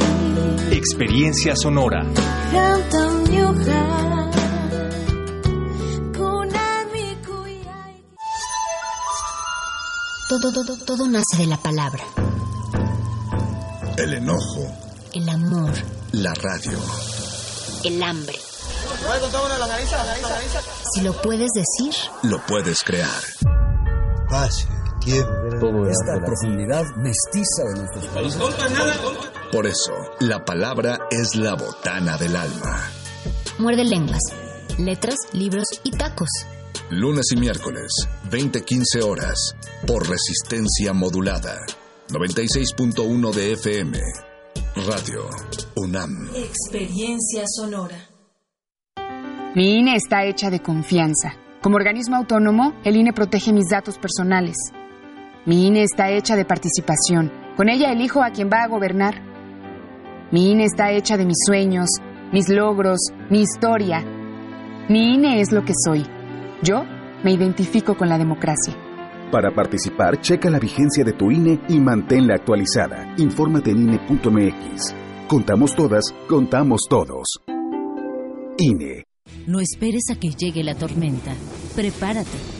Experiencia 0.70 1.54
sonora. 1.56 2.06
Todo, 10.28 10.52
todo, 10.52 10.76
todo 10.84 11.08
nace 11.08 11.36
de 11.38 11.46
la 11.46 11.56
palabra. 11.56 12.04
El 13.96 14.14
enojo, 14.14 14.72
El 15.12 15.28
amor, 15.28 15.72
la 16.12 16.32
radio. 16.34 16.78
el 17.84 18.02
hambre. 18.02 18.38
Si 20.94 21.00
lo 21.02 21.20
puedes 21.20 21.48
decir, 21.54 21.94
Lo 22.22 22.44
puedes 22.46 22.78
crear. 22.84 23.10
Tiempo. 25.10 25.86
Esta 25.86 26.24
profundidad 26.24 26.84
mestiza 26.96 27.64
de 27.68 27.80
nuestros 27.80 28.06
países. 28.08 28.42
Por 29.52 29.66
eso, 29.66 29.92
la 30.20 30.44
palabra 30.44 30.98
es 31.10 31.34
la 31.34 31.54
botana 31.54 32.16
del 32.16 32.36
alma. 32.36 32.88
muerde 33.58 33.84
lenguas, 33.84 34.22
letras, 34.78 35.16
libros 35.32 35.66
y 35.82 35.90
tacos. 35.90 36.28
Lunes 36.90 37.26
y 37.32 37.36
miércoles, 37.36 37.92
20-15 38.30 39.02
horas, 39.02 39.54
por 39.86 40.08
resistencia 40.08 40.92
modulada. 40.92 41.58
96.1 42.08 43.32
de 43.34 43.52
FM. 43.52 43.98
Radio 44.86 45.28
UNAM. 45.76 46.30
Experiencia 46.34 47.44
sonora. 47.46 47.96
Mi 49.54 49.78
INE 49.78 49.96
está 49.96 50.24
hecha 50.24 50.50
de 50.50 50.62
confianza. 50.62 51.34
Como 51.60 51.76
organismo 51.76 52.16
autónomo, 52.16 52.74
el 52.84 52.96
INE 52.96 53.12
protege 53.12 53.52
mis 53.52 53.68
datos 53.68 53.98
personales. 53.98 54.56
Mi 55.50 55.66
INE 55.66 55.82
está 55.82 56.12
hecha 56.12 56.36
de 56.36 56.44
participación. 56.44 57.32
Con 57.56 57.68
ella 57.68 57.90
elijo 57.90 58.22
a 58.22 58.30
quien 58.30 58.48
va 58.48 58.62
a 58.62 58.68
gobernar. 58.68 59.16
Mi 60.30 60.52
INE 60.52 60.64
está 60.64 60.92
hecha 60.92 61.16
de 61.16 61.26
mis 61.26 61.38
sueños, 61.44 61.88
mis 62.32 62.48
logros, 62.48 63.00
mi 63.30 63.40
historia. 63.40 64.04
Mi 64.88 65.14
INE 65.14 65.40
es 65.40 65.50
lo 65.50 65.64
que 65.64 65.72
soy. 65.74 66.06
Yo 66.62 66.84
me 67.24 67.32
identifico 67.32 67.96
con 67.96 68.08
la 68.08 68.16
democracia. 68.16 68.76
Para 69.32 69.52
participar, 69.52 70.20
checa 70.20 70.50
la 70.50 70.60
vigencia 70.60 71.02
de 71.02 71.14
tu 71.14 71.32
INE 71.32 71.58
y 71.68 71.80
manténla 71.80 72.36
actualizada. 72.36 73.12
Infórmate 73.16 73.72
en 73.72 73.88
INE.mx. 73.88 74.94
Contamos 75.26 75.74
todas, 75.74 76.14
contamos 76.28 76.82
todos. 76.88 77.26
INE. 78.56 79.02
No 79.48 79.58
esperes 79.58 80.04
a 80.12 80.14
que 80.14 80.28
llegue 80.28 80.62
la 80.62 80.76
tormenta. 80.76 81.32
Prepárate. 81.74 82.59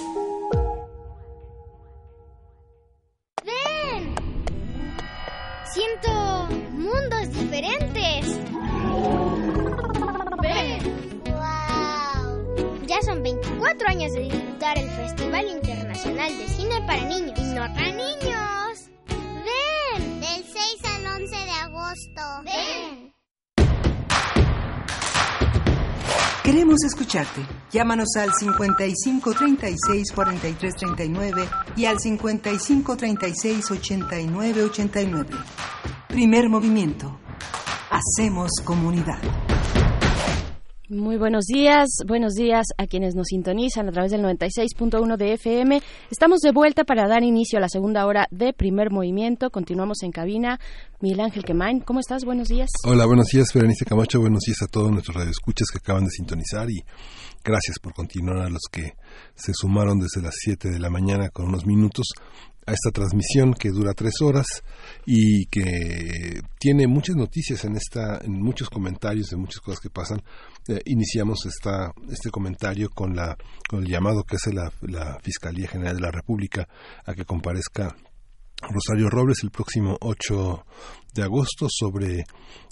Diferentes. 7.61 8.25
¡Ven! 10.41 11.21
¡Wow! 11.25 12.85
Ya 12.87 13.01
son 13.03 13.21
24 13.21 13.87
años 13.89 14.11
de 14.13 14.21
disfrutar 14.21 14.77
el 14.77 14.89
Festival 14.89 15.47
Internacional 15.47 16.37
de 16.37 16.47
Cine 16.47 16.81
para 16.87 17.05
Niños. 17.05 17.37
¡Y 17.37 17.43
no 17.53 17.61
para 17.73 17.91
niños! 17.91 18.89
¡Ven! 19.07 20.19
Del 20.19 20.43
6 20.43 20.55
al 20.85 21.21
11 21.21 21.35
de 21.35 21.51
agosto. 21.51 22.21
¡Ven! 22.45 23.11
Queremos 26.43 26.83
escucharte. 26.83 27.45
Llámanos 27.71 28.09
al 28.17 28.33
55 28.33 29.33
36 29.33 30.11
43 30.11 30.75
39 30.75 31.49
y 31.77 31.85
al 31.85 31.99
55 31.99 32.97
36 32.97 33.71
89 33.71 34.63
89. 34.63 35.29
Primer 36.09 36.49
movimiento. 36.49 37.20
Hacemos 37.89 38.51
comunidad. 38.63 39.19
Muy 40.91 41.15
buenos 41.15 41.45
días, 41.45 41.87
buenos 42.05 42.33
días 42.33 42.65
a 42.77 42.85
quienes 42.85 43.15
nos 43.15 43.27
sintonizan 43.27 43.87
a 43.87 43.93
través 43.93 44.11
del 44.11 44.23
96.1 44.23 45.15
de 45.15 45.33
FM. 45.35 45.81
Estamos 46.09 46.41
de 46.41 46.51
vuelta 46.51 46.83
para 46.83 47.07
dar 47.07 47.23
inicio 47.23 47.59
a 47.59 47.61
la 47.61 47.69
segunda 47.69 48.05
hora 48.05 48.27
de 48.29 48.51
primer 48.51 48.91
movimiento. 48.91 49.51
Continuamos 49.51 50.03
en 50.03 50.11
cabina. 50.11 50.59
Miguel 50.99 51.21
Ángel 51.21 51.45
Quemain, 51.45 51.79
¿cómo 51.79 52.01
estás? 52.01 52.25
Buenos 52.25 52.49
días. 52.49 52.69
Hola, 52.85 53.05
buenos 53.05 53.27
días, 53.27 53.53
Berenice 53.53 53.85
Camacho. 53.85 54.19
Buenos 54.19 54.41
días 54.41 54.61
a 54.63 54.67
todos 54.67 54.91
nuestros 54.91 55.15
radioescuchas 55.15 55.69
que 55.71 55.77
acaban 55.77 56.03
de 56.03 56.09
sintonizar 56.09 56.69
y 56.69 56.83
gracias 57.41 57.79
por 57.79 57.93
continuar 57.93 58.39
a 58.39 58.49
los 58.49 58.63
que 58.69 58.91
se 59.33 59.53
sumaron 59.53 59.97
desde 59.97 60.21
las 60.21 60.35
7 60.43 60.71
de 60.71 60.79
la 60.79 60.89
mañana 60.89 61.29
con 61.29 61.47
unos 61.47 61.65
minutos 61.65 62.07
a 62.71 62.73
esta 62.73 62.91
transmisión 62.91 63.53
que 63.53 63.69
dura 63.69 63.93
tres 63.93 64.21
horas 64.21 64.45
y 65.05 65.45
que 65.47 66.41
tiene 66.57 66.87
muchas 66.87 67.17
noticias 67.17 67.65
en 67.65 67.75
esta, 67.75 68.19
en 68.23 68.41
muchos 68.41 68.69
comentarios 68.69 69.27
de 69.27 69.35
muchas 69.35 69.59
cosas 69.59 69.81
que 69.81 69.89
pasan. 69.89 70.21
Eh, 70.69 70.79
iniciamos 70.85 71.45
esta, 71.45 71.91
este 72.09 72.29
comentario 72.29 72.89
con 72.89 73.13
la, 73.13 73.37
con 73.67 73.83
el 73.83 73.89
llamado 73.89 74.23
que 74.23 74.37
hace 74.37 74.53
la, 74.53 74.71
la 74.81 75.19
Fiscalía 75.21 75.67
General 75.67 75.95
de 75.95 76.01
la 76.01 76.11
República 76.11 76.67
a 77.05 77.13
que 77.13 77.25
comparezca 77.25 77.93
Rosario 78.61 79.09
Robles 79.09 79.43
el 79.43 79.51
próximo 79.51 79.97
8 79.99 80.65
de 81.13 81.23
agosto 81.23 81.67
sobre 81.69 82.25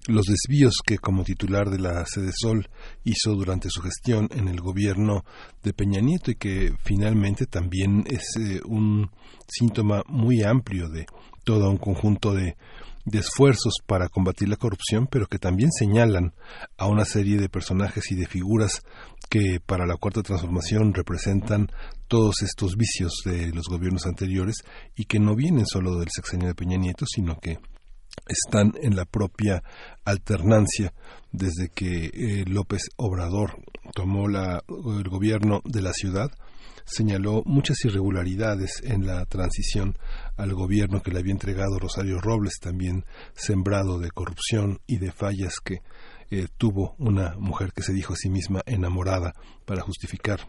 los 0.07 0.25
desvíos 0.25 0.75
que 0.85 0.97
como 0.97 1.23
titular 1.23 1.69
de 1.69 1.79
la 1.79 2.05
Sede 2.05 2.31
Sol 2.33 2.69
hizo 3.03 3.35
durante 3.35 3.69
su 3.69 3.81
gestión 3.81 4.29
en 4.31 4.47
el 4.47 4.61
gobierno 4.61 5.23
de 5.63 5.73
Peña 5.73 6.01
Nieto 6.01 6.31
y 6.31 6.35
que 6.35 6.73
finalmente 6.83 7.45
también 7.45 8.05
es 8.07 8.35
eh, 8.39 8.61
un 8.65 9.11
síntoma 9.47 10.03
muy 10.07 10.43
amplio 10.43 10.89
de 10.89 11.05
todo 11.43 11.69
un 11.69 11.77
conjunto 11.77 12.33
de, 12.33 12.55
de 13.05 13.19
esfuerzos 13.19 13.73
para 13.85 14.07
combatir 14.07 14.49
la 14.49 14.55
corrupción, 14.55 15.07
pero 15.07 15.27
que 15.27 15.39
también 15.39 15.71
señalan 15.71 16.33
a 16.77 16.87
una 16.87 17.05
serie 17.05 17.37
de 17.37 17.49
personajes 17.49 18.11
y 18.11 18.15
de 18.15 18.27
figuras 18.27 18.81
que 19.29 19.59
para 19.63 19.85
la 19.85 19.97
cuarta 19.97 20.23
transformación 20.23 20.93
representan 20.93 21.71
todos 22.07 22.41
estos 22.41 22.75
vicios 22.75 23.13
de 23.25 23.51
los 23.51 23.67
gobiernos 23.67 24.05
anteriores 24.05 24.63
y 24.95 25.05
que 25.05 25.19
no 25.19 25.35
vienen 25.35 25.65
solo 25.65 25.95
del 25.97 26.09
sexenio 26.09 26.47
de 26.47 26.55
Peña 26.55 26.77
Nieto, 26.77 27.05
sino 27.07 27.39
que 27.39 27.59
están 28.29 28.73
en 28.81 28.95
la 28.95 29.05
propia 29.05 29.63
alternancia 30.05 30.93
desde 31.31 31.69
que 31.69 32.05
eh, 32.05 32.45
López 32.47 32.89
Obrador 32.95 33.61
tomó 33.93 34.27
la, 34.27 34.63
el 34.67 35.09
gobierno 35.09 35.61
de 35.65 35.81
la 35.81 35.93
ciudad 35.93 36.31
señaló 36.89 37.43
muchas 37.45 37.85
irregularidades 37.85 38.81
en 38.83 39.05
la 39.05 39.23
transición 39.25 39.97
al 40.37 40.53
gobierno 40.53 41.01
que 41.01 41.11
le 41.11 41.19
había 41.19 41.33
entregado 41.33 41.77
Rosario 41.77 42.19
Robles, 42.19 42.59
también 42.59 43.05
sembrado 43.35 43.99
de 43.99 44.09
corrupción 44.09 44.79
y 44.87 44.97
de 44.97 45.11
fallas 45.11 45.59
que 45.63 45.81
eh, 46.31 46.47
tuvo 46.57 46.95
una 46.97 47.35
mujer 47.37 47.73
que 47.73 47.83
se 47.83 47.93
dijo 47.93 48.13
a 48.13 48.15
sí 48.15 48.29
misma 48.29 48.61
enamorada 48.65 49.33
para 49.65 49.81
justificar 49.81 50.39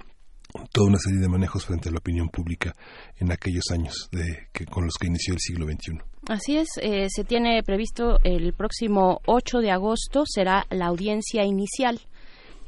toda 0.72 0.88
una 0.88 0.98
serie 0.98 1.20
de 1.20 1.28
manejos 1.28 1.66
frente 1.66 1.88
a 1.88 1.92
la 1.92 1.98
opinión 1.98 2.28
pública 2.28 2.74
en 3.18 3.32
aquellos 3.32 3.64
años 3.72 4.08
de, 4.12 4.48
que, 4.52 4.66
con 4.66 4.84
los 4.84 4.94
que 4.94 5.06
inició 5.06 5.34
el 5.34 5.40
siglo 5.40 5.66
XXI. 5.66 5.98
Así 6.28 6.56
es, 6.56 6.68
eh, 6.82 7.06
se 7.08 7.24
tiene 7.24 7.62
previsto 7.62 8.18
el 8.24 8.52
próximo 8.52 9.20
8 9.26 9.58
de 9.58 9.70
agosto 9.70 10.24
será 10.26 10.66
la 10.70 10.86
audiencia 10.86 11.44
inicial 11.44 12.00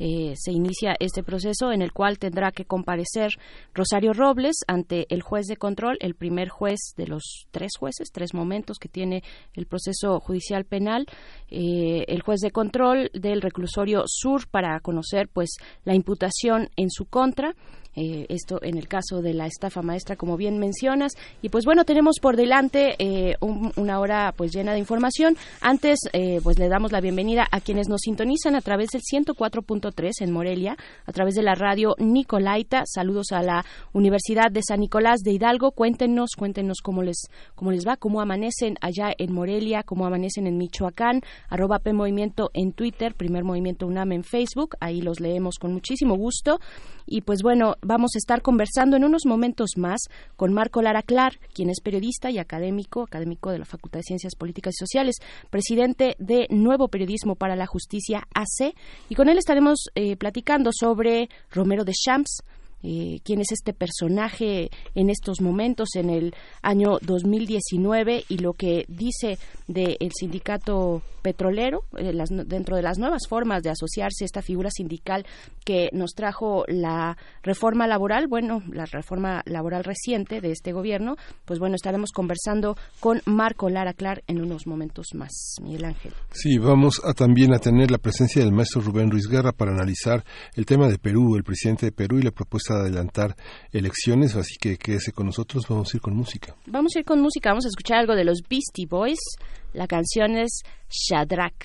eh, 0.05 0.35
se 0.35 0.51
inicia 0.51 0.97
este 0.99 1.23
proceso 1.23 1.71
en 1.71 1.81
el 1.81 1.93
cual 1.93 2.19
tendrá 2.19 2.51
que 2.51 2.65
comparecer 2.65 3.31
Rosario 3.73 4.13
Robles 4.13 4.57
ante 4.67 5.07
el 5.11 5.23
juez 5.23 5.47
de 5.47 5.57
control, 5.57 5.97
el 6.01 6.17
primer 6.17 6.49
juez 6.49 6.81
de 6.97 7.07
los 7.07 7.47
tres 7.53 7.71
jueces, 7.79 8.11
tres 8.11 8.35
momentos 8.35 8.79
que 8.79 8.89
tiene 8.89 9.23
el 9.55 9.67
proceso 9.67 10.19
judicial 10.19 10.65
penal, 10.65 11.07
eh, 11.51 12.05
el 12.09 12.21
juez 12.23 12.41
de 12.41 12.51
control 12.51 13.13
del 13.15 13.43
reclusorio 13.43 14.03
sur 14.07 14.49
para 14.49 14.81
conocer 14.81 15.29
pues 15.33 15.51
la 15.85 15.95
imputación 15.95 16.69
en 16.75 16.91
su 16.91 17.05
contra 17.05 17.55
eh, 17.95 18.25
esto 18.31 18.59
en 18.63 18.79
el 18.79 18.89
caso 18.89 19.21
de 19.21 19.35
la 19.35 19.47
estafa 19.47 19.83
maestra, 19.83 20.17
como 20.17 20.39
bien 20.39 20.59
mencionas. 20.59 21.13
Y 21.43 21.51
pues 21.51 21.67
bueno, 21.67 21.85
tenemos 21.85 22.21
por 22.23 22.37
delante 22.37 22.95
eh, 22.99 23.37
una 23.41 24.01
hora 24.01 24.33
pues 24.35 24.51
llena 24.51 24.73
de 24.73 24.79
información. 24.79 25.37
Antes, 25.61 25.99
pues 26.43 26.59
le 26.59 26.71
damos 26.71 26.91
la 26.91 27.03
bienvenida 27.03 27.47
a 27.51 27.61
quienes 27.61 27.91
nos 27.91 28.01
sintonizan 28.01 28.57
a 28.57 28.63
través 28.63 28.89
del 28.93 29.03
104.3 29.03 29.92
en 30.21 30.33
Morelia, 30.33 30.77
a 31.07 31.13
través 31.13 31.35
de 31.35 31.43
la 31.43 31.55
radio 31.55 31.95
Nicolaita. 31.99 32.83
Saludos 32.87 33.33
a 33.33 33.43
la 33.43 33.65
Universidad 33.93 34.51
de 34.51 34.63
San 34.67 34.81
Nicolás 34.81 35.21
de 35.21 35.33
Hidalgo. 35.33 35.73
Cuéntenos, 35.73 36.31
cuéntenos 36.37 36.79
cómo 36.83 37.03
les, 37.03 37.29
cómo 37.55 37.71
les 37.71 37.87
va, 37.87 37.97
cómo 37.97 38.21
amanecen 38.21 38.77
allá 38.81 39.13
en 39.17 39.33
Morelia, 39.33 39.83
cómo 39.83 40.07
amanecen 40.07 40.47
en 40.47 40.57
Michoacán, 40.57 41.21
arroba 41.49 41.79
P 41.79 41.93
Movimiento 41.93 42.51
en 42.55 42.73
Twitter, 42.73 43.15
Primer 43.15 43.45
Movimiento 43.45 43.87
UNAM 43.87 44.13
en 44.13 44.25
Facebook. 44.25 44.77
Ahí 44.81 45.03
los 45.03 45.21
leemos 45.21 45.59
con 45.59 45.73
muchísimo 45.73 46.17
gusto. 46.17 46.59
Y 47.07 47.21
pues 47.21 47.43
bueno, 47.43 47.77
vamos 47.83 48.13
a 48.15 48.19
estar 48.19 48.43
conversando 48.43 48.97
en 48.97 49.05
unos 49.05 49.27
momentos 49.27 49.73
más 49.77 50.01
con 50.37 50.53
Marco 50.53 50.81
Lara 50.83 51.03
Clar, 51.03 51.39
quien 51.53 51.69
es 51.69 51.81
periodista 51.81 52.31
y 52.31 52.39
académico, 52.39 53.03
académico 53.03 53.51
de 53.51 53.59
la 53.59 53.65
Facultad 53.65 54.01
de 54.01 54.05
Ciencias 54.05 54.35
Políticas 54.37 54.75
y 54.77 54.81
Sociales, 54.81 55.17
presidente 55.51 56.17
de 56.19 56.47
Nuevo 56.51 56.89
Periodismo 56.89 57.35
para 57.35 57.57
la 57.57 57.67
Justicia 57.67 58.27
AC, 58.35 58.75
y 59.09 59.15
con 59.15 59.29
él 59.29 59.39
estaremos 59.39 59.72
eh, 59.95 60.17
platicando 60.17 60.71
sobre 60.73 61.29
Romero 61.51 61.85
de 61.85 61.93
Champs, 61.93 62.43
eh, 62.83 63.21
quién 63.25 63.41
es 63.41 63.53
este 63.53 63.73
personaje 63.73 64.71
en 64.95 65.11
estos 65.11 65.41
momentos, 65.41 65.91
en 65.95 66.11
el 66.11 66.35
año 66.63 66.99
2019, 67.01 68.25
y 68.29 68.39
lo 68.39 68.55
que 68.55 68.85
dice 68.89 69.39
del 69.67 70.11
sindicato 70.19 71.03
petrolero, 71.23 71.85
eh, 71.97 72.13
las, 72.13 72.31
dentro 72.31 72.77
de 72.77 72.83
las 72.83 72.99
nuevas 72.99 73.23
formas 73.29 73.63
de 73.63 73.71
asociarse 73.71 74.25
esta 74.25 74.43
figura 74.43 74.71
sindical 74.71 75.25
que 75.65 75.89
nos 75.93 76.13
trajo 76.13 76.65
la 76.67 77.17
reforma 77.43 77.87
laboral, 77.87 78.27
bueno, 78.29 78.63
la 78.71 78.85
reforma 78.87 79.43
laboral 79.47 79.85
reciente 79.85 80.41
de 80.41 80.51
este 80.51 80.73
gobierno, 80.73 81.17
pues 81.45 81.59
bueno, 81.59 81.77
estaremos 81.77 82.11
conversando 82.11 82.77
con 83.01 83.23
Marco 83.25 83.71
Lara 83.71 83.95
Clar 83.95 84.23
en 84.27 84.43
unos 84.43 84.67
momentos 84.67 85.09
más. 85.15 85.31
Miguel 85.63 85.85
Ángel. 85.85 86.13
Sí, 86.33 86.59
vamos 86.59 87.01
a 87.05 87.15
también 87.15 87.55
a 87.55 87.59
tener 87.59 87.91
la 87.91 87.99
presencia 87.99 88.43
del 88.43 88.53
maestro 88.53 88.81
Rubén 88.81 89.11
Ruiz 89.11 89.29
Guerra 89.29 89.53
para 89.53 89.73
analizar 89.73 90.25
el 90.55 90.67
tema 90.67 90.89
de 90.89 90.99
Perú, 90.99 91.37
el 91.37 91.45
presidente 91.45 91.87
de 91.87 91.93
Perú 91.93 92.19
y 92.19 92.23
la 92.23 92.33
propuesta 92.33 92.72
de 92.75 92.81
adelantar 92.81 93.37
elecciones, 93.73 94.35
así 94.37 94.57
que 94.61 94.77
quédese 94.77 95.13
con 95.13 95.27
nosotros, 95.27 95.65
vamos 95.69 95.93
a 95.93 95.97
ir 95.97 96.01
con 96.01 96.15
música. 96.15 96.55
Vamos 96.67 96.93
a 96.97 97.01
ir 97.01 97.05
con 97.05 97.21
música, 97.21 97.51
vamos 97.51 97.65
a 97.67 97.69
escuchar 97.69 97.99
algo 97.99 98.15
de 98.15 98.25
los 98.25 98.41
Beastie 98.49 98.87
Boys, 98.87 99.21
la 99.73 99.87
canción 99.87 100.37
es 100.37 100.63
Shadrach 100.89 101.65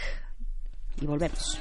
y 1.01 1.05
volvemos. 1.05 1.59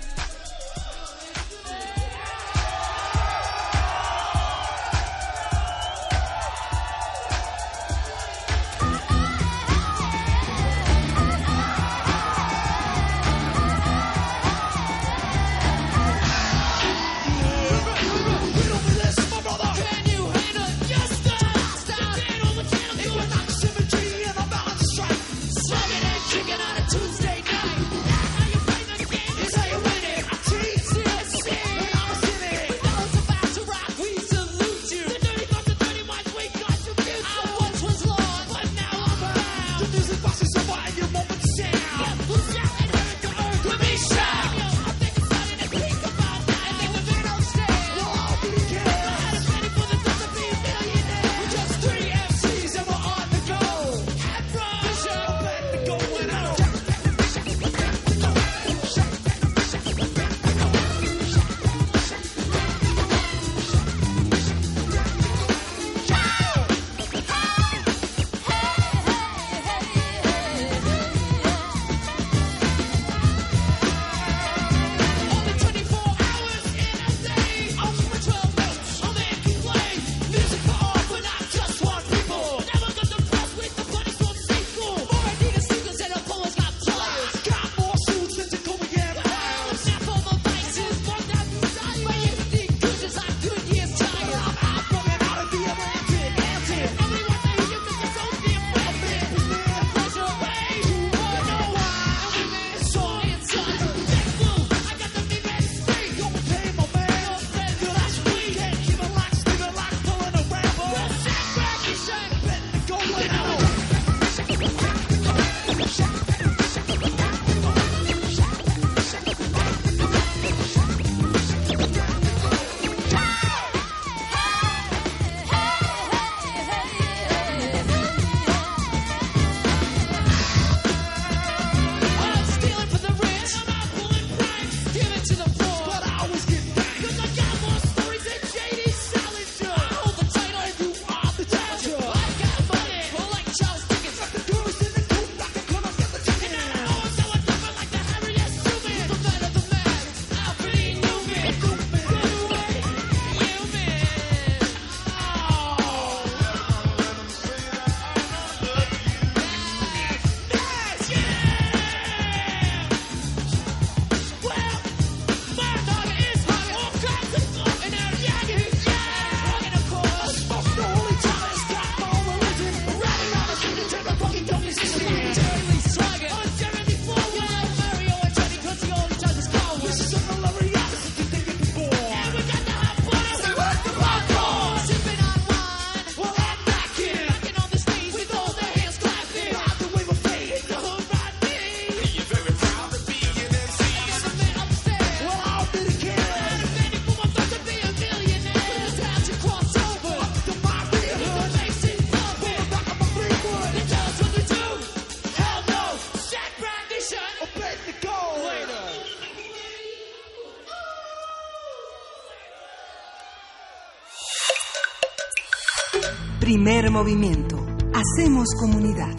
Movimiento. 216.97 217.59
Hacemos 217.93 218.49
comunidad. 218.59 219.15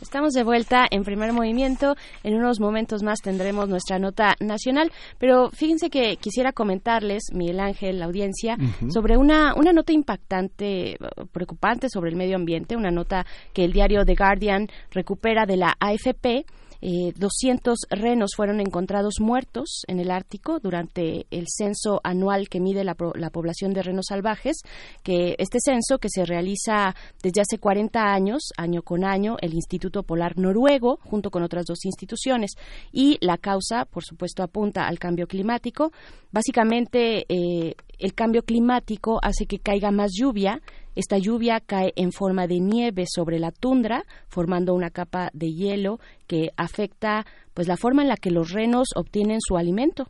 Estamos 0.00 0.32
de 0.32 0.42
vuelta 0.42 0.84
en 0.90 1.04
primer 1.04 1.32
movimiento. 1.32 1.94
En 2.24 2.34
unos 2.34 2.58
momentos 2.58 3.04
más 3.04 3.20
tendremos 3.20 3.68
nuestra 3.68 4.00
nota 4.00 4.34
nacional, 4.40 4.90
pero 5.20 5.50
fíjense 5.52 5.88
que 5.88 6.16
quisiera 6.16 6.50
comentarles, 6.50 7.26
Miguel 7.32 7.60
Ángel, 7.60 8.00
la 8.00 8.06
audiencia, 8.06 8.56
sobre 8.88 9.16
una, 9.16 9.54
una 9.54 9.72
nota 9.72 9.92
impactante, 9.92 10.96
preocupante 11.30 11.88
sobre 11.88 12.10
el 12.10 12.16
medio 12.16 12.34
ambiente, 12.34 12.74
una 12.74 12.90
nota 12.90 13.24
que 13.52 13.64
el 13.64 13.72
diario 13.72 14.04
The 14.04 14.16
Guardian 14.16 14.66
recupera 14.90 15.46
de 15.46 15.58
la 15.58 15.76
AFP. 15.78 16.44
Eh, 16.88 17.12
200 17.16 17.80
renos 17.90 18.36
fueron 18.36 18.60
encontrados 18.60 19.14
muertos 19.18 19.82
en 19.88 19.98
el 19.98 20.12
Ártico 20.12 20.60
durante 20.60 21.26
el 21.32 21.46
censo 21.48 22.00
anual 22.04 22.48
que 22.48 22.60
mide 22.60 22.84
la, 22.84 22.94
la 23.16 23.30
población 23.30 23.72
de 23.72 23.82
renos 23.82 24.06
salvajes, 24.08 24.58
que 25.02 25.34
este 25.38 25.58
censo 25.58 25.98
que 25.98 26.08
se 26.08 26.24
realiza 26.24 26.94
desde 27.24 27.40
hace 27.40 27.58
40 27.58 28.00
años, 28.00 28.50
año 28.56 28.82
con 28.82 29.02
año, 29.02 29.36
el 29.40 29.54
Instituto 29.54 30.04
Polar 30.04 30.38
Noruego, 30.38 31.00
junto 31.02 31.32
con 31.32 31.42
otras 31.42 31.64
dos 31.66 31.84
instituciones, 31.84 32.52
y 32.92 33.18
la 33.20 33.36
causa, 33.36 33.84
por 33.84 34.04
supuesto, 34.04 34.44
apunta 34.44 34.86
al 34.86 35.00
cambio 35.00 35.26
climático. 35.26 35.90
Básicamente, 36.30 37.26
eh, 37.28 37.74
el 37.98 38.14
cambio 38.14 38.42
climático 38.42 39.18
hace 39.22 39.46
que 39.46 39.58
caiga 39.58 39.90
más 39.90 40.12
lluvia. 40.16 40.62
Esta 40.96 41.18
lluvia 41.18 41.60
cae 41.60 41.92
en 41.94 42.10
forma 42.10 42.48
de 42.48 42.58
nieve 42.58 43.04
sobre 43.06 43.38
la 43.38 43.52
tundra, 43.52 44.04
formando 44.26 44.74
una 44.74 44.90
capa 44.90 45.30
de 45.32 45.52
hielo 45.52 46.00
que 46.26 46.50
afecta 46.56 47.24
pues 47.54 47.68
la 47.68 47.76
forma 47.76 48.02
en 48.02 48.08
la 48.08 48.16
que 48.16 48.32
los 48.32 48.50
renos 48.50 48.88
obtienen 48.96 49.38
su 49.40 49.56
alimento. 49.56 50.08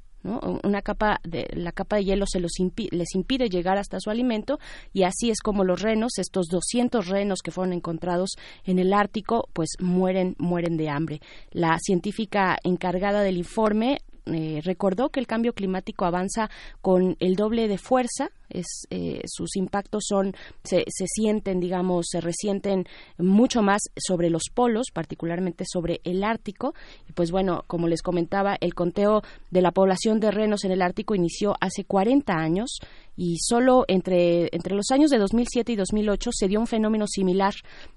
Una 0.65 0.83
capa 0.83 1.21
de 1.23 1.47
la 1.53 1.71
capa 1.71 1.97
de 1.97 2.05
hielo 2.05 2.25
se 2.27 2.41
los 2.41 2.53
impi- 2.59 2.89
les 2.91 3.15
impide 3.15 3.49
llegar 3.49 3.79
hasta 3.79 4.01
su 4.01 4.11
alimento 4.11 4.59
y 4.93 5.05
así 5.05 5.31
es 5.31 5.39
como 5.41 5.63
los 5.63 5.83
renos, 5.83 6.19
estos 6.19 6.47
200 6.49 7.07
renos 7.07 7.43
que 7.45 7.53
fueron 7.53 7.73
encontrados 7.73 8.31
en 8.65 8.81
el 8.81 8.93
Ártico, 8.93 9.49
pues 9.53 9.69
mueren 9.79 10.35
mueren 10.39 10.77
de 10.77 10.89
hambre. 10.89 11.21
La 11.53 11.79
científica 11.79 12.57
encargada 12.65 13.23
del 13.23 13.37
informe 13.37 13.99
eh, 14.25 14.61
recordó 14.65 15.11
que 15.11 15.21
el 15.21 15.29
cambio 15.29 15.53
climático 15.53 16.05
avanza 16.05 16.51
con 16.81 17.17
el 17.21 17.37
doble 17.37 17.69
de 17.69 17.79
fuerza, 17.79 18.31
es, 18.49 18.87
eh, 18.91 19.21
sus 19.27 19.57
impactos 19.57 20.05
son 20.09 20.35
se, 20.65 20.85
se 20.89 21.07
sienten, 21.07 21.61
digamos, 21.61 22.07
se 22.11 22.21
resienten 22.21 22.85
mucho 23.19 23.63
más 23.63 23.83
sobre 23.97 24.31
los 24.31 24.45
polos, 24.53 24.87
particularmente 24.93 25.65
sobre 25.67 26.01
el 26.05 26.25
Ártico. 26.25 26.75
Y 27.09 27.13
pues 27.13 27.31
bueno, 27.31 27.65
como 27.67 27.89
les 27.89 28.03
comentaba, 28.03 28.57
el 28.61 28.75
conteo 28.75 29.23
de 29.51 29.63
la 29.63 29.73
población 29.73 30.21
de 30.21 30.31
renos 30.31 30.65
en 30.65 30.73
el 30.73 30.83
Ártico 30.83 31.15
inició 31.15 31.55
hace 31.61 31.85
40 31.85 32.33
años 32.33 32.79
y 33.17 33.39
solo 33.39 33.85
entre, 33.89 34.49
entre 34.53 34.75
los 34.75 34.91
años 34.91 35.11
de 35.11 35.19
2007 35.19 35.73
y 35.73 35.77
2008 35.77 36.31
se 36.33 36.49
dio 36.49 36.61
un 36.61 36.67
fenómeno 36.67 37.07
similar, 37.07 37.55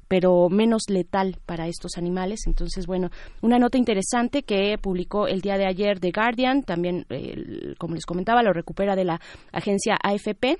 pero 0.08 0.50
menos 0.50 0.84
letal 0.88 1.38
para 1.46 1.68
estos 1.68 1.98
animales. 1.98 2.42
Entonces, 2.48 2.88
bueno, 2.88 3.10
una 3.42 3.60
nota 3.60 3.78
interesante 3.78 4.44
que 4.44 4.78
publicó 4.82 5.28
el 5.28 5.42
día 5.42 5.58
de 5.58 5.68
ayer 5.68 6.00
The 6.00 6.12
Guardian, 6.12 6.64
también, 6.64 7.06
eh, 7.10 7.76
como 7.78 7.96
les 7.96 8.06
comentaba, 8.06 8.42
lo 8.44 8.54
recupera 8.54 8.96
de 8.96 9.04
la 9.04 9.20
agencia 9.52 9.98
AFP 10.02 10.39
FP 10.42 10.58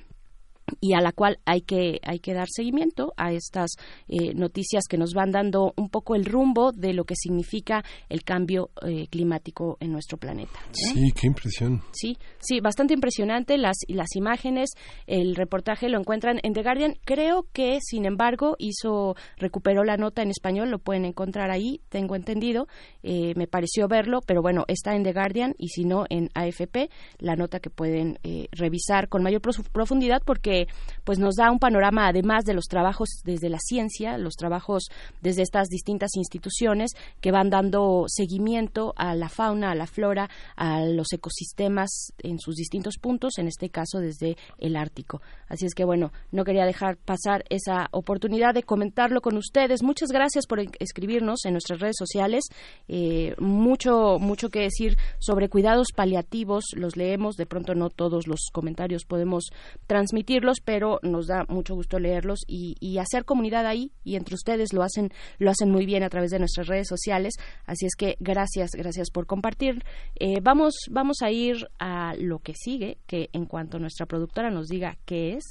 y 0.80 0.94
a 0.94 1.02
la 1.02 1.12
cual 1.12 1.40
hay 1.46 1.62
que 1.62 2.00
hay 2.04 2.20
que 2.20 2.34
dar 2.34 2.48
seguimiento 2.50 3.14
a 3.18 3.32
estas 3.34 3.72
eh, 4.08 4.34
noticias 4.34 4.84
que 4.90 4.98
nos 4.98 5.14
van 5.14 5.32
dando 5.32 5.74
un 5.78 5.90
poco 5.90 6.16
el 6.16 6.26
rumbo 6.26 6.72
de 6.72 6.94
lo 6.94 7.06
que 7.06 7.16
significa 7.16 7.84
el 8.10 8.24
cambio 8.24 8.70
eh, 8.88 9.08
climático 9.10 9.78
en 9.80 9.92
nuestro 9.92 10.18
planeta. 10.18 10.60
¿no? 10.68 10.74
Sí, 10.74 11.12
qué 11.14 11.28
impresión. 11.28 11.82
Sí, 11.92 12.18
sí, 12.40 12.60
bastante 12.60 12.94
impresionante 12.94 13.58
las 13.58 13.78
las 13.88 14.16
imágenes, 14.16 14.70
el 15.08 15.36
reportaje 15.36 15.90
lo 15.90 16.00
encuentran 16.00 16.40
en 16.44 16.54
The 16.54 16.64
Guardian. 16.64 16.96
Creo 17.06 17.46
que, 17.54 17.80
sin 17.82 18.06
embargo, 18.06 18.56
hizo 18.60 19.16
recuperó 19.38 19.84
la 19.84 19.98
nota 19.98 20.22
en 20.22 20.30
español, 20.30 20.70
lo 20.70 20.80
pueden 20.80 21.06
encontrar 21.06 21.52
ahí, 21.52 21.82
tengo 21.90 22.16
entendido. 22.16 22.68
Eh, 23.04 23.34
me 23.36 23.48
pareció 23.48 23.88
verlo, 23.88 24.20
pero 24.26 24.42
bueno, 24.42 24.66
está 24.68 24.96
en 24.96 25.04
The 25.04 25.14
Guardian 25.14 25.56
y 25.58 25.70
si 25.70 25.86
no 25.86 26.06
en 26.10 26.30
AFP, 26.34 26.90
la 27.20 27.36
nota 27.36 27.60
que 27.60 27.70
pueden 27.70 28.20
eh, 28.24 28.48
revisar 28.52 29.10
con 29.10 29.24
mayor 29.24 29.42
profu- 29.42 29.68
profundidad 29.72 30.22
porque 30.26 30.59
pues 31.04 31.20
nos 31.20 31.36
da 31.36 31.52
un 31.52 31.60
panorama 31.60 32.08
además 32.08 32.44
de 32.46 32.54
los 32.54 32.66
trabajos 32.66 33.10
desde 33.24 33.50
la 33.50 33.60
ciencia, 33.60 34.18
los 34.18 34.36
trabajos 34.36 34.90
desde 35.22 35.42
estas 35.42 35.68
distintas 35.68 36.16
instituciones 36.16 36.92
que 37.22 37.32
van 37.32 37.50
dando 37.50 38.06
seguimiento 38.08 38.94
a 38.96 39.16
la 39.16 39.30
fauna, 39.30 39.72
a 39.72 39.76
la 39.76 39.88
flora, 39.88 40.30
a 40.56 40.86
los 40.86 41.12
ecosistemas 41.14 42.14
en 42.20 42.40
sus 42.40 42.56
distintos 42.56 42.98
puntos, 42.98 43.38
en 43.38 43.48
este 43.48 43.70
caso 43.70 44.00
desde 44.00 44.38
el 44.58 44.76
Ártico. 44.76 45.22
Así 45.48 45.66
es 45.66 45.74
que 45.74 45.84
bueno, 45.84 46.12
no 46.32 46.44
quería 46.44 46.66
dejar 46.66 46.98
pasar 46.98 47.44
esa 47.50 47.88
oportunidad 47.92 48.54
de 48.54 48.64
comentarlo 48.64 49.22
con 49.22 49.38
ustedes. 49.38 49.84
Muchas 49.84 50.10
gracias 50.12 50.46
por 50.48 50.60
escribirnos 50.80 51.46
en 51.46 51.54
nuestras 51.54 51.80
redes 51.80 51.96
sociales. 51.98 52.46
Eh, 52.88 53.36
mucho, 53.40 54.20
mucho 54.20 54.50
que 54.50 54.62
decir 54.62 54.98
sobre 55.20 55.50
cuidados 55.50 55.88
paliativos. 55.96 56.66
Los 56.76 56.96
leemos, 56.96 57.36
de 57.36 57.46
pronto 57.46 57.76
no 57.76 57.90
todos 57.90 58.28
los 58.28 58.50
comentarios 58.52 59.06
podemos 59.06 59.50
transmitirlos, 59.88 60.49
pero 60.64 61.00
nos 61.04 61.28
da 61.28 61.46
mucho 61.48 61.76
gusto 61.76 62.00
leerlos 62.00 62.40
y, 62.48 62.76
y 62.80 62.98
hacer 62.98 63.26
comunidad 63.26 63.66
ahí. 63.66 63.92
Y 64.04 64.16
entre 64.16 64.36
ustedes 64.36 64.74
lo 64.74 64.84
hacen, 64.84 65.12
lo 65.38 65.52
hacen 65.52 65.72
muy 65.72 65.86
bien 65.86 66.04
a 66.04 66.10
través 66.10 66.32
de 66.32 66.40
nuestras 66.40 66.68
redes 66.68 66.88
sociales. 66.88 67.36
Así 67.66 67.86
es 67.86 67.96
que 67.96 68.18
gracias, 68.20 68.72
gracias 68.72 69.10
por 69.12 69.26
compartir. 69.26 69.84
Eh, 70.16 70.40
vamos, 70.42 70.74
vamos 70.90 71.18
a 71.22 71.32
ir 71.32 71.68
a 71.80 72.14
lo 72.18 72.40
que 72.40 72.54
sigue, 72.56 72.98
que 73.08 73.30
en 73.34 73.46
cuanto 73.46 73.80
nuestra 73.80 74.06
productora 74.06 74.50
nos 74.50 74.68
diga 74.68 74.98
qué 75.06 75.34
es. 75.34 75.44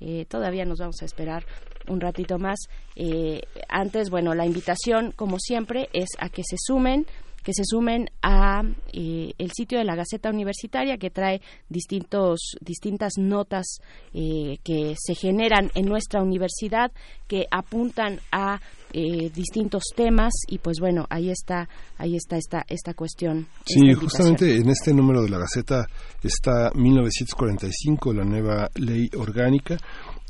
Eh, 0.00 0.26
todavía 0.28 0.64
nos 0.64 0.80
vamos 0.80 1.00
a 1.00 1.04
esperar 1.04 1.46
un 1.88 2.00
ratito 2.00 2.38
más. 2.38 2.58
Eh, 2.96 3.42
antes, 3.68 4.10
bueno, 4.10 4.34
la 4.34 4.44
invitación, 4.44 5.12
como 5.12 5.38
siempre, 5.38 5.88
es 5.92 6.08
a 6.18 6.28
que 6.28 6.42
se 6.44 6.56
sumen 6.58 7.06
que 7.42 7.52
se 7.52 7.62
sumen 7.64 8.08
a 8.22 8.62
eh, 8.92 9.32
el 9.38 9.50
sitio 9.52 9.78
de 9.78 9.84
la 9.84 9.96
Gaceta 9.96 10.30
Universitaria 10.30 10.96
que 10.98 11.10
trae 11.10 11.40
distintos 11.68 12.56
distintas 12.60 13.14
notas 13.18 13.78
eh, 14.14 14.58
que 14.64 14.94
se 14.98 15.14
generan 15.14 15.70
en 15.74 15.86
nuestra 15.86 16.22
universidad 16.22 16.92
que 17.26 17.46
apuntan 17.50 18.20
a 18.30 18.60
eh, 18.92 19.30
distintos 19.34 19.84
temas. 19.96 20.32
Y 20.48 20.58
pues 20.58 20.78
bueno 20.80 21.06
ahí 21.10 21.30
está 21.30 21.68
ahí 21.98 22.16
está 22.16 22.36
esta 22.36 22.64
esta 22.68 22.94
cuestión 22.94 23.46
Sí, 23.64 23.88
esta 23.88 24.00
justamente 24.00 24.56
en 24.56 24.68
este 24.68 24.92
número 24.92 25.22
de 25.22 25.30
la 25.30 25.38
Gaceta 25.38 25.86
está 26.22 26.70
1945, 26.74 28.12
la 28.12 28.24
nueva 28.24 28.68
ley 28.74 29.08
orgánica, 29.16 29.76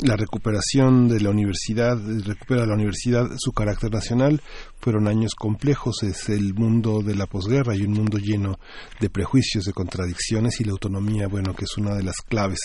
la 0.03 0.17
recuperación 0.17 1.09
de 1.09 1.21
la 1.21 1.31
universidad, 1.31 1.97
recupera 2.25 2.67
la 2.67 2.75
universidad 2.75 3.27
su 3.39 3.53
carácter 3.53 3.91
nacional, 3.93 4.41
fueron 4.81 5.07
años 5.09 5.35
complejos, 5.37 6.03
es 6.03 6.29
el 6.29 6.55
mundo 6.55 7.03
de 7.03 7.15
la 7.15 7.27
posguerra 7.27 7.75
y 7.77 7.83
un 7.83 7.93
mundo 7.93 8.19
lleno 8.19 8.59
de 9.01 9.11
prejuicios, 9.11 9.65
de 9.65 9.73
contradicciones 9.73 10.61
y 10.61 10.65
la 10.65 10.73
autonomía, 10.73 11.29
bueno, 11.29 11.55
que 11.55 11.65
es 11.65 11.77
una 11.79 11.95
de 11.95 12.03
las 12.03 12.17
claves. 12.29 12.59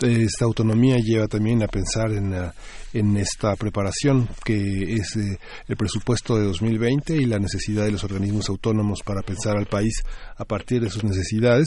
Esta 0.00 0.44
autonomía 0.44 0.96
lleva 0.98 1.28
también 1.28 1.62
a 1.62 1.68
pensar 1.68 2.10
en, 2.12 2.32
la- 2.32 2.54
en 2.92 3.16
esta 3.16 3.54
preparación 3.56 4.28
que 4.44 4.94
es 4.94 5.16
eh, 5.16 5.38
el 5.68 5.76
presupuesto 5.76 6.36
de 6.36 6.44
2020 6.46 7.16
y 7.16 7.26
la 7.26 7.38
necesidad 7.38 7.84
de 7.84 7.92
los 7.92 8.04
organismos 8.04 8.48
autónomos 8.48 9.00
para 9.04 9.22
pensar 9.22 9.56
al 9.56 9.66
país 9.66 10.02
a 10.36 10.44
partir 10.44 10.82
de 10.82 10.90
sus 10.90 11.04
necesidades. 11.04 11.66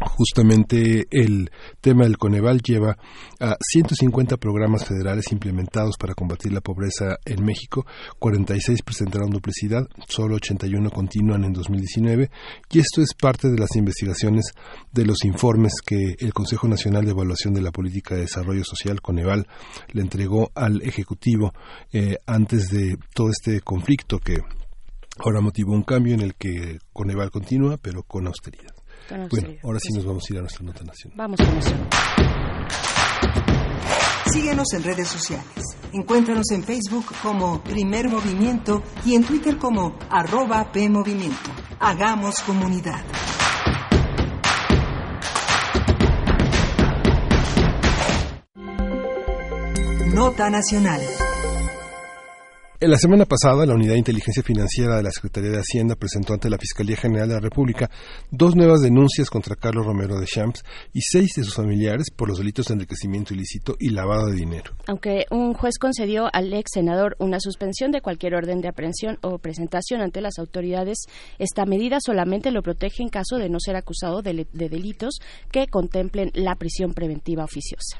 Justamente 0.00 1.06
el 1.10 1.50
tema 1.82 2.04
del 2.04 2.16
Coneval 2.16 2.62
lleva 2.62 2.96
a 3.38 3.56
150 3.60 4.38
programas 4.38 4.86
federales 4.86 5.30
implementados 5.30 5.96
para 5.98 6.14
combatir 6.14 6.52
la 6.52 6.62
pobreza 6.62 7.18
en 7.26 7.44
México, 7.44 7.84
46 8.18 8.80
presentaron 8.82 9.28
duplicidad, 9.28 9.86
solo 10.08 10.36
81 10.36 10.90
continúan 10.90 11.44
en 11.44 11.52
2019 11.52 12.30
y 12.70 12.78
esto 12.78 13.02
es 13.02 13.12
parte 13.14 13.50
de 13.50 13.58
las 13.58 13.76
investigaciones 13.76 14.54
de 14.90 15.04
los 15.04 15.22
informes 15.24 15.74
que 15.84 16.16
el 16.18 16.32
Consejo 16.32 16.66
Nacional 16.66 17.04
de 17.04 17.10
Evaluación 17.10 17.52
de 17.52 17.60
la 17.60 17.70
Política 17.70 18.14
de 18.14 18.22
Desarrollo 18.22 18.64
Social, 18.64 19.02
Coneval, 19.02 19.46
le 19.92 20.00
entregó 20.00 20.50
al 20.54 20.80
Ejecutivo 20.80 21.52
eh, 21.92 22.16
antes 22.26 22.70
de 22.70 22.96
todo 23.14 23.28
este 23.28 23.60
conflicto 23.60 24.18
que 24.18 24.38
ahora 25.18 25.42
motivó 25.42 25.72
un 25.72 25.82
cambio 25.82 26.14
en 26.14 26.22
el 26.22 26.34
que 26.36 26.78
Coneval 26.94 27.30
continúa 27.30 27.76
pero 27.76 28.02
con 28.02 28.26
austeridad. 28.26 28.79
Bueno, 29.10 29.28
ahora 29.64 29.78
sí 29.80 29.88
pues 29.88 29.96
nos 29.96 30.04
vamos 30.04 30.24
a 30.28 30.32
ir 30.32 30.38
a 30.38 30.42
nuestra 30.42 30.64
nota 30.64 30.84
nacional. 30.84 31.16
vamos 31.16 31.40
con 31.40 31.58
eso 31.58 31.74
Síguenos 34.32 34.72
en 34.74 34.84
redes 34.84 35.08
sociales. 35.08 35.64
Encuéntranos 35.92 36.48
en 36.52 36.62
Facebook 36.62 37.06
como 37.20 37.60
Primer 37.64 38.08
Movimiento 38.08 38.82
y 39.04 39.16
en 39.16 39.24
Twitter 39.24 39.58
como 39.58 39.98
arroba 40.08 40.70
PMovimiento. 40.70 41.50
Hagamos 41.80 42.36
comunidad. 42.46 43.02
Nota 50.14 50.48
Nacional. 50.48 51.00
En 52.82 52.90
la 52.90 52.96
semana 52.96 53.26
pasada, 53.26 53.66
la 53.66 53.74
Unidad 53.74 53.92
de 53.92 53.98
Inteligencia 53.98 54.42
Financiera 54.42 54.96
de 54.96 55.02
la 55.02 55.10
Secretaría 55.10 55.50
de 55.50 55.58
Hacienda 55.58 55.96
presentó 55.96 56.32
ante 56.32 56.48
la 56.48 56.56
Fiscalía 56.56 56.96
General 56.96 57.28
de 57.28 57.34
la 57.34 57.40
República 57.40 57.90
dos 58.30 58.56
nuevas 58.56 58.80
denuncias 58.80 59.28
contra 59.28 59.54
Carlos 59.54 59.84
Romero 59.84 60.18
de 60.18 60.24
Champs 60.24 60.64
y 60.94 61.02
seis 61.02 61.34
de 61.36 61.44
sus 61.44 61.54
familiares 61.54 62.06
por 62.10 62.30
los 62.30 62.38
delitos 62.38 62.64
de 62.64 62.74
enriquecimiento 62.74 63.34
ilícito 63.34 63.76
y 63.78 63.90
lavado 63.90 64.28
de 64.28 64.36
dinero. 64.36 64.72
Aunque 64.86 65.26
un 65.30 65.52
juez 65.52 65.76
concedió 65.78 66.30
al 66.32 66.54
ex 66.54 66.70
senador 66.72 67.16
una 67.18 67.38
suspensión 67.38 67.90
de 67.90 68.00
cualquier 68.00 68.34
orden 68.34 68.62
de 68.62 68.68
aprehensión 68.68 69.18
o 69.20 69.36
presentación 69.36 70.00
ante 70.00 70.22
las 70.22 70.38
autoridades, 70.38 71.00
esta 71.38 71.66
medida 71.66 71.98
solamente 72.00 72.50
lo 72.50 72.62
protege 72.62 73.02
en 73.02 73.10
caso 73.10 73.36
de 73.36 73.50
no 73.50 73.60
ser 73.60 73.76
acusado 73.76 74.22
de, 74.22 74.46
de 74.54 74.68
delitos 74.70 75.18
que 75.52 75.66
contemplen 75.66 76.30
la 76.32 76.54
prisión 76.54 76.94
preventiva 76.94 77.44
oficiosa. 77.44 77.98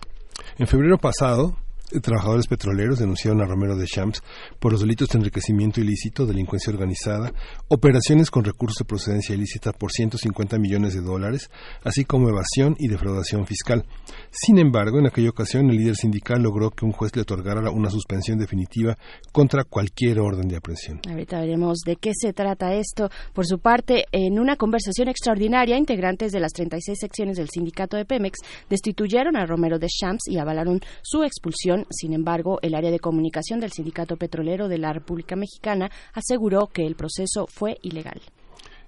En 0.59 0.67
febrero 0.67 0.97
pasado, 0.97 1.59
Trabajadores 2.03 2.47
petroleros 2.47 2.99
denunciaron 2.99 3.41
a 3.41 3.47
Romero 3.47 3.77
de 3.77 3.87
Champs 3.87 4.23
por 4.59 4.73
los 4.73 4.81
delitos 4.81 5.09
de 5.09 5.19
enriquecimiento 5.19 5.81
ilícito, 5.81 6.27
delincuencia 6.27 6.73
organizada, 6.73 7.33
operaciones 7.69 8.31
con 8.31 8.45
recursos 8.45 8.79
de 8.79 8.85
procedencia 8.85 9.35
ilícita 9.35 9.73
por 9.73 9.91
150 9.91 10.59
millones 10.59 10.95
de 10.95 11.01
dólares, 11.01 11.51
así 11.83 12.05
como 12.05 12.29
evasión 12.29 12.77
y 12.79 12.89
defraudación 12.89 13.47
fiscal. 13.47 13.85
Sin 14.31 14.59
embargo, 14.59 14.99
en 14.99 15.07
aquella 15.07 15.31
ocasión 15.31 15.71
el 15.71 15.77
líder 15.77 15.97
sindical 15.97 16.43
logró 16.43 16.71
que 16.71 16.85
un 16.85 16.93
juez 16.93 17.15
le 17.17 17.23
otorgara 17.23 17.71
una 17.71 17.91
suspensión 17.91 18.39
definitiva 18.39 18.97
contra 19.33 19.65
cualquier 19.65 20.21
orden 20.21 20.49
de 20.49 20.57
aprehensión. 20.57 21.01
Ahorita 21.09 21.41
veremos 21.41 21.79
de 21.85 21.97
qué 21.97 22.13
se 22.15 22.33
trata 22.33 22.75
esto. 22.75 23.11
Por 23.33 23.47
su 23.47 23.59
parte, 23.59 24.07
en 24.13 24.39
una 24.39 24.57
conversación 24.57 25.09
extraordinaria, 25.09 25.77
integrantes 25.77 26.33
de 26.33 26.41
las 26.41 26.53
36 26.53 26.99
secciones 26.99 27.37
del 27.37 27.49
sindicato 27.49 27.97
de 27.97 28.05
Pemex 28.05 28.39
destituyeron 28.69 29.37
a 29.37 29.47
Romero 29.47 29.79
de 29.79 29.89
Champs 29.89 30.29
y 30.29 30.39
avalaron 30.39 30.81
su 31.03 31.25
expulsión 31.25 31.80
sin 31.91 32.13
embargo, 32.13 32.59
el 32.63 32.75
área 32.75 32.91
de 32.91 32.99
comunicación 32.99 33.61
del 33.61 33.73
Sindicato 33.73 34.17
Petrolero 34.17 34.69
de 34.69 34.79
la 34.79 34.93
República 34.93 35.37
Mexicana 35.37 35.91
aseguró 36.13 36.67
que 36.67 36.87
el 36.87 36.97
proceso 36.97 37.47
fue 37.47 37.79
ilegal. 37.83 38.21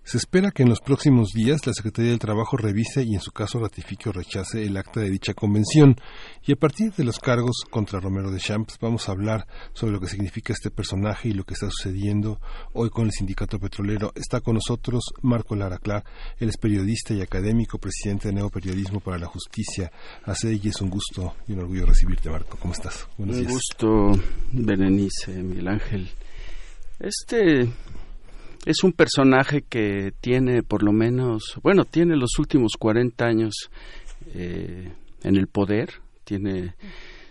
Se 0.04 0.18
espera 0.18 0.50
que 0.50 0.64
en 0.64 0.68
los 0.68 0.80
próximos 0.80 1.28
días 1.32 1.64
la 1.64 1.72
Secretaría 1.72 2.10
del 2.10 2.18
Trabajo 2.18 2.56
revise 2.56 3.04
y 3.04 3.14
en 3.14 3.20
su 3.20 3.30
caso 3.30 3.60
ratifique 3.60 4.08
o 4.08 4.12
rechace 4.12 4.64
el 4.64 4.76
acta 4.76 5.00
de 5.00 5.08
dicha 5.08 5.32
convención. 5.32 5.96
Y 6.44 6.52
a 6.52 6.56
partir 6.56 6.92
de 6.92 7.04
los 7.04 7.20
cargos 7.20 7.62
contra 7.70 8.00
Romero 8.00 8.32
de 8.32 8.40
Champs 8.40 8.78
vamos 8.80 9.08
a 9.08 9.12
hablar 9.12 9.46
sobre 9.72 9.92
lo 9.92 10.00
que 10.00 10.08
significa 10.08 10.52
este 10.52 10.70
personaje 10.70 11.28
y 11.28 11.32
lo 11.32 11.44
que 11.44 11.54
está 11.54 11.70
sucediendo 11.70 12.40
hoy 12.72 12.90
con 12.90 13.06
el 13.06 13.12
sindicato 13.12 13.60
petrolero. 13.60 14.12
Está 14.16 14.40
con 14.40 14.54
nosotros 14.54 15.04
Marco 15.22 15.54
Lara 15.54 15.78
Clark, 15.78 16.04
él 16.38 16.48
es 16.48 16.56
periodista 16.56 17.14
y 17.14 17.22
académico, 17.22 17.78
presidente 17.78 18.28
de 18.28 18.34
Neoperiodismo 18.34 18.98
para 18.98 19.18
la 19.18 19.26
Justicia. 19.26 19.92
Hace 20.24 20.52
y 20.52 20.68
es 20.68 20.80
un 20.80 20.90
gusto 20.90 21.36
y 21.46 21.52
un 21.52 21.60
orgullo 21.60 21.86
recibirte, 21.86 22.28
Marco. 22.28 22.58
¿Cómo 22.58 22.74
estás? 22.74 23.06
Buenos 23.16 23.36
un 23.36 23.44
gusto, 23.46 24.10
Berenice, 24.50 25.42
Miguel 25.42 25.68
Ángel. 25.68 26.10
Este 26.98 27.68
es 28.64 28.84
un 28.84 28.92
personaje 28.92 29.62
que 29.62 30.12
tiene 30.20 30.62
por 30.62 30.82
lo 30.82 30.92
menos, 30.92 31.58
bueno, 31.62 31.84
tiene 31.84 32.16
los 32.16 32.38
últimos 32.38 32.72
40 32.78 33.24
años 33.24 33.54
eh, 34.34 34.92
en 35.22 35.36
el 35.36 35.48
poder, 35.48 35.90
tiene 36.24 36.74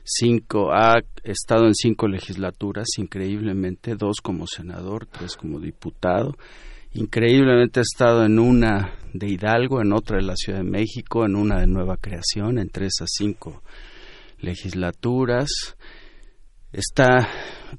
cinco, 0.03 0.71
ha 0.73 0.99
estado 1.23 1.65
en 1.67 1.75
cinco 1.75 2.07
legislaturas, 2.07 2.87
increíblemente, 2.97 3.95
dos 3.95 4.17
como 4.21 4.45
senador, 4.47 5.05
tres 5.05 5.35
como 5.35 5.59
diputado, 5.59 6.35
increíblemente 6.93 7.79
ha 7.79 7.83
estado 7.83 8.25
en 8.25 8.37
una 8.39 8.93
de 9.13 9.27
Hidalgo, 9.27 9.81
en 9.81 9.93
otra 9.93 10.17
de 10.17 10.23
la 10.23 10.35
Ciudad 10.35 10.59
de 10.59 10.69
México, 10.69 11.25
en 11.25 11.35
una 11.35 11.59
de 11.59 11.67
Nueva 11.67 11.97
Creación, 11.97 12.59
entre 12.59 12.87
esas 12.87 13.09
cinco 13.11 13.63
legislaturas. 14.39 15.77
Está, 16.73 17.27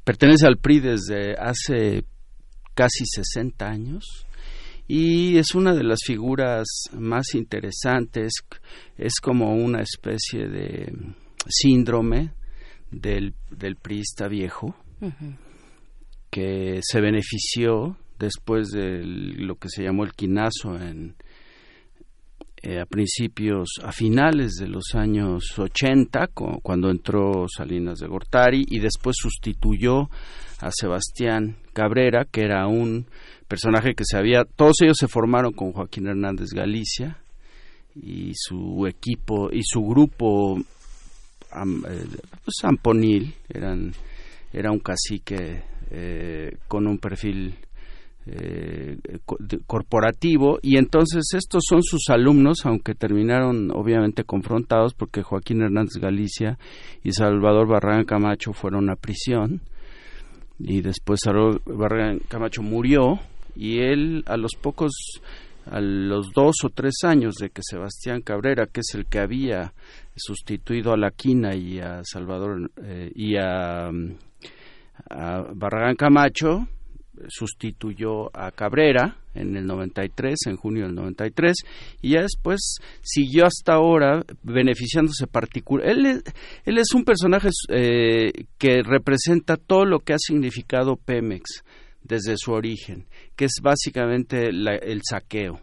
pertenece 0.05 0.47
al 0.47 0.59
PRI 0.59 0.81
desde 0.81 1.35
hace 1.35 2.05
casi 2.75 3.05
60 3.07 3.67
años 3.67 4.27
y 4.89 5.39
es 5.39 5.55
una 5.55 5.75
de 5.75 5.85
las 5.85 6.01
figuras 6.05 6.67
más 6.93 7.35
interesantes, 7.35 8.33
es 8.99 9.15
como 9.23 9.55
una 9.55 9.81
especie 9.81 10.49
de 10.49 10.93
síndrome 11.49 12.33
del, 12.91 13.35
del 13.51 13.77
priista 13.77 14.29
viejo 14.29 14.75
que 16.31 16.81
se 16.83 17.01
benefició 17.01 17.97
después 18.19 18.69
de 18.69 19.03
lo 19.05 19.57
que 19.57 19.69
se 19.69 19.83
llamó 19.83 20.05
el 20.05 20.13
quinazo 20.13 20.77
en, 20.77 21.17
eh, 22.63 22.81
a 22.81 22.87
principios, 22.87 23.81
a 23.83 23.93
finales 23.93 24.53
de 24.61 24.69
los 24.69 24.95
años 24.95 25.59
80, 25.59 26.29
cuando 26.63 26.91
entró 26.91 27.47
Salinas 27.49 27.99
de 27.99 28.09
Gortari 28.09 28.65
y 28.69 28.79
después 28.79 29.17
sustituyó 29.19 30.09
a 30.61 30.71
Sebastián 30.71 31.57
Cabrera, 31.73 32.25
que 32.25 32.43
era 32.43 32.67
un 32.67 33.07
personaje 33.49 33.95
que 33.95 34.05
se 34.05 34.17
había, 34.17 34.45
todos 34.45 34.77
ellos 34.83 34.97
se 34.99 35.09
formaron 35.09 35.53
con 35.53 35.73
Joaquín 35.73 36.07
Hernández 36.07 36.51
Galicia 36.55 37.19
y 37.95 38.33
su 38.35 38.87
equipo 38.87 39.51
y 39.53 39.63
su 39.63 39.83
grupo 39.83 40.59
eh, 40.59 42.07
pues 42.45 42.55
Amponil 42.63 43.35
eran 43.49 43.93
era 44.53 44.71
un 44.71 44.81
cacique 44.81 45.63
eh, 45.91 46.57
con 46.69 46.87
un 46.87 46.99
perfil 46.99 47.55
eh, 48.27 48.97
corporativo. 49.67 50.59
Y 50.63 50.77
entonces 50.77 51.25
estos 51.35 51.65
son 51.69 51.83
sus 51.83 52.09
alumnos 52.09 52.65
aunque 52.65 52.95
terminaron 52.95 53.71
obviamente 53.71 54.25
confrontados 54.25 54.95
porque 54.95 55.23
Joaquín 55.23 55.63
Hernández 55.63 56.01
Galicia 56.01 56.59
y 57.03 57.13
Salvador 57.13 57.69
Barragán 57.69 58.05
Camacho 58.05 58.53
fueron 58.53 58.91
a 58.91 58.97
prisión 58.97 59.61
y 60.65 60.81
después 60.81 61.21
Barragán 61.67 62.21
Camacho 62.29 62.63
murió 62.63 63.19
y 63.57 63.81
él 63.81 64.23
a 64.27 64.37
los 64.37 64.53
pocos 64.61 64.93
a 65.67 65.81
los 65.81 66.31
dos 66.35 66.57
o 66.65 66.71
tres 66.71 66.95
años 67.05 67.35
de 67.35 67.51
que 67.51 67.63
Sebastián 67.63 68.23
Cabrera 68.23 68.67
que 68.67 68.81
es 68.81 68.95
el 68.95 69.07
que 69.07 69.19
había 69.19 69.73
sustituido 70.15 70.93
a 70.93 70.97
La 70.97 71.11
Quina 71.11 71.55
y 71.55 71.81
a 71.81 72.03
Salvador 72.05 72.71
eh, 72.83 73.11
y 73.15 73.37
a, 73.37 73.89
a 75.11 75.43
Barragán 75.55 75.97
Camacho 75.97 76.67
sustituyó 77.29 78.35
a 78.37 78.51
Cabrera 78.53 79.17
en 79.35 79.57
el 79.57 79.67
93, 79.67 80.39
en 80.47 80.57
junio 80.57 80.85
del 80.85 80.95
93, 80.95 81.55
y 82.03 82.11
ya 82.11 82.23
después 82.23 82.77
siguió 83.03 83.47
hasta 83.47 83.75
ahora 83.75 84.25
beneficiándose 84.43 85.27
particular. 85.27 85.89
Él, 85.89 86.07
es, 86.07 86.23
él 86.65 86.79
es 86.79 86.93
un 86.95 87.05
personaje 87.05 87.49
eh, 87.69 88.33
que 88.59 88.83
representa 88.83 89.57
todo 89.57 89.85
lo 89.85 90.01
que 90.01 90.15
ha 90.15 90.19
significado 90.19 90.97
Pemex 90.97 91.65
desde 92.03 92.37
su 92.37 92.53
origen, 92.53 93.07
que 93.37 93.47
es 93.47 93.61
básicamente 93.63 94.49
el 94.49 95.01
saqueo. 95.09 95.61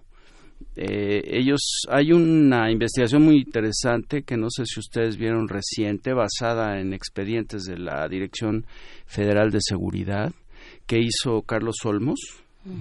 Eh, 0.76 1.22
ellos 1.26 1.62
hay 1.90 2.12
una 2.12 2.72
investigación 2.72 3.24
muy 3.24 3.38
interesante 3.38 4.24
que 4.24 4.38
no 4.38 4.48
sé 4.50 4.64
si 4.66 4.80
ustedes 4.80 5.18
vieron 5.18 5.48
reciente 5.48 6.14
basada 6.14 6.80
en 6.80 6.94
expedientes 6.94 7.64
de 7.64 7.78
la 7.78 8.08
Dirección 8.08 8.66
Federal 9.06 9.52
de 9.52 9.60
Seguridad 9.62 10.32
que 10.90 10.98
hizo 11.00 11.44
Carlos 11.44 11.76
Olmos 11.86 12.20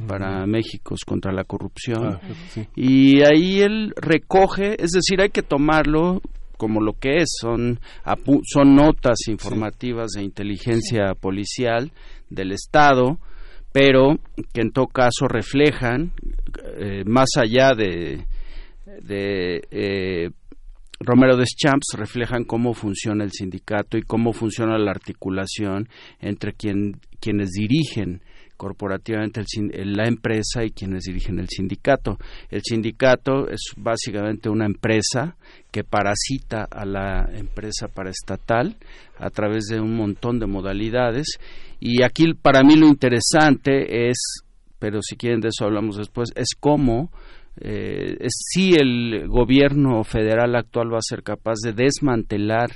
para 0.08 0.46
México 0.46 0.96
contra 1.06 1.30
la 1.30 1.44
corrupción. 1.44 2.14
Ah, 2.14 2.20
Y 2.74 3.22
ahí 3.22 3.60
él 3.60 3.92
recoge, 3.96 4.82
es 4.82 4.92
decir, 4.92 5.20
hay 5.20 5.28
que 5.28 5.42
tomarlo 5.42 6.22
como 6.56 6.80
lo 6.80 6.94
que 6.94 7.16
es, 7.18 7.28
son, 7.40 7.78
son 8.44 8.74
notas 8.74 9.18
informativas 9.28 10.12
de 10.12 10.24
inteligencia 10.24 11.14
policial 11.20 11.92
del 12.30 12.52
Estado, 12.52 13.18
pero 13.72 14.16
que 14.54 14.62
en 14.62 14.72
todo 14.72 14.86
caso 14.86 15.28
reflejan, 15.28 16.12
eh, 16.78 17.04
más 17.04 17.28
allá 17.36 17.74
de, 17.74 18.24
de 19.02 19.62
eh, 19.70 20.30
Romero 21.00 21.36
Deschamps 21.36 21.94
reflejan 21.96 22.44
cómo 22.44 22.74
funciona 22.74 23.22
el 23.22 23.30
sindicato 23.30 23.96
y 23.96 24.02
cómo 24.02 24.32
funciona 24.32 24.76
la 24.78 24.90
articulación 24.90 25.88
entre 26.20 26.54
quien, 26.54 27.00
quienes 27.20 27.50
dirigen 27.50 28.20
corporativamente 28.56 29.44
el, 29.72 29.92
la 29.92 30.08
empresa 30.08 30.64
y 30.64 30.72
quienes 30.72 31.04
dirigen 31.04 31.38
el 31.38 31.48
sindicato. 31.48 32.18
El 32.50 32.62
sindicato 32.62 33.48
es 33.48 33.72
básicamente 33.76 34.50
una 34.50 34.66
empresa 34.66 35.36
que 35.70 35.84
parasita 35.84 36.66
a 36.68 36.84
la 36.84 37.30
empresa 37.32 37.86
paraestatal 37.86 38.76
a 39.18 39.30
través 39.30 39.66
de 39.66 39.80
un 39.80 39.96
montón 39.96 40.40
de 40.40 40.46
modalidades 40.46 41.38
y 41.78 42.02
aquí 42.02 42.34
para 42.34 42.64
mí 42.64 42.74
lo 42.74 42.88
interesante 42.88 44.10
es, 44.10 44.42
pero 44.80 45.00
si 45.02 45.16
quieren 45.16 45.40
de 45.40 45.48
eso 45.48 45.64
hablamos 45.64 45.96
después, 45.96 46.30
es 46.34 46.48
cómo 46.58 47.12
eh, 47.60 48.16
si 48.28 48.74
el 48.74 49.26
gobierno 49.28 50.04
federal 50.04 50.54
actual 50.54 50.92
va 50.92 50.98
a 50.98 51.02
ser 51.02 51.22
capaz 51.22 51.56
de 51.64 51.72
desmantelar 51.72 52.70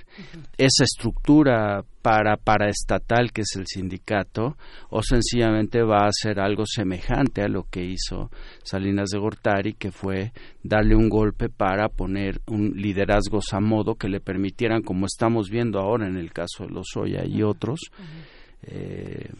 esa 0.57 0.85
estructura 0.85 1.85
para 2.03 2.37
paraestatal 2.37 3.31
que 3.33 3.43
es 3.43 3.55
el 3.57 3.67
sindicato 3.67 4.57
o 4.91 5.03
sencillamente 5.03 5.83
va 5.83 6.05
a 6.05 6.09
hacer 6.09 6.41
algo 6.41 6.65
semejante 6.67 7.43
a 7.43 7.49
lo 7.49 7.65
que 7.71 7.85
hizo 7.85 8.31
Salinas 8.65 9.11
de 9.11 9.19
Gortari 9.19 9.75
que 9.75 9.93
fue 9.93 10.33
darle 10.65 10.97
un 10.97 11.09
golpe 11.09 11.49
para 11.49 11.89
poner 11.89 12.41
un 12.49 12.73
liderazgo 12.75 13.39
a 13.53 13.61
modo 13.61 13.95
que 13.95 14.09
le 14.09 14.21
permitieran 14.21 14.83
como 14.83 15.07
estamos 15.07 15.49
viendo 15.49 15.79
ahora 15.79 16.09
en 16.09 16.17
el 16.17 16.33
caso 16.33 16.65
de 16.65 16.71
los 16.71 16.89
Lozoya 16.95 17.25
y 17.25 17.43
otros 17.43 17.81
eh, 18.63 19.31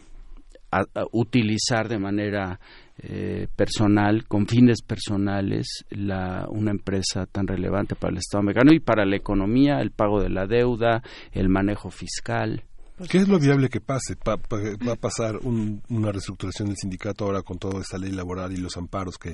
a- 0.81 1.05
utilizar 1.11 1.87
de 1.89 1.99
manera 1.99 2.59
eh, 2.97 3.47
personal, 3.55 4.25
con 4.27 4.47
fines 4.47 4.81
personales, 4.81 5.85
la, 5.89 6.45
una 6.49 6.71
empresa 6.71 7.25
tan 7.25 7.47
relevante 7.47 7.95
para 7.95 8.11
el 8.11 8.17
Estado 8.19 8.43
mexicano 8.43 8.71
y 8.73 8.79
para 8.79 9.05
la 9.05 9.15
economía, 9.15 9.79
el 9.81 9.91
pago 9.91 10.21
de 10.21 10.29
la 10.29 10.45
deuda, 10.45 11.01
el 11.31 11.49
manejo 11.49 11.89
fiscal. 11.89 12.63
¿Qué 13.09 13.17
es 13.17 13.27
lo 13.27 13.39
viable 13.39 13.69
que 13.69 13.81
pase? 13.81 14.15
Pa- 14.15 14.37
pa- 14.37 14.59
¿Va 14.87 14.93
a 14.93 14.95
pasar 14.95 15.37
un- 15.37 15.81
una 15.89 16.11
reestructuración 16.11 16.67
del 16.69 16.77
sindicato 16.77 17.25
ahora 17.25 17.41
con 17.41 17.57
toda 17.57 17.81
esta 17.81 17.97
ley 17.97 18.11
laboral 18.11 18.51
y 18.53 18.57
los 18.57 18.77
amparos 18.77 19.17
que 19.17 19.33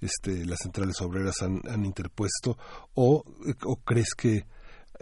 este, 0.00 0.46
las 0.46 0.58
centrales 0.62 1.00
obreras 1.02 1.42
han, 1.42 1.84
interpuesto? 1.84 2.56
¿O, 2.94 3.22
o 3.64 3.76
crees 3.84 4.14
que 4.16 4.46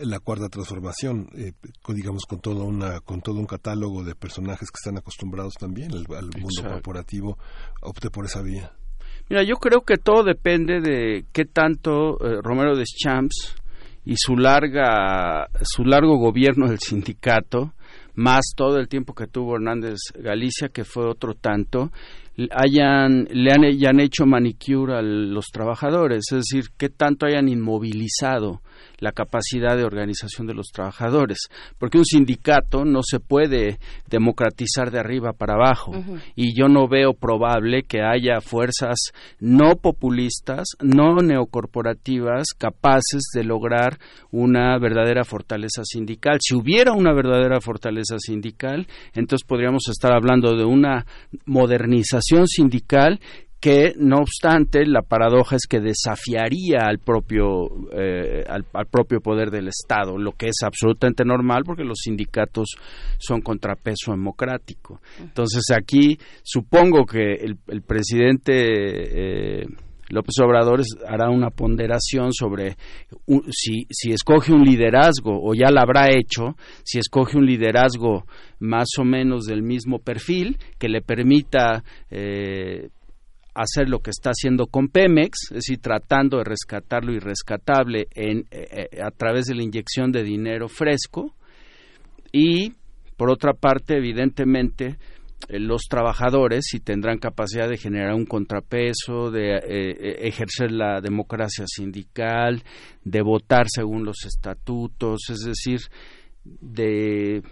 la 0.04 0.20
cuarta 0.20 0.48
transformación, 0.48 1.28
eh, 1.34 1.52
con, 1.82 1.96
digamos, 1.96 2.24
con, 2.26 2.40
toda 2.40 2.64
una, 2.64 3.00
con 3.00 3.20
todo 3.20 3.36
un 3.36 3.46
catálogo 3.46 4.04
de 4.04 4.14
personajes 4.14 4.70
que 4.70 4.78
están 4.78 4.98
acostumbrados 4.98 5.54
también 5.54 5.92
al, 5.92 6.06
al 6.16 6.24
mundo 6.26 6.48
Exacto. 6.50 6.72
corporativo, 6.72 7.38
opte 7.80 8.10
por 8.10 8.24
esa 8.24 8.42
vía? 8.42 8.72
Mira, 9.28 9.42
yo 9.44 9.56
creo 9.56 9.82
que 9.82 9.96
todo 9.96 10.24
depende 10.24 10.80
de 10.80 11.24
qué 11.32 11.44
tanto 11.44 12.18
eh, 12.20 12.40
Romero 12.42 12.76
Deschamps 12.76 13.56
y 14.04 14.14
su 14.16 14.36
larga 14.36 15.48
su 15.62 15.84
largo 15.84 16.18
gobierno 16.18 16.68
del 16.68 16.80
sindicato 16.80 17.72
más 18.14 18.52
todo 18.56 18.78
el 18.78 18.88
tiempo 18.88 19.14
que 19.14 19.28
tuvo 19.28 19.54
Hernández 19.54 19.98
Galicia 20.14 20.68
que 20.68 20.84
fue 20.84 21.08
otro 21.08 21.34
tanto 21.34 21.92
hayan 22.50 23.28
le 23.30 23.52
han, 23.52 23.78
ya 23.78 23.90
han 23.90 24.00
hecho 24.00 24.26
manicure 24.26 24.96
a 24.96 25.02
los 25.02 25.46
trabajadores 25.52 26.24
es 26.32 26.38
decir 26.38 26.70
qué 26.76 26.88
tanto 26.88 27.26
hayan 27.26 27.48
inmovilizado 27.48 28.60
la 28.98 29.12
capacidad 29.12 29.76
de 29.76 29.84
organización 29.84 30.46
de 30.46 30.54
los 30.54 30.68
trabajadores 30.68 31.48
porque 31.78 31.98
un 31.98 32.04
sindicato 32.04 32.84
no 32.84 33.00
se 33.02 33.20
puede 33.20 33.78
democratizar 34.09 34.90
de 34.90 34.98
arriba 34.98 35.32
para 35.32 35.54
abajo 35.54 35.92
y 36.34 36.56
yo 36.59 36.68
no 36.68 36.88
veo 36.88 37.14
probable 37.14 37.82
que 37.82 38.02
haya 38.02 38.40
fuerzas 38.40 39.12
no 39.40 39.76
populistas, 39.76 40.64
no 40.80 41.16
neocorporativas 41.16 42.48
capaces 42.56 43.30
de 43.34 43.44
lograr 43.44 43.98
una 44.30 44.78
verdadera 44.78 45.24
fortaleza 45.24 45.82
sindical. 45.84 46.38
Si 46.40 46.54
hubiera 46.54 46.92
una 46.92 47.12
verdadera 47.12 47.60
fortaleza 47.60 48.16
sindical, 48.18 48.86
entonces 49.14 49.46
podríamos 49.46 49.88
estar 49.88 50.12
hablando 50.12 50.56
de 50.56 50.64
una 50.64 51.06
modernización 51.46 52.46
sindical 52.46 53.20
que 53.62 53.94
no 53.97 54.16
obstante 54.18 54.84
la 54.84 55.02
paradoja 55.02 55.55
es 55.55 55.66
que 55.68 55.78
desafiaría 55.80 56.80
al 56.84 56.98
propio 56.98 57.68
eh, 57.97 58.43
al, 58.48 58.66
al 58.74 58.86
propio 58.86 59.20
poder 59.20 59.51
del 59.52 59.68
Estado 59.68 60.18
lo 60.18 60.32
que 60.32 60.48
es 60.48 60.56
absolutamente 60.64 61.24
normal 61.24 61.62
porque 61.64 61.84
los 61.84 62.01
sindicatos 62.02 62.74
son 63.18 63.40
contrapeso 63.40 64.10
democrático. 64.10 65.01
Entonces 65.20 65.62
aquí 65.74 66.18
supongo 66.43 67.06
que 67.06 67.34
el, 67.34 67.56
el 67.68 67.82
presidente 67.82 68.52
eh, 69.62 69.66
López 70.09 70.34
Obrador 70.44 70.82
hará 71.09 71.30
una 71.30 71.51
ponderación 71.51 72.32
sobre 72.32 72.74
un- 73.26 73.44
si, 73.51 73.86
si 73.90 74.10
escoge 74.10 74.52
un 74.52 74.62
liderazgo, 74.64 75.40
o 75.40 75.55
ya 75.55 75.70
lo 75.70 75.80
habrá 75.80 76.10
hecho, 76.10 76.56
si 76.84 76.98
escoge 76.98 77.39
un 77.39 77.47
liderazgo 77.47 78.24
más 78.59 78.89
o 78.98 79.05
menos 79.05 79.44
del 79.44 79.62
mismo 79.62 80.01
perfil, 80.01 80.59
que 80.78 80.89
le 80.89 81.01
permita 81.01 81.82
eh, 82.10 82.89
hacer 83.54 83.88
lo 83.88 84.00
que 84.00 84.10
está 84.10 84.30
haciendo 84.30 84.66
con 84.66 84.88
Pemex, 84.88 85.50
es 85.50 85.56
decir, 85.56 85.78
tratando 85.78 86.38
de 86.38 86.44
rescatar 86.44 87.04
lo 87.04 87.12
irrescatable 87.12 88.08
en, 88.14 88.46
eh, 88.50 88.88
eh, 88.92 89.02
a 89.02 89.10
través 89.10 89.46
de 89.46 89.54
la 89.54 89.62
inyección 89.62 90.10
de 90.10 90.22
dinero 90.22 90.68
fresco, 90.68 91.34
y 92.32 92.72
por 93.16 93.30
otra 93.30 93.52
parte, 93.52 93.96
evidentemente, 93.96 94.96
eh, 95.48 95.58
los 95.58 95.82
trabajadores 95.82 96.64
si 96.70 96.80
tendrán 96.80 97.18
capacidad 97.18 97.68
de 97.68 97.76
generar 97.76 98.14
un 98.14 98.24
contrapeso, 98.24 99.30
de 99.30 99.58
ejercer 100.22 100.72
la 100.72 101.00
democracia 101.00 101.64
sindical, 101.66 102.62
de 103.04 103.22
votar 103.22 103.66
según 103.68 104.04
los 104.04 104.24
estatutos, 104.24 105.20
es 105.28 105.40
decir, 105.40 105.80
de 106.44 107.42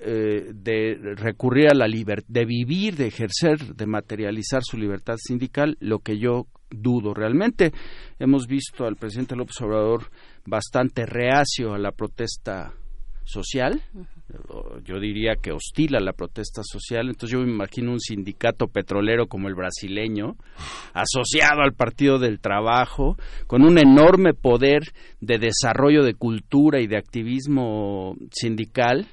eh, 0.00 0.50
de 0.52 1.14
recurrir 1.16 1.68
a 1.68 1.74
la 1.74 1.86
libertad, 1.86 2.26
de 2.28 2.44
vivir, 2.44 2.96
de 2.96 3.06
ejercer, 3.06 3.74
de 3.74 3.86
materializar 3.86 4.62
su 4.64 4.76
libertad 4.76 5.16
sindical, 5.16 5.76
lo 5.80 6.00
que 6.00 6.18
yo 6.18 6.46
dudo 6.70 7.14
realmente. 7.14 7.72
Hemos 8.18 8.46
visto 8.46 8.84
al 8.84 8.96
presidente 8.96 9.36
López 9.36 9.60
Obrador 9.60 10.10
bastante 10.44 11.06
reacio 11.06 11.72
a 11.72 11.78
la 11.78 11.92
protesta 11.92 12.74
social, 13.24 13.82
yo 14.84 15.00
diría 15.00 15.34
que 15.36 15.52
hostil 15.52 15.96
a 15.96 16.00
la 16.00 16.12
protesta 16.12 16.62
social, 16.64 17.08
entonces 17.08 17.30
yo 17.30 17.44
me 17.44 17.50
imagino 17.50 17.92
un 17.92 18.00
sindicato 18.00 18.68
petrolero 18.68 19.26
como 19.26 19.48
el 19.48 19.54
brasileño, 19.54 20.36
asociado 20.94 21.62
al 21.62 21.74
Partido 21.74 22.18
del 22.18 22.40
Trabajo, 22.40 23.16
con 23.46 23.62
un 23.62 23.78
enorme 23.78 24.32
poder 24.34 24.82
de 25.20 25.38
desarrollo 25.38 26.02
de 26.02 26.14
cultura 26.14 26.80
y 26.80 26.86
de 26.86 26.98
activismo 26.98 28.16
sindical, 28.30 29.06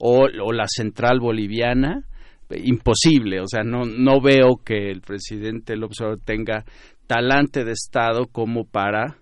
o, 0.00 0.26
la 0.28 0.66
central 0.66 1.20
boliviana, 1.20 2.04
imposible, 2.50 3.40
o 3.40 3.46
sea, 3.46 3.62
no, 3.62 3.84
no 3.84 4.20
veo 4.20 4.56
que 4.64 4.90
el 4.90 5.02
presidente 5.02 5.76
López 5.76 5.98
tenga 6.24 6.64
talante 7.06 7.64
de 7.64 7.72
Estado 7.72 8.26
como 8.26 8.64
para 8.64 9.18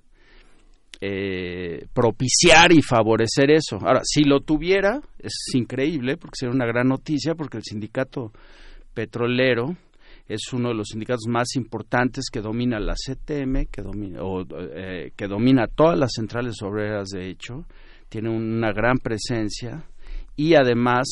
eh, 1.00 1.86
propiciar 1.92 2.72
y 2.72 2.82
favorecer 2.82 3.50
eso. 3.50 3.76
Ahora, 3.80 4.00
si 4.04 4.24
lo 4.24 4.40
tuviera, 4.40 5.00
es 5.18 5.34
increíble, 5.54 6.16
porque 6.16 6.36
sería 6.38 6.54
una 6.54 6.66
gran 6.66 6.88
noticia, 6.88 7.34
porque 7.34 7.58
el 7.58 7.64
sindicato 7.64 8.32
petrolero 8.94 9.76
es 10.26 10.52
uno 10.52 10.68
de 10.68 10.74
los 10.74 10.88
sindicatos 10.88 11.26
más 11.28 11.56
importantes 11.56 12.26
que 12.32 12.40
domina 12.40 12.78
la 12.78 12.94
CTM, 12.94 13.66
que 13.70 13.82
domina, 13.82 14.22
o, 14.22 14.42
eh, 14.42 15.12
que 15.16 15.26
domina 15.26 15.66
todas 15.66 15.98
las 15.98 16.12
centrales 16.14 16.60
obreras, 16.62 17.08
de 17.08 17.30
hecho, 17.30 17.64
tiene 18.08 18.30
una 18.30 18.72
gran 18.72 18.98
presencia 18.98 19.84
y 20.38 20.54
además 20.54 21.08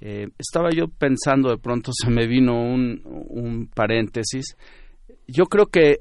eh, 0.00 0.26
estaba 0.36 0.70
yo 0.74 0.88
pensando 0.88 1.50
de 1.50 1.56
pronto 1.56 1.92
se 1.94 2.10
me 2.10 2.26
vino 2.26 2.60
un, 2.60 3.00
un 3.04 3.68
paréntesis. 3.68 4.56
Yo 5.28 5.44
creo 5.44 5.66
que 5.66 5.98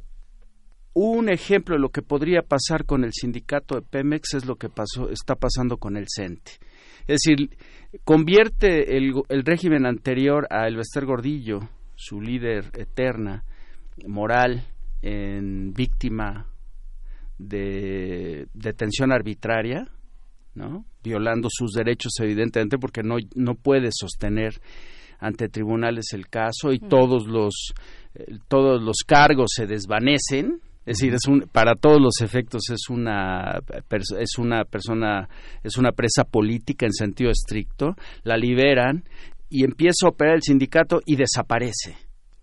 un 0.94 1.30
ejemplo 1.30 1.76
de 1.76 1.82
lo 1.82 1.90
que 1.90 2.02
podría 2.02 2.41
pasar 2.41 2.86
con 2.86 3.03
el 3.03 3.11
sindicato 3.14 3.76
de 3.76 3.84
Pemex 3.84 4.34
es 4.34 4.45
lo 4.45 4.56
que 4.56 4.68
pasó 4.68 5.10
está 5.11 5.36
pasando 5.36 5.78
con 5.78 5.95
el 5.95 6.07
CENTE. 6.14 6.53
Es 7.02 7.19
decir 7.23 7.56
convierte 8.03 8.98
el, 8.98 9.14
el 9.30 9.44
régimen 9.44 9.86
anterior 9.86 10.48
a 10.49 10.68
Elvester 10.68 11.06
Gordillo 11.06 11.60
su 11.95 12.19
líder 12.19 12.72
eterna 12.80 13.44
moral 14.07 14.65
en 15.03 15.72
víctima 15.72 16.48
de 17.38 18.48
detención 18.56 19.11
arbitraria 19.11 19.88
¿no? 20.56 20.86
violando 21.03 21.48
sus 21.52 21.72
derechos 21.72 22.14
evidentemente 22.19 22.78
porque 22.78 23.03
no 23.03 23.18
no 23.36 23.56
puede 23.56 23.90
sostener 23.91 24.61
ante 25.19 25.49
tribunales 25.49 26.14
el 26.14 26.28
caso 26.28 26.73
y 26.73 26.80
todos 26.80 27.28
los 27.28 27.73
eh, 28.15 28.38
todos 28.48 28.82
los 28.82 28.98
cargos 29.06 29.52
se 29.56 29.68
desvanecen 29.68 30.60
es 30.86 30.98
decir 30.98 31.14
es 31.14 31.28
un, 31.28 31.41
para 31.52 31.76
todos 31.76 32.02
los 32.02 32.22
efectos 32.22 32.69
es 32.69 32.90
una 32.90 33.61
es 34.19 34.38
una 34.38 34.65
persona 34.65 35.30
es 35.64 35.78
una 35.78 35.91
presa 35.91 36.23
política 36.23 36.86
en 36.86 36.94
sentido 36.94 37.32
estricto 37.32 37.95
la 38.23 38.36
liberan 38.36 39.03
y 39.49 39.64
empieza 39.64 40.06
a 40.06 40.10
operar 40.10 40.36
el 40.36 40.44
sindicato 40.44 41.02
y 41.06 41.15
desaparece 41.15 41.95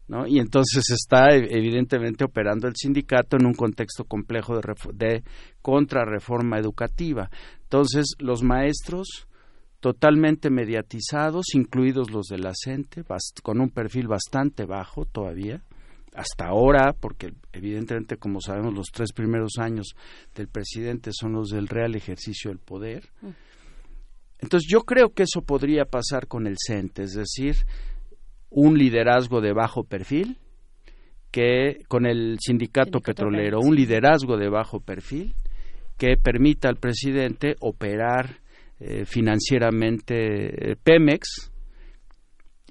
¿no? 0.09 0.27
Y 0.27 0.39
entonces 0.39 0.85
está 0.91 1.29
e- 1.35 1.49
evidentemente 1.51 2.25
operando 2.25 2.67
el 2.67 2.75
sindicato 2.75 3.37
en 3.37 3.47
un 3.47 3.55
contexto 3.55 4.05
complejo 4.05 4.59
de, 4.59 4.75
de 4.95 5.23
contrarreforma 5.61 6.59
educativa. 6.59 7.31
Entonces, 7.69 8.15
los 8.19 8.43
maestros 8.43 9.29
totalmente 9.81 10.49
mediatizados, 10.49 11.55
incluidos 11.55 12.11
los 12.11 12.27
de 12.29 12.39
la 12.39 12.53
CENTE, 12.55 13.05
con 13.43 13.61
un 13.61 13.69
perfil 13.69 14.09
bastante 14.09 14.65
bajo 14.65 15.05
todavía, 15.05 15.63
hasta 16.15 16.47
ahora, 16.47 16.95
porque 16.99 17.35
evidentemente, 17.53 18.17
como 18.17 18.41
sabemos, 18.41 18.73
los 18.73 18.87
tres 18.91 19.13
primeros 19.13 19.59
años 19.59 19.89
del 20.35 20.49
presidente 20.49 21.11
son 21.13 21.35
los 21.35 21.51
del 21.51 21.69
real 21.69 21.95
ejercicio 21.95 22.51
del 22.51 22.59
poder. 22.59 23.11
Entonces, 24.39 24.67
yo 24.67 24.81
creo 24.81 25.11
que 25.11 25.25
eso 25.25 25.43
podría 25.43 25.85
pasar 25.85 26.27
con 26.27 26.47
el 26.47 26.57
CENTE, 26.67 27.03
es 27.03 27.13
decir, 27.13 27.57
un 28.49 28.79
liderazgo 28.79 29.43
de 29.43 29.53
bajo 29.53 29.85
perfil 29.85 30.39
que 31.31 31.85
con 31.87 32.07
el 32.07 32.39
sindicato 32.41 33.01
petrolero, 33.01 33.61
un 33.61 33.77
liderazgo 33.77 34.39
de 34.39 34.49
bajo 34.49 34.81
perfil 34.81 35.35
que 35.99 36.17
permita 36.17 36.69
al 36.69 36.77
presidente 36.77 37.57
operar 37.61 38.39
eh, 38.81 39.05
financieramente 39.05 40.71
eh, 40.71 40.77
Pemex 40.77 41.51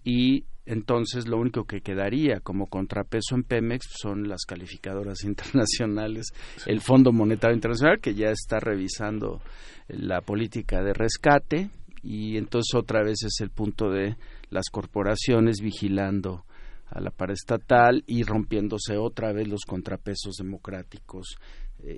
y 0.04 0.45
entonces 0.66 1.28
lo 1.28 1.38
único 1.38 1.66
que 1.66 1.82
quedaría 1.82 2.40
como 2.40 2.68
contrapeso 2.68 3.36
en 3.36 3.44
Pemex 3.44 3.88
son 4.02 4.28
las 4.30 4.45
calificadoras 4.45 5.24
internacionales, 5.26 6.28
el 6.66 6.80
Fondo 6.82 7.12
Monetario 7.12 7.56
Internacional 7.56 7.99
que 7.99 8.16
ya 8.16 8.30
está 8.30 8.60
revisando 8.60 9.41
la 9.90 10.22
política 10.22 10.82
de 10.82 10.94
rescate 10.94 11.70
y 12.04 12.38
entonces 12.38 12.74
otra 12.74 13.04
vez 13.04 13.24
es 13.24 13.41
el 13.41 13.49
punto 13.49 13.90
de 13.90 14.16
las 14.49 14.70
corporaciones 14.72 15.60
vigilando 15.62 16.45
a 16.90 17.02
la 17.02 17.12
paraestatal 17.12 18.04
y 18.08 18.24
rompiéndose 18.24 18.95
otra 18.98 19.34
vez 19.34 19.48
los 19.49 19.66
contrapesos 19.66 20.38
democráticos 20.38 21.38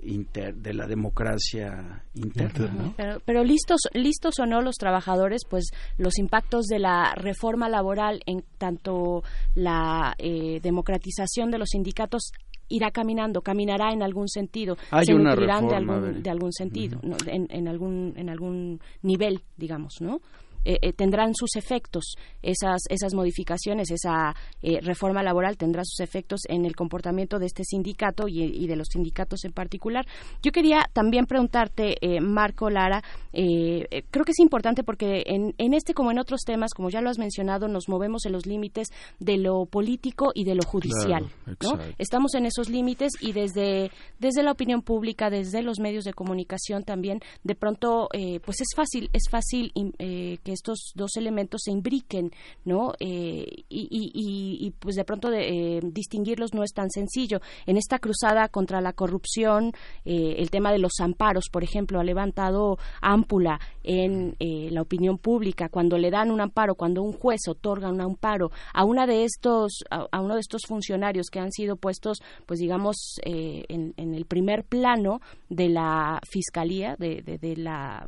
inter- 0.04 0.54
de 0.54 0.74
la 0.74 0.86
democracia 0.86 2.04
interna. 2.14 2.70
¿no? 2.72 2.94
Pero, 2.96 3.20
pero 3.24 3.44
listos, 3.44 3.80
listos 3.92 4.38
o 4.38 4.46
no 4.46 4.60
los 4.62 4.76
trabajadores, 4.76 5.42
pues 5.48 5.70
los 5.98 6.18
impactos 6.18 6.66
de 6.66 6.78
la 6.78 7.14
reforma 7.14 7.68
laboral 7.68 8.20
en 8.26 8.44
tanto 8.58 9.22
la 9.54 10.14
eh, 10.18 10.60
democratización 10.62 11.50
de 11.50 11.58
los 11.58 11.68
sindicatos 11.70 12.32
irá 12.68 12.90
caminando, 12.92 13.42
caminará 13.42 13.92
en 13.92 14.02
algún 14.02 14.28
sentido, 14.28 14.76
Hay 14.92 15.06
se 15.06 15.14
una 15.14 15.30
nutrirán 15.30 15.66
de 15.66 15.74
algún, 15.74 16.22
de 16.22 16.30
algún 16.30 16.52
sentido, 16.52 17.00
¿no? 17.02 17.16
en, 17.26 17.46
en 17.50 17.66
algún 17.66 18.12
en 18.16 18.30
algún 18.30 18.80
nivel, 19.02 19.40
digamos, 19.56 19.94
¿no? 20.00 20.20
Eh, 20.64 20.78
eh, 20.82 20.92
tendrán 20.92 21.34
sus 21.34 21.56
efectos. 21.56 22.16
Esas 22.42 22.82
esas 22.90 23.14
modificaciones 23.14 23.90
esa 23.90 24.34
eh, 24.62 24.80
reforma 24.82 25.22
laboral 25.22 25.56
tendrá 25.56 25.84
sus 25.84 26.00
efectos 26.00 26.40
en 26.48 26.66
el 26.66 26.76
comportamiento 26.76 27.38
de 27.38 27.46
este 27.46 27.64
sindicato 27.64 28.28
y, 28.28 28.42
y 28.42 28.66
de 28.66 28.76
los 28.76 28.88
sindicatos 28.88 29.44
en 29.44 29.52
particular. 29.52 30.06
Yo 30.42 30.52
quería 30.52 30.84
también 30.92 31.26
preguntarte 31.26 31.96
eh, 32.00 32.20
Marco 32.20 32.68
Lara 32.68 33.02
creo 33.32 34.24
que 34.24 34.32
es 34.32 34.40
importante 34.40 34.82
porque 34.82 35.22
en, 35.26 35.54
en 35.56 35.72
este 35.72 35.94
como 35.94 36.10
en 36.10 36.18
otros 36.18 36.40
temas 36.44 36.74
como 36.74 36.90
ya 36.90 37.00
lo 37.00 37.10
has 37.10 37.18
mencionado 37.18 37.68
nos 37.68 37.88
movemos 37.88 38.26
en 38.26 38.32
los 38.32 38.44
límites 38.44 38.88
de 39.18 39.36
lo 39.38 39.66
político 39.66 40.32
y 40.34 40.44
de 40.44 40.54
lo 40.54 40.62
judicial 40.62 41.30
Claro, 41.58 41.76
¿no? 41.76 41.94
estamos 41.98 42.34
en 42.34 42.46
esos 42.46 42.68
límites 42.68 43.12
y 43.20 43.32
desde 43.32 43.90
desde 44.18 44.42
la 44.42 44.52
opinión 44.52 44.82
pública 44.82 45.30
desde 45.30 45.62
los 45.62 45.78
medios 45.78 46.04
de 46.04 46.12
comunicación 46.12 46.82
también 46.82 47.20
de 47.44 47.54
pronto 47.54 48.08
pues 48.44 48.60
es 48.60 48.68
fácil 48.74 49.08
es 49.12 49.28
fácil 49.30 49.72
eh, 49.98 50.38
que 50.50 50.54
estos 50.54 50.92
dos 50.96 51.16
elementos 51.16 51.60
se 51.64 51.70
imbriquen 51.70 52.30
no 52.64 52.92
Eh, 52.98 53.46
y, 53.68 54.72
pues 54.80 54.96
de 54.96 55.04
pronto 55.04 55.30
eh, 55.32 55.80
distinguirlos 55.82 56.54
no 56.54 56.62
es 56.64 56.72
tan 56.72 56.90
sencillo. 56.90 57.38
En 57.66 57.76
esta 57.76 57.98
cruzada 57.98 58.48
contra 58.48 58.80
la 58.80 58.92
corrupción 58.92 59.72
eh, 60.04 60.34
el 60.38 60.50
tema 60.50 60.72
de 60.72 60.78
los 60.78 60.92
amparos 61.00 61.44
por 61.52 61.62
ejemplo 61.62 62.00
ha 62.00 62.04
levantado 62.04 62.78
ámpula 63.00 63.60
en 63.84 64.34
la 64.40 64.82
opinión 64.82 65.18
pública. 65.18 65.68
Cuando 65.68 65.96
le 65.98 66.10
dan 66.10 66.30
un 66.30 66.40
amparo 66.40 66.74
cuando 66.74 67.02
un 67.02 67.12
juez 67.12 67.40
otorga 67.48 67.88
un 67.90 68.00
amparo 68.00 68.50
a 68.74 68.84
una 68.84 69.06
de 69.06 69.24
estos 69.24 69.84
a, 69.90 70.20
uno 70.20 70.34
de 70.34 70.40
estos 70.40 70.62
funcionarios 70.66 71.28
que 71.30 71.38
han 71.40 71.52
sido 71.52 71.76
puestos 71.76 72.18
pues 72.46 72.58
digamos 72.60 72.96
en, 73.22 73.94
en 73.96 74.14
el 74.14 74.24
primer 74.24 74.64
plano 74.64 75.20
de 75.48 75.68
la 75.68 76.20
fiscalía 76.28 76.96
de, 76.98 77.22
de- 77.22 77.38
de 77.38 77.56
la 77.56 78.06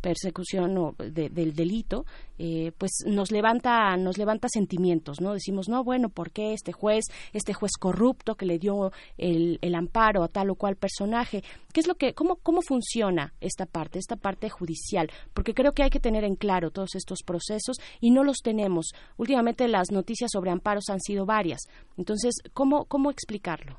persecución 0.00 0.76
o 0.78 0.94
de- 0.98 1.28
del 1.30 1.52
delito 1.64 2.04
eh, 2.38 2.72
pues 2.78 3.04
nos 3.06 3.30
levanta 3.30 3.96
nos 3.96 4.18
levanta 4.18 4.48
sentimientos 4.48 5.20
no 5.20 5.32
decimos 5.32 5.68
no 5.68 5.84
bueno 5.84 6.08
por 6.08 6.30
qué 6.30 6.52
este 6.52 6.72
juez 6.72 7.04
este 7.32 7.54
juez 7.54 7.72
corrupto 7.78 8.34
que 8.34 8.46
le 8.46 8.58
dio 8.58 8.92
el, 9.18 9.58
el 9.62 9.74
amparo 9.74 10.22
a 10.22 10.28
tal 10.28 10.50
o 10.50 10.54
cual 10.54 10.76
personaje 10.76 11.42
qué 11.72 11.80
es 11.80 11.86
lo 11.86 11.94
que 11.94 12.14
cómo 12.14 12.36
cómo 12.36 12.60
funciona 12.62 13.32
esta 13.40 13.66
parte 13.66 13.98
esta 13.98 14.16
parte 14.16 14.48
judicial 14.50 15.10
porque 15.32 15.54
creo 15.54 15.72
que 15.72 15.82
hay 15.82 15.90
que 15.90 16.00
tener 16.00 16.24
en 16.24 16.36
claro 16.36 16.70
todos 16.70 16.94
estos 16.94 17.22
procesos 17.24 17.76
y 18.00 18.10
no 18.10 18.24
los 18.24 18.38
tenemos. 18.38 18.92
Últimamente 19.16 19.68
las 19.68 19.90
noticias 19.90 20.30
sobre 20.32 20.50
amparos 20.50 20.88
han 20.88 21.00
sido 21.00 21.26
varias. 21.26 21.62
Entonces 21.96 22.34
cómo 22.52 22.84
cómo 22.84 23.10
explicarlo 23.10 23.78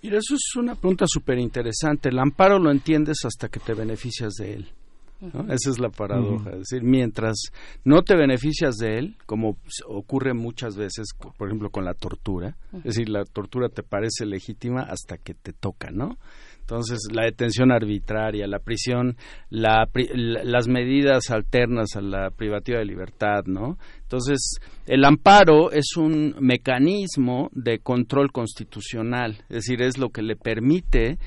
Mira, 0.00 0.18
eso 0.18 0.36
es 0.36 0.54
una 0.56 0.76
pregunta 0.76 1.06
súper 1.08 1.38
interesante. 1.38 2.10
El 2.10 2.20
amparo 2.20 2.60
lo 2.60 2.70
entiendes 2.70 3.24
hasta 3.24 3.48
que 3.48 3.58
te 3.58 3.74
beneficias 3.74 4.34
de 4.34 4.54
él. 4.54 4.68
¿No? 5.20 5.52
Esa 5.52 5.70
es 5.70 5.78
la 5.78 5.88
paradoja. 5.90 6.50
Es 6.50 6.58
decir, 6.70 6.82
mientras 6.82 7.36
no 7.84 8.02
te 8.02 8.16
beneficias 8.16 8.76
de 8.76 8.98
él, 8.98 9.16
como 9.26 9.56
ocurre 9.86 10.34
muchas 10.34 10.76
veces, 10.76 11.08
por 11.36 11.48
ejemplo, 11.48 11.70
con 11.70 11.84
la 11.84 11.94
tortura, 11.94 12.56
es 12.72 12.82
decir, 12.84 13.08
la 13.08 13.24
tortura 13.24 13.68
te 13.68 13.82
parece 13.82 14.26
legítima 14.26 14.82
hasta 14.82 15.18
que 15.18 15.34
te 15.34 15.52
toca, 15.52 15.90
¿no? 15.90 16.18
Entonces, 16.60 16.98
la 17.10 17.24
detención 17.24 17.72
arbitraria, 17.72 18.46
la 18.46 18.58
prisión, 18.58 19.16
la 19.48 19.86
pri- 19.90 20.10
la- 20.12 20.44
las 20.44 20.68
medidas 20.68 21.30
alternas 21.30 21.96
a 21.96 22.02
la 22.02 22.28
privativa 22.30 22.78
de 22.78 22.84
libertad, 22.84 23.44
¿no? 23.46 23.78
Entonces, 24.02 24.58
el 24.86 25.02
amparo 25.06 25.72
es 25.72 25.96
un 25.96 26.34
mecanismo 26.40 27.48
de 27.52 27.78
control 27.78 28.30
constitucional, 28.32 29.38
es 29.48 29.56
decir, 29.66 29.80
es 29.82 29.96
lo 29.98 30.10
que 30.10 30.20
le 30.22 30.36
permite 30.36 31.18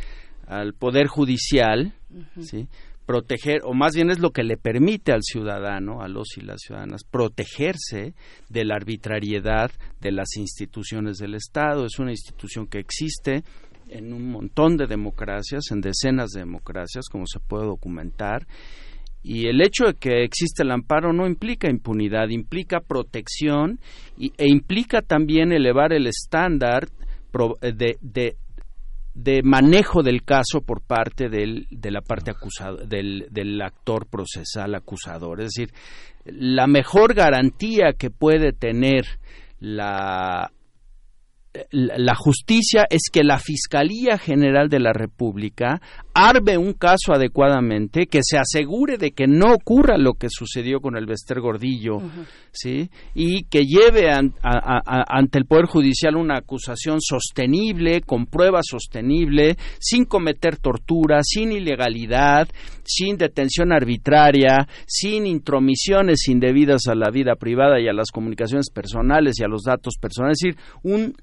al 0.47 0.73
Poder 0.73 1.07
Judicial, 1.07 1.93
¿sí? 2.41 2.67
Proteger, 3.11 3.61
o 3.65 3.73
más 3.73 3.93
bien 3.93 4.09
es 4.09 4.19
lo 4.19 4.31
que 4.31 4.43
le 4.43 4.55
permite 4.55 5.11
al 5.11 5.21
ciudadano, 5.21 6.01
a 6.01 6.07
los 6.07 6.37
y 6.37 6.41
las 6.41 6.61
ciudadanas, 6.61 7.03
protegerse 7.03 8.13
de 8.47 8.63
la 8.63 8.75
arbitrariedad 8.75 9.69
de 9.99 10.11
las 10.13 10.37
instituciones 10.37 11.17
del 11.17 11.35
Estado. 11.35 11.85
Es 11.85 11.99
una 11.99 12.11
institución 12.11 12.67
que 12.67 12.79
existe 12.79 13.43
en 13.89 14.13
un 14.13 14.31
montón 14.31 14.77
de 14.77 14.87
democracias, 14.87 15.63
en 15.71 15.81
decenas 15.81 16.29
de 16.29 16.39
democracias, 16.39 17.09
como 17.11 17.25
se 17.27 17.41
puede 17.41 17.65
documentar. 17.65 18.47
Y 19.23 19.47
el 19.47 19.61
hecho 19.61 19.87
de 19.87 19.95
que 19.95 20.23
existe 20.23 20.63
el 20.63 20.71
amparo 20.71 21.11
no 21.11 21.27
implica 21.27 21.69
impunidad, 21.69 22.29
implica 22.29 22.79
protección 22.79 23.79
y, 24.17 24.31
e 24.37 24.47
implica 24.47 25.01
también 25.01 25.51
elevar 25.51 25.91
el 25.91 26.07
estándar 26.07 26.87
pro- 27.29 27.57
de, 27.61 27.97
de, 27.99 28.37
de 29.13 29.41
manejo 29.43 30.03
del 30.03 30.23
caso 30.23 30.61
por 30.61 30.81
parte 30.81 31.29
del, 31.29 31.67
de 31.69 31.91
la 31.91 32.01
parte 32.01 32.31
acusado, 32.31 32.77
del, 32.77 33.27
del 33.29 33.61
actor 33.61 34.07
procesal 34.07 34.75
acusador. 34.75 35.41
Es 35.41 35.51
decir, 35.55 35.73
la 36.25 36.67
mejor 36.67 37.13
garantía 37.13 37.93
que 37.97 38.09
puede 38.09 38.53
tener 38.53 39.05
la, 39.59 40.51
la 41.71 42.15
justicia 42.15 42.85
es 42.89 43.09
que 43.11 43.23
la 43.25 43.37
Fiscalía 43.37 44.17
General 44.17 44.69
de 44.69 44.79
la 44.79 44.93
República 44.93 45.81
arme 46.13 46.57
un 46.57 46.73
caso 46.73 47.13
adecuadamente, 47.13 48.05
que 48.07 48.19
se 48.23 48.37
asegure 48.37 48.97
de 48.97 49.11
que 49.11 49.27
no 49.27 49.53
ocurra 49.53 49.97
lo 49.97 50.13
que 50.13 50.27
sucedió 50.29 50.79
con 50.79 50.95
el 50.95 51.05
Bester 51.05 51.41
Gordillo, 51.41 51.99
¿sí? 52.53 52.89
Y 53.15 53.43
que 53.43 53.63
lleve 53.65 54.09
an- 54.11 54.33
a- 54.41 54.77
a- 54.77 54.81
a- 54.85 55.05
ante 55.09 55.39
el 55.39 55.45
Poder 55.45 55.65
Judicial 55.65 56.15
una 56.15 56.37
acusación 56.37 56.99
sostenible, 57.01 57.99
con 58.01 58.27
prueba 58.27 58.61
sostenible, 58.63 59.57
sin 59.79 60.05
cometer 60.05 60.57
tortura, 60.57 61.19
sin 61.23 61.51
ilegalidad, 61.51 62.47
sin 62.83 63.17
detención 63.17 63.73
arbitraria, 63.73 64.67
sin 64.87 65.25
intromisiones 65.27 66.27
indebidas 66.29 66.87
a 66.87 66.95
la 66.95 67.09
vida 67.09 67.35
privada 67.35 67.79
y 67.81 67.87
a 67.89 67.93
las 67.93 68.09
comunicaciones 68.11 68.69
personales 68.69 69.35
y 69.39 69.43
a 69.43 69.47
los 69.47 69.63
datos 69.63 69.95
personales, 69.99 70.37
es 70.41 70.55
decir, 70.55 70.63
un 70.83 71.13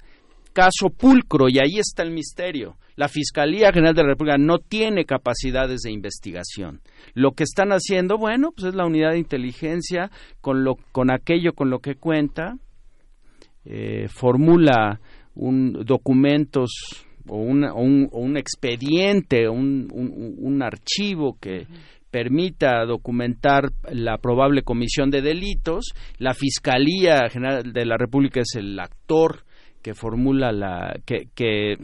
caso 0.59 0.89
pulcro 0.89 1.47
y 1.49 1.59
ahí 1.59 1.79
está 1.79 2.03
el 2.03 2.11
misterio. 2.11 2.75
La 2.95 3.07
Fiscalía 3.07 3.71
General 3.71 3.95
de 3.95 4.01
la 4.03 4.09
República 4.09 4.37
no 4.37 4.57
tiene 4.59 5.05
capacidades 5.05 5.81
de 5.81 5.91
investigación. 5.91 6.81
Lo 7.13 7.31
que 7.31 7.43
están 7.43 7.69
haciendo, 7.71 8.17
bueno, 8.17 8.51
pues 8.55 8.67
es 8.67 8.75
la 8.75 8.85
unidad 8.85 9.11
de 9.11 9.19
inteligencia 9.19 10.11
con 10.41 10.63
lo 10.65 10.75
con 10.91 11.09
aquello 11.11 11.53
con 11.53 11.69
lo 11.69 11.79
que 11.79 11.95
cuenta 11.95 12.55
eh, 13.65 14.07
formula 14.09 14.99
un 15.35 15.73
documentos 15.85 16.71
o, 17.27 17.37
una- 17.37 17.73
o 17.73 17.81
un, 17.81 18.09
o 18.11 18.19
un 18.19 18.35
expediente, 18.37 19.47
un, 19.47 19.87
un- 19.93 20.35
un 20.37 20.63
archivo 20.63 21.37
que 21.39 21.67
permita 22.11 22.83
documentar 22.85 23.69
la 23.91 24.17
probable 24.17 24.63
comisión 24.63 25.09
de 25.11 25.21
delitos. 25.21 25.93
La 26.17 26.33
Fiscalía 26.33 27.29
General 27.29 27.71
de 27.71 27.85
la 27.85 27.97
República 27.97 28.41
es 28.41 28.55
el 28.55 28.79
actor 28.79 29.43
que 29.81 29.93
formula 29.93 30.51
la 30.51 30.99
que, 31.05 31.27
que 31.33 31.77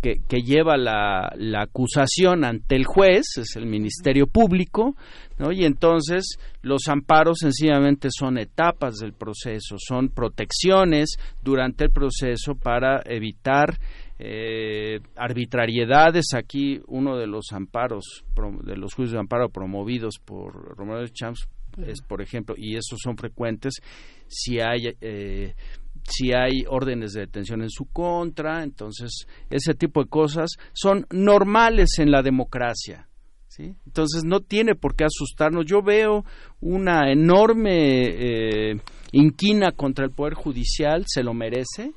que, 0.00 0.22
que 0.26 0.38
lleva 0.38 0.76
la, 0.76 1.30
la 1.36 1.62
acusación 1.62 2.44
ante 2.44 2.74
el 2.74 2.84
juez, 2.86 3.36
es 3.36 3.56
el 3.56 3.66
Ministerio 3.66 4.26
Público, 4.26 4.96
¿no? 5.38 5.52
y 5.52 5.64
entonces 5.64 6.38
los 6.62 6.88
amparos 6.88 7.38
sencillamente 7.40 8.08
son 8.10 8.38
etapas 8.38 8.96
del 8.96 9.12
proceso, 9.12 9.76
son 9.78 10.08
protecciones 10.08 11.16
durante 11.42 11.84
el 11.84 11.90
proceso 11.90 12.54
para 12.54 13.02
evitar 13.04 13.78
eh, 14.18 15.00
arbitrariedades. 15.16 16.34
Aquí 16.34 16.80
uno 16.86 17.16
de 17.18 17.26
los 17.26 17.52
amparos, 17.52 18.24
de 18.64 18.76
los 18.76 18.94
juicios 18.94 19.12
de 19.12 19.20
amparo 19.20 19.50
promovidos 19.50 20.18
por 20.18 20.76
Romero 20.76 21.06
Champs 21.08 21.46
es, 21.86 22.02
por 22.02 22.20
ejemplo, 22.20 22.54
y 22.58 22.76
esos 22.76 22.98
son 23.02 23.16
frecuentes, 23.16 23.74
si 24.26 24.60
hay 24.60 24.94
eh, 25.00 25.54
si 26.08 26.32
hay 26.32 26.64
órdenes 26.68 27.12
de 27.12 27.20
detención 27.20 27.62
en 27.62 27.70
su 27.70 27.86
contra, 27.86 28.62
entonces 28.62 29.26
ese 29.50 29.74
tipo 29.74 30.02
de 30.02 30.08
cosas 30.08 30.50
son 30.72 31.06
normales 31.10 31.98
en 31.98 32.10
la 32.10 32.22
democracia. 32.22 33.08
¿sí? 33.48 33.74
Entonces 33.86 34.22
no 34.24 34.40
tiene 34.40 34.74
por 34.74 34.94
qué 34.94 35.04
asustarnos. 35.04 35.66
Yo 35.66 35.82
veo 35.82 36.24
una 36.60 37.10
enorme 37.10 38.72
eh, 38.72 38.80
inquina 39.12 39.72
contra 39.72 40.04
el 40.04 40.12
Poder 40.12 40.34
Judicial, 40.34 41.04
se 41.06 41.22
lo 41.22 41.34
merece, 41.34 41.92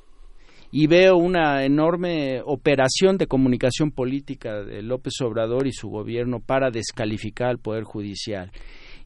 y 0.76 0.88
veo 0.88 1.16
una 1.16 1.64
enorme 1.64 2.42
operación 2.44 3.16
de 3.16 3.28
comunicación 3.28 3.92
política 3.92 4.64
de 4.64 4.82
López 4.82 5.12
Obrador 5.20 5.68
y 5.68 5.72
su 5.72 5.88
gobierno 5.88 6.40
para 6.40 6.70
descalificar 6.70 7.50
al 7.50 7.58
Poder 7.58 7.84
Judicial. 7.84 8.50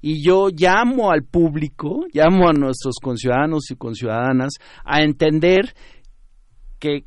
Y 0.01 0.25
yo 0.25 0.49
llamo 0.49 1.11
al 1.11 1.25
público, 1.25 2.07
llamo 2.13 2.49
a 2.49 2.53
nuestros 2.53 2.97
conciudadanos 3.03 3.71
y 3.71 3.77
conciudadanas 3.77 4.55
a 4.85 5.03
entender 5.03 5.75
que 6.79 7.05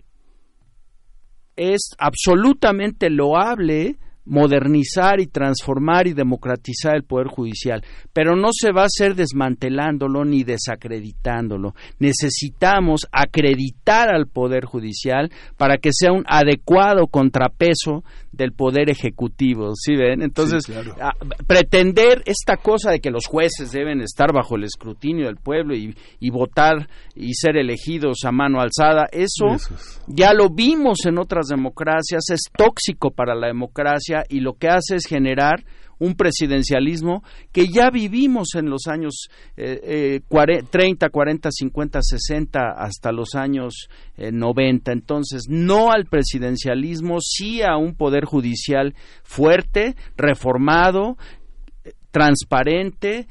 es 1.55 1.91
absolutamente 1.97 3.09
loable 3.09 3.97
modernizar 4.25 5.19
y 5.19 5.27
transformar 5.27 6.07
y 6.07 6.13
democratizar 6.13 6.95
el 6.95 7.03
poder 7.03 7.27
judicial, 7.27 7.83
pero 8.13 8.35
no 8.35 8.49
se 8.51 8.71
va 8.71 8.83
a 8.83 8.85
hacer 8.85 9.15
desmantelándolo 9.15 10.23
ni 10.25 10.43
desacreditándolo. 10.43 11.73
Necesitamos 11.99 13.07
acreditar 13.11 14.09
al 14.13 14.27
poder 14.27 14.65
judicial 14.65 15.31
para 15.57 15.77
que 15.77 15.89
sea 15.91 16.11
un 16.11 16.23
adecuado 16.27 17.07
contrapeso 17.07 18.03
del 18.31 18.53
poder 18.53 18.89
ejecutivo, 18.89 19.71
¿sí 19.75 19.95
ven? 19.95 20.21
Entonces, 20.21 20.63
Sí, 20.65 20.71
claro. 20.71 20.95
a- 21.01 21.11
pretender 21.47 22.21
esta 22.25 22.55
cosa 22.57 22.91
de 22.91 22.99
que 22.99 23.11
los 23.11 23.25
jueces 23.27 23.71
deben 23.71 24.01
estar 24.01 24.31
bajo 24.33 24.55
el 24.55 24.63
escrutinio 24.63 25.25
del 25.25 25.35
pueblo 25.35 25.75
y, 25.75 25.95
y 26.19 26.29
votar 26.29 26.87
y 27.15 27.33
ser 27.33 27.57
elegidos 27.57 28.19
a 28.25 28.31
mano 28.31 28.61
alzada, 28.61 29.07
eso 29.11 29.47
Eso 29.55 29.73
es. 29.73 30.01
ya 30.07 30.33
lo 30.33 30.49
vimos 30.49 31.05
en 31.05 31.17
otras 31.17 31.47
democracias, 31.47 32.23
es 32.31 32.41
tóxico 32.57 33.11
para 33.11 33.35
la 33.35 33.47
democracia 33.47 34.10
y 34.29 34.39
lo 34.39 34.53
que 34.53 34.67
hace 34.67 34.95
es 34.95 35.05
generar 35.05 35.63
un 35.99 36.15
presidencialismo 36.15 37.23
que 37.51 37.67
ya 37.67 37.91
vivimos 37.91 38.55
en 38.55 38.71
los 38.71 38.87
años 38.87 39.27
eh, 39.55 39.79
eh, 39.83 40.21
cuare- 40.27 40.63
30, 40.67 41.09
40, 41.09 41.49
50, 41.51 41.99
60 42.01 42.59
hasta 42.75 43.11
los 43.11 43.35
años 43.35 43.87
eh, 44.17 44.31
90. 44.31 44.91
Entonces, 44.93 45.43
no 45.47 45.91
al 45.91 46.05
presidencialismo, 46.05 47.17
sí 47.21 47.61
a 47.61 47.77
un 47.77 47.93
poder 47.93 48.25
judicial 48.25 48.95
fuerte, 49.23 49.95
reformado, 50.17 51.17
transparente, 52.09 53.27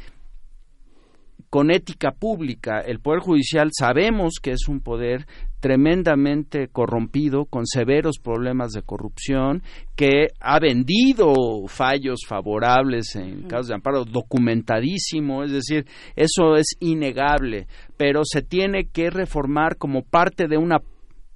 con 1.48 1.72
ética 1.72 2.12
pública. 2.12 2.80
El 2.80 3.00
Poder 3.00 3.18
Judicial 3.20 3.70
sabemos 3.76 4.34
que 4.40 4.52
es 4.52 4.68
un 4.68 4.80
poder 4.80 5.26
tremendamente 5.60 6.68
corrompido, 6.68 7.44
con 7.44 7.66
severos 7.66 8.18
problemas 8.18 8.72
de 8.72 8.82
corrupción, 8.82 9.62
que 9.94 10.28
ha 10.40 10.58
vendido 10.58 11.32
fallos 11.68 12.20
favorables 12.26 13.14
en 13.16 13.42
casos 13.42 13.68
de 13.68 13.74
amparo, 13.74 14.04
documentadísimo, 14.04 15.44
es 15.44 15.52
decir, 15.52 15.86
eso 16.16 16.56
es 16.56 16.76
innegable, 16.80 17.66
pero 17.96 18.22
se 18.24 18.42
tiene 18.42 18.86
que 18.92 19.10
reformar 19.10 19.76
como 19.76 20.02
parte 20.02 20.48
de 20.48 20.56
una 20.56 20.78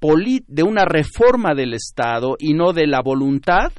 poli- 0.01 0.45
de 0.49 0.63
una 0.63 0.85
reforma 0.85 1.55
del 1.55 1.75
Estado 1.75 2.37
y 2.39 2.55
no 2.55 2.73
de 2.73 2.87
la 2.87 3.01
voluntad 3.03 3.73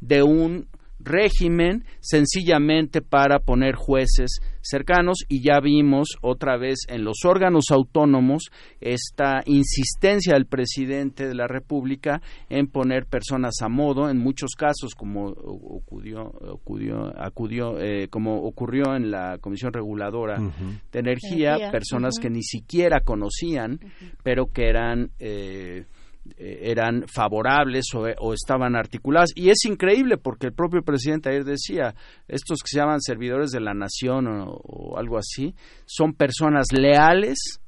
de 0.00 0.22
un 0.22 0.66
régimen 1.02 1.84
sencillamente 2.00 3.00
para 3.02 3.38
poner 3.40 3.74
jueces 3.74 4.40
cercanos 4.62 5.24
y 5.28 5.42
ya 5.42 5.60
vimos 5.60 6.16
otra 6.20 6.56
vez 6.58 6.80
en 6.88 7.04
los 7.04 7.24
órganos 7.24 7.66
autónomos 7.70 8.50
esta 8.80 9.40
insistencia 9.46 10.34
del 10.34 10.46
presidente 10.46 11.26
de 11.26 11.34
la 11.34 11.46
República 11.46 12.20
en 12.48 12.66
poner 12.66 13.06
personas 13.06 13.54
a 13.62 13.68
modo. 13.68 14.10
En 14.10 14.18
muchos 14.18 14.50
casos 14.56 14.94
como 14.94 15.26
ocurrió, 15.26 16.24
ocurrió, 16.24 17.12
acudió, 17.18 17.80
eh, 17.80 18.08
como 18.08 18.42
ocurrió 18.42 18.94
en 18.94 19.10
la 19.10 19.38
Comisión 19.38 19.72
Reguladora 19.72 20.38
de 20.38 20.98
Energía, 20.98 21.54
Energía, 21.54 21.70
personas 21.70 22.14
que 22.20 22.30
ni 22.30 22.42
siquiera 22.42 23.00
conocían 23.00 23.80
pero 24.22 24.46
que 24.46 24.68
eran 24.68 25.10
eh, 25.18 25.84
eran 26.38 27.04
favorables 27.08 27.86
o, 27.94 28.04
o 28.18 28.34
estaban 28.34 28.76
articuladas. 28.76 29.30
Y 29.34 29.50
es 29.50 29.64
increíble 29.64 30.16
porque 30.16 30.46
el 30.46 30.52
propio 30.52 30.82
presidente 30.82 31.28
ayer 31.30 31.44
decía, 31.44 31.94
estos 32.28 32.58
que 32.62 32.68
se 32.68 32.78
llaman 32.78 33.00
servidores 33.00 33.50
de 33.50 33.60
la 33.60 33.74
nación 33.74 34.26
o, 34.26 34.50
o 34.62 34.98
algo 34.98 35.18
así, 35.18 35.54
son 35.86 36.12
personas 36.14 36.66
leales 36.72 37.60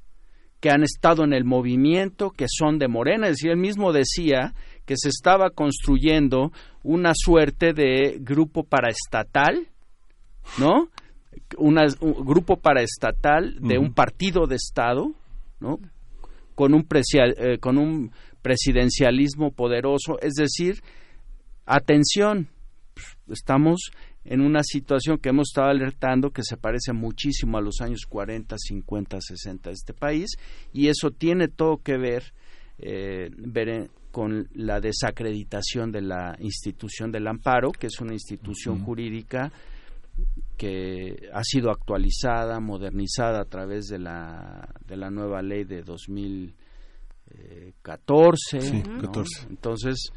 que 0.60 0.70
han 0.70 0.82
estado 0.84 1.24
en 1.24 1.32
el 1.32 1.44
movimiento, 1.44 2.30
que 2.30 2.46
son 2.48 2.78
de 2.78 2.86
Morena. 2.88 3.26
Es 3.26 3.32
decir, 3.38 3.50
él 3.50 3.56
mismo 3.58 3.92
decía 3.92 4.54
que 4.86 4.94
se 4.96 5.08
estaba 5.08 5.50
construyendo 5.50 6.52
una 6.84 7.12
suerte 7.14 7.72
de 7.72 8.18
grupo 8.20 8.62
paraestatal, 8.64 9.66
¿no? 10.58 10.88
Una- 11.58 11.86
un 12.00 12.24
grupo 12.24 12.56
paraestatal 12.58 13.56
de 13.60 13.78
un 13.78 13.92
partido 13.94 14.46
de 14.46 14.56
Estado, 14.56 15.12
¿no? 15.60 15.78
Con 16.54 16.74
un, 16.74 16.86
eh, 17.38 17.58
con 17.58 17.78
un 17.78 18.12
presidencialismo 18.42 19.52
poderoso. 19.52 20.18
Es 20.20 20.34
decir, 20.34 20.82
atención, 21.66 22.48
estamos 23.30 23.90
en 24.24 24.40
una 24.40 24.62
situación 24.62 25.18
que 25.18 25.30
hemos 25.30 25.48
estado 25.50 25.70
alertando 25.70 26.30
que 26.30 26.42
se 26.44 26.56
parece 26.56 26.92
muchísimo 26.92 27.58
a 27.58 27.60
los 27.62 27.80
años 27.80 28.02
40, 28.08 28.56
50, 28.58 29.18
60 29.20 29.70
de 29.70 29.74
este 29.74 29.94
país 29.94 30.36
y 30.72 30.88
eso 30.88 31.10
tiene 31.10 31.48
todo 31.48 31.78
que 31.78 31.96
ver, 31.96 32.32
eh, 32.78 33.30
ver- 33.36 33.90
con 34.12 34.46
la 34.52 34.78
desacreditación 34.78 35.90
de 35.90 36.02
la 36.02 36.36
institución 36.38 37.10
del 37.10 37.26
amparo, 37.26 37.72
que 37.72 37.86
es 37.86 37.98
una 38.00 38.12
institución 38.12 38.84
jurídica 38.84 39.50
que 40.58 41.30
ha 41.32 41.42
sido 41.42 41.70
actualizada, 41.70 42.60
modernizada 42.60 43.40
a 43.40 43.44
través 43.46 43.86
de 43.86 43.98
la, 43.98 44.68
de 44.86 44.96
la 44.98 45.10
nueva 45.10 45.40
ley 45.40 45.64
de 45.64 45.82
2014. 47.32 48.60
Sí, 48.60 48.82
¿no? 48.88 49.00
14. 49.02 49.46
Entonces, 49.50 50.10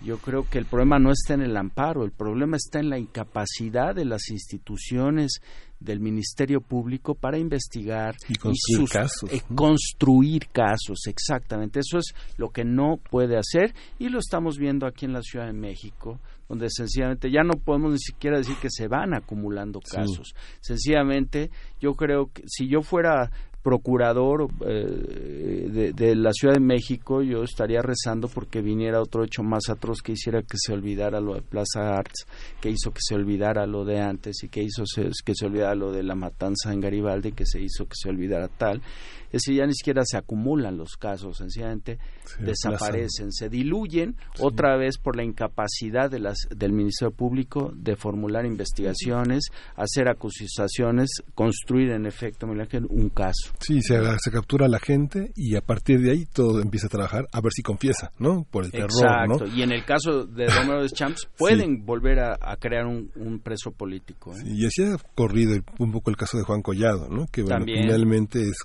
yo 0.00 0.18
creo 0.18 0.48
que 0.48 0.58
el 0.58 0.66
problema 0.66 0.98
no 0.98 1.10
está 1.10 1.34
en 1.34 1.42
el 1.42 1.56
amparo, 1.56 2.04
el 2.04 2.12
problema 2.12 2.56
está 2.56 2.78
en 2.78 2.88
la 2.88 2.98
incapacidad 2.98 3.94
de 3.94 4.04
las 4.04 4.28
instituciones 4.30 5.40
del 5.80 6.00
Ministerio 6.00 6.60
Público 6.60 7.14
para 7.14 7.38
investigar 7.38 8.14
Y 8.28 8.34
construir 8.36 8.88
casos, 8.88 9.32
eh, 9.32 9.42
construir 9.54 10.48
casos, 10.48 11.06
exactamente. 11.08 11.80
Eso 11.80 11.98
es 11.98 12.14
lo 12.36 12.50
que 12.50 12.64
no 12.64 12.96
puede 13.10 13.36
hacer 13.38 13.74
y 13.98 14.08
lo 14.08 14.18
estamos 14.18 14.56
viendo 14.56 14.86
aquí 14.86 15.04
en 15.04 15.12
la 15.12 15.22
Ciudad 15.22 15.46
de 15.46 15.52
México, 15.52 16.20
donde 16.48 16.68
sencillamente 16.70 17.30
ya 17.30 17.42
no 17.42 17.54
podemos 17.54 17.92
ni 17.92 17.98
siquiera 17.98 18.38
decir 18.38 18.56
que 18.62 18.70
se 18.70 18.86
van 18.88 19.14
acumulando 19.14 19.80
Sí. 19.84 19.96
casos. 19.96 20.32
Sencillamente, 20.60 21.50
yo 21.80 21.92
creo 21.94 22.26
que 22.32 22.42
si 22.46 22.68
yo 22.68 22.82
fuera 22.82 23.30
procurador 23.62 24.48
eh, 24.66 25.92
de, 25.94 26.14
la 26.14 26.32
Ciudad 26.32 26.54
de 26.54 26.60
México, 26.60 27.22
yo 27.22 27.42
estaría 27.42 27.82
rezando 27.82 28.28
porque 28.28 28.62
viniera 28.62 29.00
otro 29.02 29.24
hecho 29.24 29.42
más 29.42 29.68
atroz 29.68 30.00
que 30.02 30.12
hiciera 30.12 30.42
que 30.42 30.56
se 30.56 30.72
olvidara 30.72 31.20
lo 31.20 31.34
de 31.34 31.42
Plaza 31.42 31.94
Arts, 31.94 32.26
que 32.60 32.70
hizo 32.70 32.90
que 32.92 33.00
se 33.00 33.14
olvidara 33.14 33.66
lo 33.66 33.84
de 33.84 34.00
antes 34.00 34.42
y 34.42 34.48
que 34.48 34.62
hizo 34.62 34.84
se- 34.86 35.10
que 35.24 35.34
se 35.34 35.46
olvidara 35.46 35.74
lo 35.74 35.92
de 35.92 36.02
la 36.02 36.14
matanza 36.14 36.72
en 36.72 36.80
Garibaldi, 36.80 37.32
que 37.32 37.46
se 37.46 37.60
hizo 37.60 37.84
que 37.84 37.94
se 37.94 38.08
olvidara 38.08 38.48
tal. 38.48 38.80
Es 39.28 39.42
decir, 39.44 39.56
ya 39.56 39.66
ni 39.66 39.74
siquiera 39.74 40.02
se 40.04 40.16
acumulan 40.16 40.76
los 40.76 40.96
casos, 40.96 41.36
sencillamente 41.38 41.98
Se 42.24 42.42
desaparecen, 42.44 43.32
se 43.32 43.48
diluyen 43.48 44.16
otra 44.40 44.76
vez 44.76 44.98
por 44.98 45.16
la 45.16 45.24
incapacidad 45.24 46.10
de 46.10 46.18
las, 46.20 46.36
del 46.54 46.72
Ministerio 46.72 47.14
Público 47.14 47.72
de 47.74 47.96
formular 47.96 48.46
investigaciones, 48.46 49.44
hacer 49.76 50.08
acusaciones, 50.08 51.10
construir 51.34 51.90
en 51.90 52.06
efecto 52.06 52.46
un 52.88 53.08
caso. 53.10 53.52
Sí, 53.60 53.80
se, 53.82 53.98
se 54.18 54.30
captura 54.30 54.66
a 54.66 54.68
la 54.68 54.78
gente 54.78 55.32
y 55.36 55.56
a 55.56 55.60
partir 55.60 56.00
de 56.00 56.10
ahí 56.12 56.24
todo 56.26 56.60
empieza 56.60 56.86
a 56.86 56.90
trabajar 56.90 57.26
a 57.32 57.40
ver 57.40 57.52
si 57.52 57.62
confiesa, 57.62 58.10
¿no? 58.18 58.44
Por 58.50 58.64
el 58.64 58.70
terror, 58.70 58.90
Exacto, 58.90 59.46
¿no? 59.46 59.54
y 59.56 59.62
en 59.62 59.72
el 59.72 59.84
caso 59.84 60.24
de 60.24 60.46
Romero 60.46 60.82
de 60.82 60.88
Champs 60.88 61.28
pueden 61.36 61.84
volver 61.84 62.18
a, 62.20 62.36
a 62.40 62.56
crear 62.56 62.86
un, 62.86 63.10
un 63.16 63.38
preso 63.40 63.70
político. 63.72 64.32
¿eh? 64.36 64.42
Y 64.46 64.66
así 64.66 64.82
ha 64.82 64.96
corrido 65.14 65.54
el- 65.54 65.64
un 65.78 65.92
poco 65.92 66.10
el 66.10 66.16
caso 66.16 66.36
de 66.38 66.44
Juan 66.44 66.62
Collado, 66.62 67.08
¿no? 67.08 67.26
Que 67.30 67.42
bueno, 67.42 67.58
También. 67.58 67.82
finalmente 67.84 68.40
es 68.42 68.62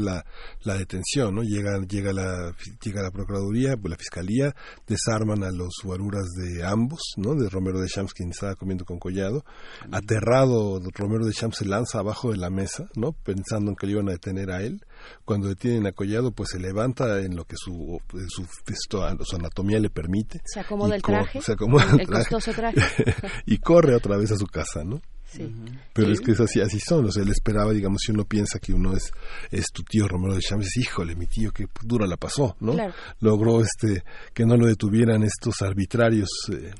la, 0.00 0.24
la 0.62 0.74
detención, 0.76 1.34
¿no? 1.34 1.42
Llega, 1.42 1.80
llega 1.86 2.12
la, 2.12 2.54
llega 2.82 3.02
la 3.02 3.10
Procuraduría, 3.10 3.76
pues 3.76 3.90
la 3.90 3.96
Fiscalía, 3.96 4.54
desarman 4.86 5.44
a 5.44 5.50
los 5.50 5.74
guaruras 5.82 6.24
de 6.36 6.64
ambos, 6.64 7.00
¿no? 7.16 7.34
De 7.34 7.48
Romero 7.48 7.80
de 7.80 7.88
Champs, 7.88 8.14
quien 8.14 8.30
estaba 8.30 8.54
comiendo 8.54 8.84
con 8.84 8.98
Collado. 8.98 9.44
Aterrado, 9.92 10.80
Romero 10.94 11.26
de 11.26 11.32
Champs 11.32 11.58
se 11.58 11.64
lanza 11.64 11.98
abajo 11.98 12.30
de 12.30 12.38
la 12.38 12.50
mesa, 12.50 12.88
¿no? 12.96 13.12
Pensando 13.12 13.70
en 13.70 13.76
que 13.76 13.86
le 13.86 13.92
iban 13.92 14.08
a 14.08 14.12
detener 14.12 14.50
a 14.50 14.62
él. 14.62 14.84
Cuando 15.24 15.48
detienen 15.48 15.86
a 15.86 15.92
Collado, 15.92 16.32
pues 16.32 16.50
se 16.50 16.58
levanta 16.58 17.20
en 17.20 17.36
lo 17.36 17.44
que 17.44 17.56
su, 17.56 18.00
su, 18.28 18.44
su, 18.44 19.24
su 19.24 19.36
anatomía 19.36 19.78
le 19.78 19.90
permite. 19.90 20.40
Se 20.44 20.60
acomoda 20.60 20.96
el 20.96 21.02
traje. 21.02 21.40
Se 21.42 21.52
acomoda 21.52 21.84
El 21.92 22.00
el 22.00 22.06
traje. 22.06 22.24
costoso 22.30 22.52
traje. 22.52 22.80
y 23.46 23.58
corre 23.58 23.94
otra 23.94 24.16
vez 24.16 24.32
a 24.32 24.36
su 24.36 24.46
casa, 24.46 24.84
¿no? 24.84 25.00
Sí. 25.36 25.52
Pero 25.92 26.12
es 26.12 26.20
que 26.20 26.32
es 26.32 26.40
así, 26.40 26.60
así 26.60 26.78
son, 26.78 27.06
o 27.06 27.12
sea, 27.12 27.22
él 27.22 27.30
esperaba, 27.30 27.72
digamos, 27.72 28.02
si 28.04 28.12
uno 28.12 28.24
piensa 28.24 28.58
que 28.58 28.72
uno 28.72 28.96
es, 28.96 29.12
es 29.50 29.66
tu 29.72 29.82
tío 29.82 30.06
Romero 30.06 30.34
de 30.34 30.40
Champs, 30.40 30.66
dice, 30.66 30.80
híjole, 30.80 31.16
mi 31.16 31.26
tío, 31.26 31.50
qué 31.52 31.66
dura 31.82 32.06
la 32.06 32.16
pasó, 32.16 32.56
¿no? 32.60 32.72
Claro. 32.72 32.94
Logró 33.20 33.60
este, 33.60 34.04
que 34.32 34.44
no 34.44 34.56
lo 34.56 34.66
detuvieran 34.66 35.22
estos 35.22 35.62
arbitrarios 35.62 36.28
eh, 36.52 36.72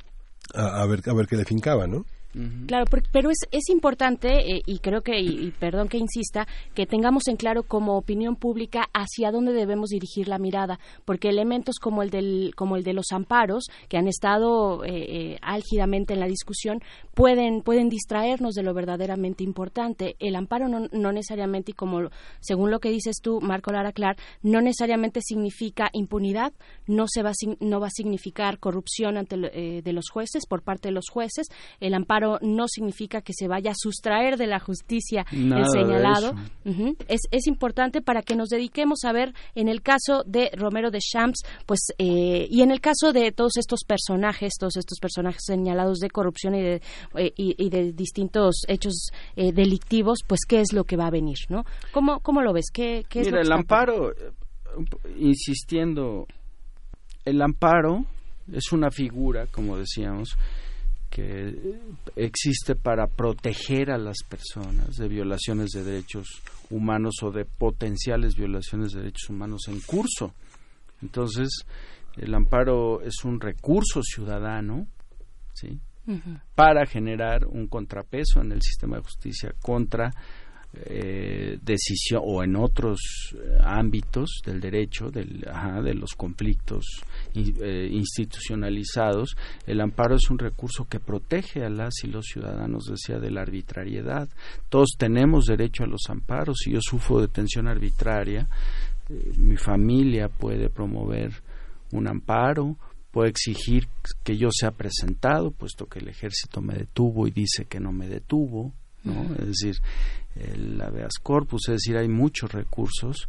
a, 0.55 0.83
a 0.83 0.87
ver, 0.87 1.03
a 1.07 1.15
ver 1.15 1.27
qué 1.27 1.37
le 1.37 1.45
fincaban, 1.45 1.91
¿no? 1.91 2.07
Claro, 2.66 2.85
pero 3.12 3.31
es, 3.31 3.39
es 3.52 3.69
importante, 3.69 4.56
eh, 4.56 4.62
y 4.66 4.78
creo 4.78 5.02
que, 5.02 5.20
y, 5.20 5.52
perdón 5.52 5.89
que 5.89 5.98
insista, 5.98 6.48
que 6.74 6.85
tengamos 6.85 7.28
en 7.28 7.36
claro 7.36 7.62
como 7.62 7.97
opinión 7.97 8.35
pública 8.35 8.89
hacia 8.93 9.31
dónde 9.31 9.52
debemos 9.52 9.90
dirigir 9.90 10.27
la 10.27 10.39
mirada, 10.39 10.81
porque 11.05 11.28
elementos 11.28 11.77
como 11.78 12.02
el, 12.02 12.11
del, 12.11 12.52
como 12.56 12.77
el 12.77 12.82
de 12.82 12.93
los 12.93 13.12
amparos, 13.12 13.66
que 13.89 13.98
han 13.98 14.09
estado 14.09 14.85
eh, 14.85 14.90
eh, 14.94 15.39
álgidamente 15.43 16.15
en 16.15 16.20
la 16.20 16.27
discusión, 16.27 16.81
pueden, 17.15 17.62
pueden 17.62 17.89
distraernos 17.89 18.55
de 18.55 18.65
lo 18.65 18.74
verdaderamente 18.74 19.44
importante. 19.44 20.16
El 20.19 20.35
amparo 20.35 20.69
no, 20.69 20.89
no 20.93 21.12
necesariamente, 21.12 21.70
y 21.70 21.74
como 21.74 22.11
según 22.40 22.70
lo 22.70 22.81
que 22.81 22.90
dices 22.90 23.16
tú, 23.23 23.40
Marco 23.40 23.70
Lara 23.70 23.93
Clar, 23.93 24.16
no 24.43 24.61
necesariamente 24.61 25.20
significa 25.23 25.89
impunidad, 25.93 26.52
no, 26.86 27.05
se 27.06 27.23
va, 27.23 27.32
no 27.61 27.81
va 27.81 27.86
a 27.89 27.90
significar 27.90 28.59
corrupción 28.59 29.16
ante, 29.16 29.36
eh, 29.52 29.82
de 29.82 29.93
los 29.93 30.11
jueces, 30.11 30.47
por 30.48 30.62
parte 30.62 30.89
de 30.89 30.93
los 30.93 31.09
jueces. 31.09 31.47
El 31.81 31.94
amparo 31.94 32.24
no 32.41 32.69
significa 32.69 33.23
que 33.23 33.33
se 33.33 33.49
vaya 33.49 33.73
a 33.73 33.75
sustraer 33.77 34.37
de 34.37 34.47
la 34.47 34.61
justicia 34.61 35.25
Nada 35.33 35.63
el 35.63 35.69
señalado. 35.69 36.35
es, 37.09 37.23
es 37.31 37.47
importante 37.47 38.03
para 38.03 38.23
que 38.23 38.37
nos 38.37 38.49
dediquemos 38.49 39.05
a 39.05 39.13
ver 39.13 39.35
en 39.55 39.69
el 39.69 39.83
caso 39.83 40.23
de 40.27 40.51
Romero 40.57 40.91
de 40.91 40.99
Champs, 41.01 41.43
pues, 41.67 41.81
eh, 41.99 42.47
y 42.51 42.63
en 42.63 42.71
el 42.71 42.81
caso 42.81 43.13
de 43.13 43.33
todos 43.33 43.57
estos 43.57 43.85
personajes, 43.87 44.55
todos 44.59 44.77
estos 44.77 44.99
personajes 44.99 45.43
señalados 45.45 45.99
de 45.99 46.11
corrupción 46.11 46.55
y 46.55 46.63
de, 46.63 46.83
eh, 47.17 47.33
y, 47.37 47.55
y 47.65 47.71
de 47.71 47.93
distintos 47.93 48.63
hechos 48.69 49.11
eh, 49.37 49.53
delictivos, 49.53 50.21
pues, 50.27 50.41
¿qué 50.47 50.61
es 50.61 50.73
lo 50.73 50.85
que 50.85 50.97
va 50.97 51.07
a 51.07 51.11
venir, 51.11 51.39
no? 51.49 51.65
¿Cómo, 51.93 52.21
cómo 52.21 52.43
lo 52.43 52.53
ves? 52.53 52.67
¿Qué, 52.73 53.05
qué 53.09 53.21
es 53.21 53.27
Mira, 53.27 53.39
lo 53.39 53.43
que 53.43 53.47
el 53.47 53.53
amparo, 53.53 54.13
eh, 54.13 54.33
insistiendo, 55.19 56.27
el 57.25 57.41
amparo 57.43 58.05
es 58.53 58.73
una 58.73 58.91
figura, 58.91 59.47
como 59.47 59.77
decíamos, 59.79 60.37
que 61.15 61.78
existe 62.16 62.74
para 62.74 63.07
proteger 63.07 63.93
a 63.93 63.99
las 63.99 64.16
personas 64.28 64.97
de 64.97 65.07
violaciones 65.07 65.70
de 65.70 65.85
derechos 65.85 66.43
humanos 66.70 67.15
o 67.23 67.31
de 67.31 67.45
potenciales 67.45 68.35
violaciones 68.35 68.93
de 68.93 69.03
derechos 69.03 69.31
humanos 69.31 69.69
en 69.69 69.81
curso. 69.82 70.35
Entonces, 71.03 71.51
el 72.16 72.35
amparo 72.35 73.01
es 73.01 73.24
un 73.24 73.41
recurso 73.41 74.03
ciudadano, 74.03 74.89
¿sí? 75.53 75.78
Para 76.57 76.85
generar 76.85 77.47
un 77.47 77.69
contrapeso 77.69 78.41
en 78.41 78.51
el 78.51 78.61
sistema 78.61 78.97
de 78.97 79.05
justicia 79.05 79.55
contra 79.62 80.11
eh, 80.87 81.59
decisión 81.63 82.23
o 82.25 82.43
en 82.43 82.57
otros 82.57 83.01
eh, 83.35 83.59
ámbitos 83.63 84.41
del 84.45 84.61
derecho 84.61 85.11
del, 85.11 85.45
ajá, 85.49 85.81
de 85.83 85.95
los 85.95 86.13
conflictos 86.17 86.85
in- 87.35 87.57
eh, 87.63 87.89
institucionalizados 87.93 89.37
el 89.67 89.81
amparo 89.81 90.17
es 90.17 90.31
un 90.31 90.39
recurso 90.39 90.87
que 90.89 91.01
protege 91.01 91.65
a 91.65 91.71
las 91.71 91.95
y 92.05 92.09
los 92.09 92.27
ciudadanos 92.27 92.85
decía 92.87 93.19
de 93.19 93.31
la 93.31 93.43
arbitrariedad. 93.43 94.29
Todos 94.69 94.91
tenemos 94.99 95.45
derecho 95.47 95.85
a 95.85 95.87
los 95.87 96.03
amparos. 96.09 96.57
Si 96.65 96.71
yo 96.73 96.81
sufro 96.81 97.21
detención 97.21 97.69
arbitraria 97.69 98.49
eh, 99.09 99.33
mi 99.37 99.57
familia 99.57 100.29
puede 100.29 100.71
promover 100.71 101.33
un 101.93 102.09
amparo 102.09 102.77
puede 103.13 103.31
exigir 103.31 103.87
que 104.25 104.37
yo 104.37 104.49
sea 104.51 104.73
presentado, 104.73 105.53
puesto 105.53 105.87
que 105.87 106.01
el 106.01 106.09
ejército 106.09 106.61
me 106.61 106.75
detuvo 106.75 107.29
y 107.29 107.31
dice 107.31 107.65
que 107.67 107.79
no 107.79 107.93
me 107.93 108.09
detuvo, 108.09 108.73
¿no? 109.05 109.23
Es 109.39 109.47
decir, 109.47 109.77
el 110.36 110.81
habeas 110.81 111.15
corpus, 111.23 111.69
es 111.69 111.74
decir, 111.74 111.97
hay 111.97 112.09
muchos 112.09 112.52
recursos 112.52 113.28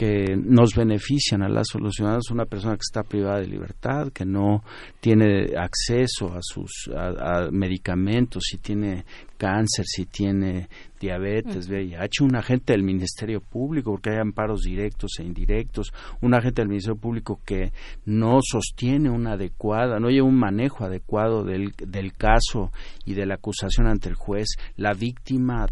que 0.00 0.34
nos 0.34 0.74
benefician 0.74 1.42
a 1.42 1.48
las 1.50 1.68
solucionadas 1.68 2.30
una 2.30 2.46
persona 2.46 2.72
que 2.74 2.86
está 2.88 3.02
privada 3.02 3.40
de 3.40 3.48
libertad, 3.48 4.08
que 4.14 4.24
no 4.24 4.64
tiene 4.98 5.52
acceso 5.58 6.32
a 6.32 6.38
sus 6.40 6.88
a, 6.96 7.50
medicamentos, 7.50 8.44
si 8.48 8.56
tiene 8.56 9.04
cáncer, 9.40 9.86
si 9.86 10.04
tiene 10.04 10.68
diabetes, 11.00 11.66
VIH, 11.68 12.22
un 12.24 12.36
agente 12.36 12.74
del 12.74 12.82
Ministerio 12.82 13.40
Público, 13.40 13.90
porque 13.92 14.10
hay 14.10 14.18
amparos 14.18 14.60
directos 14.60 15.12
e 15.18 15.22
indirectos, 15.24 15.92
un 16.20 16.34
agente 16.34 16.60
del 16.60 16.68
Ministerio 16.68 17.00
Público 17.00 17.40
que 17.44 17.72
no 18.04 18.40
sostiene 18.42 19.08
una 19.08 19.32
adecuada, 19.32 19.98
no 19.98 20.10
lleva 20.10 20.28
un 20.28 20.38
manejo 20.38 20.84
adecuado 20.84 21.42
del, 21.42 21.72
del 21.78 22.12
caso 22.12 22.70
y 23.06 23.14
de 23.14 23.24
la 23.24 23.36
acusación 23.36 23.86
ante 23.86 24.10
el 24.10 24.14
juez, 24.14 24.48
la 24.76 24.92
víctima 24.92 25.66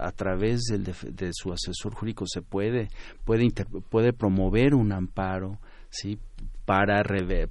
a 0.00 0.12
través 0.12 0.64
del 0.70 0.84
def- 0.84 1.04
de 1.10 1.30
su 1.32 1.50
asesor 1.50 1.94
jurídico 1.94 2.26
se 2.26 2.42
puede 2.42 2.88
puede 3.24 3.44
inter- 3.44 3.66
puede 3.88 4.12
promover 4.12 4.74
un 4.74 4.92
amparo, 4.92 5.58
sí, 5.88 6.18
para 6.64 7.02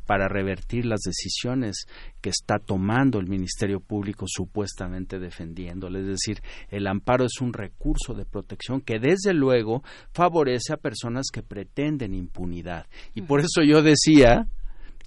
para 0.05 0.27
revertir 0.27 0.85
las 0.85 1.01
decisiones 1.01 1.85
que 2.21 2.29
está 2.29 2.57
tomando 2.59 3.19
el 3.19 3.27
Ministerio 3.27 3.79
Público 3.79 4.25
supuestamente 4.27 5.19
defendiéndole. 5.19 5.99
Es 5.99 6.07
decir, 6.07 6.41
el 6.69 6.87
amparo 6.87 7.25
es 7.25 7.41
un 7.41 7.53
recurso 7.53 8.13
de 8.13 8.25
protección 8.25 8.81
que 8.81 8.99
desde 8.99 9.33
luego 9.33 9.83
favorece 10.13 10.73
a 10.73 10.77
personas 10.77 11.27
que 11.31 11.43
pretenden 11.43 12.13
impunidad. 12.13 12.87
Y 13.13 13.21
por 13.21 13.39
eso 13.39 13.61
yo 13.63 13.81
decía 13.81 14.47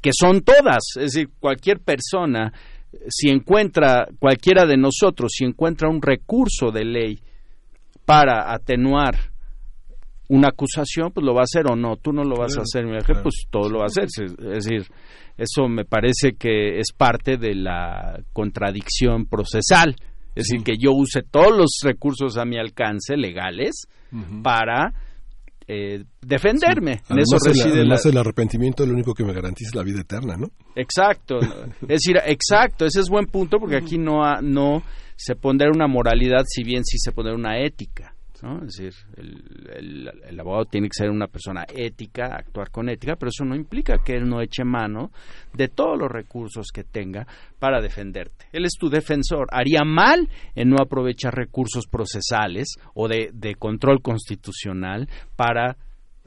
que 0.00 0.10
son 0.12 0.42
todas, 0.42 0.82
es 0.96 1.12
decir, 1.12 1.30
cualquier 1.40 1.80
persona, 1.80 2.52
si 3.08 3.28
encuentra, 3.28 4.06
cualquiera 4.18 4.66
de 4.66 4.76
nosotros, 4.76 5.32
si 5.34 5.44
encuentra 5.44 5.88
un 5.88 6.00
recurso 6.00 6.70
de 6.70 6.84
ley 6.84 7.20
para 8.04 8.52
atenuar 8.52 9.35
una 10.28 10.48
acusación, 10.48 11.10
pues 11.12 11.24
lo 11.24 11.34
va 11.34 11.40
a 11.40 11.44
hacer 11.44 11.70
o 11.70 11.76
no. 11.76 11.96
Tú 11.96 12.12
no 12.12 12.22
lo 12.24 12.36
vas 12.36 12.54
Claro, 12.54 12.62
a 12.62 12.64
hacer, 12.64 12.84
mi 12.86 12.98
claro. 13.04 13.22
pues 13.22 13.34
todo 13.50 13.68
lo 13.70 13.78
va 13.78 13.84
a 13.84 13.86
hacer. 13.86 14.04
Es 14.04 14.36
decir, 14.64 14.86
eso 15.36 15.68
me 15.68 15.84
parece 15.84 16.32
que 16.38 16.78
es 16.78 16.92
parte 16.96 17.36
de 17.36 17.54
la 17.54 18.18
contradicción 18.32 19.26
procesal. 19.26 19.94
Es 20.34 20.48
decir, 20.48 20.62
que 20.64 20.76
yo 20.78 20.90
use 20.92 21.22
todos 21.22 21.56
los 21.56 21.78
recursos 21.82 22.36
a 22.36 22.44
mi 22.44 22.58
alcance 22.58 23.16
legales 23.16 23.86
para 24.42 24.92
eh, 25.68 26.04
defenderme. 26.20 27.00
En 27.08 27.18
eso 27.18 27.36
Además, 27.42 27.66
el, 27.76 27.88
la, 27.88 27.96
el 28.04 28.18
arrepentimiento 28.18 28.82
es 28.82 28.88
lo 28.88 28.94
único 28.94 29.14
que 29.14 29.24
me 29.24 29.32
garantiza 29.32 29.70
la 29.76 29.82
vida 29.82 30.00
eterna, 30.00 30.36
¿no? 30.36 30.48
Exacto, 30.74 31.38
es 31.82 31.88
decir, 31.88 32.16
exacto, 32.24 32.84
ese 32.86 33.00
es 33.00 33.08
buen 33.08 33.26
punto 33.26 33.58
porque 33.58 33.76
aquí 33.76 33.98
no 33.98 34.24
ha- 34.24 34.40
no 34.42 34.82
se 35.16 35.34
pondrá 35.34 35.68
una 35.74 35.86
moralidad, 35.88 36.44
si 36.46 36.62
bien 36.62 36.84
sí 36.84 36.98
se 36.98 37.10
pondrá 37.12 37.34
una 37.34 37.58
ética, 37.58 38.14
¿no? 38.42 38.58
Es 38.64 38.76
decir, 38.76 38.92
el, 39.16 39.42
el- 39.74 40.10
el 40.28 40.40
abogado 40.40 40.64
tiene 40.66 40.88
que 40.88 40.94
ser 40.94 41.10
una 41.10 41.26
persona 41.26 41.64
ética, 41.74 42.36
actuar 42.36 42.70
con 42.70 42.88
ética, 42.88 43.16
pero 43.16 43.30
eso 43.30 43.44
no 43.44 43.54
implica 43.54 43.98
que 44.04 44.14
él 44.14 44.28
no 44.28 44.40
eche 44.40 44.64
mano 44.64 45.10
de 45.54 45.68
todos 45.68 45.98
los 45.98 46.10
recursos 46.10 46.66
que 46.72 46.84
tenga 46.84 47.26
para 47.58 47.80
defenderte. 47.80 48.46
Él 48.52 48.64
es 48.64 48.72
tu 48.78 48.88
defensor. 48.88 49.46
Haría 49.50 49.84
mal 49.84 50.28
en 50.54 50.70
no 50.70 50.76
aprovechar 50.80 51.34
recursos 51.34 51.86
procesales 51.86 52.74
o 52.94 53.08
de, 53.08 53.30
de 53.32 53.54
control 53.54 54.02
constitucional 54.02 55.08
para 55.36 55.76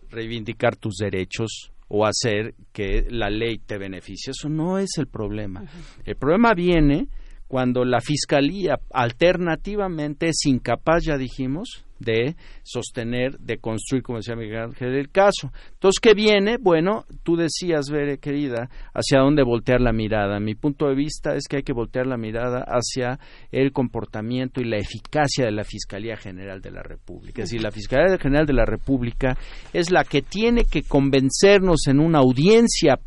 reivindicar 0.09 0.75
tus 0.75 0.95
derechos 0.95 1.71
o 1.87 2.05
hacer 2.05 2.53
que 2.71 3.05
la 3.09 3.29
ley 3.29 3.57
te 3.59 3.77
beneficie. 3.77 4.31
Eso 4.31 4.47
no 4.49 4.77
es 4.77 4.97
el 4.97 5.07
problema. 5.07 5.63
El 6.05 6.15
problema 6.15 6.53
viene 6.53 7.07
cuando 7.47 7.83
la 7.83 7.99
fiscalía 7.99 8.77
alternativamente 8.91 10.27
es 10.29 10.45
incapaz, 10.45 11.03
ya 11.03 11.17
dijimos, 11.17 11.83
de 11.99 12.35
sostener, 12.63 13.37
de 13.39 13.57
construir, 13.57 14.03
como 14.03 14.17
decía 14.17 14.35
Miguel 14.35 14.63
Ángel, 14.63 14.95
el 14.95 15.09
caso. 15.09 15.51
Entonces, 15.73 15.99
¿qué 16.01 16.13
viene? 16.13 16.57
Bueno, 16.57 17.05
tú 17.23 17.35
decías, 17.35 17.89
Bere, 17.89 18.17
querida, 18.17 18.69
hacia 18.93 19.19
dónde 19.19 19.43
voltear 19.43 19.81
la 19.81 19.93
mirada. 19.93 20.39
Mi 20.39 20.55
punto 20.55 20.87
de 20.87 20.95
vista 20.95 21.35
es 21.35 21.47
que 21.47 21.57
hay 21.57 21.63
que 21.63 21.73
voltear 21.73 22.07
la 22.07 22.17
mirada 22.17 22.65
hacia 22.67 23.19
el 23.51 23.71
comportamiento 23.71 24.61
y 24.61 24.65
la 24.65 24.77
eficacia 24.77 25.45
de 25.45 25.51
la 25.51 25.63
Fiscalía 25.63 26.17
General 26.17 26.61
de 26.61 26.71
la 26.71 26.83
República. 26.83 27.43
Es 27.43 27.49
decir, 27.49 27.61
la 27.61 27.71
Fiscalía 27.71 28.17
General 28.17 28.45
de 28.45 28.53
la 28.53 28.65
República 28.65 29.37
es 29.73 29.91
la 29.91 30.03
que 30.03 30.21
tiene 30.21 30.65
que 30.65 30.83
convencernos 30.83 31.87
en 31.87 31.99
una 31.99 32.19
audiencia 32.19 32.99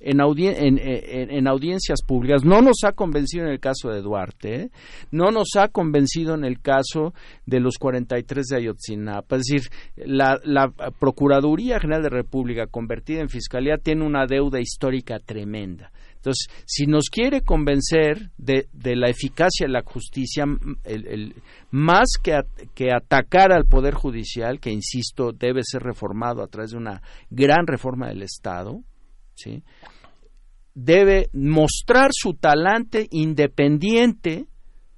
en, 0.00 0.18
audien- 0.18 0.54
en, 0.56 0.78
en- 0.78 1.30
en 1.30 1.46
audiencias 1.48 2.00
públicas. 2.06 2.44
No 2.44 2.60
nos 2.62 2.78
ha 2.84 2.92
convencido 2.92 3.44
en 3.44 3.52
el 3.52 3.60
caso 3.60 3.90
de 3.90 4.00
Duarte, 4.02 4.54
¿eh? 4.62 4.70
no 5.10 5.30
nos 5.30 5.50
ha 5.56 5.68
convencido 5.68 6.34
en 6.34 6.44
el 6.44 6.60
caso 6.60 7.12
de 7.46 7.60
los 7.60 7.76
43 7.78 8.46
de 8.46 8.56
Ayotzinapa. 8.56 9.36
Es 9.36 9.42
decir, 9.46 9.70
la, 9.96 10.38
Procuraduría 10.98 11.78
General 11.80 12.02
de 12.02 12.10
la 12.10 12.16
República, 12.16 12.66
convertida 12.66 13.20
en 13.20 13.28
Fiscalía, 13.28 13.76
tiene 13.76 14.04
una 14.04 14.26
deuda 14.26 14.60
histórica 14.60 15.18
tremenda. 15.18 15.92
Entonces, 16.16 16.48
si 16.66 16.86
nos 16.86 17.04
quiere 17.10 17.40
convencer 17.40 18.30
de, 18.36 18.66
de 18.74 18.94
la 18.94 19.08
eficacia 19.08 19.66
de 19.66 19.72
la 19.72 19.82
justicia, 19.82 20.44
más 21.70 22.08
que, 22.22 22.38
que 22.74 22.92
atacar 22.92 23.52
al 23.52 23.64
Poder 23.66 23.94
Judicial, 23.94 24.60
que 24.60 24.70
insisto, 24.70 25.32
debe 25.32 25.62
ser 25.64 25.82
reformado 25.82 26.42
a 26.42 26.46
través 26.48 26.72
de 26.72 26.76
una 26.78 27.02
gran 27.30 27.66
reforma 27.66 28.08
del 28.08 28.22
Estado, 28.22 28.82
¿sí? 29.42 29.62
debe 30.74 31.28
mostrar 31.32 32.10
su 32.12 32.34
talante 32.34 33.06
independiente 33.10 34.46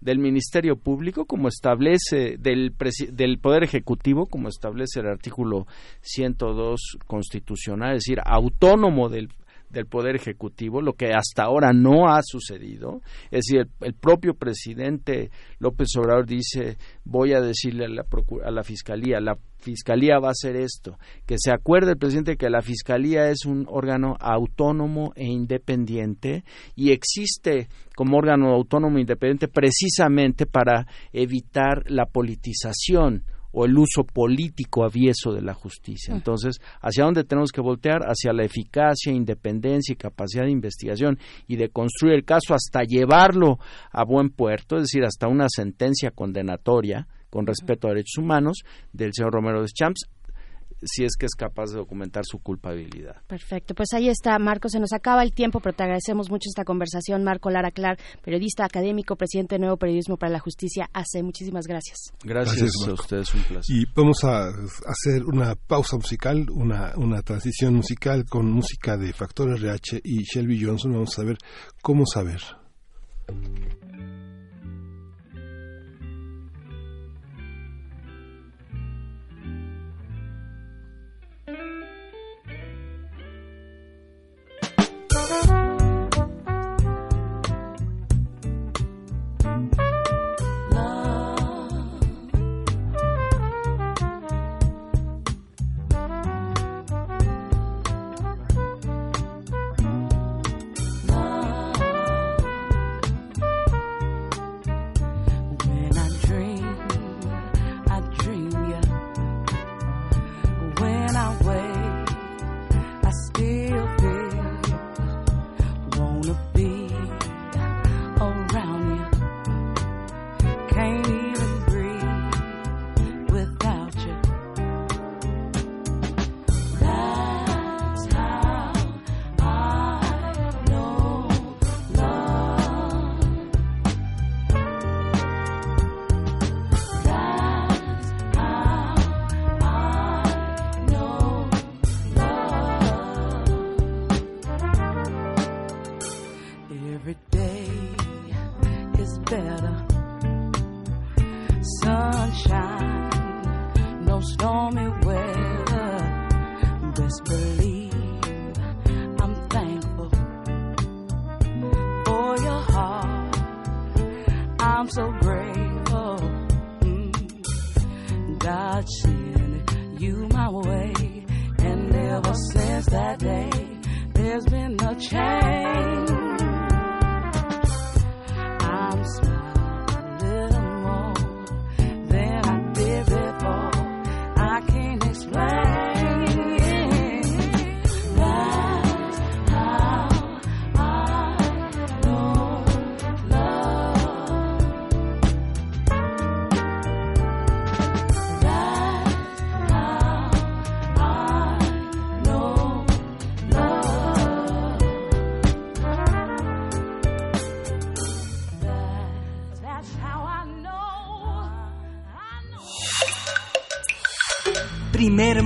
del 0.00 0.18
Ministerio 0.18 0.76
Público, 0.76 1.26
como 1.26 1.48
establece 1.48 2.36
del, 2.38 2.74
del 3.12 3.38
Poder 3.38 3.62
Ejecutivo, 3.62 4.26
como 4.26 4.48
establece 4.48 5.00
el 5.00 5.06
artículo 5.06 5.66
102 6.00 6.98
constitucional, 7.06 7.96
es 7.96 8.04
decir, 8.04 8.18
autónomo 8.24 9.08
del, 9.08 9.28
del 9.72 9.86
Poder 9.86 10.14
Ejecutivo, 10.16 10.82
lo 10.82 10.92
que 10.92 11.12
hasta 11.12 11.44
ahora 11.44 11.72
no 11.72 12.08
ha 12.08 12.20
sucedido. 12.22 13.00
Es 13.30 13.46
decir, 13.46 13.66
el, 13.80 13.94
propio 13.94 14.34
presidente 14.34 15.30
López 15.58 15.88
Obrador 15.96 16.26
dice, 16.26 16.76
voy 17.04 17.32
a 17.32 17.40
decirle 17.40 17.86
a 17.86 17.88
la, 17.88 18.04
a 18.44 18.50
la 18.50 18.62
Fiscalía, 18.62 19.20
la 19.20 19.38
Fiscalía 19.58 20.18
va 20.18 20.28
a 20.28 20.32
hacer 20.32 20.56
esto. 20.56 20.98
Que 21.26 21.36
se 21.38 21.52
acuerde 21.52 21.92
el 21.92 21.98
presidente 21.98 22.36
que 22.36 22.50
la 22.50 22.62
Fiscalía 22.62 23.30
es 23.30 23.46
un 23.46 23.66
órgano 23.68 24.16
autónomo 24.20 25.12
e 25.16 25.24
independiente 25.24 26.44
y 26.76 26.90
existe 26.90 27.68
como 27.96 28.18
órgano 28.18 28.52
autónomo 28.52 28.98
e 28.98 29.02
independiente 29.02 29.48
precisamente 29.48 30.46
para 30.46 30.86
evitar 31.12 31.90
la 31.90 32.06
politización 32.06 33.24
o 33.52 33.64
el 33.64 33.76
uso 33.78 34.04
político 34.04 34.84
avieso 34.84 35.32
de 35.32 35.42
la 35.42 35.54
justicia. 35.54 36.12
Mm. 36.12 36.16
Entonces, 36.16 36.60
¿hacia 36.80 37.04
dónde 37.04 37.24
tenemos 37.24 37.52
que 37.52 37.60
voltear? 37.60 38.02
Hacia 38.02 38.32
la 38.32 38.44
eficacia, 38.44 39.12
independencia 39.12 39.92
y 39.92 39.96
capacidad 39.96 40.44
de 40.44 40.50
investigación 40.50 41.18
y 41.46 41.56
de 41.56 41.68
construir 41.68 42.14
el 42.14 42.24
caso 42.24 42.54
hasta 42.54 42.82
llevarlo 42.82 43.58
a 43.90 44.04
buen 44.04 44.30
puerto, 44.30 44.76
es 44.76 44.82
decir, 44.82 45.04
hasta 45.04 45.28
una 45.28 45.46
sentencia 45.48 46.10
condenatoria 46.10 47.06
con 47.30 47.46
respeto 47.46 47.86
a 47.86 47.90
derechos 47.90 48.18
humanos 48.18 48.58
del 48.92 49.12
señor 49.14 49.32
Romero 49.32 49.62
de 49.62 49.68
Champs, 49.68 50.06
si 50.84 51.04
es 51.04 51.16
que 51.16 51.26
es 51.26 51.34
capaz 51.34 51.70
de 51.70 51.76
documentar 51.76 52.24
su 52.24 52.38
culpabilidad. 52.38 53.16
Perfecto, 53.26 53.74
pues 53.74 53.92
ahí 53.92 54.08
está, 54.08 54.38
Marco. 54.38 54.68
Se 54.68 54.80
nos 54.80 54.92
acaba 54.92 55.22
el 55.22 55.32
tiempo, 55.32 55.60
pero 55.60 55.74
te 55.74 55.82
agradecemos 55.84 56.30
mucho 56.30 56.48
esta 56.48 56.64
conversación. 56.64 57.24
Marco 57.24 57.50
Lara 57.50 57.70
Clar, 57.70 57.98
periodista 58.22 58.64
académico, 58.64 59.16
presidente 59.16 59.56
de 59.56 59.60
Nuevo 59.60 59.76
Periodismo 59.76 60.16
para 60.16 60.32
la 60.32 60.40
Justicia, 60.40 60.88
hace 60.92 61.22
muchísimas 61.22 61.66
gracias. 61.66 62.12
Gracias, 62.22 62.58
Gracias, 62.58 62.88
a 62.88 62.92
ustedes, 62.92 63.34
un 63.34 63.42
placer. 63.42 63.76
Y 63.76 63.84
vamos 63.94 64.24
a 64.24 64.48
hacer 64.48 65.24
una 65.24 65.54
pausa 65.54 65.96
musical, 65.96 66.46
una, 66.50 66.92
una 66.96 67.22
transición 67.22 67.74
musical 67.74 68.24
con 68.28 68.50
música 68.50 68.96
de 68.96 69.12
Factor 69.12 69.50
RH 69.58 70.00
y 70.04 70.22
Shelby 70.22 70.64
Johnson. 70.64 70.92
Vamos 70.92 71.18
a 71.18 71.24
ver 71.24 71.38
cómo 71.80 72.04
saber. 72.06 72.40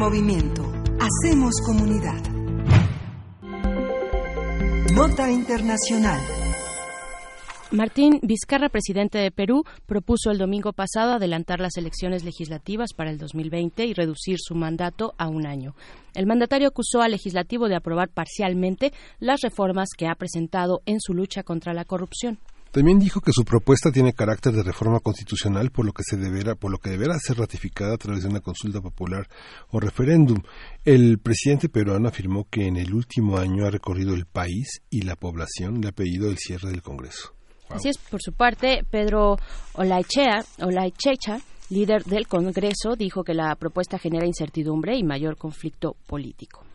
Movimiento. 0.07 0.63
Hacemos 1.01 1.53
comunidad. 1.67 2.23
Nota 4.95 5.29
Internacional. 5.33 6.21
Martín 7.73 8.21
Vizcarra, 8.23 8.69
presidente 8.69 9.19
de 9.19 9.33
Perú, 9.33 9.65
propuso 9.87 10.31
el 10.31 10.39
domingo 10.39 10.73
pasado 10.73 11.15
adelantar 11.15 11.59
las 11.59 11.77
elecciones 11.77 12.23
legislativas 12.23 12.93
para 12.95 13.11
el 13.11 13.19
2020 13.19 13.85
y 13.85 13.95
reducir 13.95 14.37
su 14.39 14.55
mandato 14.55 15.13
a 15.19 15.27
un 15.27 15.45
año. 15.45 15.75
El 16.15 16.27
mandatario 16.27 16.69
acusó 16.69 17.03
al 17.03 17.11
legislativo 17.11 17.67
de 17.67 17.75
aprobar 17.75 18.09
parcialmente 18.09 18.93
las 19.19 19.41
reformas 19.41 19.89
que 19.99 20.07
ha 20.07 20.15
presentado 20.15 20.83
en 20.87 21.01
su 21.01 21.15
lucha 21.15 21.43
contra 21.43 21.75
la 21.75 21.85
corrupción. 21.85 22.39
También 22.71 22.99
dijo 22.99 23.21
que 23.21 23.33
su 23.33 23.45
propuesta 23.45 23.91
tiene 23.91 24.13
carácter 24.13 24.53
de 24.53 24.63
reforma 24.63 25.01
constitucional, 25.01 25.71
por 25.71 25.87
lo 25.87 25.93
que 25.93 26.03
se 26.03 26.17
deberá, 26.17 26.55
por 26.55 26.71
lo 26.71 26.79
que 26.79 26.91
deberá 26.91 27.19
ser 27.19 27.39
ratificada 27.39 27.95
a 27.95 27.99
través 27.99 28.23
de 28.23 28.29
una 28.29 28.41
consulta 28.41 28.81
popular 28.81 29.27
o 29.71 29.81
referéndum. 29.81 30.43
El 30.85 31.19
presidente 31.19 31.69
peruano 31.69 32.09
afirmó 32.09 32.47
que 32.51 32.67
en 32.67 32.77
el 32.77 32.93
último 32.93 33.39
año 33.39 33.65
ha 33.67 33.71
recorrido 33.71 34.15
el 34.15 34.27
país 34.27 34.83
y 34.91 35.03
la 35.03 35.17
población 35.17 35.81
le 35.81 35.89
ha 35.89 35.93
pedido 35.93 36.29
el 36.29 36.37
cierre 36.37 36.71
del 36.71 36.83
Congreso. 36.83 37.33
Así 37.71 37.89
es, 37.89 37.99
por 37.99 38.21
su 38.23 38.33
parte, 38.33 38.83
Pedro 38.91 39.37
Olaichea, 39.73 40.45
Olaichecha, 40.61 41.41
líder 41.71 42.05
del 42.05 42.29
Congreso, 42.29 42.95
dijo 42.97 43.25
que 43.25 43.35
la 43.35 43.55
propuesta 43.57 43.99
genera 43.99 44.27
incertidumbre 44.27 44.97
y 44.97 45.03
mayor 45.03 45.37
conflicto 45.37 45.97
político. 46.07 46.66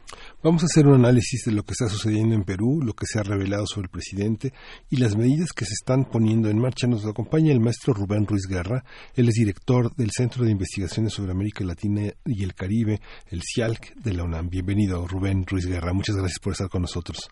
Vamos 0.44 0.64
a 0.64 0.66
hacer 0.66 0.88
un 0.88 0.96
análisis 0.96 1.44
de 1.46 1.52
lo 1.52 1.64
que 1.64 1.74
está 1.74 1.88
sucediendo 1.88 2.34
en 2.34 2.44
Perú, 2.44 2.82
lo 2.84 2.94
que 2.94 3.06
se 3.06 3.20
ha 3.20 3.24
revelado 3.24 3.68
sobre 3.68 3.86
el 3.86 3.92
presidente 3.92 4.54
y 4.90 4.98
las 4.98 5.16
medidas 5.16 5.52
que 5.54 5.66
se 5.66 5.74
están 5.74 6.06
poniendo 6.06 6.50
en 6.50 6.60
marcha. 6.60 6.88
Nos 6.88 7.06
acompaña 7.06 7.52
el 7.52 7.60
maestro 7.60 7.94
Rubén 7.94 8.26
Ruiz 8.26 8.48
Guerra. 8.50 8.84
Él 9.16 9.30
es 9.30 9.36
director 9.36 9.94
del 9.96 10.10
Centro 10.12 10.44
de 10.44 10.52
Investigaciones 10.52 11.14
sobre 11.14 11.32
América 11.32 11.64
Latina 11.64 12.12
y 12.26 12.44
el 12.44 12.56
Caribe, 12.56 13.00
el 13.30 13.42
CIALC 13.44 13.94
de 13.96 14.14
la 14.14 14.24
UNAM. 14.24 14.50
Bienvenido, 14.50 15.08
Rubén 15.08 15.46
Ruiz 15.46 15.68
Guerra. 15.68 15.94
Muchas 15.94 16.16
gracias 16.16 16.40
por 16.40 16.54
estar 16.54 16.70
con 16.70 16.82
nosotros. 16.82 17.30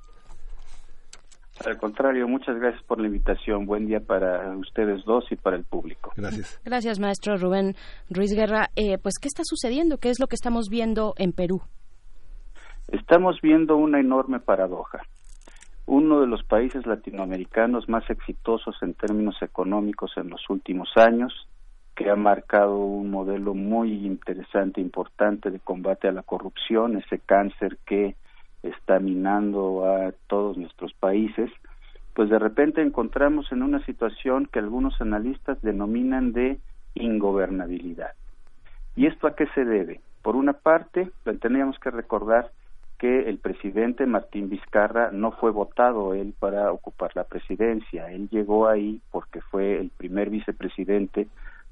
Al 1.66 1.78
contrario, 1.78 2.28
muchas 2.28 2.56
gracias 2.58 2.84
por 2.84 3.02
la 3.02 3.08
invitación. 3.08 3.66
Buen 3.66 3.88
día 3.88 4.00
para 4.00 4.56
ustedes 4.58 5.04
dos 5.04 5.26
y 5.30 5.36
para 5.36 5.58
el 5.58 5.66
público. 5.66 6.12
Gracias. 6.16 6.62
Gracias, 6.64 7.00
maestro 7.00 7.36
Rubén 7.36 7.76
Ruiz 8.10 8.34
Guerra. 8.34 8.70
Eh, 8.76 8.98
pues, 8.98 9.16
¿qué 9.20 9.28
está 9.28 9.44
sucediendo? 9.44 9.98
¿Qué 9.98 10.10
es 10.10 10.20
lo 10.20 10.28
que 10.28 10.36
estamos 10.36 10.70
viendo 10.70 11.14
en 11.18 11.34
Perú? 11.34 11.62
Estamos 12.92 13.40
viendo 13.42 13.78
una 13.78 14.00
enorme 14.00 14.40
paradoja. 14.40 15.04
Uno 15.86 16.22
de 16.22 16.28
los 16.28 16.44
países 16.44 16.88
latinoamericanos 16.88 17.88
más 17.88 18.10
exitosos 18.10 18.82
en 18.82 18.96
términos 18.96 19.40
económicos 19.44 20.14
en 20.18 20.30
los 20.30 20.50
últimos 20.50 20.90
años, 20.96 21.48
que 21.96 22.10
ha 22.10 22.16
marcado 22.16 22.78
un 22.78 23.12
modelo 23.12 23.54
muy 23.54 24.08
interesante, 24.08 24.82
importante 24.82 25.52
de 25.52 25.60
combate 25.60 26.08
a 26.08 26.12
la 26.12 26.24
corrupción, 26.24 26.98
ese 26.98 27.20
cáncer 27.20 27.78
que 27.86 28.16
está 28.64 29.00
minando 29.00 29.86
a 29.86 30.12
todos 30.26 30.58
nuestros 30.58 30.92
países, 30.94 31.52
pues 32.16 32.32
de 32.32 32.40
repente 32.40 32.82
encontramos 32.82 33.52
en 33.52 33.62
una 33.62 33.86
situación 33.86 34.48
que 34.52 34.58
algunos 34.58 35.00
analistas 35.00 35.62
denominan 35.62 36.34
de 36.34 36.58
ingobernabilidad. 36.96 38.14
¿Y 38.96 39.06
esto 39.06 39.28
a 39.28 39.36
qué 39.36 39.46
se 39.54 39.64
debe? 39.64 40.02
Por 40.24 40.36
una 40.36 40.54
parte, 40.54 41.12
teníamos 41.40 41.78
que 41.78 41.92
recordar 41.92 42.52
que 43.00 43.30
el 43.30 43.38
presidente 43.38 44.06
Martín 44.06 44.50
Vizcarra 44.50 45.10
no 45.12 45.32
fue 45.32 45.52
votado 45.52 46.14
él 46.14 46.34
para 46.38 46.72
ocupar 46.72 47.12
la 47.16 47.24
presidencia. 47.24 48.12
Él 48.12 48.28
llegó 48.30 48.68
ahí 48.68 49.02
porque 49.10 49.40
fue 49.40 49.80
el 49.80 49.90
primer 49.90 50.30
vicepresidente 50.30 51.28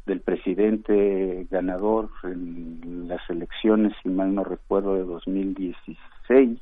del 0.05 0.21
presidente 0.21 1.45
ganador 1.51 2.09
en 2.23 3.09
las 3.09 3.29
elecciones, 3.29 3.93
si 4.01 4.07
mal 4.07 4.33
no 4.33 4.45
recuerdo, 4.45 4.95
de 4.95 5.03
2016, 5.03 6.59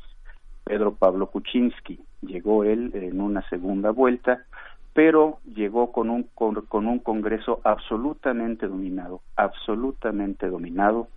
Pedro 0.64 0.96
Pablo 0.96 1.28
Kuczynski. 1.28 2.00
Llegó 2.24 2.64
él 2.64 2.90
en 2.96 3.22
una 3.22 3.48
segunda 3.50 3.92
vuelta, 3.92 4.46
pero 4.94 5.38
llegó 5.54 5.92
con 5.92 6.10
un, 6.10 6.24
con, 6.34 6.56
con 6.62 6.88
un 6.88 6.98
Congreso 6.98 7.62
absolutamente 7.64 8.68
dominado, 8.68 9.22
absolutamente 9.36 10.50
dominado 10.50 11.08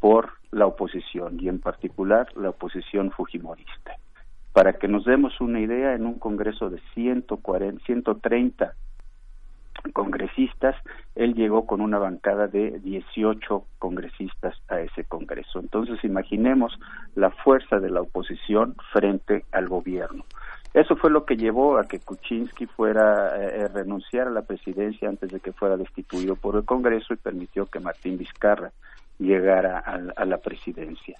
por 0.00 0.30
la 0.50 0.66
oposición 0.66 1.38
y 1.40 1.48
en 1.48 1.60
particular 1.60 2.28
la 2.36 2.50
oposición 2.50 3.10
fujimorista. 3.10 3.96
Para 4.52 4.74
que 4.74 4.88
nos 4.88 5.04
demos 5.04 5.40
una 5.40 5.60
idea, 5.60 5.94
en 5.94 6.06
un 6.06 6.18
Congreso 6.18 6.70
de 6.70 6.80
140, 6.94 7.84
130 7.84 8.74
congresistas, 9.92 10.74
él 11.14 11.34
llegó 11.34 11.66
con 11.66 11.80
una 11.80 11.98
bancada 11.98 12.48
de 12.48 12.80
18 12.80 13.64
congresistas 13.78 14.54
a 14.68 14.80
ese 14.80 15.04
Congreso. 15.04 15.60
Entonces, 15.60 16.02
imaginemos 16.04 16.78
la 17.14 17.30
fuerza 17.30 17.78
de 17.78 17.90
la 17.90 18.00
oposición 18.00 18.74
frente 18.92 19.44
al 19.52 19.68
gobierno. 19.68 20.24
Eso 20.74 20.96
fue 20.96 21.10
lo 21.10 21.24
que 21.24 21.36
llevó 21.36 21.78
a 21.78 21.84
que 21.84 22.00
Kuczynski 22.00 22.66
fuera 22.66 23.36
eh, 23.36 23.68
renunciar 23.68 24.26
a 24.28 24.30
la 24.30 24.42
presidencia 24.42 25.08
antes 25.08 25.30
de 25.30 25.40
que 25.40 25.52
fuera 25.52 25.76
destituido 25.76 26.36
por 26.36 26.56
el 26.56 26.64
Congreso 26.64 27.14
y 27.14 27.16
permitió 27.16 27.66
que 27.66 27.80
Martín 27.80 28.18
Vizcarra 28.18 28.72
llegara 29.18 29.78
a, 29.78 30.00
a 30.16 30.24
la 30.24 30.38
presidencia. 30.38 31.18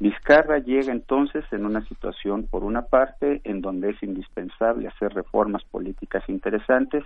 Vizcarra 0.00 0.58
llega 0.58 0.92
entonces 0.92 1.44
en 1.52 1.64
una 1.64 1.86
situación, 1.86 2.48
por 2.50 2.64
una 2.64 2.82
parte, 2.82 3.40
en 3.44 3.60
donde 3.60 3.90
es 3.90 4.02
indispensable 4.02 4.88
hacer 4.88 5.14
reformas 5.14 5.62
políticas 5.64 6.28
interesantes, 6.28 7.04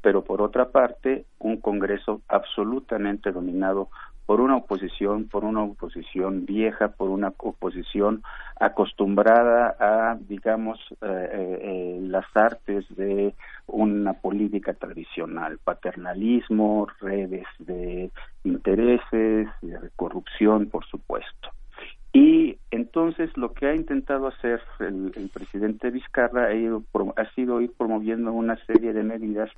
pero 0.00 0.24
por 0.24 0.40
otra 0.40 0.70
parte, 0.70 1.26
un 1.38 1.58
Congreso 1.58 2.22
absolutamente 2.28 3.32
dominado 3.32 3.90
por 4.30 4.40
una 4.40 4.58
oposición, 4.58 5.26
por 5.26 5.44
una 5.44 5.64
oposición 5.64 6.46
vieja, 6.46 6.86
por 6.86 7.08
una 7.08 7.34
oposición 7.36 8.22
acostumbrada 8.60 9.74
a, 9.80 10.18
digamos, 10.20 10.78
eh, 11.02 11.58
eh, 11.62 11.98
las 12.02 12.26
artes 12.34 12.84
de 12.90 13.34
una 13.66 14.12
política 14.12 14.72
tradicional, 14.74 15.58
paternalismo, 15.58 16.86
redes 17.00 17.48
de 17.58 18.12
intereses, 18.44 19.48
corrupción, 19.96 20.66
por 20.66 20.86
supuesto. 20.86 21.48
Y 22.12 22.56
entonces 22.70 23.36
lo 23.36 23.52
que 23.52 23.66
ha 23.66 23.74
intentado 23.74 24.28
hacer 24.28 24.62
el, 24.78 25.10
el 25.16 25.28
presidente 25.30 25.90
Vizcarra 25.90 26.44
ha, 26.44 26.54
ido, 26.54 26.84
ha 27.16 27.24
sido 27.34 27.60
ir 27.60 27.72
promoviendo 27.76 28.32
una 28.32 28.64
serie 28.66 28.92
de 28.92 29.02
medidas 29.02 29.50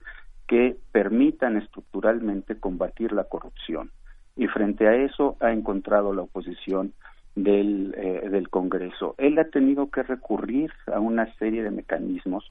que 0.47 0.78
permitan 0.93 1.59
estructuralmente 1.59 2.59
combatir 2.59 3.12
la 3.12 3.24
corrupción. 3.24 3.90
Y 4.37 4.47
frente 4.49 4.89
a 4.89 4.95
eso 4.95 5.37
ha 5.41 5.53
encontrado 5.53 6.15
la 6.15 6.23
oposición 6.23 6.93
del, 7.35 7.95
eh, 7.97 8.29
del 8.29 8.49
Congreso. 8.49 9.15
Él 9.19 9.39
ha 9.39 9.45
tenido 9.45 9.91
que 9.91 10.03
recurrir 10.03 10.73
a 10.93 11.01
una 11.01 11.33
serie 11.35 11.63
de 11.63 11.71
mecanismos 11.71 12.51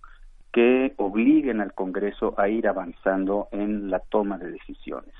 que 0.52 0.94
obliguen 0.98 1.62
al 1.62 1.74
Congreso 1.74 2.36
a 2.38 2.49
ir 2.49 2.68
avanzando 2.68 3.48
en 3.52 3.90
la 3.90 3.99
toma 3.99 4.38
de 4.38 4.52
decisiones. 4.52 5.14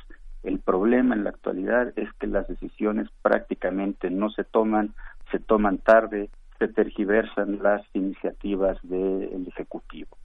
El 0.44 0.60
problema 0.60 1.16
en 1.16 1.24
la 1.24 1.30
actualidad 1.30 1.94
es 1.96 2.12
que 2.14 2.28
las 2.28 2.48
decisiones 2.48 3.08
prácticamente 3.22 4.10
no 4.10 4.30
se 4.30 4.44
toman, 4.44 4.94
se 5.32 5.40
toman 5.40 5.78
tarde, 5.78 6.30
se 6.60 6.68
tergiversan 6.68 7.60
las 7.62 7.84
iniciativas 7.94 8.78
del 8.84 9.48
Ejecutivo. 9.48 10.18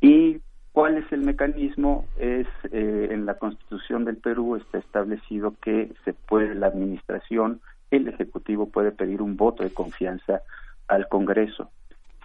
Y 0.00 0.40
¿Cuál 0.76 0.98
es 0.98 1.10
el 1.10 1.22
mecanismo? 1.22 2.04
Es 2.18 2.46
eh, 2.70 3.08
en 3.10 3.24
la 3.24 3.38
Constitución 3.38 4.04
del 4.04 4.18
Perú 4.18 4.56
está 4.56 4.76
establecido 4.76 5.54
que 5.62 5.90
se 6.04 6.12
puede 6.12 6.54
la 6.54 6.66
administración, 6.66 7.62
el 7.90 8.08
ejecutivo 8.08 8.68
puede 8.68 8.92
pedir 8.92 9.22
un 9.22 9.38
voto 9.38 9.62
de 9.62 9.72
confianza 9.72 10.42
al 10.86 11.08
Congreso. 11.08 11.70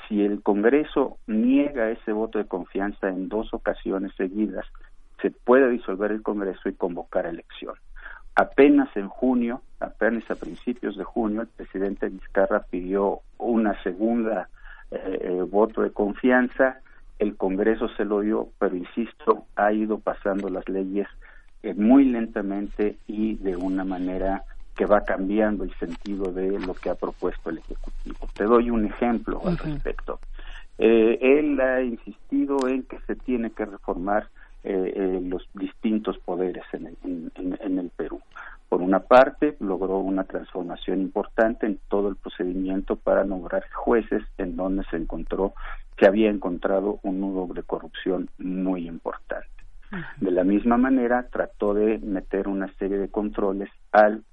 Si 0.05 0.25
el 0.25 0.43
Congreso 0.43 1.17
niega 1.27 1.91
ese 1.91 2.11
voto 2.11 2.39
de 2.39 2.45
confianza 2.45 3.07
en 3.07 3.29
dos 3.29 3.53
ocasiones 3.53 4.11
seguidas, 4.17 4.65
se 5.21 5.31
puede 5.31 5.69
disolver 5.69 6.11
el 6.11 6.21
Congreso 6.21 6.67
y 6.67 6.73
convocar 6.73 7.27
elección. 7.27 7.75
Apenas 8.35 8.89
en 8.97 9.07
junio, 9.07 9.61
apenas 9.79 10.29
a 10.29 10.35
principios 10.35 10.97
de 10.97 11.05
junio, 11.05 11.43
el 11.43 11.47
presidente 11.47 12.09
Vizcarra 12.09 12.63
pidió 12.69 13.21
una 13.37 13.81
segunda 13.81 14.49
eh, 14.91 15.19
eh, 15.21 15.41
voto 15.49 15.83
de 15.83 15.91
confianza 15.91 16.81
el 17.21 17.37
Congreso 17.37 17.87
se 17.89 18.03
lo 18.03 18.21
dio, 18.21 18.49
pero 18.57 18.75
insisto, 18.75 19.45
ha 19.55 19.71
ido 19.71 19.99
pasando 19.99 20.49
las 20.49 20.67
leyes 20.67 21.07
eh, 21.61 21.75
muy 21.75 22.05
lentamente 22.05 22.97
y 23.05 23.35
de 23.35 23.55
una 23.55 23.85
manera 23.85 24.43
que 24.75 24.87
va 24.87 25.01
cambiando 25.01 25.63
el 25.63 25.71
sentido 25.75 26.31
de 26.33 26.59
lo 26.59 26.73
que 26.73 26.89
ha 26.89 26.95
propuesto 26.95 27.51
el 27.51 27.59
Ejecutivo. 27.59 28.27
Te 28.33 28.45
doy 28.45 28.71
un 28.71 28.85
ejemplo 28.85 29.39
al 29.45 29.55
respecto. 29.59 30.19
Eh, 30.79 31.19
él 31.21 31.61
ha 31.61 31.83
insistido 31.83 32.67
en 32.67 32.81
que 32.83 32.97
se 33.05 33.15
tiene 33.15 33.51
que 33.51 33.65
reformar 33.65 34.27
eh, 34.63 35.21
los 35.23 35.47
distintos 35.53 36.17
poderes 36.17 36.63
en 36.73 37.77
el 37.77 37.91
Perú. 37.95 38.19
Por 38.71 38.81
una 38.81 39.01
parte, 39.01 39.57
logró 39.59 39.97
una 39.97 40.23
transformación 40.23 41.01
importante 41.01 41.65
en 41.65 41.77
todo 41.89 42.07
el 42.07 42.15
procedimiento 42.15 42.95
para 42.95 43.25
nombrar 43.25 43.69
jueces 43.73 44.23
en 44.37 44.55
donde 44.55 44.85
se 44.85 44.95
encontró 44.95 45.53
que 45.97 46.07
había 46.07 46.29
encontrado 46.29 47.01
un 47.03 47.19
nudo 47.19 47.53
de 47.53 47.63
corrupción 47.63 48.29
muy 48.37 48.87
importante. 48.87 49.49
De 50.21 50.31
la 50.31 50.45
misma 50.45 50.77
manera, 50.77 51.27
trató 51.29 51.73
de 51.73 51.97
meter 51.97 52.47
una 52.47 52.73
serie 52.75 52.97
de 52.97 53.09
controles 53.09 53.69
al, 53.91 54.23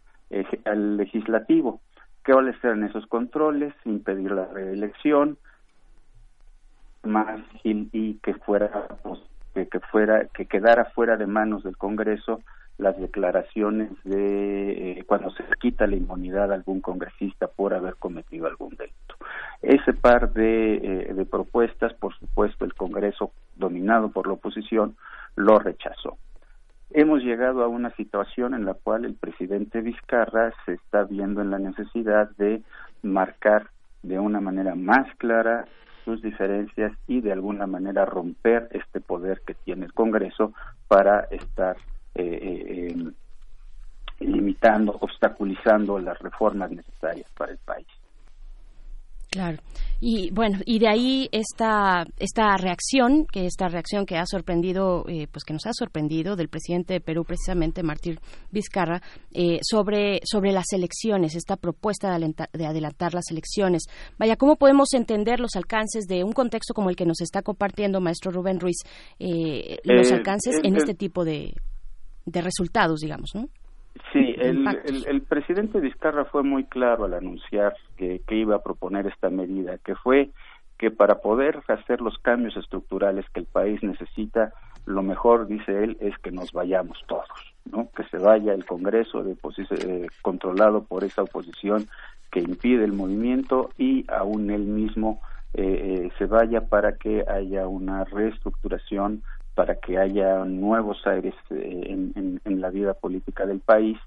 al 0.67 0.97
legislativo. 0.97 1.81
¿Qué 2.23 2.31
eran 2.63 2.85
esos 2.85 3.09
controles? 3.09 3.75
Impedir 3.85 4.31
la 4.31 4.45
reelección, 4.45 5.37
más 7.03 7.41
y, 7.65 7.89
y 7.91 8.21
que 8.23 8.35
fuera 8.35 8.87
pues, 9.03 9.19
que, 9.53 9.67
que 9.67 9.81
fuera 9.81 10.27
que 10.27 10.47
quedara 10.47 10.85
fuera 10.85 11.17
de 11.17 11.27
manos 11.27 11.65
del 11.65 11.77
Congreso 11.77 12.41
las 12.79 12.99
declaraciones 12.99 13.91
de 14.05 14.93
eh, 14.93 15.05
cuando 15.07 15.31
se 15.33 15.45
quita 15.61 15.87
la 15.87 15.97
inmunidad 15.97 16.53
a 16.53 16.55
algún 16.55 16.81
congresista 16.81 17.49
por 17.49 17.75
haber 17.75 17.97
cometido 17.97 18.47
algún 18.47 18.77
delito. 18.77 19.17
Ese 19.63 19.93
par 19.93 20.31
eh, 20.37 21.13
de 21.15 21.25
propuestas, 21.27 21.93
por 21.95 22.15
supuesto, 22.15 22.65
el 22.65 22.75
Congreso, 22.75 23.33
dominado 23.57 24.11
por 24.11 24.29
la 24.29 24.35
oposición, 24.35 24.97
lo 25.35 25.59
rechazó. 25.59 26.17
Hemos 26.91 27.23
llegado 27.23 27.63
a 27.65 27.69
una 27.69 27.91
situación 27.97 28.55
en 28.55 28.65
la 28.65 28.75
cual 28.75 29.05
el 29.05 29.15
presidente 29.15 29.81
Vizcarra 29.81 30.55
se 30.65 30.75
está 30.75 31.05
viendo 31.05 31.43
en 31.43 31.51
la 31.51 31.59
necesidad 31.59 32.31
de 32.39 32.63
marcar 33.03 33.67
de 34.03 34.19
una 34.19 34.41
manera 34.41 34.75
más 34.75 35.07
clara 35.17 35.67
sus 36.05 36.23
diferencias 36.23 36.93
y 37.07 37.21
de 37.21 37.33
alguna 37.33 37.67
manera 37.67 38.07
romper 38.07 38.69
este 38.71 39.01
poder 39.01 39.43
que 39.47 39.55
tiene 39.55 39.85
el 39.85 39.93
Congreso 39.93 40.55
para 40.87 41.21
estar 41.31 41.77
eh, 42.19 42.89
eh, 42.91 43.13
limitando, 44.21 44.97
obstaculizando 45.01 45.99
las 45.99 46.19
reformas 46.19 46.71
necesarias 46.71 47.31
para 47.37 47.53
el 47.53 47.59
país. 47.59 47.87
Claro. 49.31 49.59
Y 50.01 50.31
bueno, 50.31 50.59
y 50.65 50.79
de 50.79 50.89
ahí 50.89 51.29
esta 51.33 52.07
esta 52.19 52.57
reacción, 52.57 53.27
que 53.27 53.45
esta 53.45 53.69
reacción 53.69 54.07
que 54.07 54.17
ha 54.17 54.25
sorprendido, 54.25 55.05
eh, 55.07 55.27
pues 55.31 55.45
que 55.45 55.53
nos 55.53 55.67
ha 55.67 55.73
sorprendido 55.73 56.35
del 56.35 56.49
presidente 56.49 56.95
de 56.95 57.01
Perú, 57.01 57.25
precisamente 57.25 57.83
Martín 57.83 58.19
Vizcarra, 58.51 59.03
eh, 59.33 59.59
sobre 59.63 60.21
sobre 60.25 60.53
las 60.53 60.73
elecciones, 60.73 61.35
esta 61.35 61.57
propuesta 61.57 62.17
de, 62.17 62.35
de, 62.53 62.67
adelantar 62.67 63.13
las 63.13 63.31
elecciones. 63.31 63.83
Vaya, 64.19 64.37
¿cómo 64.37 64.57
podemos 64.57 64.95
entender 64.95 65.41
los 65.41 65.57
alcances 65.57 66.07
de 66.07 66.25
un 66.25 66.33
contexto 66.33 66.73
como 66.73 66.89
el 66.89 66.97
que 66.97 67.05
nos 67.05 67.21
está 67.21 67.43
compartiendo 67.43 68.01
maestro 68.01 68.31
Rubén 68.31 68.61
Ruiz, 68.61 68.79
eh, 69.19 69.79
los 69.85 70.11
alcances 70.11 70.57
en 70.63 70.77
este 70.77 70.95
tipo 70.95 71.25
de 71.25 71.55
de 72.31 72.43
resultados, 72.43 73.01
digamos, 73.01 73.31
¿no? 73.35 73.49
Sí, 74.13 74.35
el, 74.39 74.67
el, 74.85 75.07
el, 75.07 75.23
presidente 75.23 75.81
Vizcarra 75.81 76.25
fue 76.27 76.43
muy 76.43 76.65
claro 76.65 77.05
al 77.05 77.15
anunciar 77.15 77.75
que, 77.97 78.21
que 78.27 78.37
iba 78.37 78.57
a 78.57 78.63
proponer 78.63 79.07
esta 79.07 79.29
medida, 79.29 79.77
que 79.79 79.97
fue 79.97 80.31
que 80.79 80.93
para 80.93 81.17
poder 81.17 81.61
hacer 81.67 82.01
los 82.01 82.17
cambios 82.19 82.57
estructurales 82.57 83.27
que 83.35 83.41
el 83.41 83.47
país 83.47 83.83
necesita, 83.83 84.53
lo 84.87 85.03
mejor, 85.03 85.49
dice 85.49 85.85
él, 85.85 85.97
es 86.01 86.17
que 86.19 86.31
nos 86.31 86.53
vayamos 86.53 86.99
todos. 87.09 87.27
¿no? 87.71 87.91
Que 87.95 88.05
se 88.05 88.19
vaya 88.19 88.55
el 88.55 88.65
Congreso 88.65 89.23
de 89.23 89.33
eh, 89.33 90.07
controlado 90.23 90.85
por 90.85 91.05
esa 91.05 91.23
oposición 91.23 91.89
que 92.31 92.41
impide 92.41 92.85
el 92.85 92.93
movimiento 92.93 93.71
y 93.77 94.05
aún 94.09 94.51
él 94.51 94.63
mismo 94.63 95.21
eh, 95.55 95.63
eh, 96.07 96.11
se 96.19 96.27
vaya 96.27 96.63
para 96.63 96.97
que 96.97 97.25
haya 97.27 97.67
una 97.67 98.05
reestructuración, 98.05 99.23
para 99.59 99.75
que 99.75 99.99
haya 99.99 100.45
nuevos 100.45 101.05
aires 101.05 101.35
eh, 101.51 101.87
en, 101.89 102.13
en- 102.15 102.41
en 102.45 102.61
la 102.61 102.71
vida 102.71 102.95
política 102.95 103.45
del 103.45 103.59
país 103.59 103.99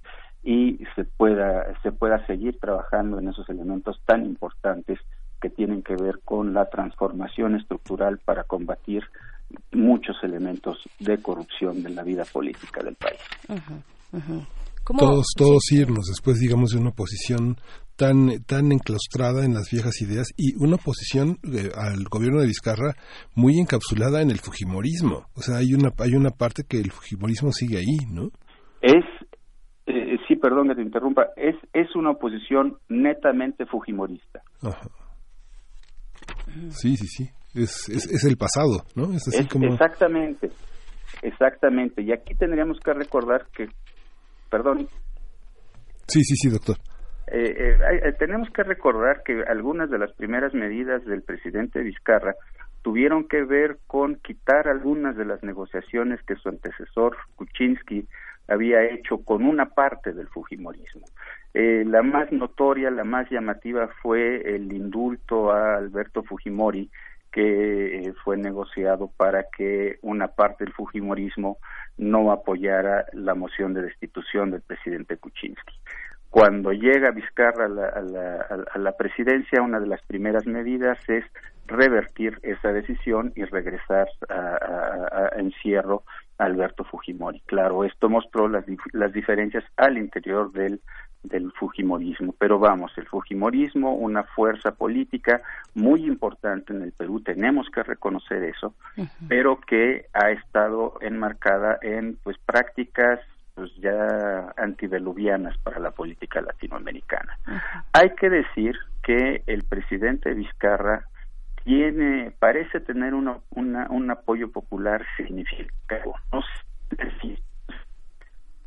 y 0.43 0.79
se 0.95 1.03
pueda 1.03 1.65
se 1.83 1.91
pueda 1.91 2.25
seguir 2.25 2.57
trabajando 2.57 3.19
en 3.19 3.27
esos 3.27 3.49
elementos 3.49 3.99
tan 4.05 4.25
importantes 4.25 4.97
que 5.41 5.49
tienen 5.49 5.81
que 5.83 5.95
ver 5.97 6.21
con 6.23 6.53
la 6.53 6.69
transformación 6.69 7.55
estructural 7.55 8.19
para 8.23 8.45
combatir 8.45 9.03
muchos 9.73 10.15
elementos 10.23 10.77
de 10.99 11.21
corrupción 11.21 11.83
de 11.83 11.89
la 11.89 12.03
vida 12.03 12.23
política 12.31 12.81
del 12.81 12.95
país. 12.95 13.19
Ujú, 13.49 14.17
ujú. 14.17 14.45
¿Cómo- 14.85 14.99
todos 14.99 15.25
todos 15.35 15.69
irnos 15.73 16.05
después 16.07 16.39
digamos 16.39 16.69
de 16.71 16.79
una 16.79 16.91
posición 16.91 17.57
tan 18.01 18.43
tan 18.47 18.71
enclaustrada 18.71 19.45
en 19.45 19.53
las 19.53 19.69
viejas 19.71 20.01
ideas 20.01 20.33
y 20.35 20.55
una 20.57 20.77
posición 20.77 21.37
eh, 21.43 21.69
al 21.77 22.05
gobierno 22.09 22.41
de 22.41 22.47
Vizcarra 22.47 22.95
muy 23.35 23.59
encapsulada 23.59 24.23
en 24.23 24.31
el 24.31 24.39
fujimorismo 24.39 25.27
o 25.35 25.41
sea 25.41 25.57
hay 25.57 25.75
una 25.75 25.89
hay 25.99 26.15
una 26.15 26.31
parte 26.31 26.63
que 26.67 26.77
el 26.77 26.89
fujimorismo 26.89 27.51
sigue 27.51 27.77
ahí 27.77 27.97
no 28.11 28.31
Es, 28.81 29.05
eh, 29.85 30.17
sí, 30.27 30.35
perdón 30.35 30.69
que 30.69 30.75
te 30.75 30.81
interrumpa, 30.81 31.27
es, 31.35 31.53
es 31.73 31.95
una 31.95 32.11
oposición 32.11 32.79
netamente 32.89 33.67
fujimorista. 33.67 34.41
Ajá. 34.63 34.89
sí 36.71 36.97
sí 36.97 37.05
sí 37.05 37.29
es, 37.53 37.87
es, 37.87 38.07
es 38.07 38.25
el 38.25 38.35
pasado 38.35 38.83
no 38.95 39.13
es 39.13 39.27
así 39.27 39.47
como 39.47 39.73
Exactamente, 39.73 40.49
exactamente. 41.21 42.01
Y 42.01 42.11
aquí 42.11 42.33
tendríamos 42.33 42.79
que 42.79 42.93
recordar 42.93 43.45
que, 43.55 43.67
perdón, 44.49 44.87
sí 46.07 46.23
sí 46.23 46.35
sí 46.35 46.49
doctor 46.49 46.77
eh, 47.31 47.77
eh, 47.79 48.01
eh, 48.03 48.11
tenemos 48.13 48.49
que 48.51 48.63
recordar 48.63 49.23
que 49.23 49.43
algunas 49.43 49.89
de 49.89 49.97
las 49.97 50.11
primeras 50.13 50.53
medidas 50.53 51.05
del 51.05 51.21
presidente 51.21 51.81
Vizcarra 51.81 52.35
tuvieron 52.81 53.27
que 53.27 53.43
ver 53.43 53.77
con 53.87 54.15
quitar 54.15 54.67
algunas 54.67 55.15
de 55.15 55.25
las 55.25 55.43
negociaciones 55.43 56.21
que 56.23 56.35
su 56.35 56.49
antecesor 56.49 57.15
Kuczynski 57.35 58.07
había 58.47 58.83
hecho 58.83 59.19
con 59.19 59.45
una 59.45 59.67
parte 59.69 60.13
del 60.13 60.27
Fujimorismo. 60.27 61.05
Eh, 61.53 61.83
la 61.87 62.01
más 62.01 62.31
notoria, 62.31 62.91
la 62.91 63.03
más 63.03 63.29
llamativa 63.29 63.87
fue 64.01 64.55
el 64.55 64.73
indulto 64.73 65.51
a 65.51 65.77
Alberto 65.77 66.23
Fujimori 66.23 66.89
que 67.31 67.99
eh, 67.99 68.13
fue 68.25 68.35
negociado 68.35 69.09
para 69.15 69.45
que 69.55 69.99
una 70.01 70.27
parte 70.27 70.65
del 70.65 70.73
Fujimorismo 70.73 71.59
no 71.97 72.31
apoyara 72.31 73.05
la 73.13 73.35
moción 73.35 73.73
de 73.73 73.83
destitución 73.83 74.51
del 74.51 74.61
presidente 74.61 75.15
Kuczynski. 75.15 75.79
Cuando 76.31 76.71
llega 76.71 77.11
Vizcarra 77.11 77.65
a 77.65 77.69
la, 77.69 77.85
a 77.89 78.01
la- 78.01 78.65
a 78.73 78.77
la- 78.79 78.91
presidencia, 78.97 79.61
una 79.61 79.79
de 79.79 79.87
las 79.87 80.01
primeras 80.03 80.45
medidas 80.47 80.97
es 81.09 81.23
revertir 81.67 82.39
esa 82.41 82.71
decisión 82.73 83.31
y 83.35 83.43
regresar 83.45 84.07
a, 84.29 85.29
encierro 85.37 86.03
a 86.37 86.45
Alberto 86.45 86.83
Fujimori. 86.85 87.41
Claro, 87.45 87.83
esto 87.83 88.09
mostró 88.09 88.47
las 88.47 89.13
diferencias 89.13 89.63
al 89.77 89.97
interior 89.97 90.51
del, 90.53 90.79
del 91.23 91.51
Fujimorismo. 91.51 92.33
Pero 92.39 92.59
vamos, 92.59 92.91
el 92.97 93.07
Fujimorismo, 93.07 93.93
una 93.95 94.23
fuerza 94.23 94.71
política 94.71 95.41
muy 95.75 96.05
importante 96.05 96.73
en 96.73 96.81
el 96.81 96.91
Perú, 96.93 97.21
tenemos 97.21 97.69
que 97.69 97.83
reconocer 97.83 98.43
eso, 98.43 98.73
pero 99.27 99.59
que 99.59 100.05
ha 100.13 100.31
estado 100.31 100.93
enmarcada 101.01 101.77
en 101.81 102.17
pues 102.23 102.37
prácticas 102.39 103.19
pues 103.61 103.75
ya 103.75 104.55
antediluvianas 104.57 105.55
para 105.59 105.79
la 105.79 105.91
política 105.91 106.41
latinoamericana. 106.41 107.37
Hay 107.93 108.09
que 108.15 108.27
decir 108.27 108.75
que 109.03 109.43
el 109.45 109.61
presidente 109.65 110.33
Vizcarra 110.33 111.05
tiene, 111.63 112.33
parece 112.39 112.79
tener 112.79 113.13
una, 113.13 113.37
una- 113.51 113.85
un 113.91 114.09
apoyo 114.09 114.51
popular 114.51 115.05
significativo, 115.15 116.15
no 116.31 116.41
sé 116.41 117.37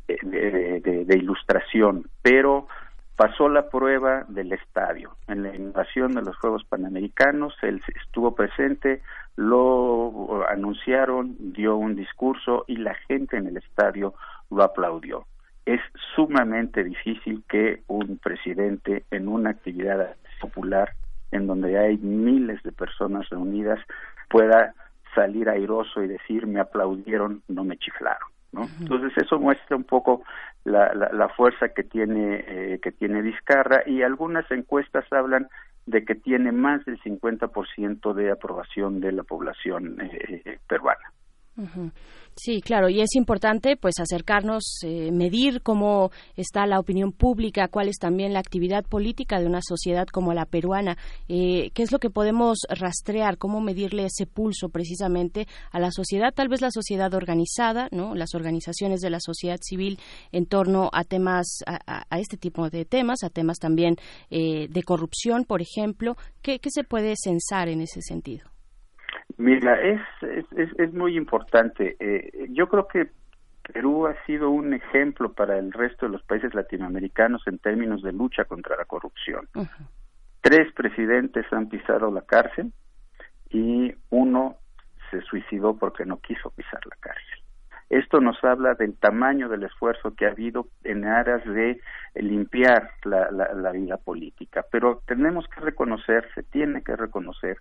de- 0.07 0.79
de- 0.81 1.03
de 1.05 1.17
ilustración, 1.17 2.09
pero 2.21 2.69
pasó 3.15 3.49
la 3.49 3.69
prueba 3.69 4.25
del 4.27 4.51
estadio. 4.51 5.15
En 5.27 5.43
la 5.43 5.55
invasión 5.55 6.13
de 6.13 6.21
los 6.21 6.35
Juegos 6.37 6.63
Panamericanos, 6.65 7.53
él 7.61 7.81
estuvo 8.03 8.35
presente, 8.35 9.01
lo 9.35 10.45
anunciaron, 10.49 11.35
dio 11.53 11.75
un 11.77 11.95
discurso 11.95 12.65
y 12.67 12.77
la 12.77 12.95
gente 13.07 13.37
en 13.37 13.47
el 13.47 13.57
estadio 13.57 14.13
lo 14.49 14.63
aplaudió. 14.63 15.25
Es 15.65 15.81
sumamente 16.15 16.83
difícil 16.83 17.43
que 17.49 17.81
un 17.87 18.17
presidente 18.17 19.05
en 19.11 19.27
una 19.27 19.51
actividad 19.51 20.15
popular 20.39 20.93
en 21.31 21.47
donde 21.47 21.77
hay 21.77 21.97
miles 21.97 22.61
de 22.63 22.71
personas 22.71 23.27
reunidas 23.29 23.79
pueda 24.29 24.73
salir 25.15 25.49
airoso 25.49 26.03
y 26.03 26.07
decir 26.07 26.45
me 26.45 26.59
aplaudieron, 26.59 27.41
no 27.47 27.63
me 27.63 27.77
chiflaron. 27.77 28.34
¿No? 28.55 28.67
Entonces 28.79 29.11
eso 29.17 29.37
muestra 29.39 29.75
un 29.75 29.83
poco 29.83 30.23
la, 30.63 30.93
la, 30.93 31.11
la 31.11 31.29
fuerza 31.29 31.69
que 31.69 31.83
tiene 31.83 32.43
eh, 32.47 32.79
que 32.81 32.91
tiene 32.91 33.21
Vizcarra 33.21 33.83
y 33.85 34.01
algunas 34.01 34.49
encuestas 34.49 35.05
hablan 35.11 35.47
de 35.85 36.03
que 36.03 36.15
tiene 36.15 36.51
más 36.51 36.83
del 36.85 36.99
50% 37.01 38.13
de 38.13 38.31
aprobación 38.31 39.01
de 39.01 39.11
la 39.11 39.23
población 39.23 40.01
eh, 40.01 40.41
eh, 40.45 40.59
Sí, 42.37 42.59
claro, 42.59 42.89
y 42.89 42.99
es 42.99 43.15
importante 43.15 43.77
pues 43.77 43.95
acercarnos, 43.99 44.79
eh, 44.83 45.09
medir 45.13 45.61
cómo 45.61 46.11
está 46.35 46.65
la 46.65 46.79
opinión 46.81 47.13
pública, 47.13 47.69
cuál 47.69 47.87
es 47.87 47.95
también 47.97 48.33
la 48.33 48.39
actividad 48.39 48.83
política 48.83 49.39
de 49.39 49.45
una 49.45 49.61
sociedad 49.61 50.05
como 50.07 50.33
la 50.33 50.45
peruana, 50.45 50.97
eh, 51.29 51.71
qué 51.73 51.83
es 51.83 51.93
lo 51.93 51.99
que 51.99 52.09
podemos 52.09 52.57
rastrear, 52.67 53.37
cómo 53.37 53.61
medirle 53.61 54.03
ese 54.03 54.25
pulso 54.25 54.67
precisamente 54.67 55.47
a 55.71 55.79
la 55.79 55.91
sociedad, 55.91 56.33
tal 56.33 56.49
vez 56.49 56.59
la 56.59 56.71
sociedad 56.71 57.13
organizada, 57.13 57.87
no, 57.91 58.15
las 58.15 58.35
organizaciones 58.35 58.99
de 58.99 59.11
la 59.11 59.21
sociedad 59.21 59.59
civil 59.61 59.97
en 60.33 60.45
torno 60.45 60.89
a 60.91 61.05
temas, 61.05 61.59
a, 61.65 61.79
a- 61.87 62.05
a 62.09 62.19
este 62.19 62.35
tipo 62.35 62.69
de 62.69 62.83
temas, 62.83 63.23
a 63.23 63.29
temas 63.29 63.59
también 63.59 63.95
eh, 64.29 64.67
de 64.69 64.83
corrupción, 64.83 65.45
por 65.45 65.61
ejemplo, 65.61 66.17
¿qué, 66.41 66.59
qué 66.59 66.69
se 66.69 66.83
puede 66.83 67.13
censar 67.15 67.69
en 67.69 67.79
ese 67.79 68.01
sentido? 68.01 68.54
Mira, 69.37 69.81
es, 69.81 70.01
es, 70.21 70.45
es, 70.53 70.79
es 70.79 70.93
muy 70.93 71.17
importante. 71.17 71.95
Eh, 71.99 72.47
yo 72.49 72.69
creo 72.69 72.87
que 72.87 73.09
Perú 73.73 74.07
ha 74.07 74.15
sido 74.25 74.49
un 74.49 74.73
ejemplo 74.73 75.33
para 75.33 75.57
el 75.57 75.71
resto 75.71 76.05
de 76.05 76.11
los 76.13 76.23
países 76.23 76.53
latinoamericanos 76.53 77.45
en 77.47 77.57
términos 77.59 78.01
de 78.01 78.13
lucha 78.13 78.45
contra 78.45 78.77
la 78.77 78.85
corrupción. 78.85 79.47
Tres 80.41 80.71
presidentes 80.73 81.45
han 81.51 81.67
pisado 81.67 82.11
la 82.11 82.21
cárcel 82.21 82.71
y 83.49 83.93
uno 84.09 84.57
se 85.09 85.21
suicidó 85.21 85.77
porque 85.77 86.05
no 86.05 86.19
quiso 86.19 86.51
pisar 86.51 86.79
la 86.85 86.95
cárcel. 86.99 87.39
Esto 87.89 88.19
nos 88.19 88.43
habla 88.43 88.73
del 88.73 88.97
tamaño 88.97 89.47
del 89.47 89.63
esfuerzo 89.63 90.15
que 90.15 90.25
ha 90.25 90.31
habido 90.31 90.67
en 90.83 91.05
aras 91.05 91.43
de 91.45 91.79
limpiar 92.15 92.89
la, 93.03 93.29
la, 93.31 93.53
la 93.53 93.71
vida 93.71 93.97
política. 93.97 94.65
Pero 94.71 95.01
tenemos 95.05 95.47
que 95.47 95.61
reconocer, 95.61 96.27
se 96.33 96.43
tiene 96.43 96.83
que 96.83 96.95
reconocer 96.95 97.57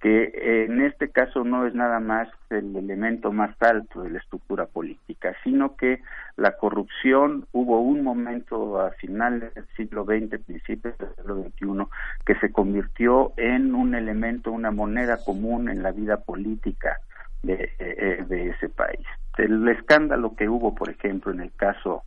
que 0.00 0.32
eh, 0.34 0.64
en 0.64 0.80
este 0.80 1.10
caso 1.10 1.44
no 1.44 1.66
es 1.66 1.74
nada 1.74 2.00
más 2.00 2.28
el 2.48 2.74
elemento 2.74 3.32
más 3.32 3.54
alto 3.60 4.02
de 4.02 4.10
la 4.10 4.18
estructura 4.18 4.64
política, 4.66 5.34
sino 5.44 5.76
que 5.76 6.00
la 6.36 6.56
corrupción 6.56 7.46
hubo 7.52 7.80
un 7.80 8.02
momento 8.02 8.80
a 8.80 8.92
finales 8.92 9.52
del 9.54 9.66
siglo 9.76 10.04
XX, 10.04 10.42
principios 10.42 10.96
del 10.98 11.08
siglo 11.16 11.42
XXI, 11.42 11.90
que 12.24 12.34
se 12.36 12.50
convirtió 12.50 13.34
en 13.36 13.74
un 13.74 13.94
elemento, 13.94 14.50
una 14.52 14.70
moneda 14.70 15.18
común 15.22 15.68
en 15.68 15.82
la 15.82 15.92
vida 15.92 16.16
política 16.16 16.96
de, 17.42 17.70
eh, 17.78 18.24
de 18.26 18.48
ese 18.48 18.70
país. 18.70 19.06
El 19.36 19.68
escándalo 19.68 20.34
que 20.34 20.48
hubo, 20.48 20.74
por 20.74 20.88
ejemplo, 20.88 21.30
en 21.30 21.40
el 21.40 21.52
caso 21.52 22.04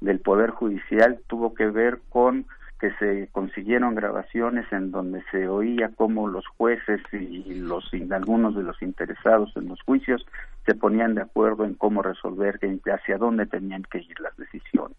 del 0.00 0.18
Poder 0.18 0.50
Judicial 0.50 1.20
tuvo 1.28 1.54
que 1.54 1.66
ver 1.66 2.00
con 2.08 2.46
que 2.78 2.92
se 2.94 3.28
consiguieron 3.32 3.94
grabaciones 3.94 4.70
en 4.70 4.90
donde 4.90 5.22
se 5.30 5.48
oía 5.48 5.90
cómo 5.96 6.28
los 6.28 6.46
jueces 6.46 7.00
y 7.12 7.54
los 7.54 7.90
algunos 8.10 8.54
de 8.54 8.62
los 8.62 8.80
interesados 8.82 9.52
en 9.56 9.68
los 9.68 9.80
juicios 9.82 10.26
se 10.66 10.74
ponían 10.74 11.14
de 11.14 11.22
acuerdo 11.22 11.64
en 11.64 11.74
cómo 11.74 12.02
resolver 12.02 12.58
hacia 12.92 13.18
dónde 13.18 13.46
tenían 13.46 13.82
que 13.84 13.98
ir 13.98 14.20
las 14.20 14.36
decisiones 14.36 14.96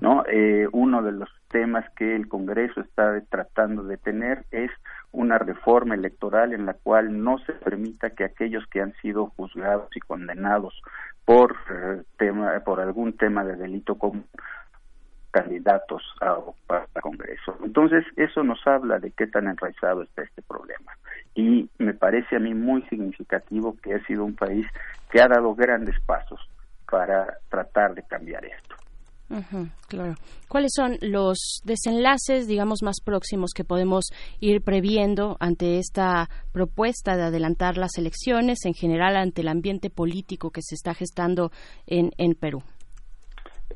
no 0.00 0.24
Eh, 0.30 0.68
uno 0.72 1.02
de 1.02 1.12
los 1.12 1.28
temas 1.48 1.84
que 1.96 2.14
el 2.14 2.28
Congreso 2.28 2.80
está 2.80 3.20
tratando 3.28 3.82
de 3.82 3.96
tener 3.96 4.44
es 4.50 4.70
una 5.10 5.38
reforma 5.38 5.94
electoral 5.94 6.52
en 6.52 6.66
la 6.66 6.74
cual 6.74 7.22
no 7.24 7.38
se 7.38 7.52
permita 7.54 8.10
que 8.10 8.24
aquellos 8.24 8.66
que 8.66 8.80
han 8.80 8.92
sido 9.00 9.26
juzgados 9.36 9.88
y 9.96 10.00
condenados 10.00 10.80
por 11.24 11.56
eh, 11.70 12.02
tema 12.18 12.60
por 12.64 12.80
algún 12.80 13.14
tema 13.14 13.44
de 13.44 13.56
delito 13.56 13.96
común 13.96 14.26
candidatos 15.30 16.02
a, 16.20 16.38
el 16.94 17.02
Congreso. 17.02 17.56
Entonces, 17.64 18.04
eso 18.16 18.42
nos 18.42 18.64
habla 18.66 18.98
de 18.98 19.10
qué 19.12 19.26
tan 19.26 19.48
enraizado 19.48 20.02
está 20.02 20.22
este 20.22 20.42
problema. 20.42 20.92
Y 21.34 21.68
me 21.78 21.94
parece 21.94 22.36
a 22.36 22.40
mí 22.40 22.54
muy 22.54 22.82
significativo 22.82 23.76
que 23.82 23.94
ha 23.94 24.04
sido 24.06 24.24
un 24.24 24.34
país 24.34 24.66
que 25.10 25.20
ha 25.20 25.28
dado 25.28 25.54
grandes 25.54 25.98
pasos 26.00 26.40
para 26.90 27.38
tratar 27.48 27.94
de 27.94 28.02
cambiar 28.02 28.44
esto. 28.44 28.74
Claro. 29.88 30.14
¿Cuáles 30.48 30.72
son 30.74 30.96
los 31.02 31.60
desenlaces, 31.64 32.46
digamos, 32.46 32.82
más 32.82 32.96
próximos 33.04 33.50
que 33.54 33.62
podemos 33.62 34.06
ir 34.40 34.62
previendo 34.62 35.36
ante 35.38 35.78
esta 35.78 36.30
propuesta 36.50 37.14
de 37.16 37.24
adelantar 37.24 37.76
las 37.76 37.98
elecciones, 37.98 38.64
en 38.64 38.72
general 38.72 39.16
ante 39.16 39.42
el 39.42 39.48
ambiente 39.48 39.90
político 39.90 40.50
que 40.50 40.62
se 40.62 40.74
está 40.74 40.94
gestando 40.94 41.50
en, 41.86 42.10
en 42.16 42.34
Perú? 42.34 42.62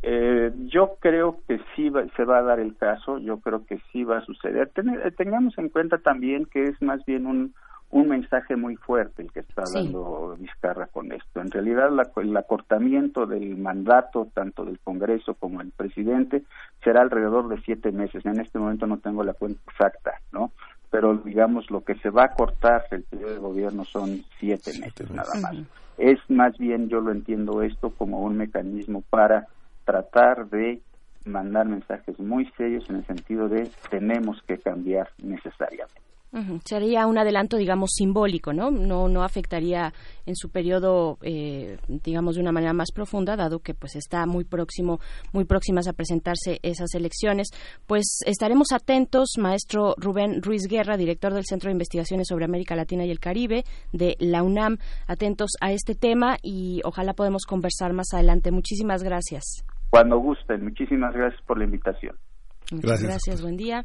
Eh, 0.03 0.53
yo 0.67 0.97
creo 1.01 1.39
que 1.47 1.61
sí 1.77 1.89
va- 1.91 2.07
se 2.17 2.25
va 2.25 2.39
a 2.39 2.43
dar 2.43 2.59
el 2.61 2.77
caso, 2.77 3.19
yo 3.19 3.39
creo 3.41 3.65
que 3.67 3.79
sí 3.93 4.05
va 4.05 4.19
a 4.19 4.25
suceder. 4.25 4.69
Ten- 4.71 4.89
eh, 5.05 5.11
tengamos 5.17 5.57
en 5.59 5.69
cuenta 5.69 5.99
también 5.99 6.47
que 6.47 6.65
es 6.65 6.81
más 6.83 7.05
bien 7.05 7.27
un, 7.27 7.55
un 7.91 8.09
mensaje 8.09 8.57
muy 8.57 8.77
fuerte 8.77 9.23
el 9.23 9.31
que 9.31 9.41
está 9.41 9.67
Sí. 9.67 9.75
dando 9.75 10.35
Vizcarra 10.39 10.87
con 10.87 11.13
esto. 11.13 11.41
En 11.41 11.51
realidad, 11.51 11.91
la- 11.91 12.11
el 12.17 12.37
acortamiento 12.37 13.27
del 13.27 13.57
mandato, 13.59 14.29
tanto 14.35 14.65
del 14.65 14.81
Congreso 14.81 15.35
como 15.35 15.59
del 15.59 15.71
presidente, 15.73 16.43
será 16.83 17.03
alrededor 17.03 17.49
de 17.49 17.61
siete 17.61 17.93
meses. 17.93 18.25
En 18.25 18.41
este 18.41 18.59
momento 18.59 18.87
no 18.87 18.99
tengo 18.99 19.23
la 19.23 19.35
cuenta 19.35 19.61
exacta, 19.71 20.21
¿no? 20.33 20.53
Pero 20.91 21.17
digamos, 21.19 21.71
lo 21.71 21.85
que 21.85 21.95
se 21.97 22.11
va 22.11 22.25
a 22.25 22.35
cortar 22.35 22.85
el 22.91 23.03
periodo 23.05 23.33
de 23.35 23.39
gobierno 23.39 23.85
son 23.85 24.23
siete 24.41 24.73
meses 24.81 25.11
nada 25.11 25.33
más. 25.41 25.57
Es 25.99 26.19
más 26.29 26.57
bien, 26.59 26.89
yo 26.89 27.01
lo 27.01 27.13
entiendo 27.13 27.63
esto 27.63 27.91
como 27.91 28.23
un 28.23 28.37
mecanismo 28.37 29.03
para 29.11 29.47
tratar 29.85 30.49
de 30.49 30.81
mandar 31.25 31.67
mensajes 31.67 32.19
muy 32.19 32.47
serios 32.57 32.89
en 32.91 32.97
el 32.97 33.07
sentido 33.07 33.49
de 33.49 33.71
tenemos 33.91 34.43
que 34.47 34.59
cambiar 34.59 35.09
necesariamente. 35.23 36.03
Sería 36.65 37.07
un 37.07 37.19
adelanto, 37.19 37.59
digamos, 37.59 37.91
simbólico, 37.93 38.55
¿no? 38.55 38.71
No, 38.71 39.07
no 39.07 39.23
afectaría 39.23 39.93
en 40.25 40.35
su 40.35 40.49
periodo, 40.49 41.19
eh, 41.21 41.77
digamos, 41.87 42.37
de 42.37 42.41
una 42.41 42.53
manera 42.53 42.73
más 42.73 42.91
profunda, 42.91 43.37
dado 43.37 43.59
que 43.59 43.75
pues 43.75 43.97
está 43.97 44.25
muy 44.25 44.45
próximo, 44.45 44.99
muy 45.35 45.45
próximas 45.45 45.89
a 45.89 45.93
presentarse 45.93 46.59
esas 46.63 46.95
elecciones. 46.95 47.49
Pues 47.87 48.21
estaremos 48.25 48.69
atentos, 48.73 49.33
maestro 49.39 49.95
Rubén 49.99 50.41
Ruiz 50.43 50.69
Guerra, 50.69 50.97
director 50.97 51.35
del 51.35 51.45
Centro 51.45 51.69
de 51.69 51.73
Investigaciones 51.73 52.29
sobre 52.29 52.47
América 52.47 52.77
Latina 52.77 53.05
y 53.05 53.11
el 53.11 53.21
Caribe 53.21 53.65
de 53.93 54.17
la 54.19 54.43
UNAM, 54.43 54.79
atentos 55.07 55.51
a 55.61 55.73
este 55.73 55.95
tema 55.95 56.39
y 56.43 56.81
ojalá 56.85 57.13
podemos 57.13 57.45
conversar 57.45 57.93
más 57.93 58.15
adelante. 58.15 58.53
Muchísimas 58.53 59.03
gracias. 59.03 59.67
Cuando 59.93 60.19
gusten, 60.19 60.65
muchísimas 60.65 61.13
gracias 61.13 61.43
por 61.43 61.59
la 61.59 61.65
invitación. 61.65 62.17
Muchas 62.71 63.03
gracias. 63.03 63.43
buen 63.43 63.59
día. 63.59 63.85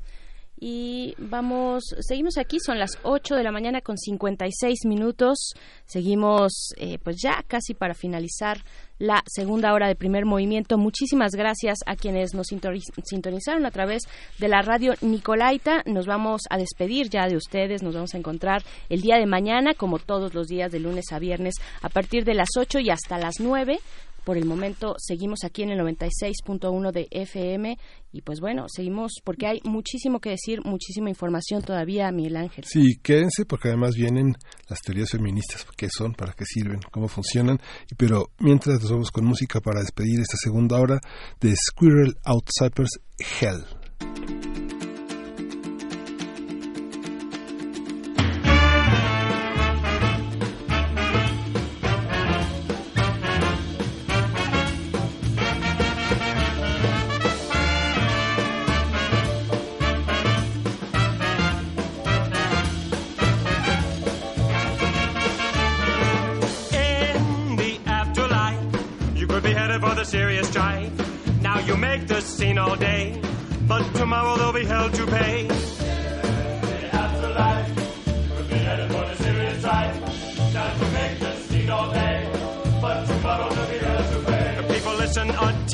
Y 0.58 1.14
vamos, 1.18 1.84
seguimos 2.00 2.38
aquí, 2.38 2.60
son 2.62 2.80
las 2.80 2.92
8 3.04 3.36
de 3.36 3.44
la 3.44 3.52
mañana 3.52 3.82
con 3.82 3.98
56 3.98 4.86
minutos. 4.86 5.52
Seguimos 5.84 6.70
eh, 6.78 6.98
pues 7.04 7.18
ya 7.22 7.44
casi 7.46 7.74
para 7.74 7.94
finalizar 7.94 8.60
la 9.00 9.22
segunda 9.28 9.74
hora 9.74 9.90
de 9.90 9.96
primer 9.96 10.26
movimiento. 10.26 10.78
Muchísimas 10.78 11.34
gracias 11.34 11.80
a 11.86 11.98
quienes 11.98 12.34
nos 12.34 12.48
sintoni- 12.48 12.82
sintonizaron 13.04 13.66
a 13.66 13.72
través 13.72 14.04
de 14.40 14.48
la 14.48 14.62
radio 14.62 14.94
Nicolaita. 15.02 15.84
Nos 15.86 16.08
vamos 16.08 16.44
a 16.50 16.58
despedir 16.58 17.10
ya 17.10 17.28
de 17.28 17.36
ustedes. 17.36 17.84
Nos 17.84 17.94
vamos 17.96 18.14
a 18.16 18.18
encontrar 18.18 18.64
el 18.88 19.02
día 19.02 19.18
de 19.18 19.26
mañana, 19.26 19.74
como 19.74 20.00
todos 20.00 20.34
los 20.34 20.48
días, 20.48 20.72
de 20.72 20.80
lunes 20.80 21.12
a 21.12 21.20
viernes, 21.20 21.56
a 21.82 21.90
partir 21.90 22.24
de 22.24 22.34
las 22.34 22.48
8 22.58 22.80
y 22.80 22.92
hasta 22.92 23.20
las 23.20 23.36
9. 23.42 23.78
Por 24.28 24.38
el 24.38 24.44
momento 24.44 24.96
seguimos 24.98 25.46
aquí 25.46 25.64
en 25.64 25.70
el 25.70 25.80
96.1 25.80 26.92
de 26.92 27.08
FM 27.12 27.78
y 28.12 28.22
pues 28.24 28.42
bueno, 28.42 28.66
seguimos 28.68 29.22
porque 29.24 29.48
hay 29.48 29.62
muchísimo 29.64 30.20
que 30.20 30.32
decir, 30.32 30.60
muchísima 30.66 31.08
información 31.08 31.62
todavía, 31.62 32.12
Miguel 32.12 32.36
Ángel. 32.36 32.66
Sí, 32.66 32.98
quédense 33.02 33.46
porque 33.46 33.70
además 33.70 33.96
vienen 33.96 34.36
las 34.68 34.82
teorías 34.82 35.12
feministas, 35.12 35.66
qué 35.78 35.88
son, 35.90 36.12
para 36.14 36.34
qué 36.34 36.44
sirven, 36.44 36.82
cómo 36.92 37.08
funcionan. 37.08 37.58
Pero 37.96 38.32
mientras 38.40 38.82
nos 38.82 38.92
vamos 38.92 39.12
con 39.12 39.24
música 39.24 39.62
para 39.62 39.80
despedir 39.80 40.20
esta 40.20 40.36
segunda 40.36 40.78
hora 40.78 41.00
de 41.40 41.56
Squirrel 41.56 42.18
Outsiders 42.26 43.00
Hell. 43.40 44.47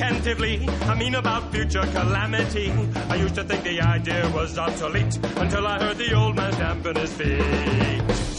Attentively. 0.03 0.67
I 0.81 0.95
mean 0.95 1.15
about 1.15 1.51
future 1.51 1.85
calamity. 1.93 2.71
I 3.09 3.15
used 3.15 3.35
to 3.35 3.43
think 3.43 3.63
the 3.63 3.81
idea 3.81 4.29
was 4.33 4.57
obsolete 4.57 5.17
until 5.37 5.65
I 5.65 5.79
heard 5.79 5.97
the 5.97 6.13
old 6.13 6.35
man 6.35 6.51
stamping 6.53 6.95
his 6.95 7.13
feet. 7.13 8.32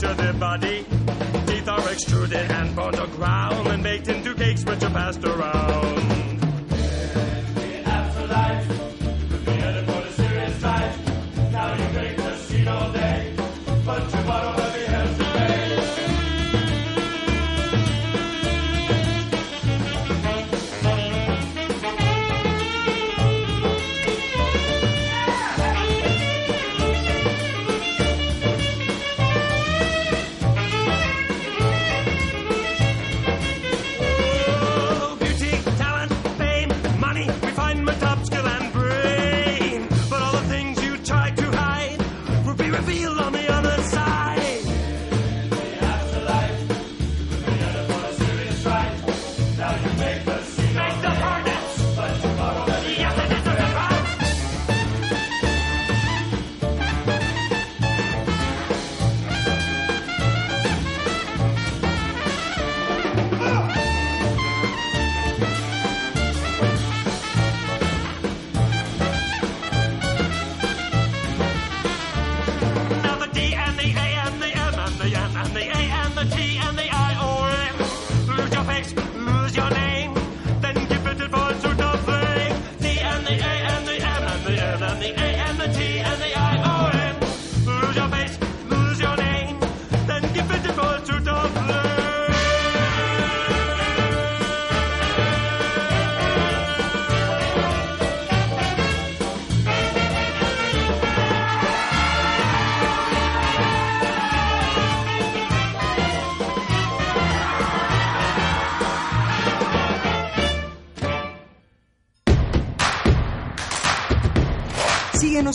To 0.00 0.14
the 0.14 0.32
body. 0.32 0.86
Teeth 1.46 1.68
are 1.68 1.92
extruded 1.92 2.50
and 2.50 2.74
burned 2.74 2.96
to 2.96 3.06
ground 3.08 3.68
and 3.68 3.82
baked 3.82 4.08
into 4.08 4.34
cakes 4.34 4.64
which 4.64 4.82
are 4.82 4.90
passed 4.90 5.22
around. 5.24 6.19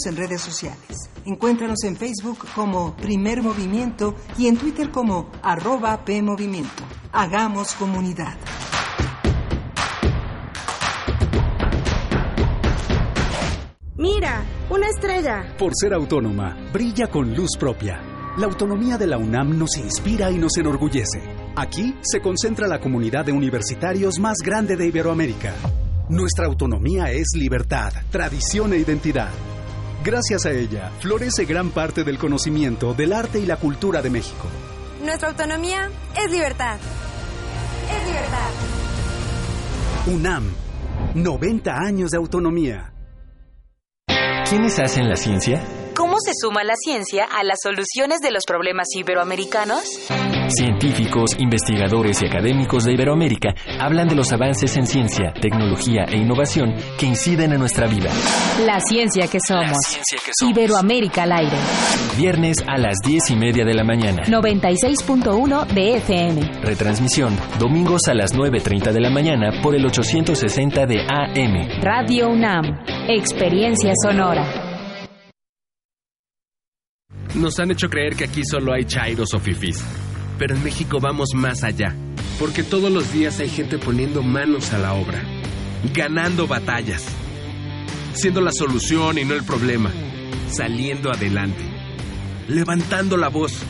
Síguenos 0.05 0.07
en 0.07 0.15
redes 0.15 0.41
sociales. 0.41 1.09
Encuéntranos 1.25 1.83
en 1.83 1.95
Facebook 1.95 2.39
como 2.53 2.95
Primer 2.95 3.41
Movimiento 3.41 4.15
y 4.37 4.47
en 4.47 4.57
Twitter 4.57 4.91
como 4.91 5.29
arroba 5.41 6.03
PMovimiento. 6.05 6.83
Hagamos 7.11 7.73
comunidad. 7.73 8.37
Mira, 13.97 14.43
una 14.69 14.89
estrella. 14.89 15.55
Por 15.57 15.71
ser 15.75 15.93
autónoma, 15.93 16.57
brilla 16.71 17.07
con 17.07 17.33
luz 17.33 17.51
propia. 17.57 18.01
La 18.37 18.45
autonomía 18.45 18.97
de 18.97 19.07
la 19.07 19.17
UNAM 19.17 19.57
nos 19.57 19.77
inspira 19.77 20.29
y 20.29 20.37
nos 20.37 20.57
enorgullece. 20.57 21.21
Aquí 21.55 21.95
se 22.01 22.21
concentra 22.21 22.67
la 22.67 22.79
comunidad 22.79 23.25
de 23.25 23.31
universitarios 23.31 24.19
más 24.19 24.37
grande 24.43 24.75
de 24.75 24.87
Iberoamérica. 24.87 25.53
Nuestra 26.09 26.45
autonomía 26.45 27.11
es 27.11 27.29
libertad, 27.35 27.91
tradición 28.11 28.73
e 28.73 28.77
identidad. 28.77 29.31
Gracias 30.05 30.45
a 30.45 30.51
ella, 30.51 30.91
florece 30.99 31.45
gran 31.45 31.71
parte 31.71 32.03
del 32.03 32.19
conocimiento 32.19 32.93
del 32.93 33.11
arte 33.11 33.39
y 33.39 33.47
la 33.47 33.57
cultura 33.57 34.03
de 34.03 34.11
México. 34.11 34.47
Nuestra 35.03 35.29
autonomía 35.29 35.89
es 36.15 36.31
libertad. 36.31 36.77
Es 37.89 38.07
libertad. 38.07 38.49
UNAM, 40.05 40.55
90 41.15 41.71
años 41.75 42.11
de 42.11 42.17
autonomía. 42.17 42.93
¿Quiénes 44.47 44.77
hacen 44.77 45.09
la 45.09 45.15
ciencia? 45.15 45.63
¿Cómo 45.95 46.17
se 46.19 46.33
suma 46.39 46.63
la 46.63 46.75
ciencia 46.75 47.23
a 47.25 47.43
las 47.43 47.57
soluciones 47.63 48.19
de 48.19 48.29
los 48.29 48.43
problemas 48.45 48.85
iberoamericanos? 48.95 50.07
Científicos, 50.49 51.31
investigadores 51.39 52.21
y 52.21 52.27
académicos 52.27 52.83
de 52.83 52.93
Iberoamérica 52.93 53.55
hablan 53.79 54.07
de 54.07 54.15
los 54.15 54.31
avances 54.31 54.77
en 54.77 54.85
ciencia, 54.85 55.33
tecnología 55.33 56.05
e 56.07 56.17
innovación 56.17 56.75
que 56.99 57.07
inciden 57.07 57.53
en 57.53 57.59
nuestra 57.59 57.87
vida. 57.87 58.11
La 58.65 58.79
ciencia 58.79 59.27
que 59.27 59.39
somos. 59.45 59.77
Iberoamérica 60.41 61.23
al 61.23 61.31
aire. 61.31 61.57
Viernes 62.17 62.57
a 62.67 62.77
las 62.77 62.97
10 63.03 63.31
y 63.31 63.35
media 63.35 63.65
de 63.65 63.73
la 63.73 63.83
mañana. 63.83 64.23
96.1 64.23 65.65
de 65.67 65.97
FM. 65.97 66.41
Retransmisión, 66.61 67.35
domingos 67.59 68.01
a 68.07 68.13
las 68.13 68.35
9.30 68.35 68.91
de 68.91 69.01
la 69.01 69.09
mañana 69.09 69.61
por 69.63 69.75
el 69.75 69.85
860 69.85 70.85
de 70.85 71.01
AM. 71.01 71.81
Radio 71.81 72.29
UNAM. 72.29 72.65
Experiencia 73.09 73.93
sonora. 74.01 74.45
Nos 77.35 77.59
han 77.59 77.71
hecho 77.71 77.89
creer 77.89 78.15
que 78.15 78.25
aquí 78.25 78.43
solo 78.45 78.73
hay 78.73 78.85
chairos 78.85 79.33
o 79.33 79.39
fifís. 79.39 80.04
Pero 80.37 80.55
en 80.55 80.63
México 80.63 80.99
vamos 80.99 81.29
más 81.33 81.63
allá. 81.63 81.95
Porque 82.39 82.63
todos 82.63 82.91
los 82.91 83.11
días 83.13 83.39
hay 83.39 83.49
gente 83.49 83.77
poniendo 83.77 84.21
manos 84.21 84.73
a 84.73 84.77
la 84.77 84.93
obra. 84.93 85.23
Ganando 85.93 86.47
batallas. 86.47 87.05
Siendo 88.13 88.41
la 88.41 88.51
solución 88.51 89.17
y 89.17 89.25
no 89.25 89.33
el 89.33 89.43
problema. 89.43 89.91
Saliendo 90.49 91.11
adelante. 91.11 91.63
Levantando 92.47 93.17
la 93.17 93.29
voz. 93.29 93.63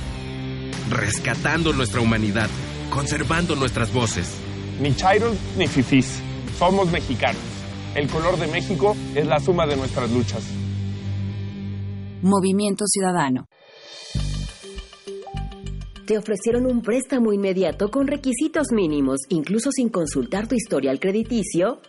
Rescatando 0.89 1.73
nuestra 1.73 2.01
humanidad. 2.01 2.49
Conservando 2.89 3.55
nuestras 3.55 3.93
voces. 3.93 4.35
Ni 4.81 4.95
chairos 4.95 5.35
ni 5.57 5.67
fifís. 5.67 6.19
Somos 6.57 6.91
mexicanos. 6.91 7.41
El 7.95 8.09
color 8.09 8.37
de 8.37 8.47
México 8.47 8.95
es 9.13 9.25
la 9.25 9.39
suma 9.39 9.65
de 9.67 9.77
nuestras 9.77 10.11
luchas. 10.11 10.43
Movimiento 12.21 12.85
Ciudadano. 12.87 13.47
Te 16.05 16.19
ofrecieron 16.19 16.67
un 16.67 16.83
préstamo 16.83 17.33
inmediato 17.33 17.89
con 17.89 18.05
requisitos 18.05 18.71
mínimos, 18.71 19.21
incluso 19.29 19.71
sin 19.71 19.89
consultar 19.89 20.47
tu 20.47 20.53
historial 20.53 20.99
crediticio. 20.99 21.79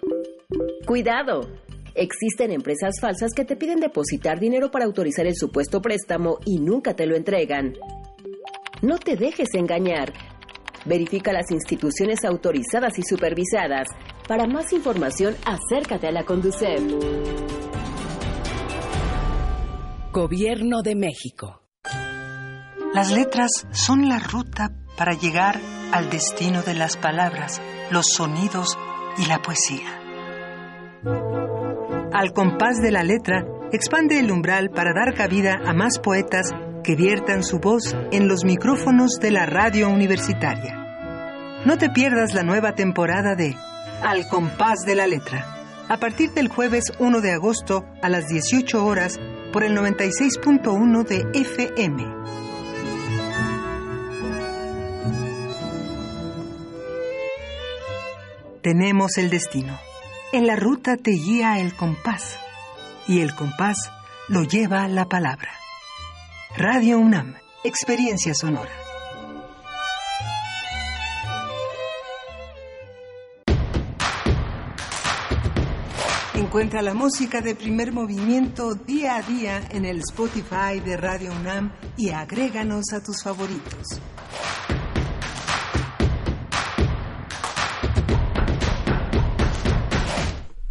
Cuidado. 0.86 1.50
Existen 1.94 2.50
empresas 2.50 2.94
falsas 2.98 3.32
que 3.34 3.44
te 3.44 3.56
piden 3.56 3.78
depositar 3.78 4.40
dinero 4.40 4.70
para 4.70 4.86
autorizar 4.86 5.26
el 5.26 5.36
supuesto 5.36 5.82
préstamo 5.82 6.38
y 6.46 6.60
nunca 6.60 6.96
te 6.96 7.06
lo 7.06 7.14
entregan. 7.14 7.74
No 8.80 8.98
te 8.98 9.16
dejes 9.16 9.52
engañar. 9.52 10.14
Verifica 10.86 11.34
las 11.34 11.50
instituciones 11.50 12.24
autorizadas 12.24 12.98
y 12.98 13.02
supervisadas. 13.02 13.86
Para 14.26 14.46
más 14.46 14.72
información, 14.72 15.34
acércate 15.44 16.06
a 16.06 16.12
la 16.12 16.24
Conducef. 16.24 16.80
Gobierno 20.10 20.80
de 20.80 20.94
México. 20.94 21.65
Las 22.96 23.10
letras 23.10 23.50
son 23.72 24.08
la 24.08 24.18
ruta 24.18 24.70
para 24.96 25.12
llegar 25.12 25.60
al 25.92 26.08
destino 26.08 26.62
de 26.62 26.72
las 26.72 26.96
palabras, 26.96 27.60
los 27.90 28.06
sonidos 28.06 28.78
y 29.18 29.26
la 29.26 29.42
poesía. 29.42 30.00
Al 32.14 32.32
compás 32.32 32.78
de 32.80 32.90
la 32.90 33.02
letra, 33.02 33.44
expande 33.70 34.18
el 34.18 34.30
umbral 34.30 34.70
para 34.70 34.94
dar 34.94 35.12
cabida 35.12 35.60
a 35.66 35.74
más 35.74 35.98
poetas 35.98 36.54
que 36.82 36.96
viertan 36.96 37.42
su 37.42 37.58
voz 37.58 37.94
en 38.12 38.28
los 38.28 38.46
micrófonos 38.46 39.18
de 39.20 39.30
la 39.30 39.44
radio 39.44 39.90
universitaria. 39.90 41.62
No 41.66 41.76
te 41.76 41.90
pierdas 41.90 42.32
la 42.32 42.44
nueva 42.44 42.72
temporada 42.72 43.34
de 43.34 43.54
Al 44.00 44.26
compás 44.26 44.86
de 44.86 44.94
la 44.94 45.06
letra, 45.06 45.44
a 45.90 45.98
partir 45.98 46.32
del 46.32 46.48
jueves 46.48 46.84
1 46.98 47.20
de 47.20 47.32
agosto 47.32 47.84
a 48.00 48.08
las 48.08 48.26
18 48.28 48.82
horas 48.82 49.20
por 49.52 49.64
el 49.64 49.76
96.1 49.76 51.04
de 51.06 51.26
FM. 51.38 52.45
Tenemos 58.66 59.16
el 59.16 59.30
destino. 59.30 59.78
En 60.32 60.48
la 60.48 60.56
ruta 60.56 60.96
te 60.96 61.12
guía 61.12 61.60
el 61.60 61.72
compás 61.76 62.36
y 63.06 63.20
el 63.20 63.32
compás 63.32 63.92
lo 64.26 64.42
lleva 64.42 64.88
la 64.88 65.04
palabra. 65.04 65.52
Radio 66.56 66.98
UNAM, 66.98 67.36
experiencia 67.62 68.34
sonora. 68.34 68.72
Encuentra 76.34 76.82
la 76.82 76.94
música 76.94 77.40
de 77.40 77.54
primer 77.54 77.92
movimiento 77.92 78.74
día 78.74 79.14
a 79.14 79.22
día 79.22 79.62
en 79.70 79.84
el 79.84 80.00
Spotify 80.00 80.80
de 80.84 80.96
Radio 80.96 81.30
UNAM 81.40 81.72
y 81.96 82.10
agréganos 82.10 82.92
a 82.92 83.00
tus 83.00 83.22
favoritos. 83.22 84.00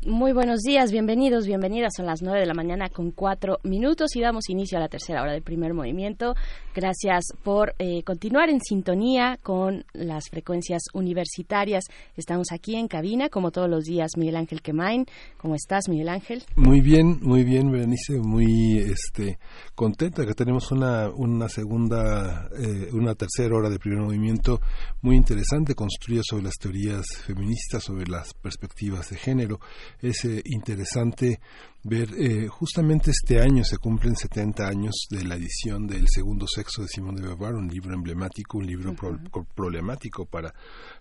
Muy 0.06 0.34
buenos 0.34 0.60
días, 0.61 0.91
bienvenidos, 0.91 1.48
bienvenidas. 1.48 1.94
Son 1.98 2.06
las 2.06 2.22
nueve 2.22 2.40
de 2.40 2.45
la 2.45 2.53
mañana 2.53 2.90
con 2.90 3.10
cuatro 3.10 3.57
minutos 3.64 4.15
y 4.15 4.22
damos 4.22 4.52
inicio 4.52 4.77
a 4.77 4.82
la 4.82 4.88
tercera 4.88 5.23
hora 5.23 5.32
del 5.32 5.41
primer 5.41 5.73
movimiento. 5.73 6.36
Gracias 6.76 7.23
por 7.41 7.73
eh, 7.80 8.03
continuar 8.03 8.52
en 8.52 8.61
sintonía 8.61 9.40
con 9.41 9.84
las 9.94 10.30
frecuencias 10.30 10.84
universitarias. 10.94 11.86
Estamos 12.15 12.52
aquí 12.52 12.76
en 12.76 12.88
cabina, 12.88 13.30
como 13.30 13.49
todos 13.49 13.68
los 13.68 13.86
días, 13.86 14.11
Miguel 14.15 14.36
Ángel 14.36 14.61
Quemain. 14.61 15.07
¿Cómo 15.38 15.56
estás, 15.56 15.90
Miguel 15.90 16.10
Ángel? 16.10 16.44
Muy 16.56 16.82
bien, 16.82 17.18
muy 17.23 17.44
bien, 17.44 17.72
Berenice. 17.72 18.19
Muy 18.19 18.77
este, 18.77 19.40
contenta 19.73 20.23
que 20.27 20.36
tenemos 20.36 20.72
una, 20.72 21.10
una 21.10 21.49
segunda, 21.49 22.48
eh, 22.60 22.90
una 22.94 23.15
tercera 23.15 23.56
hora 23.56 23.72
de 23.72 23.80
primer 23.80 24.03
movimiento 24.03 24.61
muy 25.02 25.15
interesante, 25.15 25.73
construida 25.73 26.22
sobre 26.23 26.44
las 26.44 26.57
teorías 26.61 27.07
feministas, 27.26 27.84
sobre 27.84 28.06
las 28.06 28.36
perspectivas 28.36 29.10
de 29.10 29.18
género 29.18 29.60
es 30.06 30.26
eh, 30.26 30.41
interesante 30.45 31.40
ver, 31.84 32.10
eh, 32.18 32.48
justamente 32.48 33.11
este 33.11 33.40
año 33.41 33.64
se 33.64 33.77
cumplen 33.77 34.15
70 34.15 34.68
años 34.68 34.94
de 35.10 35.23
la 35.23 35.36
edición 35.36 35.86
del 35.88 36.07
Segundo 36.07 36.45
Sexo 36.48 36.82
de 36.82 36.88
Simón 36.88 37.15
de 37.15 37.22
Beauvoir, 37.23 37.53
un 37.53 37.68
libro 37.68 37.94
emblemático, 37.94 38.57
un 38.57 38.65
libro 38.68 38.94
pro- 38.95 39.19
pro- 39.32 39.45
problemático 39.56 40.26
para 40.26 40.53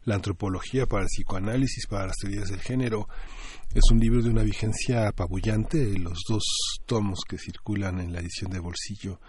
la 0.05 0.15
antropología, 0.17 0.87
para 0.87 1.03
el 1.05 1.09
psicoanálisis, 1.09 1.87
para 1.87 2.07
las 2.09 2.17
teorías 2.17 2.49
del 2.49 2.61
género. 2.61 3.09
Es 3.75 3.83
un 3.91 3.99
libro 3.99 4.23
de 4.23 4.31
una 4.31 4.43
vigencia 4.43 5.09
apabullante. 5.09 5.99
Los 5.99 6.19
dos 6.29 6.43
tomos 6.87 7.21
que 7.29 7.39
circulan 7.39 7.99
en 8.01 8.13
la 8.13 8.21
edición 8.21 8.51
de 8.53 8.61
bolsillo 8.61 9.21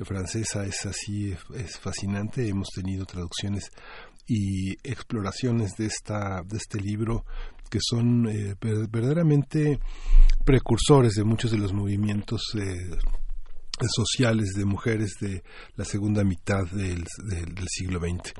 francesa 0.00 0.64
es 0.64 0.86
así, 0.86 1.34
es 1.54 1.78
fascinante. 1.78 2.48
Hemos 2.48 2.68
tenido 2.74 3.04
traducciones 3.04 3.70
y 4.26 4.72
exploraciones 4.88 5.76
de 5.76 5.86
esta 5.86 6.42
de 6.46 6.56
este 6.56 6.80
libro 6.80 7.24
que 7.72 7.78
son 7.80 8.28
eh, 8.28 8.54
ver- 8.60 8.86
verdaderamente 8.90 9.78
precursores 10.44 11.14
de 11.14 11.24
muchos 11.24 11.50
de 11.50 11.56
los 11.56 11.72
movimientos 11.72 12.42
eh, 12.54 12.98
sociales 13.88 14.50
de 14.54 14.66
mujeres 14.66 15.14
de 15.18 15.42
la 15.76 15.86
segunda 15.86 16.22
mitad 16.22 16.66
del, 16.70 17.02
siglo 17.66 17.98
XX. 17.98 18.34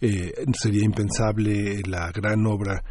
Eh, 0.00 0.32
sería 0.54 0.84
impensable 0.84 1.82
la 1.88 2.12
gran 2.12 2.46
obra 2.46 2.84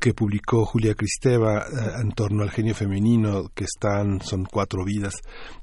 que 0.00 0.12
publicó 0.12 0.64
Julia 0.66 0.94
Cristeva 0.94 1.64
en 2.02 2.10
torno 2.10 2.42
al 2.42 2.50
genio 2.50 2.74
femenino, 2.74 3.48
que 3.54 3.64
están, 3.64 4.20
son 4.20 4.44
cuatro 4.44 4.84
vidas, 4.84 5.14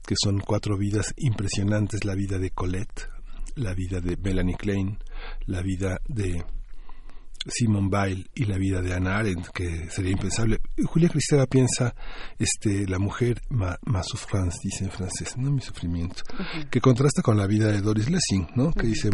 que 0.08 0.16
son 0.18 0.40
cuatro 0.40 0.78
vidas 0.78 1.14
impresionantes, 1.18 2.06
la 2.06 2.16
vida 2.16 2.40
de 2.40 2.50
Colette, 2.52 3.10
la 3.56 3.74
vida 3.74 4.00
de 4.00 4.16
Melanie 4.16 4.56
Klein, 4.56 4.98
la 5.48 5.62
vida 5.62 6.00
de 6.08 6.44
Simone 7.48 7.90
Weil 7.92 8.30
y 8.34 8.46
la 8.46 8.58
vida 8.58 8.82
de 8.82 8.94
Anna 8.94 9.18
Arendt, 9.18 9.50
que 9.50 9.90
sería 9.90 10.12
impensable. 10.12 10.60
Julia 10.84 11.10
Cristeva 11.10 11.46
piensa, 11.46 11.96
este, 12.40 12.88
la 12.88 13.00
mujer, 13.00 13.42
ma, 13.50 13.78
ma 13.86 14.04
souffrance, 14.04 14.60
dice 14.64 14.86
en 14.86 14.92
francés, 14.92 15.38
no 15.38 15.52
mi 15.52 15.62
sufrimiento, 15.62 16.24
que 16.70 16.82
contrasta 16.82 17.22
con 17.22 17.38
la 17.38 17.48
vida 17.48 17.72
de 17.72 17.82
Doris 17.82 18.10
Lessing, 18.10 18.48
¿no? 18.56 18.72
Que 18.72 18.88
dice, 18.88 19.10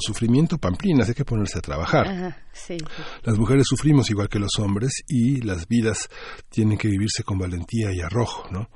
sufrimiento, 0.00 0.58
pamplinas, 0.58 1.08
hay 1.08 1.14
que 1.14 1.24
ponerse 1.24 1.58
a 1.58 1.62
trabajar. 1.62 2.45
Sí. 2.56 2.78
Las 3.22 3.38
mujeres 3.38 3.66
sufrimos 3.68 4.10
igual 4.10 4.28
que 4.28 4.38
los 4.38 4.58
hombres 4.58 4.92
y 5.08 5.42
las 5.42 5.68
vidas 5.68 6.08
tienen 6.48 6.78
que 6.78 6.88
vivirse 6.88 7.22
con 7.22 7.38
valentía 7.38 7.92
y 7.92 8.00
arrojo, 8.00 8.48
¿no? 8.50 8.68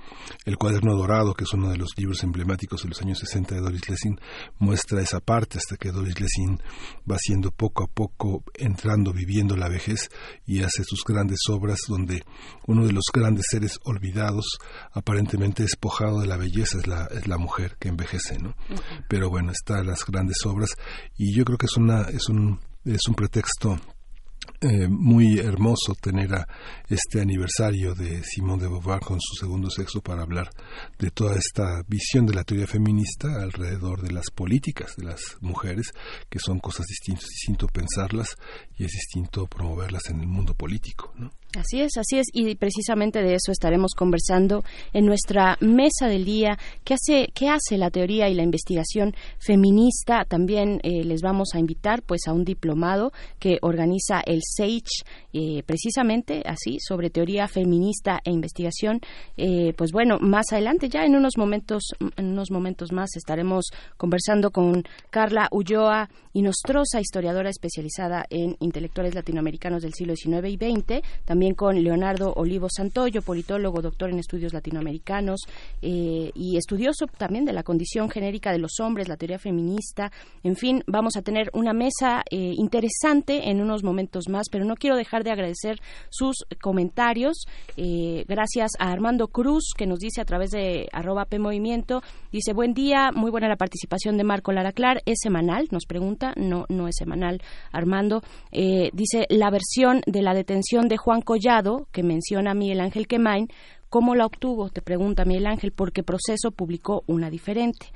El 0.45 0.57
cuaderno 0.57 0.95
dorado, 0.97 1.35
que 1.35 1.45
es 1.45 1.53
uno 1.53 1.71
de 1.71 1.79
los 1.79 1.97
libros 1.97 2.23
emblemáticos 2.23 2.83
de 2.83 2.91
los 2.91 3.01
años 3.01 3.19
60 3.19 3.55
de 3.55 3.61
Doris 3.61 3.89
Lessing, 3.89 4.21
muestra 4.59 5.01
esa 5.01 5.21
parte 5.21 5.59
hasta 5.59 5.77
que 5.77 5.91
Doris 5.91 6.21
Lessing 6.21 6.61
va 7.11 7.17
siendo 7.19 7.51
poco 7.51 7.85
a 7.85 7.87
poco 7.87 8.45
entrando, 8.55 9.13
viviendo 9.13 9.57
la 9.57 9.69
vejez 9.69 10.11
y 10.47 10.63
hace 10.63 10.85
sus 10.85 11.03
grandes 11.05 11.41
obras 11.49 11.79
donde 11.89 12.23
uno 12.67 12.87
de 12.87 12.93
los 12.93 13.05
grandes 13.13 13.47
seres 13.51 13.79
olvidados, 13.85 14.59
aparentemente 14.93 15.63
despojado 15.63 16.21
de 16.21 16.27
la 16.27 16.37
belleza, 16.37 16.79
es 16.79 16.87
la, 16.87 17.07
es 17.07 17.27
la 17.27 17.39
mujer 17.39 17.77
que 17.79 17.89
envejece, 17.89 18.39
¿no? 18.39 18.55
Pero 19.09 19.31
bueno, 19.31 19.53
están 19.53 19.87
las 19.87 20.05
grandes 20.05 20.45
obras 20.45 20.71
y 21.17 21.35
yo 21.35 21.45
creo 21.45 21.59
que 21.59 21.67
es 21.67 21.77
una, 21.77 22.03
es 22.03 22.29
un, 22.29 22.61
es 22.85 23.01
un 23.09 23.15
pretexto 23.15 23.79
eh, 24.63 24.89
muy 24.89 25.39
hermoso 25.39 25.95
tener 26.01 26.35
a 26.35 26.47
este 26.89 27.21
aniversario 27.21 27.95
de 27.95 28.23
Simone 28.25 28.63
de 28.63 28.69
Beauvoir 28.69 29.01
con 29.01 29.19
su 29.21 29.35
segundo 29.35 29.71
sexo 29.71 30.01
para 30.01 30.23
hablar 30.23 30.51
de 30.99 31.11
toda 31.11 31.37
esta 31.37 31.83
visión 31.87 32.27
de 32.27 32.35
la 32.35 32.45
teoría 32.45 32.67
feminista 32.67 33.43
alrededor 33.43 34.03
de 34.03 34.13
las 34.13 34.31
políticas 34.31 34.97
de 34.97 35.05
las 35.05 35.37
mujeres, 35.41 35.93
que 36.29 36.39
son 36.39 36.59
cosas 36.59 36.87
distintas, 36.87 37.25
es 37.25 37.31
distinto 37.31 37.67
pensarlas 37.69 38.37
y 38.77 38.85
es 38.85 38.93
distinto 38.93 39.47
promoverlas 39.47 40.09
en 40.11 40.21
el 40.21 40.27
mundo 40.27 40.55
político, 40.55 41.13
¿no? 41.17 41.31
Así 41.59 41.81
es, 41.81 41.97
así 41.97 42.19
es, 42.19 42.29
y 42.33 42.55
precisamente 42.55 43.23
de 43.23 43.35
eso 43.35 43.51
estaremos 43.51 43.95
conversando 43.97 44.63
en 44.93 45.05
nuestra 45.05 45.57
mesa 45.61 46.07
del 46.07 46.25
día. 46.25 46.57
¿Qué 46.85 46.95
hace, 46.95 47.27
qué 47.35 47.49
hace 47.49 47.77
la 47.77 47.91
teoría 47.91 48.29
y 48.29 48.35
la 48.35 48.45
investigación 48.45 49.17
feminista? 49.41 50.25
También 50.27 50.79
eh, 50.85 51.03
les 51.03 51.23
vamos 51.23 51.49
a 51.55 51.59
invitar, 51.59 52.03
pues, 52.03 52.29
a 52.29 52.33
un 52.33 52.45
diplomado 52.45 53.11
que 53.41 53.59
organiza 53.63 54.21
el 54.21 54.43
SAGE, 54.45 55.03
eh, 55.33 55.65
precisamente 55.67 56.45
así 56.47 56.79
sobre 56.79 57.11
teoría 57.11 57.49
feminista 57.49 58.21
e 58.25 58.31
investigación. 58.31 59.01
Eh, 59.37 59.73
pues 59.77 59.91
bueno, 59.91 60.19
más 60.21 60.53
adelante, 60.53 60.89
ya 60.89 61.05
en 61.05 61.17
unos 61.17 61.37
momentos, 61.37 61.83
en 62.17 62.27
unos 62.27 62.53
momentos 62.53 62.93
más, 62.93 63.17
estaremos 63.17 63.71
conversando 63.97 64.53
con 64.53 64.85
Carla 65.11 65.49
Ulloa 65.51 66.09
y 66.33 66.43
Nostrosa, 66.43 67.01
historiadora 67.01 67.51
especializada 67.51 68.25
en 68.31 68.57
intelectuales 68.61 69.17
latinoamericanos 69.17 69.83
del 69.83 69.95
siglo 69.95 70.15
XIX 70.15 70.49
y 70.49 70.57
XX, 70.57 71.03
con 71.57 71.83
Leonardo 71.83 72.35
Olivo 72.37 72.69
Santoyo, 72.69 73.23
politólogo, 73.23 73.81
doctor 73.81 74.11
en 74.11 74.19
estudios 74.19 74.53
latinoamericanos 74.53 75.41
eh, 75.81 76.31
y 76.35 76.59
estudioso 76.59 77.07
también 77.07 77.47
de 77.47 77.55
la 77.55 77.63
condición 77.63 78.11
genérica 78.11 78.53
de 78.53 78.59
los 78.59 78.79
hombres, 78.79 79.09
la 79.09 79.17
teoría 79.17 79.39
feminista. 79.39 80.13
En 80.43 80.55
fin, 80.55 80.85
vamos 80.87 81.17
a 81.17 81.23
tener 81.23 81.49
una 81.55 81.73
mesa 81.73 82.23
eh, 82.31 82.53
interesante 82.59 83.49
en 83.49 83.63
unos 83.63 83.83
momentos 83.83 84.29
más, 84.29 84.49
pero 84.51 84.67
no 84.67 84.75
quiero 84.75 84.97
dejar 84.97 85.25
de 85.25 85.31
agradecer 85.31 85.81
sus 86.11 86.45
comentarios. 86.61 87.47
Eh, 87.79 88.27
gracias 88.29 88.73
a 88.79 88.91
Armando 88.91 89.29
Cruz, 89.29 89.73
que 89.75 89.87
nos 89.87 89.99
dice 89.99 90.21
a 90.21 90.27
través 90.27 90.51
de 90.51 90.89
arroba 90.93 91.25
P 91.25 91.39
Movimiento, 91.39 92.03
dice, 92.33 92.53
buen 92.53 92.75
día, 92.75 93.13
muy 93.15 93.31
buena 93.31 93.49
la 93.49 93.57
participación 93.57 94.19
de 94.19 94.25
Marco 94.25 94.53
Lara 94.53 94.73
Clar, 94.73 95.01
¿es 95.07 95.21
semanal? 95.23 95.69
Nos 95.71 95.87
pregunta, 95.87 96.35
no, 96.37 96.67
no 96.69 96.87
es 96.87 96.97
semanal, 96.97 97.41
Armando. 97.73 98.23
Dice, 98.53 99.27
la 99.31 99.51
versión 99.51 100.03
de 100.07 100.21
la 100.21 100.35
detención 100.35 100.87
de 100.87 100.99
Juan 100.99 101.23
Collado, 101.31 101.87
que 101.93 102.03
menciona 102.03 102.55
Miguel 102.55 102.81
Ángel 102.81 103.07
Quemain, 103.07 103.47
¿Cómo 103.91 104.15
la 104.15 104.25
obtuvo? 104.25 104.71
Te 104.71 104.81
pregunta 104.83 105.25
Miguel 105.25 105.47
Ángel, 105.49 105.73
porque 105.73 106.03
Proceso 106.03 106.53
publicó 106.53 107.03
una 107.07 107.29
diferente. 107.29 107.87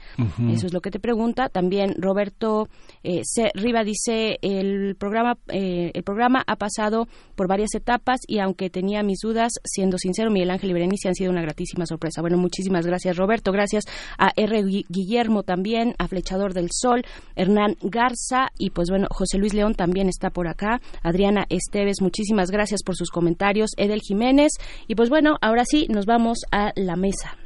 Eso 0.51 0.67
es 0.67 0.73
lo 0.73 0.81
que 0.81 0.91
te 0.91 0.99
pregunta. 0.99 1.49
También 1.49 1.95
Roberto 1.99 2.69
eh, 3.05 3.21
C. 3.25 3.51
Riva 3.55 3.85
dice, 3.85 4.39
el 4.43 4.97
programa, 4.97 5.39
eh, 5.49 5.93
el 5.95 6.03
programa 6.03 6.43
ha 6.47 6.57
pasado 6.57 7.07
por 7.37 7.47
varias 7.49 7.75
etapas 7.75 8.19
y 8.27 8.41
aunque 8.41 8.71
tenía 8.71 9.03
mis 9.05 9.21
dudas, 9.23 9.53
siendo 9.65 9.97
sincero, 9.99 10.31
Miguel 10.31 10.51
Ángel 10.51 10.71
y 10.71 10.73
Berenice 10.73 11.09
han 11.09 11.15
sido 11.15 11.31
una 11.31 11.43
gratísima 11.43 11.87
sorpresa. 11.87 12.21
Bueno, 12.21 12.39
muchísimas 12.39 12.85
gracias 12.87 13.17
Roberto, 13.17 13.53
gracias 13.53 13.85
a 14.19 14.33
R. 14.37 14.63
Gui- 14.65 14.87
Guillermo 14.89 15.45
también, 15.45 15.95
a 15.99 16.09
Flechador 16.09 16.55
del 16.55 16.71
Sol, 16.73 17.05
Hernán 17.37 17.77
Garza 17.83 18.49
y 18.59 18.71
pues 18.71 18.91
bueno, 18.91 19.07
José 19.11 19.39
Luis 19.39 19.55
León 19.55 19.75
también 19.75 20.09
está 20.09 20.31
por 20.31 20.49
acá, 20.49 20.81
Adriana 21.03 21.47
Esteves, 21.51 22.03
muchísimas 22.03 22.51
gracias 22.51 22.83
por 22.83 22.97
sus 22.97 23.11
comentarios, 23.11 23.71
Edel 23.77 24.01
Jiménez 24.01 24.53
y 24.89 24.97
pues 24.97 25.09
bueno, 25.09 25.37
ahora 25.41 25.63
sí, 25.65 25.84
nos 25.89 26.07
vamos 26.07 26.39
a 26.51 26.73
la 26.77 26.97
mesa. 26.97 27.37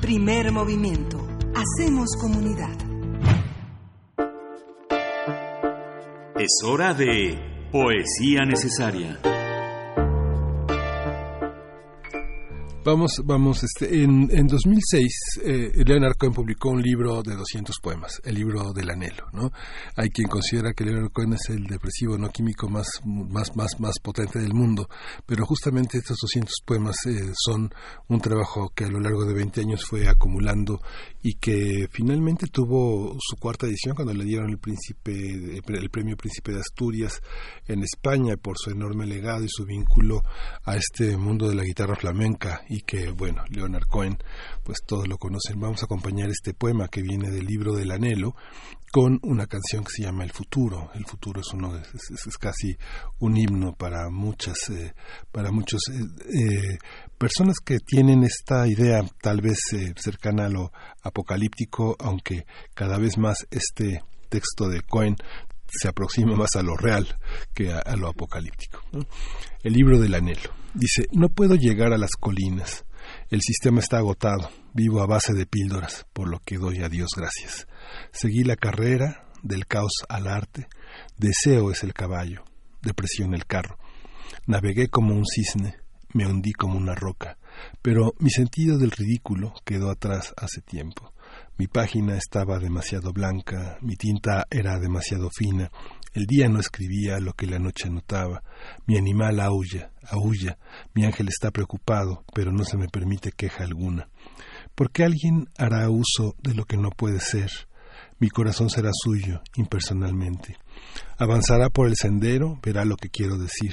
Primer 0.00 0.50
movimiento. 0.52 1.18
Hacemos 1.54 2.16
comunidad. 2.20 2.74
Es 6.38 6.62
hora 6.64 6.94
de 6.94 7.68
Poesía 7.70 8.44
Necesaria. 8.46 9.18
Vamos, 12.82 13.20
vamos, 13.24 13.62
este, 13.62 14.02
en, 14.04 14.30
en 14.32 14.46
2006, 14.46 15.12
eh, 15.44 15.70
Leonard 15.84 16.16
Cohen 16.16 16.32
publicó 16.32 16.70
un 16.70 16.80
libro 16.80 17.22
de 17.22 17.36
200 17.36 17.76
poemas, 17.82 18.22
el 18.24 18.36
libro 18.36 18.72
del 18.72 18.88
anhelo, 18.88 19.26
¿no? 19.34 19.52
Hay 19.96 20.08
quien 20.08 20.28
considera 20.28 20.72
que 20.72 20.84
Leonard 20.84 21.12
Cohen 21.12 21.34
es 21.34 21.50
el 21.50 21.64
depresivo 21.66 22.16
no 22.16 22.30
químico 22.30 22.70
más, 22.70 22.88
más, 23.04 23.54
más, 23.54 23.78
más 23.80 23.98
potente 24.02 24.38
del 24.38 24.54
mundo, 24.54 24.88
pero 25.26 25.44
justamente 25.44 25.98
estos 25.98 26.16
200 26.22 26.54
poemas 26.64 26.96
eh, 27.04 27.30
son 27.34 27.70
un 28.08 28.18
trabajo 28.18 28.72
que 28.74 28.86
a 28.86 28.90
lo 28.90 28.98
largo 28.98 29.26
de 29.26 29.34
20 29.34 29.60
años 29.60 29.84
fue 29.84 30.08
acumulando 30.08 30.80
y 31.22 31.34
que 31.34 31.86
finalmente 31.90 32.46
tuvo 32.46 33.14
su 33.20 33.36
cuarta 33.36 33.66
edición 33.66 33.94
cuando 33.94 34.14
le 34.14 34.24
dieron 34.24 34.48
el 34.48 34.58
príncipe, 34.58 35.12
el 35.12 35.90
premio 35.90 36.16
Príncipe 36.16 36.52
de 36.52 36.60
Asturias 36.60 37.20
en 37.66 37.82
España 37.82 38.36
por 38.38 38.56
su 38.56 38.70
enorme 38.70 39.04
legado 39.04 39.44
y 39.44 39.48
su 39.50 39.66
vínculo 39.66 40.22
a 40.64 40.76
este 40.76 41.18
mundo 41.18 41.46
de 41.46 41.56
la 41.56 41.64
guitarra 41.64 41.94
flamenca 41.94 42.62
y 42.70 42.82
que 42.82 43.10
bueno 43.10 43.42
Leonard 43.50 43.84
Cohen 43.88 44.16
pues 44.62 44.78
todos 44.86 45.08
lo 45.08 45.18
conocen 45.18 45.58
vamos 45.60 45.82
a 45.82 45.86
acompañar 45.86 46.30
este 46.30 46.54
poema 46.54 46.86
que 46.88 47.02
viene 47.02 47.28
del 47.30 47.44
libro 47.44 47.74
del 47.74 47.90
anhelo 47.90 48.34
con 48.92 49.18
una 49.22 49.46
canción 49.46 49.84
que 49.84 49.90
se 49.92 50.02
llama 50.02 50.24
El 50.24 50.32
futuro. 50.32 50.90
El 50.94 51.04
futuro 51.06 51.40
es 51.40 51.52
uno 51.52 51.76
es, 51.76 51.86
es- 52.10 52.36
casi 52.38 52.76
un 53.20 53.36
himno 53.36 53.72
para 53.74 54.08
muchas 54.10 54.56
eh, 54.70 54.94
para 55.30 55.50
muchos 55.52 55.80
eh, 55.92 56.00
eh, 56.34 56.78
personas 57.18 57.56
que 57.64 57.78
tienen 57.78 58.22
esta 58.24 58.66
idea 58.66 59.02
tal 59.20 59.40
vez 59.42 59.58
eh, 59.74 59.92
cercana 59.96 60.46
a 60.46 60.48
lo 60.48 60.72
apocalíptico, 61.02 61.96
aunque 62.00 62.46
cada 62.74 62.98
vez 62.98 63.18
más 63.18 63.46
este 63.50 64.00
texto 64.28 64.68
de 64.68 64.80
Cohen 64.82 65.16
se 65.68 65.86
aproxima 65.88 66.34
más 66.34 66.56
a 66.56 66.62
lo 66.62 66.76
real 66.76 67.06
que 67.54 67.72
a, 67.72 67.94
lo 67.96 68.08
apocalíptico. 68.08 68.80
El 69.62 69.72
libro 69.72 70.00
del 70.00 70.14
anhelo 70.14 70.50
dice, 70.74 71.06
no 71.12 71.28
puedo 71.28 71.54
llegar 71.54 71.92
a 71.92 71.98
las 71.98 72.12
colinas, 72.12 72.84
el 73.30 73.40
sistema 73.42 73.80
está 73.80 73.98
agotado, 73.98 74.50
vivo 74.74 75.00
a 75.02 75.06
base 75.06 75.32
de 75.34 75.46
píldoras, 75.46 76.06
por 76.12 76.28
lo 76.28 76.40
que 76.40 76.58
doy 76.58 76.82
a 76.82 76.88
Dios 76.88 77.10
gracias. 77.16 77.66
Seguí 78.12 78.44
la 78.44 78.56
carrera 78.56 79.26
del 79.42 79.66
caos 79.66 79.92
al 80.08 80.28
arte, 80.28 80.68
deseo 81.16 81.70
es 81.70 81.82
el 81.82 81.92
caballo, 81.92 82.44
depresión 82.82 83.34
el 83.34 83.46
carro. 83.46 83.78
Navegué 84.46 84.88
como 84.88 85.14
un 85.14 85.24
cisne, 85.26 85.76
me 86.12 86.26
hundí 86.26 86.52
como 86.52 86.76
una 86.76 86.94
roca, 86.94 87.38
pero 87.82 88.14
mi 88.18 88.30
sentido 88.30 88.78
del 88.78 88.90
ridículo 88.90 89.54
quedó 89.64 89.90
atrás 89.90 90.34
hace 90.36 90.60
tiempo. 90.60 91.12
Mi 91.56 91.66
página 91.66 92.16
estaba 92.16 92.58
demasiado 92.58 93.12
blanca, 93.12 93.78
mi 93.82 93.94
tinta 93.96 94.46
era 94.50 94.78
demasiado 94.78 95.28
fina, 95.30 95.70
el 96.12 96.26
día 96.26 96.48
no 96.48 96.58
escribía 96.58 97.20
lo 97.20 97.34
que 97.34 97.46
la 97.46 97.58
noche 97.58 97.88
notaba, 97.88 98.42
mi 98.86 98.96
animal 98.96 99.40
aulla, 99.40 99.92
aulla, 100.10 100.58
mi 100.94 101.04
ángel 101.04 101.28
está 101.28 101.50
preocupado, 101.50 102.24
pero 102.34 102.50
no 102.50 102.64
se 102.64 102.76
me 102.76 102.88
permite 102.88 103.32
queja 103.32 103.64
alguna. 103.64 104.08
¿Por 104.74 104.90
qué 104.90 105.04
alguien 105.04 105.48
hará 105.56 105.88
uso 105.88 106.34
de 106.42 106.54
lo 106.54 106.64
que 106.64 106.76
no 106.76 106.90
puede 106.90 107.20
ser? 107.20 107.50
Mi 108.18 108.28
corazón 108.28 108.70
será 108.70 108.90
suyo, 108.92 109.40
impersonalmente. 109.56 110.56
Avanzará 111.16 111.70
por 111.70 111.86
el 111.86 111.96
sendero, 111.96 112.58
verá 112.62 112.84
lo 112.84 112.96
que 112.96 113.08
quiero 113.08 113.38
decir. 113.38 113.72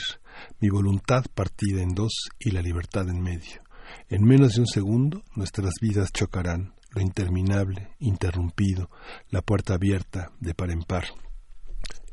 Mi 0.61 0.69
voluntad 0.69 1.25
partida 1.33 1.81
en 1.81 1.93
dos 1.93 2.29
y 2.39 2.51
la 2.51 2.61
libertad 2.61 3.09
en 3.09 3.21
medio. 3.21 3.61
En 4.09 4.23
menos 4.23 4.53
de 4.53 4.61
un 4.61 4.67
segundo 4.67 5.23
nuestras 5.35 5.73
vidas 5.81 6.11
chocarán, 6.13 6.73
lo 6.91 7.01
interminable, 7.01 7.89
interrumpido, 7.99 8.89
la 9.29 9.41
puerta 9.41 9.73
abierta 9.73 10.31
de 10.39 10.53
par 10.53 10.71
en 10.71 10.83
par. 10.83 11.05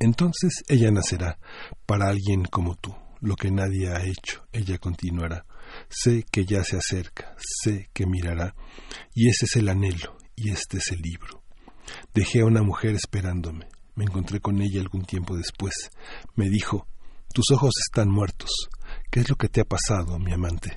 Entonces 0.00 0.62
ella 0.68 0.90
nacerá 0.90 1.38
para 1.86 2.08
alguien 2.08 2.44
como 2.44 2.74
tú, 2.74 2.94
lo 3.20 3.36
que 3.36 3.50
nadie 3.50 3.88
ha 3.88 4.04
hecho, 4.04 4.46
ella 4.52 4.78
continuará. 4.78 5.46
Sé 5.88 6.24
que 6.30 6.44
ya 6.44 6.62
se 6.62 6.76
acerca, 6.76 7.34
sé 7.62 7.88
que 7.92 8.06
mirará, 8.06 8.54
y 9.14 9.28
ese 9.28 9.46
es 9.46 9.56
el 9.56 9.68
anhelo, 9.68 10.18
y 10.36 10.50
este 10.50 10.78
es 10.78 10.90
el 10.92 11.00
libro. 11.00 11.42
Dejé 12.12 12.40
a 12.40 12.46
una 12.46 12.62
mujer 12.62 12.94
esperándome, 12.94 13.68
Me 13.96 14.04
encontré 14.04 14.40
con 14.40 14.60
ella 14.60 14.80
algún 14.80 15.04
tiempo 15.04 15.36
después. 15.36 15.90
Me 16.34 16.50
dijo, 16.50 16.88
tus 17.32 17.50
ojos 17.52 17.74
están 17.80 18.10
muertos. 18.10 18.50
¿Qué 19.08 19.20
es 19.20 19.30
lo 19.30 19.36
que 19.36 19.48
te 19.48 19.60
ha 19.60 19.64
pasado, 19.64 20.18
mi 20.18 20.32
amante? 20.32 20.72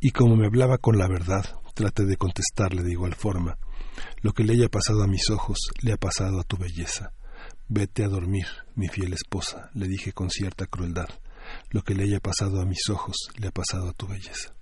Y 0.00 0.10
como 0.10 0.36
me 0.36 0.46
hablaba 0.46 0.78
con 0.78 0.96
la 0.96 1.08
verdad, 1.08 1.44
traté 1.74 2.04
de 2.04 2.16
contestarle 2.16 2.82
de 2.82 2.92
igual 2.92 3.14
forma. 3.14 3.58
Lo 4.22 4.32
que 4.32 4.44
le 4.44 4.54
haya 4.54 4.68
pasado 4.68 5.02
a 5.02 5.08
mis 5.08 5.28
ojos, 5.30 5.58
le 5.82 5.92
ha 5.92 5.96
pasado 5.96 6.40
a 6.40 6.44
tu 6.44 6.56
belleza. 6.56 7.12
Vete 7.76 8.04
a 8.04 8.08
dormir, 8.08 8.46
mi 8.76 8.86
fiel 8.86 9.14
esposa, 9.14 9.68
le 9.74 9.88
dije 9.88 10.12
con 10.12 10.30
cierta 10.30 10.64
crueldad. 10.66 11.08
Lo 11.70 11.82
que 11.82 11.96
le 11.96 12.04
haya 12.04 12.20
pasado 12.20 12.60
a 12.60 12.64
mis 12.64 12.88
ojos, 12.88 13.16
le 13.36 13.48
ha 13.48 13.50
pasado 13.50 13.88
a 13.88 13.92
tu 13.92 14.06
belleza. 14.06 14.54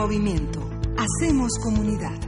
Movimiento. 0.00 0.66
Hacemos 0.96 1.50
comunidad. 1.62 2.18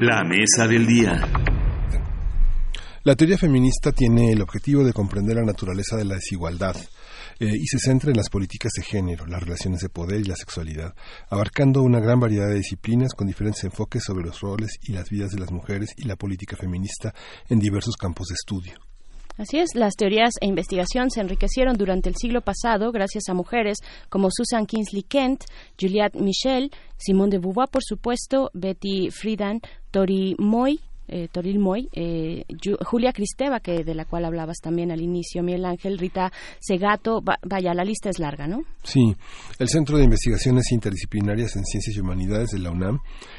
La 0.00 0.22
mesa 0.22 0.68
del 0.68 0.86
día. 0.86 1.18
La 3.02 3.16
teoría 3.16 3.38
feminista 3.38 3.92
tiene 3.92 4.32
el 4.32 4.42
objetivo 4.42 4.84
de 4.84 4.92
comprender 4.92 5.36
la 5.36 5.44
naturaleza 5.44 5.96
de 5.96 6.04
la 6.04 6.16
desigualdad 6.16 6.76
eh, 7.40 7.52
y 7.54 7.66
se 7.68 7.78
centra 7.78 8.10
en 8.10 8.18
las 8.18 8.28
políticas 8.28 8.72
de 8.76 8.82
género, 8.82 9.24
las 9.24 9.42
relaciones 9.42 9.80
de 9.80 9.88
poder 9.88 10.20
y 10.20 10.24
la 10.24 10.36
sexualidad, 10.36 10.94
abarcando 11.30 11.80
una 11.80 11.98
gran 11.98 12.20
variedad 12.20 12.48
de 12.48 12.56
disciplinas 12.56 13.14
con 13.14 13.26
diferentes 13.26 13.64
enfoques 13.64 14.04
sobre 14.04 14.26
los 14.26 14.40
roles 14.42 14.72
y 14.82 14.92
las 14.92 15.08
vidas 15.08 15.30
de 15.30 15.40
las 15.40 15.52
mujeres 15.52 15.94
y 15.96 16.04
la 16.04 16.16
política 16.16 16.54
feminista 16.54 17.14
en 17.48 17.60
diversos 17.60 17.96
campos 17.96 18.26
de 18.26 18.34
estudio. 18.34 18.85
Así 19.38 19.58
es, 19.58 19.74
las 19.74 19.96
teorías 19.96 20.30
e 20.40 20.46
investigación 20.46 21.10
se 21.10 21.20
enriquecieron 21.20 21.76
durante 21.76 22.08
el 22.08 22.16
siglo 22.16 22.40
pasado 22.40 22.90
gracias 22.90 23.28
a 23.28 23.34
mujeres 23.34 23.78
como 24.08 24.28
Susan 24.30 24.64
Kingsley 24.64 25.02
Kent, 25.02 25.44
Juliette 25.78 26.18
Michel, 26.18 26.70
Simone 26.96 27.32
de 27.32 27.38
Beauvoir, 27.38 27.68
por 27.68 27.82
supuesto, 27.84 28.50
Betty 28.54 29.10
Friedan, 29.10 29.60
Tori 29.90 30.36
Moy, 30.38 30.80
eh, 31.08 31.28
Toril 31.30 31.58
Moy, 31.58 31.88
eh, 31.92 32.44
Ju- 32.48 32.78
Julia 32.84 33.12
Cristeva, 33.12 33.60
que 33.60 33.84
de 33.84 33.94
la 33.94 34.04
cual 34.04 34.24
hablabas 34.24 34.58
también 34.62 34.90
al 34.90 35.00
inicio, 35.00 35.42
Miguel 35.42 35.64
Ángel, 35.64 35.98
Rita 35.98 36.32
Segato, 36.60 37.22
va- 37.22 37.38
vaya, 37.44 37.74
la 37.74 37.84
lista 37.84 38.10
es 38.10 38.18
larga, 38.18 38.46
¿no? 38.46 38.62
Sí, 38.82 39.14
el 39.58 39.68
Centro 39.68 39.98
de 39.98 40.04
Investigaciones 40.04 40.70
Interdisciplinarias 40.72 41.56
en 41.56 41.64
Ciencias 41.64 41.96
y 41.96 42.00
Humanidades 42.00 42.50
de 42.50 42.58
la 42.58 42.70
UNAM 42.70 42.98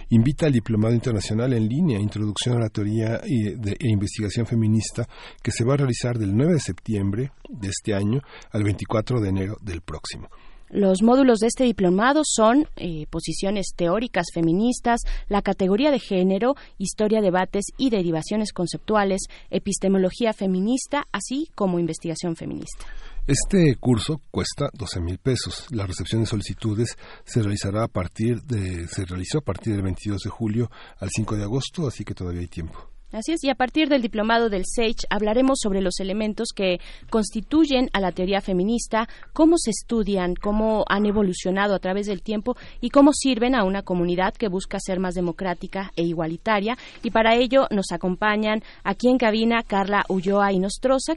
invita 0.10 0.46
al 0.46 0.54
Diplomado 0.54 0.94
Internacional 0.94 1.54
en 1.54 1.68
línea 1.68 2.00
Introducción 2.00 2.58
a 2.58 2.62
la 2.62 2.70
Teoría 2.70 3.22
y- 3.26 3.56
de- 3.56 3.78
e 3.80 3.90
Investigación 3.90 4.46
Feminista 4.46 5.08
que 5.44 5.52
se 5.52 5.64
va 5.66 5.74
a 5.74 5.78
realizar 5.78 6.18
del 6.18 6.36
9 6.36 6.54
de 6.54 6.60
septiembre 6.60 7.32
de 7.50 7.70
este 7.70 7.94
año 7.94 8.22
al 8.52 8.64
24 8.64 9.20
de 9.22 9.30
enero 9.30 9.58
del 9.62 9.82
próximo. 9.82 10.28
Los 10.70 11.02
módulos 11.02 11.40
de 11.40 11.48
este 11.48 11.64
diplomado 11.64 12.22
son 12.26 12.68
eh, 12.76 13.06
posiciones 13.10 13.68
teóricas 13.76 14.28
feministas, 14.34 15.02
la 15.30 15.42
categoría 15.42 15.92
de 15.92 16.00
género, 16.00 16.56
historia, 16.78 17.22
debates 17.22 17.66
y 17.78 17.90
derivaciones 17.90 18.52
conceptuales, 18.52 19.22
epistemología 19.50 20.34
feminista, 20.34 21.06
así 21.12 21.50
como 21.56 21.80
investigación 21.80 22.36
feminista. 22.36 22.86
Este 23.28 23.76
curso 23.80 24.22
cuesta 24.32 24.70
12 24.74 25.02
mil 25.02 25.18
pesos. 25.18 25.68
La 25.72 25.86
recepción 25.86 26.22
de 26.22 26.28
solicitudes 26.28 26.98
se 27.26 27.42
realizará 27.42 27.84
a 27.84 27.88
partir 27.90 28.42
de, 28.44 28.88
se 28.88 29.06
realizó 29.06 29.40
a 29.40 29.42
partir 29.42 29.74
del 29.74 29.84
22 29.84 30.22
de 30.22 30.30
julio 30.30 30.72
al 31.00 31.10
5 31.10 31.36
de 31.36 31.44
agosto, 31.44 31.88
así 31.88 32.04
que 32.04 32.14
todavía 32.14 32.42
hay 32.42 32.48
tiempo. 32.48 32.97
Así 33.14 33.32
es, 33.32 33.42
y 33.46 33.50
a 33.50 33.56
partir 33.56 33.88
del 33.88 34.02
diplomado 34.02 34.50
del 34.50 34.66
SAGE 34.66 35.08
hablaremos 35.10 35.60
sobre 35.62 35.80
los 35.80 36.02
elementos 36.02 36.50
que 36.54 36.82
constituyen 37.10 37.90
a 37.94 38.02
la 38.02 38.12
teoría 38.12 38.42
feminista, 38.42 39.08
cómo 39.32 39.56
se 39.58 39.72
estudian, 39.72 40.36
cómo 40.36 40.84
han 40.90 41.06
evolucionado 41.06 41.74
a 41.74 41.80
través 41.80 42.08
del 42.08 42.22
tiempo 42.22 42.58
y 42.82 42.90
cómo 42.90 43.14
sirven 43.14 43.56
a 43.56 43.64
una 43.64 43.84
comunidad 43.84 44.34
que 44.34 44.50
busca 44.50 44.78
ser 44.82 45.00
más 45.00 45.14
democrática 45.14 45.94
e 45.96 46.04
igualitaria. 46.04 46.78
Y 47.02 47.12
para 47.12 47.36
ello 47.38 47.68
nos 47.72 47.94
acompañan 47.94 48.62
aquí 48.84 49.08
en 49.08 49.18
cabina 49.18 49.64
Carla 49.66 50.04
Ulloa 50.10 50.52
y 50.52 50.60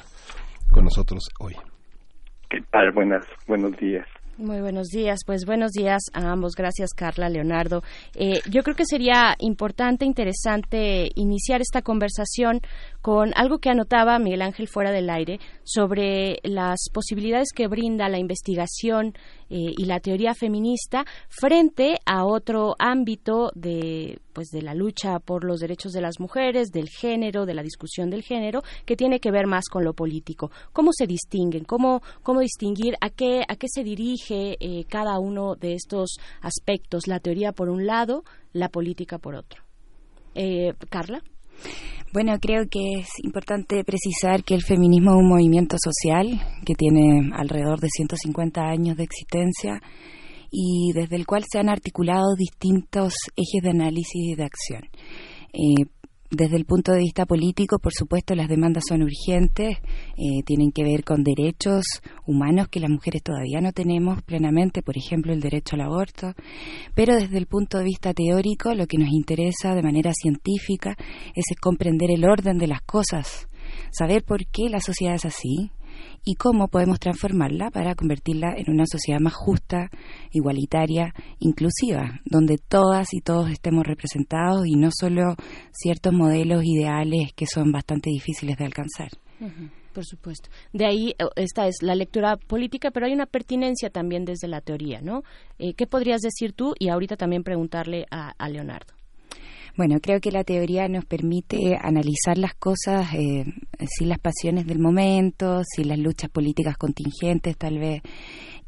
con 0.71 0.83
nosotros 0.83 1.29
hoy. 1.39 1.55
¿Qué 2.49 2.61
tal? 2.71 2.91
Buenas, 2.91 3.25
buenos 3.47 3.75
días. 3.77 4.07
Muy 4.37 4.59
buenos 4.59 4.89
días, 4.89 5.21
pues 5.25 5.45
buenos 5.45 5.71
días 5.71 6.01
a 6.11 6.29
ambos. 6.29 6.55
Gracias, 6.57 6.89
Carla, 6.93 7.29
Leonardo. 7.29 7.83
Eh, 8.15 8.41
yo 8.51 8.63
creo 8.63 8.75
que 8.75 8.85
sería 8.85 9.33
importante, 9.39 10.03
interesante 10.03 11.09
iniciar 11.15 11.61
esta 11.61 11.81
conversación 11.81 12.59
con 13.01 13.31
algo 13.37 13.59
que 13.59 13.69
anotaba 13.69 14.19
Miguel 14.19 14.41
Ángel 14.41 14.67
fuera 14.67 14.91
del 14.91 15.09
aire 15.09 15.39
sobre 15.63 16.39
las 16.43 16.89
posibilidades 16.91 17.53
que 17.55 17.67
brinda 17.67 18.09
la 18.09 18.19
investigación 18.19 19.13
eh, 19.49 19.73
y 19.77 19.85
la 19.85 19.99
teoría 19.99 20.33
feminista 20.33 21.05
frente 21.29 21.97
a 22.05 22.25
otro 22.25 22.75
ámbito 22.79 23.51
de 23.55 24.19
pues 24.33 24.49
de 24.49 24.61
la 24.61 24.75
lucha 24.75 25.19
por 25.19 25.45
los 25.45 25.61
derechos 25.61 25.93
de 25.93 26.01
las 26.01 26.19
mujeres, 26.19 26.71
del 26.71 26.89
género, 26.89 27.45
de 27.45 27.53
la 27.53 27.63
discusión 27.63 28.09
del 28.09 28.21
género, 28.21 28.63
que 28.85 28.97
tiene 28.97 29.21
que 29.21 29.31
ver 29.31 29.47
más 29.47 29.69
con 29.69 29.85
lo 29.85 29.93
político. 29.93 30.51
¿Cómo 30.73 30.91
se 30.91 31.07
distinguen? 31.07 31.63
¿Cómo, 31.63 32.01
cómo 32.21 32.41
distinguir 32.41 32.95
a 32.99 33.09
qué, 33.09 33.43
a 33.47 33.55
qué 33.55 33.67
se 33.69 33.83
dirige 33.83 34.57
eh, 34.59 34.83
cada 34.89 35.19
uno 35.19 35.55
de 35.55 35.73
estos 35.73 36.17
aspectos? 36.41 37.07
La 37.07 37.21
teoría 37.21 37.53
por 37.53 37.69
un 37.69 37.85
lado, 37.85 38.25
la 38.51 38.67
política 38.67 39.17
por 39.17 39.35
otro. 39.35 39.63
Eh, 40.35 40.73
Carla. 40.89 41.23
Bueno, 42.15 42.39
creo 42.39 42.69
que 42.71 42.99
es 42.99 43.09
importante 43.23 43.83
precisar 43.83 44.45
que 44.45 44.55
el 44.55 44.63
feminismo 44.63 45.11
es 45.11 45.17
un 45.17 45.27
movimiento 45.27 45.75
social 45.77 46.25
que 46.65 46.73
tiene 46.73 47.29
alrededor 47.33 47.81
de 47.81 47.89
150 47.89 48.61
años 48.61 48.95
de 48.95 49.03
existencia 49.03 49.81
y 50.49 50.93
desde 50.93 51.17
el 51.17 51.25
cual 51.25 51.43
se 51.45 51.59
han 51.59 51.67
articulado 51.67 52.33
distintos 52.37 53.15
ejes 53.35 53.61
de 53.61 53.69
análisis 53.69 54.15
y 54.15 54.33
de 54.33 54.43
acción. 54.45 54.83
Eh, 55.51 55.87
desde 56.31 56.57
el 56.57 56.65
punto 56.65 56.91
de 56.91 56.99
vista 56.99 57.25
político, 57.25 57.77
por 57.79 57.93
supuesto, 57.93 58.35
las 58.35 58.49
demandas 58.49 58.83
son 58.87 59.03
urgentes, 59.03 59.77
eh, 60.17 60.43
tienen 60.45 60.71
que 60.71 60.83
ver 60.83 61.03
con 61.03 61.23
derechos 61.23 61.83
humanos 62.25 62.67
que 62.67 62.79
las 62.79 62.89
mujeres 62.89 63.21
todavía 63.21 63.61
no 63.61 63.71
tenemos 63.71 64.21
plenamente, 64.23 64.81
por 64.81 64.97
ejemplo, 64.97 65.33
el 65.33 65.39
derecho 65.39 65.75
al 65.75 65.81
aborto, 65.81 66.33
pero 66.95 67.15
desde 67.15 67.37
el 67.37 67.45
punto 67.45 67.77
de 67.77 67.83
vista 67.83 68.13
teórico, 68.13 68.73
lo 68.73 68.87
que 68.87 68.97
nos 68.97 69.09
interesa 69.09 69.75
de 69.75 69.83
manera 69.83 70.11
científica 70.13 70.95
es 71.35 71.45
comprender 71.61 72.09
el 72.11 72.25
orden 72.25 72.57
de 72.57 72.67
las 72.67 72.81
cosas, 72.81 73.47
saber 73.91 74.23
por 74.23 74.45
qué 74.47 74.69
la 74.69 74.79
sociedad 74.79 75.15
es 75.15 75.25
así, 75.25 75.71
y 76.23 76.35
cómo 76.35 76.67
podemos 76.67 76.99
transformarla 76.99 77.71
para 77.71 77.95
convertirla 77.95 78.53
en 78.57 78.71
una 78.71 78.85
sociedad 78.85 79.19
más 79.19 79.33
justa, 79.33 79.89
igualitaria, 80.31 81.13
inclusiva, 81.39 82.21
donde 82.25 82.57
todas 82.57 83.13
y 83.13 83.21
todos 83.21 83.49
estemos 83.49 83.85
representados 83.85 84.65
y 84.65 84.75
no 84.75 84.89
solo 84.91 85.35
ciertos 85.71 86.13
modelos 86.13 86.63
ideales 86.65 87.33
que 87.35 87.45
son 87.45 87.71
bastante 87.71 88.09
difíciles 88.09 88.57
de 88.57 88.65
alcanzar. 88.65 89.09
Por 89.93 90.05
supuesto. 90.05 90.49
De 90.73 90.85
ahí, 90.85 91.15
esta 91.35 91.67
es 91.67 91.75
la 91.81 91.95
lectura 91.95 92.35
política, 92.35 92.91
pero 92.91 93.05
hay 93.05 93.13
una 93.13 93.25
pertinencia 93.25 93.89
también 93.89 94.25
desde 94.25 94.47
la 94.47 94.61
teoría, 94.61 95.01
¿no? 95.01 95.23
Eh, 95.57 95.73
¿Qué 95.73 95.87
podrías 95.87 96.21
decir 96.21 96.53
tú? 96.53 96.73
Y 96.79 96.89
ahorita 96.89 97.15
también 97.15 97.43
preguntarle 97.43 98.05
a 98.09 98.49
Leonardo. 98.49 98.93
Bueno, 99.77 99.99
creo 100.01 100.21
que 100.21 100.31
la 100.31 100.45
teoría 100.45 100.87
nos 100.87 101.03
permite 101.03 101.75
analizar 101.81 102.37
las 102.37 102.53
cosas 102.53 103.13
eh, 103.13 103.43
sin 103.97 104.07
las 104.07 104.19
pasiones 104.19 104.65
del 104.65 104.79
momento, 104.79 105.63
sin 105.65 105.89
las 105.89 105.99
luchas 105.99 106.29
políticas 106.29 106.77
contingentes 106.77 107.57
tal 107.57 107.79
vez, 107.79 108.01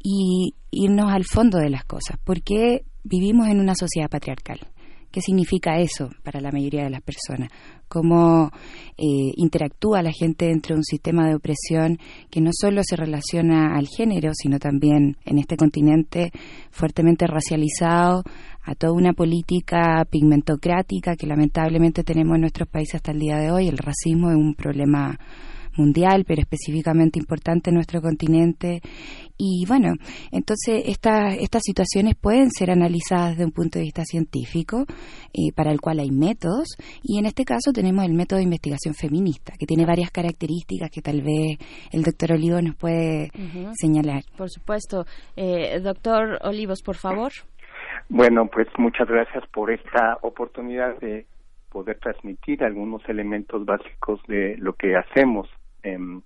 y 0.02 0.54
irnos 0.70 1.10
al 1.10 1.24
fondo 1.24 1.58
de 1.58 1.70
las 1.70 1.84
cosas. 1.84 2.18
¿Por 2.24 2.42
qué 2.42 2.84
vivimos 3.04 3.48
en 3.48 3.58
una 3.58 3.74
sociedad 3.74 4.10
patriarcal? 4.10 4.60
¿Qué 5.10 5.22
significa 5.22 5.78
eso 5.78 6.10
para 6.22 6.40
la 6.40 6.52
mayoría 6.52 6.84
de 6.84 6.90
las 6.90 7.00
personas? 7.00 7.48
¿Cómo 7.88 8.50
eh, 8.98 9.32
interactúa 9.36 10.02
la 10.02 10.12
gente 10.12 10.46
dentro 10.46 10.74
de 10.74 10.80
un 10.80 10.84
sistema 10.84 11.26
de 11.26 11.34
opresión 11.34 11.98
que 12.30 12.42
no 12.42 12.50
solo 12.52 12.82
se 12.84 12.96
relaciona 12.96 13.74
al 13.74 13.86
género, 13.88 14.32
sino 14.34 14.58
también 14.58 15.16
en 15.24 15.38
este 15.38 15.56
continente 15.56 16.30
fuertemente 16.70 17.26
racializado, 17.26 18.22
a 18.62 18.74
toda 18.74 18.92
una 18.92 19.14
política 19.14 20.04
pigmentocrática 20.10 21.16
que 21.16 21.26
lamentablemente 21.26 22.04
tenemos 22.04 22.34
en 22.34 22.42
nuestros 22.42 22.68
países 22.68 22.96
hasta 22.96 23.12
el 23.12 23.20
día 23.20 23.38
de 23.38 23.50
hoy? 23.50 23.68
El 23.68 23.78
racismo 23.78 24.30
es 24.30 24.36
un 24.36 24.54
problema 24.54 25.18
mundial, 25.78 26.24
pero 26.26 26.42
específicamente 26.42 27.18
importante 27.18 27.70
en 27.70 27.76
nuestro 27.76 28.02
continente. 28.02 28.82
Y 29.38 29.64
bueno, 29.68 29.94
entonces 30.32 30.82
esta, 30.86 31.28
estas 31.28 31.62
situaciones 31.64 32.16
pueden 32.16 32.50
ser 32.50 32.72
analizadas 32.72 33.30
desde 33.30 33.44
un 33.44 33.52
punto 33.52 33.78
de 33.78 33.84
vista 33.84 34.02
científico, 34.04 34.84
eh, 35.32 35.52
para 35.54 35.70
el 35.70 35.80
cual 35.80 36.00
hay 36.00 36.10
métodos, 36.10 36.76
y 37.02 37.18
en 37.18 37.26
este 37.26 37.44
caso 37.44 37.72
tenemos 37.72 38.04
el 38.04 38.14
método 38.14 38.38
de 38.38 38.44
investigación 38.44 38.94
feminista, 38.94 39.52
que 39.58 39.66
tiene 39.66 39.86
varias 39.86 40.10
características 40.10 40.90
que 40.90 41.02
tal 41.02 41.22
vez 41.22 41.56
el 41.92 42.02
doctor 42.02 42.32
Olivo 42.32 42.60
nos 42.60 42.74
puede 42.74 43.30
señalar. 43.80 44.22
Por 44.36 44.50
supuesto. 44.50 45.04
Eh, 45.36 45.78
doctor 45.80 46.38
Olivos, 46.42 46.82
por 46.82 46.96
favor. 46.96 47.30
Bueno, 48.08 48.48
pues 48.52 48.66
muchas 48.78 49.06
gracias 49.06 49.46
por 49.52 49.70
esta 49.70 50.18
oportunidad 50.22 50.98
de 50.98 51.26
poder 51.70 51.98
transmitir 51.98 52.64
algunos 52.64 53.06
elementos 53.08 53.64
básicos 53.64 54.20
de 54.26 54.56
lo 54.58 54.72
que 54.72 54.96
hacemos, 54.96 55.48
em, 55.82 56.22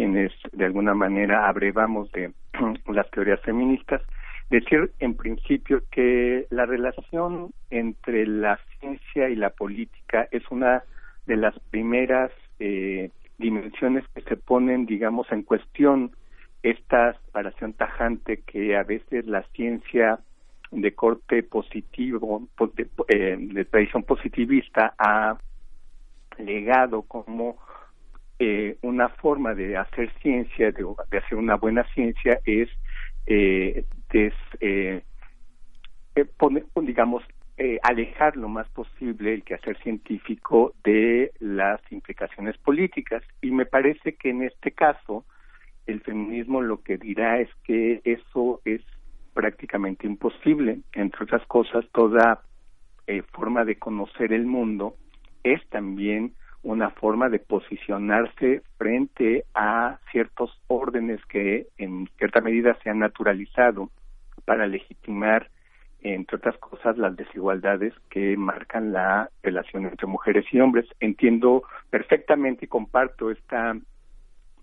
quienes 0.00 0.32
de 0.52 0.64
alguna 0.64 0.94
manera 0.94 1.46
abrevamos 1.46 2.10
de 2.12 2.32
las 2.86 3.10
teorías 3.10 3.38
feministas. 3.42 4.00
Decir 4.48 4.92
en 4.98 5.14
principio 5.14 5.82
que 5.90 6.46
la 6.48 6.64
relación 6.64 7.52
entre 7.68 8.26
la 8.26 8.58
ciencia 8.78 9.28
y 9.28 9.36
la 9.36 9.50
política 9.50 10.26
es 10.30 10.42
una 10.50 10.84
de 11.26 11.36
las 11.36 11.54
primeras 11.70 12.30
eh, 12.60 13.10
dimensiones 13.36 14.02
que 14.14 14.22
se 14.22 14.38
ponen, 14.38 14.86
digamos, 14.86 15.30
en 15.32 15.42
cuestión 15.42 16.12
esta 16.62 17.12
separación 17.26 17.74
tajante 17.74 18.40
que 18.46 18.78
a 18.78 18.82
veces 18.84 19.26
la 19.26 19.42
ciencia 19.52 20.18
de 20.70 20.94
corte 20.94 21.42
positivo, 21.42 22.48
po- 22.56 22.68
de, 22.68 22.88
eh, 23.08 23.36
de 23.38 23.64
tradición 23.66 24.04
positivista, 24.04 24.94
ha 24.98 25.36
legado 26.38 27.02
como 27.02 27.58
eh, 28.40 28.78
una 28.82 29.10
forma 29.10 29.54
de 29.54 29.76
hacer 29.78 30.12
ciencia, 30.22 30.72
de, 30.72 30.84
de 31.10 31.18
hacer 31.18 31.38
una 31.38 31.56
buena 31.56 31.84
ciencia, 31.94 32.40
es, 32.44 32.70
eh, 33.26 33.86
des- 34.10 34.34
eh, 34.60 35.02
eh, 36.16 36.24
poner- 36.38 36.66
digamos, 36.82 37.24
eh, 37.58 37.78
alejar 37.82 38.36
lo 38.36 38.48
más 38.48 38.68
posible 38.70 39.34
el 39.34 39.44
quehacer 39.44 39.78
científico 39.82 40.74
de 40.84 41.32
las 41.40 41.80
implicaciones 41.92 42.58
políticas. 42.58 43.22
Y 43.42 43.52
me 43.52 43.66
parece 43.66 44.16
que 44.16 44.30
en 44.30 44.42
este 44.44 44.72
caso 44.72 45.26
el 45.86 46.00
feminismo 46.02 46.62
lo 46.62 46.82
que 46.82 46.98
dirá 46.98 47.40
es 47.40 47.50
que 47.64 48.00
eso 48.04 48.62
es 48.64 48.82
prácticamente 49.34 50.06
imposible. 50.06 50.80
Entre 50.94 51.24
otras 51.24 51.46
cosas, 51.46 51.84
toda 51.92 52.44
eh, 53.06 53.22
forma 53.32 53.64
de 53.64 53.78
conocer 53.78 54.32
el 54.32 54.46
mundo 54.46 54.96
es 55.44 55.60
también 55.70 56.36
una 56.62 56.90
forma 56.90 57.28
de 57.28 57.38
posicionarse 57.38 58.62
frente 58.76 59.44
a 59.54 59.98
ciertos 60.12 60.60
órdenes 60.66 61.24
que 61.26 61.66
en 61.78 62.08
cierta 62.18 62.40
medida 62.40 62.76
se 62.82 62.90
han 62.90 62.98
naturalizado 62.98 63.90
para 64.44 64.66
legitimar, 64.66 65.48
entre 66.02 66.36
otras 66.36 66.56
cosas, 66.58 66.96
las 66.98 67.16
desigualdades 67.16 67.94
que 68.10 68.36
marcan 68.36 68.92
la 68.92 69.30
relación 69.42 69.86
entre 69.86 70.06
mujeres 70.06 70.44
y 70.52 70.60
hombres. 70.60 70.86
Entiendo 71.00 71.62
perfectamente 71.90 72.64
y 72.66 72.68
comparto 72.68 73.30
esta 73.30 73.76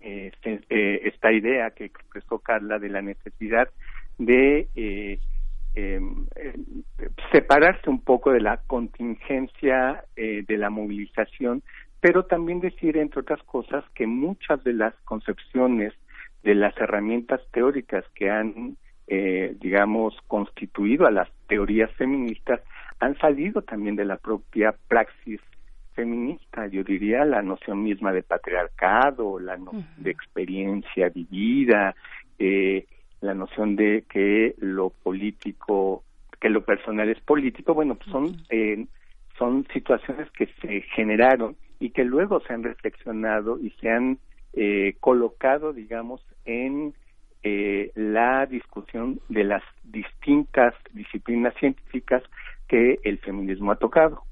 se- 0.00 0.64
eh, 0.70 1.00
esta 1.04 1.32
idea 1.32 1.70
que 1.72 1.84
expresó 1.86 2.38
Carla 2.38 2.78
de 2.78 2.88
la 2.88 3.02
necesidad 3.02 3.68
de 4.18 4.68
eh, 4.76 5.18
eh, 5.74 6.00
separarse 7.32 7.90
un 7.90 8.00
poco 8.02 8.32
de 8.32 8.40
la 8.40 8.58
contingencia 8.66 10.04
eh, 10.16 10.44
de 10.46 10.56
la 10.56 10.70
movilización, 10.70 11.62
pero 12.00 12.24
también 12.24 12.60
decir, 12.60 12.96
entre 12.96 13.20
otras 13.20 13.42
cosas, 13.44 13.84
que 13.94 14.06
muchas 14.06 14.62
de 14.64 14.72
las 14.72 14.94
concepciones 15.04 15.92
de 16.42 16.54
las 16.54 16.76
herramientas 16.78 17.40
teóricas 17.52 18.04
que 18.14 18.30
han, 18.30 18.76
eh, 19.08 19.56
digamos, 19.60 20.16
constituido 20.26 21.06
a 21.06 21.10
las 21.10 21.28
teorías 21.48 21.90
feministas 21.92 22.60
han 23.00 23.16
salido 23.18 23.62
también 23.62 23.96
de 23.96 24.04
la 24.04 24.16
propia 24.16 24.74
praxis 24.88 25.40
feminista, 25.94 26.68
yo 26.68 26.84
diría 26.84 27.24
la 27.24 27.42
noción 27.42 27.82
misma 27.82 28.12
de 28.12 28.22
patriarcado, 28.22 29.40
la 29.40 29.56
noción 29.56 29.86
de 29.96 30.12
experiencia 30.12 31.08
vivida, 31.08 31.96
eh, 32.38 32.86
la 33.20 33.34
noción 33.34 33.74
de 33.74 34.04
que 34.08 34.54
lo 34.58 34.90
político, 34.90 36.04
que 36.40 36.50
lo 36.50 36.64
personal 36.64 37.08
es 37.08 37.20
político, 37.20 37.74
bueno, 37.74 37.96
pues 37.96 38.10
son 38.10 38.36
eh, 38.50 38.86
son 39.36 39.66
situaciones 39.72 40.30
que 40.32 40.46
se 40.60 40.82
generaron 40.94 41.56
y 41.80 41.90
que 41.90 42.04
luego 42.04 42.40
se 42.40 42.52
han 42.52 42.62
reflexionado 42.62 43.58
y 43.58 43.70
se 43.80 43.90
han 43.90 44.18
eh, 44.54 44.96
colocado, 45.00 45.72
digamos, 45.72 46.20
en 46.44 46.94
eh, 47.42 47.92
la 47.94 48.46
discusión 48.46 49.20
de 49.28 49.44
las 49.44 49.62
distintas 49.84 50.74
disciplinas 50.92 51.54
científicas 51.54 52.22
que 52.66 52.98
el 53.04 53.18
feminismo 53.18 53.72
ha 53.72 53.76
tocado. 53.76 54.22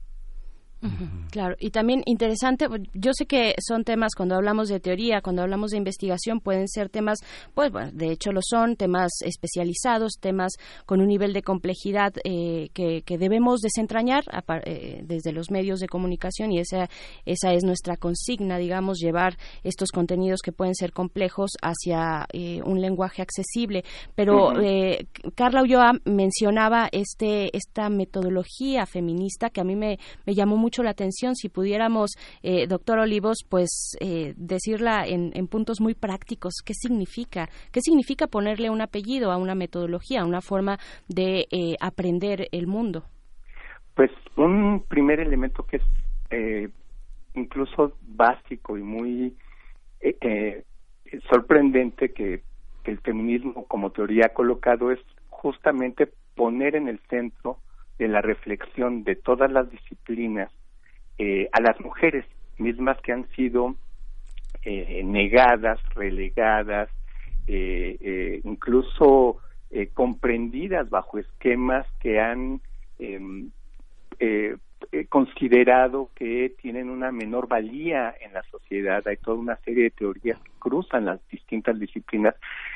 Claro, 1.30 1.56
y 1.58 1.70
también 1.70 2.02
interesante, 2.06 2.66
yo 2.94 3.12
sé 3.12 3.26
que 3.26 3.54
son 3.66 3.84
temas 3.84 4.14
cuando 4.14 4.36
hablamos 4.36 4.68
de 4.68 4.78
teoría, 4.78 5.20
cuando 5.20 5.42
hablamos 5.42 5.70
de 5.70 5.78
investigación, 5.78 6.40
pueden 6.40 6.68
ser 6.68 6.88
temas, 6.88 7.18
pues 7.54 7.72
bueno, 7.72 7.90
de 7.92 8.12
hecho 8.12 8.32
lo 8.32 8.40
son, 8.42 8.76
temas 8.76 9.10
especializados, 9.24 10.14
temas 10.20 10.52
con 10.84 11.00
un 11.00 11.08
nivel 11.08 11.32
de 11.32 11.42
complejidad 11.42 12.12
eh, 12.24 12.68
que, 12.72 13.02
que 13.02 13.18
debemos 13.18 13.60
desentrañar 13.60 14.24
a 14.30 14.42
eh, 14.64 15.02
desde 15.04 15.32
los 15.32 15.50
medios 15.50 15.80
de 15.80 15.88
comunicación 15.88 16.52
y 16.52 16.60
esa, 16.60 16.88
esa 17.24 17.52
es 17.52 17.64
nuestra 17.64 17.96
consigna, 17.96 18.58
digamos, 18.58 18.98
llevar 18.98 19.36
estos 19.64 19.90
contenidos 19.90 20.40
que 20.42 20.52
pueden 20.52 20.74
ser 20.74 20.92
complejos 20.92 21.52
hacia 21.62 22.26
eh, 22.32 22.60
un 22.64 22.80
lenguaje 22.80 23.22
accesible. 23.22 23.84
Pero 24.14 24.60
eh, 24.60 25.06
Carla 25.34 25.62
Ulloa 25.62 25.92
mencionaba 26.04 26.88
este, 26.92 27.56
esta 27.56 27.88
metodología 27.88 28.86
feminista 28.86 29.50
que 29.50 29.60
a 29.60 29.64
mí 29.64 29.76
me, 29.76 29.98
me 30.24 30.34
llamó 30.34 30.56
mucho 30.56 30.65
la 30.82 30.90
atención. 30.90 31.34
Si 31.34 31.48
pudiéramos, 31.48 32.12
eh, 32.42 32.66
doctor 32.66 32.98
Olivos, 32.98 33.38
pues 33.48 33.96
eh, 34.00 34.34
decirla 34.36 35.06
en, 35.06 35.32
en 35.34 35.46
puntos 35.46 35.80
muy 35.80 35.94
prácticos, 35.94 36.54
¿qué 36.64 36.74
significa? 36.74 37.48
¿Qué 37.72 37.80
significa 37.80 38.26
ponerle 38.26 38.70
un 38.70 38.80
apellido 38.80 39.30
a 39.32 39.36
una 39.36 39.54
metodología, 39.54 40.22
a 40.22 40.26
una 40.26 40.40
forma 40.40 40.78
de 41.08 41.46
eh, 41.50 41.76
aprender 41.80 42.48
el 42.52 42.66
mundo? 42.66 43.04
Pues 43.94 44.10
un 44.36 44.84
primer 44.88 45.20
elemento 45.20 45.64
que 45.64 45.76
es 45.76 45.82
eh, 46.30 46.68
incluso 47.34 47.96
básico 48.02 48.76
y 48.76 48.82
muy 48.82 49.36
eh, 50.00 50.64
sorprendente 51.30 52.12
que, 52.12 52.42
que 52.84 52.90
el 52.90 52.98
feminismo 52.98 53.66
como 53.66 53.90
teoría 53.92 54.26
ha 54.26 54.34
colocado 54.34 54.90
es 54.90 55.00
justamente 55.30 56.12
poner 56.34 56.76
en 56.76 56.88
el 56.88 57.00
centro 57.08 57.58
de 57.98 58.08
la 58.08 58.20
reflexión 58.20 59.04
de 59.04 59.16
todas 59.16 59.50
las 59.50 59.70
disciplinas 59.70 60.50
eh, 61.18 61.48
a 61.52 61.60
las 61.60 61.80
mujeres 61.80 62.24
mismas 62.58 63.00
que 63.00 63.12
han 63.12 63.28
sido 63.30 63.74
eh, 64.62 65.02
negadas, 65.04 65.80
relegadas, 65.94 66.90
eh, 67.48 67.96
eh, 68.00 68.40
incluso 68.42 69.36
eh, 69.70 69.88
comprendidas 69.94 70.90
bajo 70.90 71.18
esquemas 71.18 71.86
que 72.00 72.18
han 72.18 72.60
em, 72.98 73.50
considerado 75.08 76.10
que 76.16 76.54
tienen 76.60 76.90
una 76.90 77.12
menor 77.12 77.46
valía 77.46 78.14
en 78.20 78.32
la 78.32 78.42
sociedad. 78.50 79.06
Hay 79.06 79.16
toda 79.18 79.36
una 79.36 79.56
serie 79.58 79.84
de 79.84 79.90
teorías 79.90 80.40
que 80.40 80.50
cruzan 80.58 81.04
las 81.04 81.20
distintas 81.28 81.78
disciplinas 81.78 82.34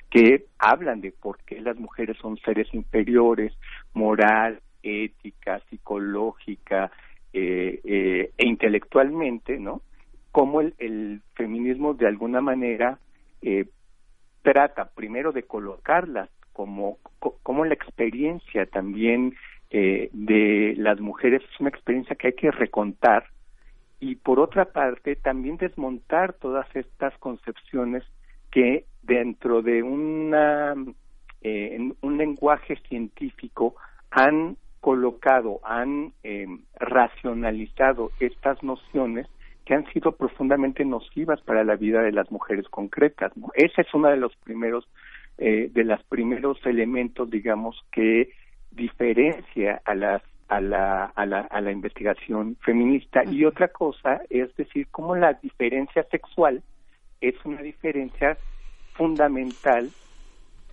que 0.08 0.46
hablan 0.58 1.00
de 1.00 1.12
por 1.12 1.38
qué 1.44 1.60
las 1.60 1.76
mujeres 1.76 2.16
son 2.18 2.36
seres 2.38 2.72
inferiores, 2.72 3.52
moral, 3.92 4.60
ética, 4.82 5.60
psicológica 5.68 6.90
eh, 7.32 7.80
eh, 7.84 8.32
e 8.36 8.46
intelectualmente, 8.46 9.58
¿no? 9.58 9.82
Cómo 10.32 10.60
el, 10.60 11.22
feminismo 11.34 11.94
de 11.94 12.06
alguna 12.06 12.40
manera 12.40 12.98
eh, 13.42 13.66
trata 14.42 14.90
primero 14.90 15.32
de 15.32 15.44
colocarlas 15.44 16.28
como, 16.52 16.98
co- 17.18 17.38
como 17.42 17.64
la 17.64 17.74
experiencia 17.74 18.66
también 18.66 19.34
eh, 19.70 20.10
de 20.12 20.74
las 20.76 21.00
mujeres 21.00 21.42
es 21.42 21.60
una 21.60 21.68
experiencia 21.68 22.16
que 22.16 22.28
hay 22.28 22.32
que 22.34 22.50
recontar 22.50 23.24
y 24.00 24.16
por 24.16 24.40
otra 24.40 24.64
parte 24.64 25.14
también 25.16 25.56
desmontar 25.58 26.32
todas 26.32 26.66
estas 26.74 27.16
concepciones 27.18 28.02
que 28.50 28.86
dentro 29.02 29.62
de 29.62 29.82
una 29.82 30.74
eh, 31.42 31.92
un 32.00 32.18
lenguaje 32.18 32.76
científico 32.88 33.76
han 34.10 34.56
colocado, 34.80 35.60
han 35.62 36.12
eh, 36.22 36.46
racionalizado 36.78 38.10
estas 38.20 38.62
nociones 38.62 39.26
que 39.64 39.74
han 39.74 39.86
sido 39.92 40.12
profundamente 40.12 40.84
nocivas 40.84 41.40
para 41.42 41.64
la 41.64 41.76
vida 41.76 42.02
de 42.02 42.12
las 42.12 42.30
mujeres 42.30 42.68
concretas. 42.68 43.36
¿no? 43.36 43.48
Ese 43.54 43.82
es 43.82 43.94
uno 43.94 44.08
de 44.08 44.16
los 44.16 44.34
primeros 44.36 44.88
eh, 45.38 45.70
de 45.72 45.84
los 45.84 46.02
primeros 46.04 46.58
elementos, 46.66 47.30
digamos, 47.30 47.80
que 47.92 48.30
diferencia 48.70 49.80
a 49.84 49.94
las 49.94 50.22
a 50.48 50.60
la, 50.60 51.04
a 51.04 51.26
la, 51.26 51.42
a 51.42 51.60
la 51.60 51.70
investigación 51.70 52.56
feminista 52.60 53.22
y 53.24 53.44
otra 53.44 53.68
cosa 53.68 54.20
es 54.28 54.54
decir 54.56 54.88
cómo 54.90 55.14
la 55.14 55.34
diferencia 55.34 56.02
sexual 56.10 56.60
es 57.20 57.36
una 57.44 57.62
diferencia 57.62 58.36
fundamental 58.94 59.88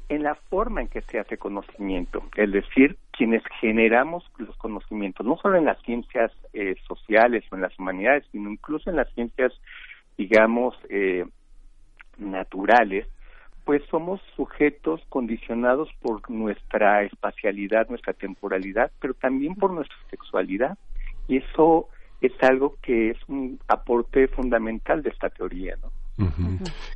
en 0.10 0.24
la 0.24 0.34
forma 0.34 0.82
en 0.82 0.88
que 0.88 1.02
se 1.02 1.20
hace 1.20 1.38
conocimiento, 1.38 2.24
es 2.36 2.52
decir, 2.52 2.98
quienes 3.18 3.42
generamos 3.60 4.24
los 4.38 4.56
conocimientos, 4.58 5.26
no 5.26 5.38
solo 5.38 5.58
en 5.58 5.66
las 5.66 5.82
ciencias 5.82 6.32
eh, 6.54 6.76
sociales 6.88 7.44
o 7.52 7.56
en 7.56 7.62
las 7.62 7.78
humanidades, 7.80 8.24
sino 8.32 8.50
incluso 8.50 8.90
en 8.90 8.96
las 8.96 9.12
ciencias, 9.14 9.52
digamos, 10.18 10.76
eh, 10.90 11.26
naturales, 12.18 13.08
pues 13.66 13.82
somos 13.90 14.22
sujetos 14.36 15.02
condicionados 15.10 15.90
por 16.02 16.30
nuestra 16.30 17.04
espacialidad, 17.04 17.90
nuestra 17.90 18.14
temporalidad, 18.14 18.92
pero 19.02 19.14
también 19.16 19.56
por 19.56 19.72
nuestra 19.72 19.98
sexualidad. 20.10 20.78
Y 21.28 21.38
eso 21.38 21.90
es 22.22 22.32
algo 22.42 22.78
que 22.82 23.10
es 23.10 23.18
un 23.28 23.60
aporte 23.68 24.28
fundamental 24.28 25.04
de 25.04 25.10
esta 25.10 25.30
teoría, 25.30 25.76
¿no? 25.82 25.92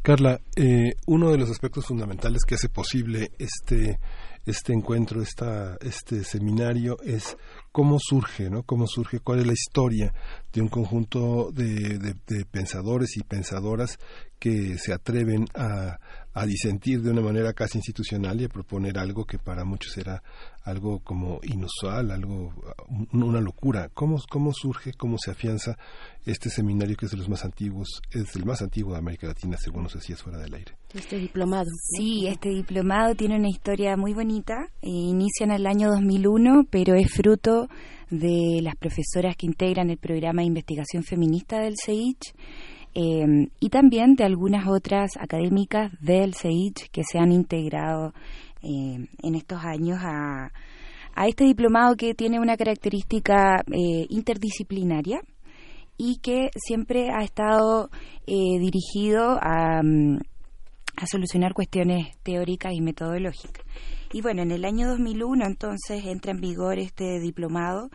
Carla, 0.02 0.40
eh, 0.56 0.94
uno 1.08 1.32
de 1.32 1.38
los 1.38 1.50
aspectos 1.50 1.86
fundamentales 1.86 2.44
que 2.46 2.56
hace 2.56 2.70
posible 2.70 3.32
este 3.38 4.00
este 4.44 4.74
encuentro, 4.74 5.22
esta, 5.22 5.78
este 5.82 6.24
seminario 6.24 6.98
es 7.04 7.38
cómo 7.72 7.98
surge, 8.00 8.50
¿no? 8.50 8.64
Cómo 8.64 8.88
surge, 8.88 9.20
cuál 9.20 9.42
es 9.42 9.46
la 9.46 9.54
historia 9.54 10.16
de 10.52 10.62
un 10.62 10.68
conjunto 10.68 11.52
de, 11.52 12.00
de- 12.00 12.16
de 12.26 12.46
pensadores 12.46 13.16
y 13.18 13.22
pensadoras 13.24 14.00
que 14.40 14.80
se 14.80 14.94
atreven 14.94 15.46
a, 15.54 16.00
a 16.34 16.46
disentir 16.46 17.02
de 17.02 17.12
una 17.12 17.22
manera 17.22 17.54
casi 17.54 17.78
institucional 17.78 18.40
y 18.40 18.46
a 18.46 18.50
proponer 18.50 18.98
algo 18.98 19.26
que 19.26 19.38
para 19.38 19.66
muchos 19.66 19.98
era 19.98 20.24
algo 20.64 21.00
como 21.00 21.40
inusual, 21.44 22.12
algo, 22.12 22.54
un- 22.88 23.24
una 23.24 23.42
locura. 23.42 23.90
¿Cómo, 23.94 24.18
cómo 24.30 24.54
surge, 24.54 24.94
cómo 24.94 25.18
se 25.18 25.32
afianza 25.32 25.78
este 26.26 26.50
seminario 26.50 26.96
que 26.96 27.06
es 27.08 27.12
de 27.12 27.18
los 27.18 27.28
más 27.30 27.44
antiguos, 27.44 28.02
es 28.12 28.36
el 28.36 28.46
más 28.46 28.62
antiguo 28.62 28.94
de 28.94 29.00
América 29.00 29.28
Latina, 29.28 29.58
según 29.58 29.84
nos 29.84 29.94
decías 29.94 30.22
fuera 30.22 30.38
del 30.40 30.54
aire. 30.54 30.74
Este 30.94 31.18
diplomado. 31.18 31.66
Sí, 31.98 32.28
este 32.28 32.50
diplomado 32.50 33.16
tiene 33.16 33.36
una 33.38 33.50
historia 33.50 33.98
muy 33.98 34.14
bonita. 34.14 34.54
Eh, 34.82 34.90
inicia 34.90 35.46
en 35.46 35.52
el 35.52 35.66
año 35.66 35.90
2001, 35.90 36.66
pero 36.70 36.96
es 36.96 37.12
fruto 37.12 37.68
de 38.10 38.60
las 38.62 38.76
profesoras 38.76 39.36
que 39.38 39.46
integran 39.48 39.90
el 39.90 39.98
programa 39.98 40.42
de 40.42 40.48
investigación 40.48 41.04
feminista 41.04 41.60
del 41.60 41.76
CEICH 41.84 42.34
eh, 42.94 43.48
y 43.60 43.70
también 43.70 44.16
de 44.16 44.24
algunas 44.24 44.68
otras 44.68 45.12
académicas 45.20 45.92
del 46.00 46.34
CEICH 46.36 46.90
que 46.92 47.04
se 47.04 47.20
han 47.20 47.32
integrado 47.32 48.14
eh, 48.62 49.08
en 49.24 49.36
estos 49.36 49.64
años 49.64 50.00
a, 50.02 50.52
a 51.16 51.28
este 51.28 51.44
diplomado 51.46 51.96
que 51.96 52.14
tiene 52.14 52.40
una 52.40 52.58
característica 52.58 53.64
eh, 53.72 54.06
interdisciplinaria 54.10 55.22
y 55.98 56.18
que 56.18 56.50
siempre 56.56 57.10
ha 57.12 57.24
estado 57.24 57.90
eh, 58.28 58.60
dirigido 58.60 59.38
a, 59.42 59.82
mm, 59.84 60.20
a 60.98 61.06
solucionar 61.08 61.54
cuestiones 61.54 62.08
teóricas 62.24 62.74
y 62.74 62.82
metodológicas. 62.82 63.66
Y 64.14 64.22
bueno, 64.22 64.42
en 64.42 64.52
el 64.52 64.66
año 64.66 64.88
2001 64.90 65.46
entonces 65.46 66.06
entra 66.06 66.32
en 66.32 66.42
vigor 66.42 66.80
este 66.80 67.20
diplomado 67.20 67.90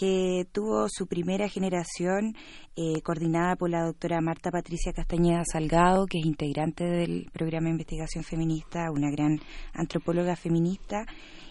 que 0.00 0.46
tuvo 0.50 0.86
su 0.88 1.06
primera 1.06 1.46
generación 1.46 2.34
eh, 2.74 3.02
coordinada 3.02 3.54
por 3.56 3.68
la 3.68 3.84
doctora 3.84 4.22
Marta 4.22 4.50
Patricia 4.50 4.94
Castañeda 4.94 5.42
Salgado, 5.44 6.06
que 6.06 6.20
es 6.20 6.24
integrante 6.24 6.84
del 6.84 7.26
programa 7.34 7.66
de 7.66 7.72
investigación 7.72 8.24
feminista, 8.24 8.90
una 8.90 9.10
gran 9.10 9.38
antropóloga 9.74 10.36
feminista. 10.36 11.04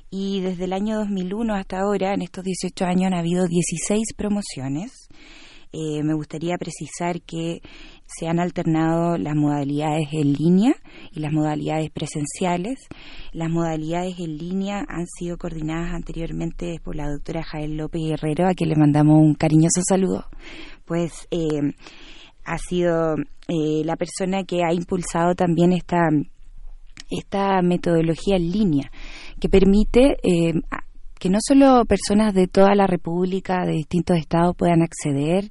Y 0.10 0.42
desde 0.42 0.64
el 0.64 0.74
año 0.74 0.98
2001 0.98 1.54
hasta 1.54 1.82
ahora, 1.82 2.16
en 2.16 2.24
estos 2.24 2.44
18 2.44 2.86
años, 2.86 3.12
han 3.12 3.20
habido 3.20 3.46
16 3.46 4.16
promociones. 4.18 4.94
Eh, 5.72 6.02
me 6.02 6.16
gustaría 6.16 6.58
precisar 6.58 7.22
que 7.22 7.62
se 8.18 8.28
han 8.28 8.40
alternado 8.40 9.18
las 9.18 9.36
modalidades 9.36 10.08
en 10.12 10.34
línea 10.34 10.74
y 11.12 11.20
las 11.20 11.32
modalidades 11.32 11.92
presenciales. 11.92 12.80
Las 13.34 13.50
modalidades 13.50 14.20
en 14.20 14.38
línea 14.38 14.84
han 14.88 15.06
sido 15.06 15.38
coordinadas 15.38 15.94
anteriormente 15.94 16.80
por 16.84 16.96
la 16.96 17.10
doctora 17.10 17.44
Jael 17.44 17.78
López 17.78 18.02
Guerrero, 18.02 18.48
a 18.48 18.54
quien 18.54 18.70
le 18.70 18.76
mandamos 18.76 19.20
un 19.20 19.36
cariñoso 19.36 19.82
saludo. 19.88 20.26
Pues 20.86 21.28
eh, 21.30 21.74
ha 22.46 22.58
sido 22.58 23.16
eh, 23.48 23.84
la 23.86 23.96
persona 23.96 24.44
que 24.44 24.64
ha 24.64 24.74
impulsado 24.74 25.36
también 25.36 25.72
esta, 25.72 26.10
esta 27.12 27.62
metodología 27.62 28.38
en 28.38 28.52
línea, 28.52 28.92
que 29.40 29.50
permite 29.50 30.18
eh, 30.24 30.54
que 31.20 31.30
no 31.30 31.38
solo 31.46 31.84
personas 31.86 32.34
de 32.34 32.48
toda 32.48 32.74
la 32.76 32.88
República, 32.88 33.66
de 33.66 33.74
distintos 33.74 34.18
estados, 34.18 34.56
puedan 34.56 34.82
acceder, 34.82 35.48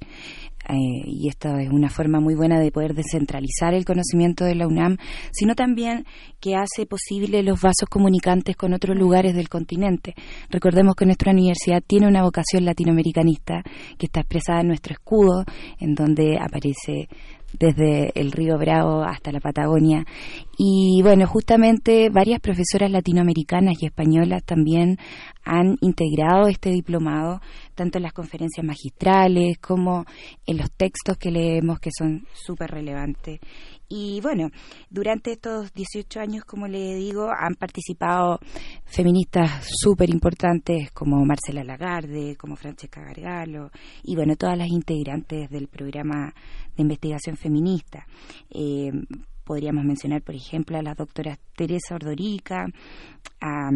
eh, 0.69 1.03
y 1.05 1.27
esta 1.27 1.61
es 1.61 1.69
una 1.69 1.89
forma 1.89 2.19
muy 2.19 2.35
buena 2.35 2.59
de 2.59 2.71
poder 2.71 2.93
descentralizar 2.93 3.73
el 3.73 3.85
conocimiento 3.85 4.45
de 4.45 4.55
la 4.55 4.67
UNAM, 4.67 4.97
sino 5.31 5.55
también 5.55 6.05
que 6.39 6.55
hace 6.55 6.85
posible 6.85 7.41
los 7.43 7.59
vasos 7.59 7.89
comunicantes 7.89 8.55
con 8.55 8.73
otros 8.73 8.95
lugares 8.95 9.35
del 9.35 9.49
continente. 9.49 10.13
Recordemos 10.49 10.95
que 10.95 11.05
nuestra 11.05 11.31
universidad 11.31 11.81
tiene 11.85 12.07
una 12.07 12.23
vocación 12.23 12.65
latinoamericanista 12.65 13.63
que 13.97 14.05
está 14.05 14.21
expresada 14.21 14.61
en 14.61 14.67
nuestro 14.67 14.93
escudo, 14.93 15.43
en 15.79 15.95
donde 15.95 16.37
aparece 16.39 17.09
desde 17.57 18.11
el 18.19 18.31
río 18.31 18.57
Bravo 18.57 19.03
hasta 19.03 19.31
la 19.31 19.39
Patagonia. 19.39 20.05
Y 20.61 20.99
bueno, 21.03 21.25
justamente 21.25 22.09
varias 22.09 22.41
profesoras 22.41 22.91
latinoamericanas 22.91 23.75
y 23.79 23.85
españolas 23.85 24.43
también 24.43 24.97
han 25.45 25.77
integrado 25.79 26.49
este 26.49 26.69
diplomado, 26.69 27.39
tanto 27.75 27.97
en 27.97 28.03
las 28.03 28.11
conferencias 28.11 28.65
magistrales 28.65 29.57
como 29.59 30.03
en 30.45 30.57
los 30.57 30.69
textos 30.73 31.15
que 31.15 31.31
leemos, 31.31 31.79
que 31.79 31.91
son 31.97 32.27
súper 32.33 32.71
relevantes. 32.71 33.39
Y 33.87 34.19
bueno, 34.19 34.49
durante 34.89 35.31
estos 35.31 35.71
18 35.71 36.19
años, 36.19 36.43
como 36.43 36.67
le 36.67 36.93
digo, 36.95 37.29
han 37.29 37.55
participado 37.55 38.39
feministas 38.83 39.65
súper 39.81 40.09
importantes 40.09 40.91
como 40.91 41.23
Marcela 41.23 41.63
Lagarde, 41.63 42.35
como 42.35 42.57
Francesca 42.57 42.99
Gargalo, 42.99 43.71
y 44.03 44.13
bueno, 44.13 44.35
todas 44.35 44.57
las 44.57 44.67
integrantes 44.67 45.49
del 45.49 45.69
programa 45.69 46.33
de 46.75 46.81
investigación 46.81 47.37
feminista. 47.37 48.05
Eh, 48.49 48.91
podríamos 49.49 49.83
mencionar, 49.83 50.21
por 50.21 50.35
ejemplo, 50.35 50.77
a 50.77 50.83
la 50.83 50.93
doctora 50.93 51.39
Teresa 51.55 51.95
Ordorica, 51.95 52.67
a 53.41 53.71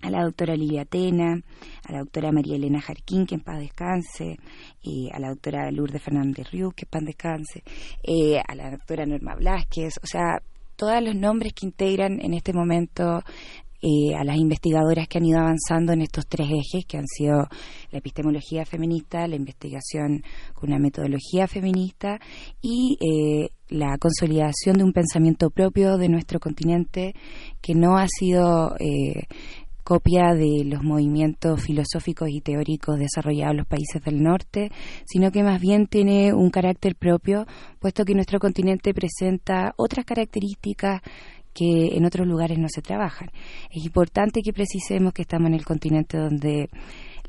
a 0.00 0.10
la 0.10 0.22
doctora 0.22 0.54
Lilia 0.54 0.84
Tena, 0.84 1.40
a 1.86 1.92
la 1.92 2.00
doctora 2.00 2.30
María 2.30 2.56
Elena 2.56 2.80
Jarquín, 2.80 3.26
que 3.26 3.36
en 3.36 3.40
paz 3.40 3.58
descanse, 3.58 4.36
eh, 4.82 5.08
a 5.10 5.18
la 5.18 5.28
doctora 5.30 5.70
Lourdes 5.70 6.02
Fernández 6.02 6.50
Riu, 6.50 6.72
que 6.72 6.84
en 6.84 6.90
paz 6.90 7.04
descanse, 7.04 7.62
eh, 8.02 8.38
a 8.46 8.54
la 8.54 8.70
doctora 8.70 9.06
Norma 9.06 9.34
Blasquez, 9.34 9.98
o 10.02 10.06
sea, 10.06 10.42
todos 10.76 11.02
los 11.02 11.14
nombres 11.14 11.54
que 11.54 11.66
integran 11.66 12.20
en 12.20 12.34
este 12.34 12.52
momento 12.52 13.22
eh, 13.82 14.14
a 14.14 14.24
las 14.24 14.36
investigadoras 14.36 15.06
que 15.08 15.18
han 15.18 15.26
ido 15.26 15.38
avanzando 15.38 15.92
en 15.92 16.02
estos 16.02 16.26
tres 16.26 16.48
ejes, 16.48 16.86
que 16.86 16.96
han 16.96 17.06
sido 17.06 17.48
la 17.90 17.98
epistemología 17.98 18.64
feminista, 18.64 19.26
la 19.26 19.36
investigación 19.36 20.22
con 20.54 20.70
una 20.70 20.78
metodología 20.78 21.46
feminista 21.46 22.18
y 22.62 22.96
eh, 23.00 23.50
la 23.68 23.98
consolidación 23.98 24.78
de 24.78 24.84
un 24.84 24.92
pensamiento 24.92 25.50
propio 25.50 25.98
de 25.98 26.08
nuestro 26.08 26.40
continente 26.40 27.14
que 27.60 27.74
no 27.74 27.96
ha 27.96 28.06
sido 28.08 28.74
eh, 28.78 29.26
copia 29.84 30.34
de 30.34 30.64
los 30.64 30.82
movimientos 30.82 31.62
filosóficos 31.62 32.30
y 32.30 32.40
teóricos 32.40 32.98
desarrollados 32.98 33.52
en 33.52 33.58
los 33.58 33.66
países 33.66 34.02
del 34.02 34.22
norte, 34.22 34.72
sino 35.04 35.30
que 35.30 35.42
más 35.42 35.60
bien 35.60 35.86
tiene 35.86 36.32
un 36.32 36.48
carácter 36.48 36.96
propio, 36.96 37.46
puesto 37.80 38.04
que 38.06 38.14
nuestro 38.14 38.38
continente 38.38 38.94
presenta 38.94 39.74
otras 39.76 40.06
características 40.06 41.02
que 41.54 41.96
en 41.96 42.04
otros 42.04 42.26
lugares 42.26 42.58
no 42.58 42.68
se 42.68 42.82
trabajan. 42.82 43.30
Es 43.70 43.84
importante 43.84 44.42
que 44.42 44.52
precisemos 44.52 45.12
que 45.12 45.22
estamos 45.22 45.48
en 45.48 45.54
el 45.54 45.64
continente 45.64 46.18
donde 46.18 46.68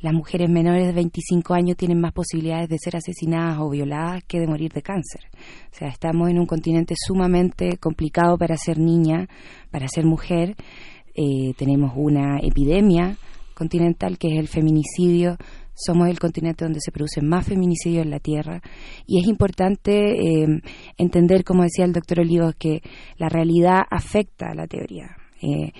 las 0.01 0.13
mujeres 0.13 0.49
menores 0.49 0.87
de 0.87 0.93
25 0.93 1.53
años 1.53 1.77
tienen 1.77 1.99
más 1.99 2.11
posibilidades 2.11 2.69
de 2.69 2.77
ser 2.77 2.95
asesinadas 2.95 3.59
o 3.59 3.69
violadas 3.69 4.23
que 4.25 4.39
de 4.39 4.47
morir 4.47 4.71
de 4.73 4.81
cáncer. 4.81 5.21
O 5.71 5.75
sea, 5.75 5.87
estamos 5.87 6.29
en 6.29 6.39
un 6.39 6.45
continente 6.45 6.95
sumamente 6.97 7.77
complicado 7.77 8.37
para 8.37 8.57
ser 8.57 8.77
niña, 8.77 9.27
para 9.71 9.87
ser 9.87 10.05
mujer. 10.05 10.55
Eh, 11.15 11.53
tenemos 11.57 11.93
una 11.95 12.39
epidemia 12.39 13.17
continental 13.53 14.17
que 14.17 14.33
es 14.33 14.39
el 14.39 14.47
feminicidio. 14.47 15.37
Somos 15.75 16.07
el 16.07 16.19
continente 16.19 16.65
donde 16.65 16.79
se 16.79 16.91
producen 16.91 17.27
más 17.27 17.45
feminicidios 17.45 18.05
en 18.05 18.11
la 18.11 18.19
Tierra 18.19 18.61
y 19.05 19.19
es 19.19 19.27
importante 19.27 19.91
eh, 20.13 20.61
entender, 20.97 21.43
como 21.43 21.63
decía 21.63 21.85
el 21.85 21.93
doctor 21.93 22.21
Olivos, 22.21 22.55
que 22.55 22.81
la 23.17 23.29
realidad 23.29 23.81
afecta 23.89 24.47
a 24.51 24.55
la 24.55 24.67
teoría. 24.67 25.17
Eh, 25.41 25.73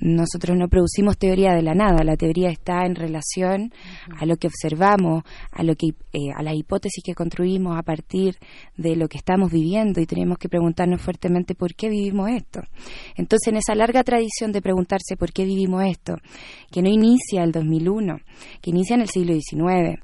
nosotros 0.00 0.56
no 0.56 0.68
producimos 0.68 1.18
teoría 1.18 1.52
de 1.52 1.62
la 1.62 1.74
nada, 1.74 2.02
la 2.04 2.16
teoría 2.16 2.50
está 2.50 2.86
en 2.86 2.94
relación 2.94 3.72
a 4.18 4.26
lo 4.26 4.36
que 4.36 4.48
observamos, 4.48 5.24
a 5.52 5.62
lo 5.62 5.76
que 5.76 5.88
eh, 6.12 6.32
a 6.34 6.42
las 6.42 6.54
hipótesis 6.54 7.04
que 7.04 7.14
construimos 7.14 7.78
a 7.78 7.82
partir 7.82 8.36
de 8.76 8.96
lo 8.96 9.08
que 9.08 9.18
estamos 9.18 9.52
viviendo 9.52 10.00
y 10.00 10.06
tenemos 10.06 10.38
que 10.38 10.48
preguntarnos 10.48 11.00
fuertemente 11.00 11.54
por 11.54 11.74
qué 11.74 11.88
vivimos 11.88 12.30
esto. 12.30 12.62
Entonces, 13.16 13.48
en 13.48 13.56
esa 13.56 13.74
larga 13.74 14.02
tradición 14.02 14.52
de 14.52 14.62
preguntarse 14.62 15.16
por 15.16 15.32
qué 15.32 15.44
vivimos 15.44 15.84
esto, 15.84 16.16
que 16.70 16.82
no 16.82 16.88
inicia 16.88 17.44
el 17.44 17.52
2001, 17.52 18.18
que 18.60 18.70
inicia 18.70 18.94
en 18.94 19.02
el 19.02 19.08
siglo 19.08 19.34
XIX, 19.34 20.00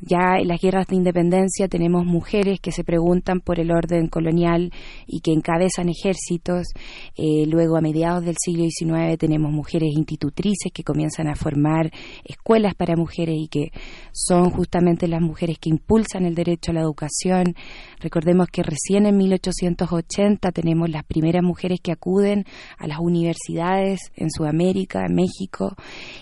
ya 0.00 0.38
en 0.38 0.48
las 0.48 0.60
guerras 0.60 0.86
de 0.86 0.96
independencia 0.96 1.68
tenemos 1.68 2.06
mujeres 2.06 2.58
que 2.60 2.72
se 2.72 2.84
preguntan 2.84 3.40
por 3.40 3.60
el 3.60 3.70
orden 3.70 4.08
colonial 4.08 4.72
y 5.06 5.20
que 5.20 5.32
encabezan 5.32 5.90
ejércitos. 5.90 6.68
Eh, 7.16 7.46
luego, 7.46 7.76
a 7.76 7.82
mediados 7.82 8.24
del 8.24 8.36
siglo 8.38 8.64
XIX, 8.64 9.18
tenemos 9.18 9.52
mujeres 9.52 9.90
institutrices 9.94 10.72
que 10.72 10.84
comienzan 10.84 11.28
a 11.28 11.34
formar 11.34 11.90
escuelas 12.24 12.74
para 12.74 12.96
mujeres 12.96 13.36
y 13.38 13.48
que 13.48 13.72
son 14.12 14.50
justamente 14.50 15.06
las 15.06 15.20
mujeres 15.20 15.58
que 15.58 15.68
impulsan 15.68 16.24
el 16.24 16.34
derecho 16.34 16.70
a 16.70 16.74
la 16.74 16.80
educación. 16.80 17.54
Recordemos 18.00 18.48
que 18.48 18.62
recién 18.62 19.06
en 19.06 19.16
1880 19.18 20.50
tenemos 20.52 20.88
las 20.88 21.04
primeras 21.04 21.42
mujeres 21.42 21.80
que 21.82 21.92
acuden 21.92 22.44
a 22.78 22.86
las 22.86 22.98
universidades 23.00 24.00
en 24.16 24.30
Sudamérica, 24.30 25.04
en 25.06 25.14
México, 25.14 25.74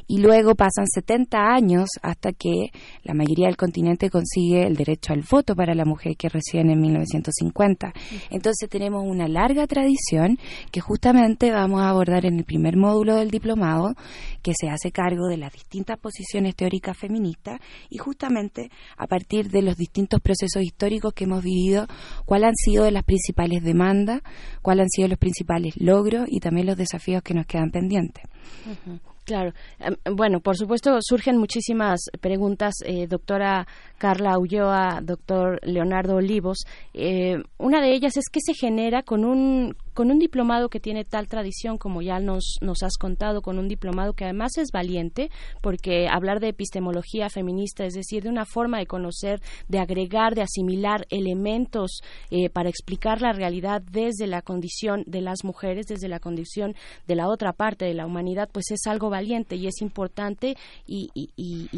y 0.09 0.19
luego 0.19 0.55
pasan 0.55 0.87
70 0.87 1.39
años 1.39 1.89
hasta 2.03 2.33
que 2.33 2.71
la 3.05 3.15
mayoría 3.15 3.47
del 3.47 3.57
continente 3.69 4.09
consigue 4.09 4.67
el 4.67 4.77
derecho 4.77 5.13
al 5.13 5.23
voto 5.31 5.55
para 5.55 5.75
la 5.75 5.85
mujer 5.85 6.17
que 6.17 6.31
recién 6.31 6.71
en 6.71 6.81
1950. 6.81 7.93
Entonces 8.31 8.67
tenemos 8.71 9.05
una 9.07 9.29
larga 9.29 9.67
tradición 9.67 10.39
que 10.73 10.81
justamente 10.81 11.51
vamos 11.51 11.83
a 11.83 11.91
abordar 11.91 12.25
en 12.25 12.39
el 12.39 12.45
primer 12.45 12.79
módulo 12.79 13.17
del 13.17 13.31
diplomado, 13.31 13.95
que 14.43 14.53
se 14.59 14.71
hace 14.71 14.91
cargo 14.91 15.27
de 15.27 15.37
las 15.37 15.53
distintas 15.53 15.99
posiciones 15.99 16.57
teóricas 16.57 16.97
feministas 16.97 17.61
y 17.91 17.99
justamente 17.99 18.71
a 18.97 19.07
partir 19.07 19.51
de 19.51 19.61
los 19.61 19.77
distintos 19.77 20.23
procesos 20.23 20.63
históricos 20.63 21.13
que 21.13 21.25
hemos 21.25 21.45
vivido, 21.45 21.87
cuáles 22.25 22.49
han 22.49 22.57
sido 22.57 22.91
las 22.91 23.05
principales 23.05 23.63
demandas, 23.63 24.23
cuáles 24.63 24.85
han 24.85 24.91
sido 24.91 25.09
los 25.09 25.19
principales 25.19 25.75
logros 25.77 26.27
y 26.27 26.41
también 26.41 26.67
los 26.67 26.79
desafíos 26.79 27.23
que 27.23 27.35
nos 27.35 27.45
quedan 27.45 27.71
pendientes. 27.71 28.25
Ujú. 28.65 28.99
Claro. 29.29 29.53
Em, 29.79 29.95
Bueno, 30.17 30.41
por 30.41 30.57
supuesto, 30.57 30.97
surgen 31.03 31.37
muchísimas 31.37 32.01
preguntas, 32.23 32.77
eh, 32.83 33.07
doctora 33.07 33.67
Carla 33.99 34.39
Ulloa, 34.39 35.01
doctor 35.03 35.61
Leonardo 35.65 36.17
Olivos. 36.17 36.65
Eh, 36.95 37.37
una 37.59 37.83
de 37.83 37.93
ellas 37.93 38.17
es 38.17 38.25
qué 38.33 38.41
se 38.41 38.55
genera 38.55 39.03
con 39.03 39.27
un 39.27 39.77
con 39.99 40.13
un 40.13 40.21
diplomado 40.21 40.69
que 40.69 40.79
tiene 40.79 41.05
tal 41.05 41.27
tradición 41.27 41.77
como 41.77 42.03
ya 42.03 42.21
nos, 42.21 42.59
nos 42.61 42.85
has 42.85 42.97
contado, 42.97 43.43
con 43.43 43.59
un 43.59 43.67
diplomado 43.67 44.13
que 44.13 44.23
además 44.23 44.57
es 44.57 44.71
valiente, 44.71 45.29
porque 45.61 46.07
hablar 46.09 46.39
de 46.39 46.51
epistemología 46.51 47.29
feminista, 47.29 47.85
es 47.85 47.95
decir, 47.95 48.23
de 48.23 48.29
una 48.29 48.45
forma 48.45 48.79
de 48.79 48.87
conocer, 48.87 49.41
de 49.67 49.81
agregar, 49.81 50.37
de 50.37 50.43
asimilar 50.43 51.05
elementos 51.11 52.03
eh, 52.31 52.49
para 52.49 52.69
explicar 52.69 53.21
la 53.21 53.33
realidad 53.33 53.83
desde 53.91 54.29
la 54.29 54.41
condición 54.41 55.03
de 55.09 55.21
las 55.21 55.43
mujeres, 55.43 55.87
desde 55.87 56.07
la 56.07 56.21
condición 56.21 56.77
de 57.09 57.17
la 57.17 57.27
otra 57.27 57.53
parte 57.53 57.85
de 57.85 57.95
la 57.95 58.07
humanidad, 58.07 58.49
pues 58.53 58.71
es 58.71 58.87
algo 58.87 59.11
valiente 59.11 59.57
y 59.57 59.67
es 59.67 59.83
importante 59.83 60.57
y, 60.87 61.11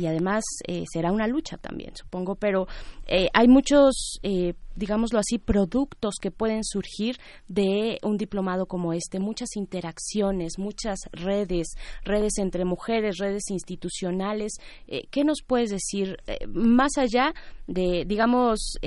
además 0.07 0.45
eh, 0.69 0.85
será 0.93 1.11
una 1.11 1.27
lucha 1.27 1.57
también, 1.57 1.97
supongo, 1.97 2.35
pero 2.35 2.69
eh, 3.11 3.29
hay 3.35 3.49
muchos, 3.49 4.19
eh, 4.23 4.55
digámoslo 4.77 5.19
así, 5.19 5.39
productos 5.39 6.15
que 6.21 6.31
pueden 6.31 6.65
surgir 6.65 7.19
de 7.49 7.99
un 8.03 8.17
diplomado 8.17 8.67
como 8.67 8.93
este, 8.93 9.19
muchas 9.19 9.57
interacciones, 9.57 10.59
muchas 10.59 11.01
redes, 11.13 11.75
redes 12.05 12.39
entre 12.39 12.65
mujeres, 12.65 13.19
redes 13.19 13.51
institucionales. 13.51 14.53
Eh, 14.87 15.03
¿Qué 15.11 15.25
nos 15.25 15.43
puedes 15.47 15.71
decir 15.71 16.17
eh, 16.27 16.47
más 16.47 16.97
allá 16.99 17.35
de, 17.67 18.05
digamos, 18.07 18.79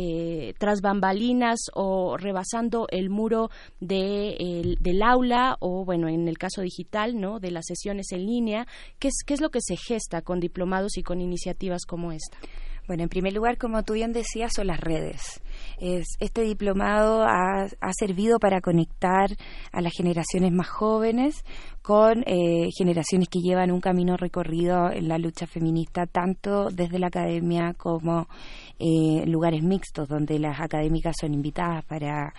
tras 0.58 0.82
bambalinas 0.82 1.60
o 1.74 2.18
rebasando 2.18 2.88
el 2.90 3.10
muro 3.10 3.50
de, 3.80 4.36
el- 4.40 4.78
del 4.82 5.02
aula 5.02 5.56
o, 5.60 5.86
bueno, 5.86 6.08
en 6.10 6.28
el 6.28 6.38
caso 6.38 6.62
digital, 6.62 7.20
¿no? 7.20 7.40
De 7.40 7.52
las 7.52 7.66
sesiones 7.66 8.12
en 8.12 8.26
línea? 8.26 8.68
¿Qué 9.00 9.08
es, 9.10 9.16
qué 9.26 9.36
es 9.36 9.42
lo 9.42 9.52
que 9.52 9.60
se 9.62 9.78
gesta 9.78 10.22
con 10.22 10.40
diplomados 10.40 10.98
y 10.98 11.04
con 11.04 11.22
iniciativas 11.22 11.86
como 11.86 12.12
esta? 12.12 12.38
Bueno, 12.86 13.04
en 13.04 13.10
primer 13.10 13.32
lugar, 13.32 13.58
como 13.58 13.84
tú 13.84 13.94
bien 13.94 14.12
decías, 14.12 14.52
son 14.54 14.68
las 14.68 14.80
redes. 14.80 15.42
Es, 15.80 16.06
este 16.20 16.42
diplomado 16.42 17.24
ha, 17.24 17.68
ha 17.80 17.94
servido 17.94 18.40
para 18.40 18.60
conectar 18.60 19.30
a 19.72 19.82
las 19.82 19.94
generaciones 19.96 20.52
más 20.52 20.68
jóvenes 20.68 21.46
con 21.82 22.24
eh, 22.28 22.68
generaciones 22.78 23.30
que 23.30 23.40
llevan 23.40 23.72
un 23.72 23.80
camino 23.80 24.18
recorrido 24.18 24.92
en 24.92 25.08
la 25.08 25.18
lucha 25.18 25.48
feminista, 25.48 26.06
tanto 26.08 26.70
desde 26.72 27.00
la 27.00 27.08
academia 27.08 27.74
como 27.78 28.28
eh, 28.80 29.24
en 29.24 29.32
lugares 29.32 29.64
mixtos, 29.64 30.10
donde 30.10 30.38
las 30.40 30.60
académicas 30.60 31.16
son 31.20 31.34
invitadas 31.34 31.86
para 31.86 32.34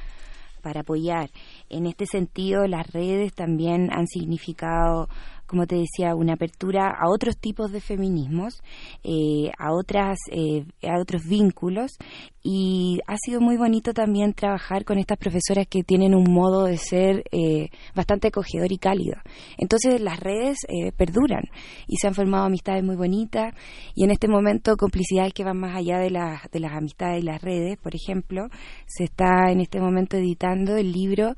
para 0.64 0.80
apoyar. 0.80 1.28
En 1.74 1.86
este 1.86 2.06
sentido, 2.06 2.68
las 2.68 2.86
redes 2.92 3.34
también 3.34 3.88
han 3.92 4.06
significado, 4.06 5.08
como 5.44 5.66
te 5.66 5.74
decía, 5.74 6.14
una 6.14 6.34
apertura 6.34 6.86
a 6.88 7.10
otros 7.10 7.36
tipos 7.36 7.72
de 7.72 7.80
feminismos, 7.80 8.62
eh, 9.02 9.50
a 9.58 9.72
otras, 9.72 10.18
eh, 10.30 10.64
a 10.88 11.00
otros 11.00 11.24
vínculos 11.26 11.98
y 12.46 13.00
ha 13.06 13.16
sido 13.16 13.40
muy 13.40 13.56
bonito 13.56 13.94
también 13.94 14.34
trabajar 14.34 14.84
con 14.84 14.98
estas 14.98 15.16
profesoras 15.16 15.66
que 15.66 15.82
tienen 15.82 16.14
un 16.14 16.30
modo 16.30 16.64
de 16.64 16.76
ser 16.76 17.24
eh, 17.32 17.70
bastante 17.94 18.28
acogedor 18.28 18.70
y 18.70 18.76
cálido. 18.76 19.16
Entonces 19.56 19.98
las 20.02 20.20
redes 20.20 20.58
eh, 20.68 20.92
perduran 20.92 21.44
y 21.88 21.96
se 21.96 22.06
han 22.06 22.14
formado 22.14 22.44
amistades 22.44 22.84
muy 22.84 22.96
bonitas 22.96 23.54
y 23.94 24.04
en 24.04 24.10
este 24.10 24.28
momento 24.28 24.76
complicidades 24.76 25.32
que 25.32 25.42
van 25.42 25.56
más 25.56 25.74
allá 25.74 25.98
de 25.98 26.10
las, 26.10 26.42
de 26.52 26.60
las 26.60 26.72
amistades 26.74 27.22
y 27.22 27.26
las 27.26 27.40
redes. 27.40 27.78
Por 27.78 27.94
ejemplo, 27.94 28.48
se 28.86 29.04
está 29.04 29.50
en 29.50 29.62
este 29.62 29.80
momento 29.80 30.18
editando 30.18 30.76
el 30.76 30.92
libro 30.92 31.32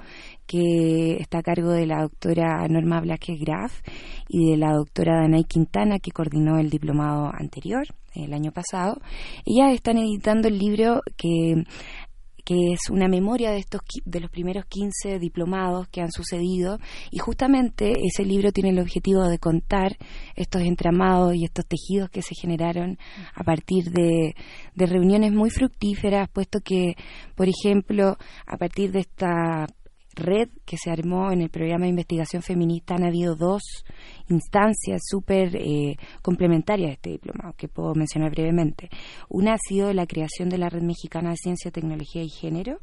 que 0.47 1.17
está 1.21 1.39
a 1.39 1.43
cargo 1.43 1.73
de 1.73 1.87
la 1.87 2.03
doctora 2.03 2.67
Norma 2.69 3.01
Blasquez 3.01 3.39
Graf 3.41 3.81
y 4.29 4.51
de 4.51 4.57
la 4.57 4.73
doctora 4.73 5.21
Danay 5.21 5.45
Quintana, 5.45 5.99
que 5.99 6.11
coordinó 6.11 6.59
el 6.59 6.71
diplomado 6.71 7.31
anterior, 7.33 7.85
el 8.15 8.33
año 8.33 8.53
pasado. 8.53 9.01
Ellas 9.45 9.73
están 9.75 9.99
editando 9.99 10.49
el 10.49 10.59
libro 10.59 11.03
que 11.17 11.65
que 12.47 12.73
es 12.73 12.91
una 12.91 13.09
memoria 13.09 13.51
de 13.51 13.59
estos 13.59 13.81
de 14.05 14.21
los 14.21 14.31
primeros 14.31 14.67
15 14.67 15.19
diplomados 15.19 15.89
que 15.89 16.01
han 16.01 16.13
sucedido 16.13 16.79
y 17.11 17.19
justamente 17.19 17.93
ese 18.05 18.25
libro 18.25 18.53
tiene 18.53 18.71
el 18.71 18.79
objetivo 18.79 19.25
de 19.25 19.41
contar 19.41 19.97
estos 20.37 20.63
entramados 20.63 21.35
y 21.35 21.45
estos 21.45 21.67
tejidos 21.67 22.09
que 22.09 22.23
se 22.23 22.37
generaron 22.41 22.99
a 23.35 23.43
partir 23.43 23.91
de, 23.91 24.37
de 24.77 24.87
reuniones 24.87 25.33
muy 25.33 25.51
fructíferas, 25.51 26.29
puesto 26.31 26.61
que, 26.61 26.95
por 27.35 27.49
ejemplo, 27.49 28.17
a 28.47 28.57
partir 28.57 28.93
de 28.93 29.01
esta 29.01 29.67
red 30.17 30.49
que 30.65 30.77
se 30.77 30.91
armó 30.91 31.31
en 31.31 31.43
el 31.43 31.51
programa 31.51 31.85
de 31.85 31.91
investigación 31.91 32.43
feminista 32.43 32.95
han 32.95 33.05
habido 33.05 33.37
dos 33.37 33.63
instancias 34.29 35.03
súper 35.09 35.57
eh, 35.57 35.97
complementarias 36.23 36.89
de 36.89 36.95
este 36.95 37.11
diplomado 37.11 37.55
que 37.57 37.69
puedo 37.69 37.95
mencionar 37.95 38.31
brevemente. 38.31 38.89
Una 39.29 39.55
ha 39.55 39.59
sido 39.59 39.93
la 39.93 40.07
creación 40.07 40.49
de 40.49 40.59
la 40.59 40.69
Red 40.69 40.83
Mexicana 40.83 41.31
de 41.31 41.37
Ciencia, 41.37 41.71
Tecnología 41.71 42.23
y 42.23 42.29
Género, 42.29 42.79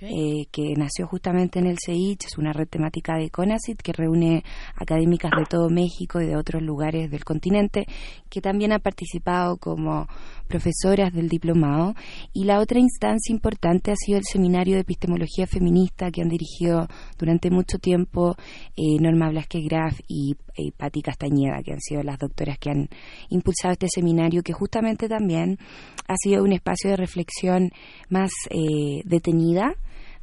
eh, 0.00 0.46
que 0.50 0.74
nació 0.76 1.06
justamente 1.06 1.58
en 1.58 1.66
el 1.66 1.78
CEICH, 1.84 2.26
es 2.26 2.38
una 2.38 2.52
red 2.52 2.68
temática 2.68 3.16
de 3.16 3.30
CONACIT 3.30 3.80
que 3.82 3.92
reúne 3.92 4.44
académicas 4.74 5.30
de 5.36 5.44
todo 5.44 5.68
México 5.70 6.20
y 6.20 6.26
de 6.26 6.36
otros 6.36 6.62
lugares 6.62 7.10
del 7.10 7.24
continente, 7.24 7.86
que 8.28 8.40
también 8.40 8.72
han 8.72 8.80
participado 8.80 9.56
como 9.56 10.06
profesoras 10.48 11.12
del 11.12 11.28
diplomado. 11.28 11.94
Y 12.32 12.44
la 12.44 12.60
otra 12.60 12.80
instancia 12.80 13.32
importante 13.32 13.92
ha 13.92 13.96
sido 13.96 14.18
el 14.18 14.24
Seminario 14.24 14.74
de 14.74 14.80
Epistemología 14.80 15.46
Feminista 15.46 16.10
que 16.10 16.22
han 16.22 16.28
dirigido 16.28 16.86
durante 17.18 17.50
mucho 17.50 17.78
tiempo 17.78 18.34
eh, 18.76 19.00
Norma 19.00 19.30
Blasquez 19.30 19.64
Graf 19.64 20.00
y, 20.08 20.36
y 20.56 20.70
Patti 20.78 21.02
Castañeda, 21.02 21.62
que 21.62 21.72
han 21.72 21.80
sido 21.80 22.02
las 22.02 22.18
doctoras 22.18 22.58
que 22.58 22.70
han 22.70 22.88
impulsado 23.28 23.72
este 23.72 23.88
seminario, 23.92 24.42
que 24.42 24.52
justamente 24.52 25.08
también 25.08 25.58
ha 26.06 26.14
sido 26.16 26.42
un 26.42 26.52
espacio 26.52 26.90
de 26.90 26.96
reflexión 26.96 27.70
más 28.08 28.30
eh, 28.50 29.02
detenida 29.04 29.74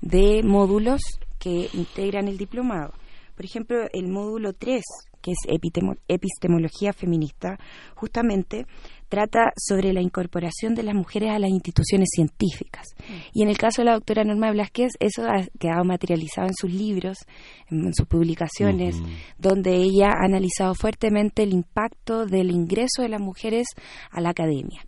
de 0.02 0.42
módulos 0.44 1.02
que 1.38 1.70
integran 1.74 2.28
el 2.28 2.38
diplomado. 2.38 2.94
Por 3.36 3.46
ejemplo, 3.46 3.88
el 3.94 4.08
módulo 4.08 4.54
3, 4.54 4.82
que 5.26 5.32
es 5.32 5.38
epitemo- 5.48 5.98
epistemología 6.08 6.94
feminista, 6.94 7.58
justamente 7.96 8.68
trata 9.10 9.52
sobre 9.58 9.94
la 9.94 10.02
incorporación 10.02 10.76
de 10.76 10.84
las 10.84 10.94
mujeres 10.96 11.30
a 11.32 11.40
las 11.40 11.50
instituciones 11.50 12.10
científicas. 12.14 12.86
Y 13.34 13.44
en 13.44 13.50
el 13.50 13.58
caso 13.58 13.82
de 13.82 13.86
la 13.86 13.94
doctora 13.94 14.24
Norma 14.24 14.52
Blasquez, 14.52 14.92
eso 15.00 15.24
ha 15.24 15.46
quedado 15.60 15.84
materializado 15.86 16.48
en 16.48 16.54
sus 16.56 16.72
libros, 16.72 17.18
en 17.70 17.94
sus 17.94 18.08
publicaciones, 18.08 18.98
donde 19.38 19.76
ella 19.76 20.10
ha 20.10 20.26
analizado 20.26 20.74
fuertemente 20.76 21.44
el 21.44 21.54
impacto 21.54 22.26
del 22.26 22.52
ingreso 22.52 23.02
de 23.02 23.10
las 23.10 23.22
mujeres 23.22 23.68
a 24.12 24.22
la 24.22 24.30
academia. 24.30 24.86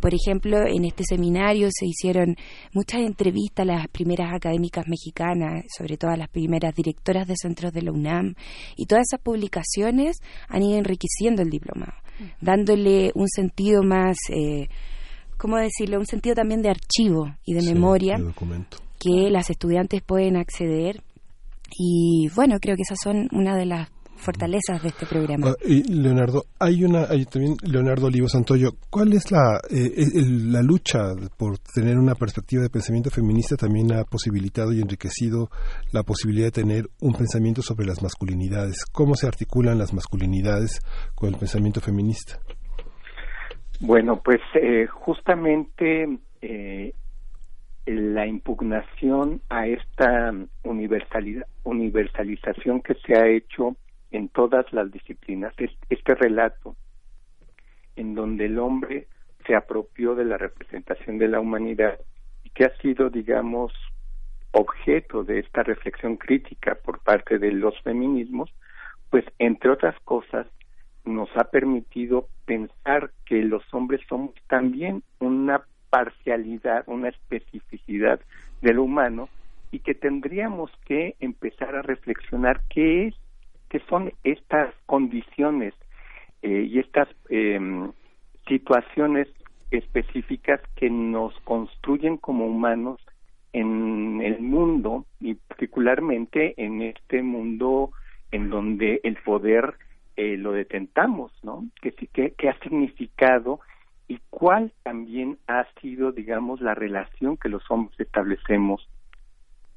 Por 0.00 0.14
ejemplo, 0.14 0.58
en 0.66 0.84
este 0.84 1.04
seminario 1.06 1.68
se 1.70 1.86
hicieron 1.86 2.36
muchas 2.72 3.02
entrevistas 3.02 3.64
a 3.64 3.72
las 3.72 3.88
primeras 3.88 4.34
académicas 4.34 4.86
mexicanas, 4.88 5.64
sobre 5.76 5.96
todo 5.96 6.10
a 6.10 6.16
las 6.16 6.28
primeras 6.28 6.74
directoras 6.74 7.28
de 7.28 7.34
centros 7.36 7.72
de 7.72 7.82
la 7.82 7.92
UNAM, 7.92 8.34
y 8.76 8.86
todas 8.86 9.06
esas 9.08 9.20
publicaciones 9.20 10.18
han 10.48 10.62
ido 10.62 10.78
enriqueciendo 10.78 11.42
el 11.42 11.50
diplomado, 11.50 11.92
dándole 12.40 13.12
un 13.14 13.28
sentido 13.28 13.82
más, 13.82 14.16
eh, 14.30 14.68
¿cómo 15.36 15.56
decirlo? 15.58 15.98
Un 15.98 16.06
sentido 16.06 16.34
también 16.34 16.62
de 16.62 16.70
archivo 16.70 17.34
y 17.44 17.54
de 17.54 17.62
memoria 17.62 18.16
de 18.16 18.64
que 18.98 19.30
las 19.30 19.50
estudiantes 19.50 20.02
pueden 20.02 20.36
acceder. 20.36 21.02
Y 21.78 22.28
bueno, 22.34 22.58
creo 22.60 22.76
que 22.76 22.82
esas 22.82 22.98
son 23.02 23.28
una 23.32 23.56
de 23.56 23.64
las 23.64 23.88
fortalezas 24.20 24.82
de 24.82 24.88
este 24.88 25.06
programa. 25.06 25.48
Ah, 25.50 25.54
y 25.66 25.82
Leonardo, 25.84 26.44
hay 26.58 26.84
una, 26.84 27.04
hay 27.04 27.24
también 27.24 27.56
Leonardo 27.62 28.06
Olivo 28.06 28.28
Santoyo. 28.28 28.70
¿Cuál 28.90 29.12
es 29.12 29.30
la, 29.30 29.60
eh, 29.70 29.92
el- 30.14 30.52
la 30.52 30.62
lucha 30.62 31.14
por 31.36 31.58
tener 31.58 31.98
una 31.98 32.14
perspectiva 32.14 32.62
de 32.62 32.70
pensamiento 32.70 33.10
feminista 33.10 33.56
también 33.56 33.92
ha 33.92 34.04
posibilitado 34.04 34.72
y 34.72 34.80
enriquecido 34.80 35.48
la 35.92 36.02
posibilidad 36.02 36.46
de 36.46 36.62
tener 36.62 36.84
un 37.00 37.14
pensamiento 37.14 37.62
sobre 37.62 37.86
las 37.86 38.02
masculinidades? 38.02 38.84
¿Cómo 38.92 39.14
se 39.14 39.26
articulan 39.26 39.78
las 39.78 39.92
masculinidades 39.94 40.80
con 41.14 41.28
el 41.32 41.36
pensamiento 41.38 41.80
feminista? 41.80 42.38
Bueno, 43.80 44.20
pues 44.22 44.40
eh, 44.60 44.86
justamente 44.86 46.18
eh, 46.42 46.92
la 47.86 48.26
impugnación 48.26 49.40
a 49.48 49.66
esta 49.66 50.32
universalidad, 50.64 51.44
universalización 51.64 52.82
que 52.82 52.94
se 53.06 53.14
ha 53.18 53.26
hecho 53.26 53.76
en 54.10 54.28
todas 54.28 54.70
las 54.72 54.90
disciplinas, 54.90 55.54
es- 55.58 55.76
este 55.88 56.14
relato 56.14 56.76
en 57.96 58.14
donde 58.14 58.46
el 58.46 58.58
hombre 58.58 59.06
se 59.46 59.54
apropió 59.54 60.14
de 60.14 60.24
la 60.24 60.38
representación 60.38 61.18
de 61.18 61.28
la 61.28 61.40
humanidad 61.40 61.98
y 62.44 62.50
que 62.50 62.64
ha 62.64 62.76
sido, 62.78 63.10
digamos, 63.10 63.72
objeto 64.52 65.22
de 65.24 65.38
esta 65.38 65.62
reflexión 65.62 66.16
crítica 66.16 66.74
por 66.74 67.00
parte 67.00 67.38
de 67.38 67.52
los 67.52 67.80
feminismos, 67.82 68.50
pues 69.10 69.24
entre 69.38 69.70
otras 69.70 69.98
cosas 70.00 70.46
nos 71.04 71.28
ha 71.36 71.44
permitido 71.44 72.28
pensar 72.44 73.10
que 73.24 73.42
los 73.42 73.62
hombres 73.72 74.00
somos 74.08 74.34
también 74.48 75.02
una 75.18 75.62
parcialidad, 75.88 76.84
una 76.86 77.08
especificidad 77.08 78.20
de 78.60 78.74
lo 78.74 78.84
humano 78.84 79.28
y 79.72 79.80
que 79.80 79.94
tendríamos 79.94 80.70
que 80.84 81.16
empezar 81.20 81.74
a 81.74 81.82
reflexionar 81.82 82.62
qué 82.68 83.08
es 83.08 83.14
que 83.70 83.80
son 83.88 84.12
estas 84.24 84.74
condiciones 84.84 85.72
eh, 86.42 86.66
y 86.68 86.80
estas 86.80 87.08
em, 87.30 87.92
situaciones 88.46 89.28
específicas 89.70 90.60
que 90.74 90.90
nos 90.90 91.38
construyen 91.40 92.16
como 92.18 92.46
humanos 92.46 93.00
en 93.52 94.20
el 94.22 94.40
mundo 94.40 95.06
y 95.20 95.34
particularmente 95.34 96.54
en 96.56 96.82
este 96.82 97.22
mundo 97.22 97.92
en 98.32 98.50
donde 98.50 99.00
el 99.04 99.16
poder 99.16 99.74
eh, 100.16 100.36
lo 100.36 100.52
detentamos, 100.52 101.32
¿no? 101.42 101.64
¿Qué, 101.80 101.92
qué, 101.92 102.34
qué 102.36 102.48
ha 102.48 102.58
significado 102.58 103.60
y 104.08 104.18
cuál 104.30 104.72
también 104.82 105.38
ha 105.46 105.64
sido, 105.80 106.10
digamos, 106.10 106.60
la 106.60 106.74
relación 106.74 107.36
que 107.36 107.48
los 107.48 107.62
hombres 107.70 107.98
establecemos 108.00 108.88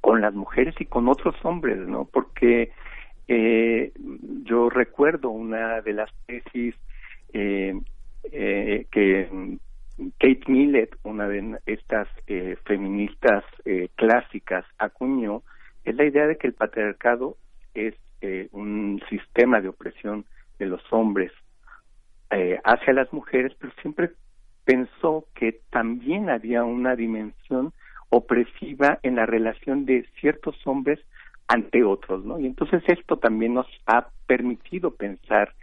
con 0.02 0.22
las 0.22 0.34
mujeres 0.34 0.76
y 0.80 0.86
con 0.86 1.08
otros 1.08 1.36
hombres, 1.44 1.78
¿no? 1.88 2.06
Porque 2.06 2.72
eh, 3.28 3.92
yo 4.44 4.70
recuerdo 4.70 5.30
una 5.30 5.82
de 5.82 5.94
las 5.94 6.10
tesis 6.26 6.76
eh, 7.34 7.74
eh, 8.32 8.88
que 8.92 9.58
Kate 10.18 10.44
Millett, 10.48 10.96
una 11.04 11.28
de 11.28 11.60
estas 11.66 12.08
eh, 12.28 12.58
feministas 12.66 13.44
eh, 13.66 13.90
clásicas, 13.96 14.66
acuñó, 14.78 15.44
es 15.84 15.96
la 15.96 16.06
idea 16.06 16.26
de 16.26 16.38
que 16.38 16.48
el 16.48 16.54
patriarcado 16.54 17.38
es 17.74 17.96
un 18.54 19.04
sistema 19.10 19.60
de 19.60 19.68
opresión 19.68 20.24
de 20.58 20.68
los 20.68 20.82
hombres 20.94 21.34
hacia 22.64 22.94
las 22.94 23.12
mujeres, 23.12 23.52
pero 23.60 23.74
siempre 23.82 24.12
pensó 24.64 25.26
que 25.36 25.60
también 25.72 26.30
había 26.30 26.64
una 26.64 26.96
dimensión 26.96 27.74
opresiva 28.08 28.98
en 29.04 29.18
la 29.18 29.26
relación 29.26 29.86
de 29.86 30.08
ciertos 30.22 30.56
hombres 30.66 31.02
ante 31.48 31.84
otros, 31.84 32.24
¿no? 32.26 32.40
Y 32.40 32.46
entonces 32.46 32.84
esto 32.88 33.18
también 33.18 33.54
nos 33.54 33.68
ha 33.86 34.08
permitido 34.26 34.92
pensar 34.92 35.54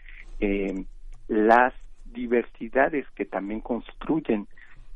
eh, 0.40 0.84
las 1.28 1.74
diversidades 2.04 3.06
que 3.14 3.24
también 3.24 3.60
construyen 3.60 4.46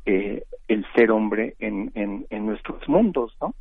eh, 0.05 0.43
el 0.67 0.85
ser 0.95 1.11
hombre 1.11 1.55
en, 1.59 1.91
en, 1.95 2.27
en 2.29 2.45
nuestros 2.45 2.87
mundos, 2.87 3.35
¿no? 3.41 3.55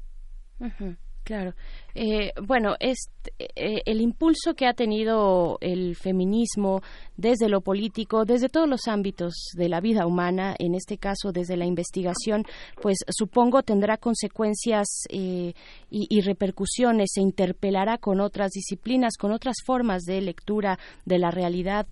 Ujú, 0.60 0.96
Claro. 1.24 1.54
Eh, 1.94 2.32
bueno, 2.42 2.74
es 2.80 3.10
eh, 3.38 3.82
el 3.86 4.00
impulso 4.00 4.54
que 4.54 4.66
ha 4.66 4.74
tenido 4.74 5.58
el 5.60 5.94
feminismo 5.94 6.82
desde 7.16 7.48
lo 7.48 7.60
político, 7.60 8.24
desde 8.24 8.48
todos 8.48 8.68
los 8.68 8.88
ámbitos 8.88 9.34
de 9.56 9.68
la 9.68 9.80
vida 9.80 10.04
humana, 10.04 10.56
en 10.58 10.74
este 10.74 10.98
caso 10.98 11.30
desde 11.30 11.56
la 11.56 11.66
investigación, 11.66 12.44
pues 12.82 12.98
supongo 13.16 13.62
tendrá 13.62 13.96
consecuencias 13.96 14.88
eh, 15.08 15.54
y, 15.88 16.06
y 16.10 16.20
repercusiones, 16.22 17.12
se 17.14 17.20
interpelará 17.20 17.98
con 17.98 18.20
otras 18.20 18.50
disciplinas, 18.50 19.16
con 19.16 19.30
otras 19.30 19.58
formas 19.64 20.02
de 20.02 20.20
lectura 20.20 20.80
de 21.04 21.18
la 21.18 21.30
realidad. 21.30 21.86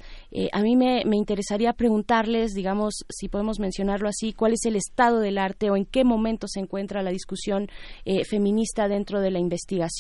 A 0.53 0.63
mí 0.63 0.77
me, 0.77 1.05
me 1.05 1.17
interesaría 1.17 1.73
preguntarles, 1.73 2.53
digamos, 2.53 3.05
si 3.09 3.29
podemos 3.29 3.61
mencionarlo 3.61 4.09
así, 4.09 4.33
cuál 4.33 4.55
es 4.55 4.65
el 4.65 4.77
estado 4.77 5.21
del 5.21 5.39
arte 5.39 5.71
o 5.71 5.77
en 5.77 5.85
qué 5.85 6.05
momento 6.05 6.49
se 6.49 6.61
encuentra 6.61 7.03
la 7.03 7.11
discusión 7.11 7.69
feminista 8.29 8.89
dentro 8.89 9.21
de 9.21 9.31
la 9.31 9.39
investigación, 9.39 9.92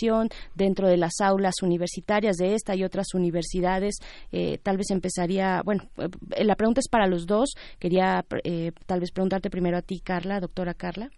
dentro 0.54 0.88
de 0.88 0.96
las 0.96 1.20
aulas 1.20 1.54
universitarias 1.62 2.36
de 2.36 2.54
esta 2.54 2.74
y 2.74 2.84
otras 2.84 3.14
universidades. 3.14 3.96
Eh, 4.30 4.58
tal 4.62 4.76
vez 4.76 4.90
empezaría, 4.90 5.62
bueno, 5.64 5.84
eh, 5.98 6.44
la 6.44 6.56
pregunta 6.56 6.80
es 6.80 6.88
para 6.88 7.06
los 7.06 7.26
dos. 7.26 7.54
Quería 7.78 8.24
eh, 8.44 8.72
tal 8.86 9.00
vez 9.00 9.10
preguntarte 9.12 9.50
primero 9.50 9.76
a 9.76 9.82
ti, 9.82 10.00
Carla, 10.00 10.40
doctora 10.40 10.74
Carla. 10.74 11.10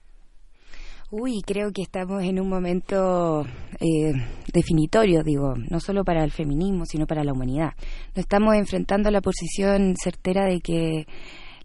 Uy, 1.10 1.42
creo 1.46 1.70
que 1.70 1.82
estamos 1.82 2.24
en 2.24 2.40
un 2.40 2.48
momento 2.48 3.44
eh, 3.78 4.12
definitorio, 4.52 5.22
digo, 5.22 5.54
no 5.70 5.78
solo 5.78 6.02
para 6.02 6.24
el 6.24 6.32
feminismo, 6.32 6.86
sino 6.86 7.06
para 7.06 7.22
la 7.22 7.32
humanidad. 7.32 7.74
Nos 8.08 8.24
estamos 8.24 8.54
enfrentando 8.56 9.10
a 9.10 9.12
la 9.12 9.20
posición 9.20 9.94
certera 9.96 10.46
de 10.46 10.60
que 10.60 11.06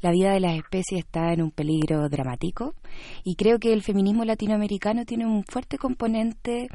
la 0.02 0.12
vida 0.12 0.34
de 0.34 0.42
las 0.42 0.56
especies 0.56 1.06
está 1.06 1.34
en 1.34 1.42
un 1.42 1.52
peligro 1.52 2.10
dramático 2.10 2.76
y 3.24 3.36
creo 3.36 3.60
que 3.60 3.74
el 3.74 3.82
feminismo 3.84 4.26
latinoamericano 4.26 5.06
tiene 5.06 5.26
un 5.26 5.44
fuerte 5.44 5.78
componente 5.78 6.68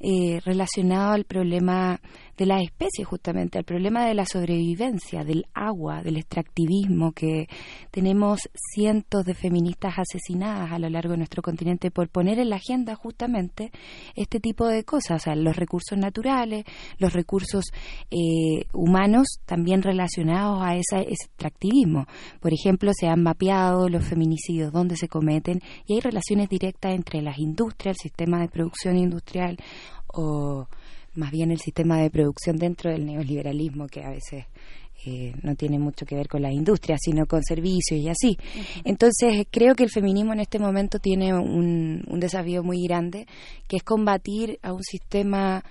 eh, 0.00 0.40
relacionado 0.44 1.12
al 1.12 1.24
problema 1.24 2.00
de 2.36 2.46
las 2.46 2.62
especies 2.62 3.06
justamente, 3.06 3.58
al 3.58 3.64
problema 3.64 4.06
de 4.06 4.14
la 4.14 4.24
sobrevivencia, 4.26 5.22
del 5.24 5.44
agua, 5.54 6.02
del 6.02 6.16
extractivismo, 6.16 7.12
que 7.12 7.46
tenemos 7.90 8.48
cientos 8.74 9.24
de 9.24 9.34
feministas 9.34 9.94
asesinadas 9.98 10.72
a 10.72 10.78
lo 10.78 10.88
largo 10.88 11.12
de 11.12 11.18
nuestro 11.18 11.42
continente 11.42 11.90
por 11.90 12.08
poner 12.08 12.38
en 12.38 12.50
la 12.50 12.56
agenda 12.56 12.94
justamente 12.94 13.70
este 14.16 14.40
tipo 14.40 14.66
de 14.66 14.84
cosas, 14.84 15.22
o 15.22 15.24
sea, 15.24 15.34
los 15.36 15.56
recursos 15.56 15.98
naturales, 15.98 16.64
los 16.98 17.12
recursos 17.12 17.66
eh, 18.10 18.64
humanos 18.72 19.26
también 19.44 19.82
relacionados 19.82 20.60
a 20.62 20.74
esa- 20.76 21.00
ese 21.02 21.26
extractivismo. 21.26 22.06
Por 22.40 22.52
ejemplo, 22.52 22.90
se 22.98 23.06
han 23.08 23.22
mapeado 23.22 23.88
los 23.88 24.04
feminicidios, 24.04 24.72
dónde 24.72 24.96
se 24.96 25.08
cometen, 25.08 25.60
y 25.86 25.94
hay 25.94 26.00
relaciones 26.00 26.48
directas 26.48 26.94
entre 26.94 27.22
las 27.22 27.38
industrias, 27.38 27.96
el 27.96 28.10
sistema 28.10 28.40
de 28.40 28.48
producción 28.48 28.96
industrial 28.96 29.56
o 30.08 30.66
más 31.14 31.30
bien 31.30 31.50
el 31.50 31.60
sistema 31.60 31.98
de 31.98 32.10
producción 32.10 32.56
dentro 32.56 32.90
del 32.90 33.04
neoliberalismo 33.04 33.86
que 33.86 34.02
a 34.02 34.10
veces 34.10 34.46
eh, 35.04 35.34
no 35.42 35.56
tiene 35.56 35.78
mucho 35.78 36.06
que 36.06 36.14
ver 36.14 36.28
con 36.28 36.42
la 36.42 36.52
industria, 36.52 36.96
sino 36.98 37.26
con 37.26 37.42
servicios 37.42 38.00
y 38.00 38.08
así. 38.08 38.38
Entonces, 38.84 39.46
creo 39.50 39.74
que 39.74 39.82
el 39.82 39.90
feminismo 39.90 40.32
en 40.32 40.40
este 40.40 40.60
momento 40.60 41.00
tiene 41.00 41.34
un, 41.34 42.04
un 42.06 42.20
desafío 42.20 42.62
muy 42.62 42.84
grande, 42.86 43.26
que 43.66 43.78
es 43.78 43.82
combatir 43.82 44.60
a 44.62 44.72
un 44.72 44.82
sistema 44.84 45.64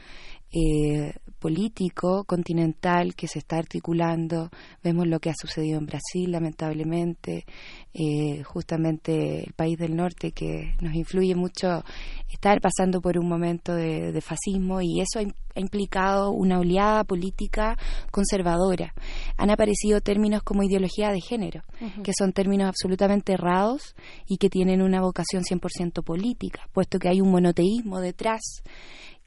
eh, 0.51 1.13
político 1.41 2.23
continental 2.23 3.15
que 3.15 3.27
se 3.27 3.39
está 3.39 3.57
articulando. 3.57 4.49
Vemos 4.83 5.07
lo 5.07 5.19
que 5.19 5.31
ha 5.31 5.33
sucedido 5.33 5.79
en 5.79 5.87
Brasil, 5.87 6.31
lamentablemente, 6.31 7.45
eh, 7.93 8.43
justamente 8.43 9.43
el 9.45 9.53
país 9.53 9.77
del 9.77 9.95
norte 9.95 10.31
que 10.31 10.75
nos 10.81 10.93
influye 10.93 11.35
mucho 11.35 11.83
estar 12.29 12.61
pasando 12.61 13.01
por 13.01 13.17
un 13.17 13.27
momento 13.27 13.73
de, 13.73 14.11
de 14.13 14.21
fascismo 14.21 14.81
y 14.81 15.01
eso 15.01 15.19
ha, 15.19 15.23
im- 15.23 15.33
ha 15.55 15.59
implicado 15.59 16.29
una 16.31 16.59
oleada 16.59 17.03
política 17.03 17.75
conservadora. 18.11 18.93
Han 19.37 19.49
aparecido 19.49 19.99
términos 19.99 20.43
como 20.43 20.63
ideología 20.63 21.09
de 21.11 21.19
género, 21.21 21.63
que 22.03 22.11
son 22.17 22.31
términos 22.33 22.67
absolutamente 22.69 23.33
errados 23.33 23.95
y 24.27 24.37
que 24.37 24.49
tienen 24.49 24.81
una 24.81 25.01
vocación 25.01 25.43
100% 25.43 26.03
política, 26.03 26.69
puesto 26.71 26.99
que 26.99 27.09
hay 27.09 27.19
un 27.19 27.31
monoteísmo 27.31 27.99
detrás 27.99 28.41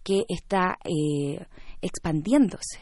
que 0.04 0.24
está 0.28 0.76
eh, 0.84 1.44
expandiéndose. 1.84 2.78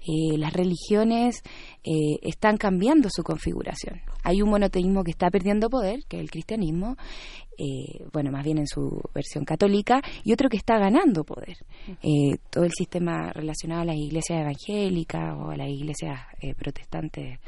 Eh, 0.00 0.38
las 0.38 0.54
religiones 0.54 1.42
eh, 1.84 2.18
están 2.22 2.56
cambiando 2.56 3.08
su 3.10 3.22
configuración. 3.22 4.00
Hay 4.22 4.40
un 4.40 4.48
monoteísmo 4.48 5.04
que 5.04 5.10
está 5.10 5.30
perdiendo 5.30 5.68
poder, 5.68 6.00
que 6.08 6.16
es 6.16 6.22
el 6.22 6.30
cristianismo, 6.30 6.96
eh, 7.60 8.06
bueno, 8.10 8.30
más 8.30 8.42
bien 8.42 8.56
en 8.56 8.66
su 8.66 9.02
versión 9.14 9.44
católica, 9.44 10.00
y 10.24 10.32
otro 10.32 10.48
que 10.48 10.56
está 10.56 10.78
ganando 10.78 11.24
poder. 11.24 11.58
Eh, 12.02 12.38
todo 12.48 12.64
el 12.64 12.72
sistema 12.72 13.32
relacionado 13.34 13.82
a 13.82 13.84
las 13.84 13.96
iglesias 13.96 14.40
evangélicas 14.40 15.36
o 15.36 15.50
a 15.50 15.56
las 15.56 15.68
iglesias 15.68 16.20
eh, 16.40 16.54
protestantes 16.54 17.38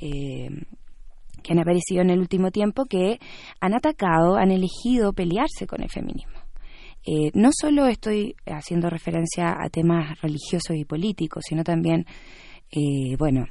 que 0.00 1.52
han 1.52 1.58
aparecido 1.58 2.02
en 2.02 2.10
el 2.10 2.20
último 2.20 2.52
tiempo, 2.52 2.84
que 2.84 3.18
han 3.60 3.74
atacado, 3.74 4.36
han 4.36 4.52
elegido 4.52 5.12
pelearse 5.12 5.66
con 5.66 5.82
el 5.82 5.88
feminismo. 5.88 6.37
Eh, 7.06 7.30
no 7.34 7.50
solo 7.52 7.86
estoy 7.86 8.34
haciendo 8.46 8.90
referencia 8.90 9.56
a 9.58 9.68
temas 9.70 10.20
religiosos 10.20 10.76
y 10.76 10.84
políticos, 10.84 11.44
sino 11.48 11.64
también, 11.64 12.04
eh, 12.70 13.16
bueno, 13.18 13.46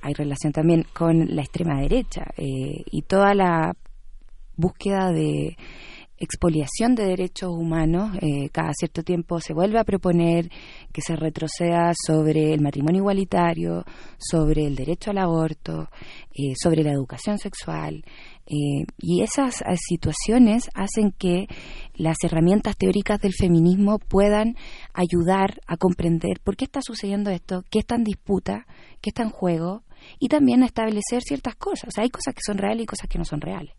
hay 0.00 0.14
relación 0.14 0.52
también 0.52 0.84
con 0.92 1.34
la 1.34 1.42
extrema 1.42 1.80
derecha 1.80 2.26
eh, 2.36 2.84
y 2.90 3.02
toda 3.02 3.34
la 3.34 3.74
búsqueda 4.56 5.10
de 5.12 5.56
expoliación 6.20 6.96
de 6.96 7.04
derechos 7.04 7.50
humanos, 7.50 8.16
eh, 8.20 8.48
cada 8.50 8.72
cierto 8.72 9.04
tiempo 9.04 9.40
se 9.40 9.54
vuelve 9.54 9.78
a 9.78 9.84
proponer 9.84 10.50
que 10.92 11.00
se 11.00 11.14
retroceda 11.14 11.92
sobre 11.94 12.52
el 12.52 12.60
matrimonio 12.60 13.02
igualitario, 13.02 13.84
sobre 14.18 14.66
el 14.66 14.74
derecho 14.74 15.12
al 15.12 15.18
aborto, 15.18 15.88
sobre 16.60 16.82
la 16.82 16.90
educación 16.90 17.38
sexual. 17.38 18.04
Eh, 18.50 18.86
y 18.96 19.22
esas 19.22 19.60
eh, 19.60 19.76
situaciones 19.76 20.70
hacen 20.74 21.12
que 21.12 21.46
las 21.94 22.16
herramientas 22.24 22.78
teóricas 22.78 23.20
del 23.20 23.34
feminismo 23.34 23.98
puedan 23.98 24.56
ayudar 24.94 25.60
a 25.66 25.76
comprender 25.76 26.40
por 26.42 26.56
qué 26.56 26.64
está 26.64 26.80
sucediendo 26.80 27.30
esto, 27.30 27.62
qué 27.70 27.80
está 27.80 27.96
en 27.96 28.04
disputa, 28.04 28.66
qué 29.02 29.10
está 29.10 29.22
en 29.22 29.30
juego, 29.30 29.82
y 30.18 30.28
también 30.28 30.62
a 30.62 30.66
establecer 30.66 31.22
ciertas 31.22 31.56
cosas. 31.56 31.88
O 31.88 31.90
sea, 31.90 32.04
hay 32.04 32.10
cosas 32.10 32.34
que 32.34 32.40
son 32.42 32.56
reales 32.56 32.84
y 32.84 32.86
cosas 32.86 33.08
que 33.08 33.18
no 33.18 33.24
son 33.24 33.40
reales. 33.40 33.74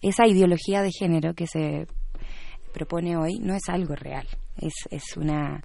Esa 0.00 0.26
ideología 0.26 0.82
de 0.82 0.90
género 0.90 1.34
que 1.34 1.46
se 1.46 1.86
propone 2.72 3.16
hoy 3.16 3.38
no 3.38 3.54
es 3.54 3.68
algo 3.68 3.94
real, 3.94 4.26
es, 4.56 4.74
es 4.90 5.16
una 5.16 5.62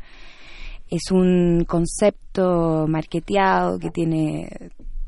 es 0.89 1.11
un 1.11 1.65
concepto 1.67 2.85
marketeado 2.87 3.79
que 3.79 3.89
tiene 3.89 4.47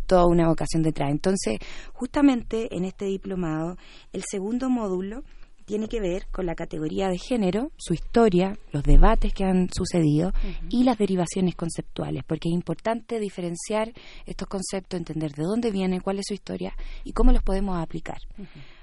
toda 0.06 0.26
una 0.26 0.48
vocación 0.48 0.84
detrás. 0.84 1.12
Entonces, 1.12 1.60
justamente 1.94 2.76
en 2.76 2.86
este 2.86 3.06
diplomado, 3.06 3.78
el 4.14 4.24
segundo 4.30 4.70
módulo 4.70 5.24
tiene 5.66 5.88
que 5.88 6.00
ver 6.00 6.28
con 6.32 6.46
la 6.46 6.56
categoría 6.56 7.10
de 7.10 7.18
género, 7.18 7.72
su 7.76 7.94
historia, 7.94 8.58
los 8.72 8.84
debates 8.84 9.34
que 9.34 9.44
han 9.44 9.68
sucedido 9.74 10.32
y 10.70 10.84
las 10.84 10.98
derivaciones 10.98 11.56
conceptuales, 11.56 12.24
porque 12.26 12.50
es 12.50 12.54
importante 12.54 13.20
diferenciar 13.20 13.92
estos 14.26 14.48
conceptos, 14.48 15.00
entender 15.00 15.32
de 15.32 15.44
dónde 15.44 15.72
vienen, 15.72 16.02
cuál 16.02 16.20
es 16.20 16.26
su 16.28 16.36
historia 16.36 16.74
y 17.04 17.14
cómo 17.14 17.32
los 17.32 17.44
podemos 17.44 17.78
aplicar. 17.82 18.18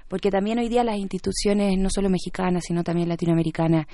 Porque 0.09 0.29
también 0.29 0.59
hoy 0.59 0.67
día 0.67 0.83
las 0.83 0.97
instituciones, 0.97 1.77
no 1.79 1.89
solo 1.89 2.09
mexicanas, 2.09 2.65
sino 2.67 2.83
también 2.83 3.07
latinoamericanas, 3.07 3.87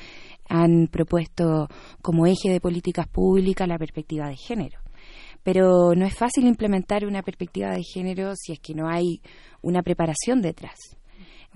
han 0.49 0.87
propuesto 0.87 1.67
como 2.01 2.25
eje 2.25 2.49
de 2.49 2.59
políticas 2.59 3.07
públicas 3.07 3.67
la 3.67 3.77
perspectiva 3.77 4.27
de 4.27 4.35
género 4.35 4.79
pero 5.51 5.95
no 5.95 6.05
es 6.05 6.13
fácil 6.13 6.45
implementar 6.45 7.07
una 7.07 7.23
perspectiva 7.23 7.71
de 7.71 7.81
género 7.81 8.33
si 8.35 8.51
es 8.51 8.59
que 8.59 8.75
no 8.75 8.87
hay 8.87 9.19
una 9.63 9.81
preparación 9.81 10.43
detrás, 10.43 10.77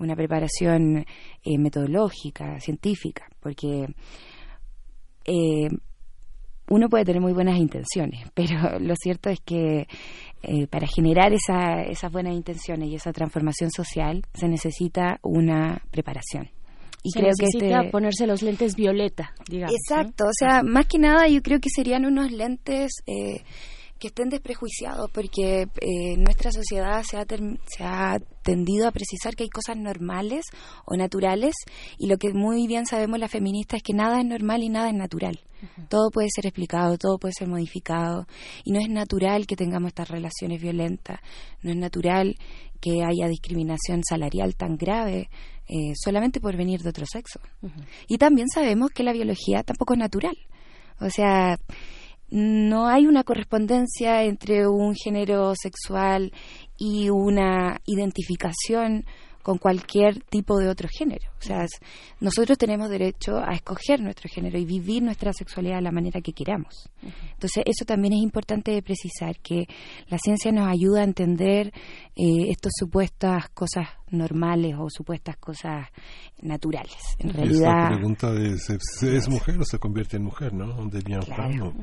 una 0.00 0.16
preparación 0.16 1.06
eh, 1.44 1.58
metodológica, 1.58 2.58
científica, 2.58 3.24
porque 3.38 3.86
eh, 5.26 5.68
uno 6.70 6.88
puede 6.88 7.04
tener 7.04 7.22
muy 7.22 7.32
buenas 7.32 7.56
intenciones, 7.56 8.28
pero 8.34 8.80
lo 8.80 8.96
cierto 8.96 9.30
es 9.30 9.38
que 9.38 9.86
eh, 10.42 10.66
para 10.66 10.88
generar 10.88 11.32
esa, 11.32 11.82
esas 11.82 12.10
buenas 12.10 12.34
intenciones 12.34 12.88
y 12.88 12.96
esa 12.96 13.12
transformación 13.12 13.70
social 13.70 14.22
se 14.34 14.48
necesita 14.48 15.20
una 15.22 15.80
preparación. 15.92 16.50
Y 17.04 17.10
Se 17.10 17.20
creo 17.20 17.30
necesita 17.38 17.66
que 17.66 17.74
este, 17.74 17.90
ponerse 17.92 18.26
los 18.26 18.42
lentes 18.42 18.74
violeta, 18.74 19.34
digamos. 19.48 19.72
¿no? 19.88 19.96
Exacto, 19.96 20.24
o 20.24 20.32
sea, 20.36 20.64
más 20.64 20.86
que 20.86 20.98
nada 20.98 21.28
yo 21.28 21.42
creo 21.42 21.60
que 21.60 21.68
serían 21.68 22.06
unos 22.06 22.32
lentes 22.32 22.90
eh, 23.06 23.44
que 24.04 24.08
estén 24.08 24.28
desprejuiciados, 24.28 25.10
porque 25.10 25.62
eh, 25.80 26.16
nuestra 26.18 26.52
sociedad 26.52 27.02
se 27.04 27.16
ha, 27.16 27.24
se 27.24 27.84
ha 27.84 28.18
tendido 28.42 28.86
a 28.86 28.92
precisar 28.92 29.34
que 29.34 29.44
hay 29.44 29.48
cosas 29.48 29.78
normales 29.78 30.44
o 30.84 30.94
naturales, 30.94 31.54
y 31.96 32.06
lo 32.06 32.18
que 32.18 32.34
muy 32.34 32.66
bien 32.66 32.84
sabemos 32.84 33.18
las 33.18 33.30
feministas 33.30 33.78
es 33.78 33.82
que 33.82 33.94
nada 33.94 34.20
es 34.20 34.26
normal 34.26 34.62
y 34.62 34.68
nada 34.68 34.88
es 34.88 34.94
natural. 34.94 35.40
Todo 35.88 36.10
puede 36.10 36.28
ser 36.28 36.44
explicado, 36.44 36.98
todo 36.98 37.16
puede 37.16 37.32
ser 37.32 37.48
modificado, 37.48 38.26
y 38.62 38.72
no 38.72 38.78
es 38.78 38.90
natural 38.90 39.46
que 39.46 39.56
tengamos 39.56 39.88
estas 39.88 40.10
relaciones 40.10 40.60
violentas, 40.60 41.20
no 41.62 41.70
es 41.70 41.76
natural 41.78 42.36
que 42.82 43.02
haya 43.02 43.26
discriminación 43.26 44.02
salarial 44.06 44.54
tan 44.54 44.76
grave 44.76 45.30
eh, 45.66 45.94
solamente 45.94 46.42
por 46.42 46.58
venir 46.58 46.80
de 46.80 46.90
otro 46.90 47.06
sexo. 47.10 47.40
Y 48.06 48.18
también 48.18 48.48
sabemos 48.48 48.90
que 48.90 49.02
la 49.02 49.14
biología 49.14 49.62
tampoco 49.62 49.94
es 49.94 50.00
natural. 50.00 50.36
O 51.00 51.08
sea, 51.08 51.58
no 52.34 52.88
hay 52.88 53.06
una 53.06 53.22
correspondencia 53.22 54.24
entre 54.24 54.66
un 54.66 54.96
género 54.96 55.52
sexual 55.54 56.32
y 56.76 57.08
una 57.08 57.80
identificación 57.86 59.04
con 59.44 59.58
cualquier 59.58 60.20
tipo 60.24 60.58
de 60.58 60.68
otro 60.68 60.88
género. 60.90 61.30
O 61.38 61.42
sea, 61.42 61.64
nosotros 62.18 62.58
tenemos 62.58 62.90
derecho 62.90 63.36
a 63.36 63.54
escoger 63.54 64.00
nuestro 64.00 64.28
género 64.28 64.58
y 64.58 64.64
vivir 64.64 65.02
nuestra 65.02 65.32
sexualidad 65.32 65.76
de 65.76 65.82
la 65.82 65.92
manera 65.92 66.20
que 66.22 66.32
queramos. 66.32 66.90
Entonces, 67.02 67.62
eso 67.66 67.84
también 67.84 68.14
es 68.14 68.22
importante 68.22 68.72
de 68.72 68.82
precisar, 68.82 69.38
que 69.38 69.66
la 70.08 70.18
ciencia 70.18 70.50
nos 70.50 70.66
ayuda 70.66 71.02
a 71.02 71.04
entender 71.04 71.72
eh, 72.16 72.48
estas 72.48 72.72
supuestas 72.76 73.48
cosas 73.50 73.86
normales 74.10 74.74
o 74.78 74.88
supuestas 74.90 75.36
cosas 75.36 75.88
naturales. 76.42 76.96
En 77.18 77.30
Esa 77.30 77.38
realidad, 77.38 77.88
pregunta 77.88 78.32
de 78.32 78.58
¿se, 78.58 78.78
se 78.80 79.16
es 79.16 79.28
mujer 79.28 79.58
o 79.60 79.64
se 79.64 79.78
convierte 79.78 80.16
en 80.16 80.24
mujer, 80.24 80.52
¿no? 80.52 80.86
De 80.88 81.00
Lian 81.02 81.22
Pham, 81.22 81.56
¿no? 81.56 81.74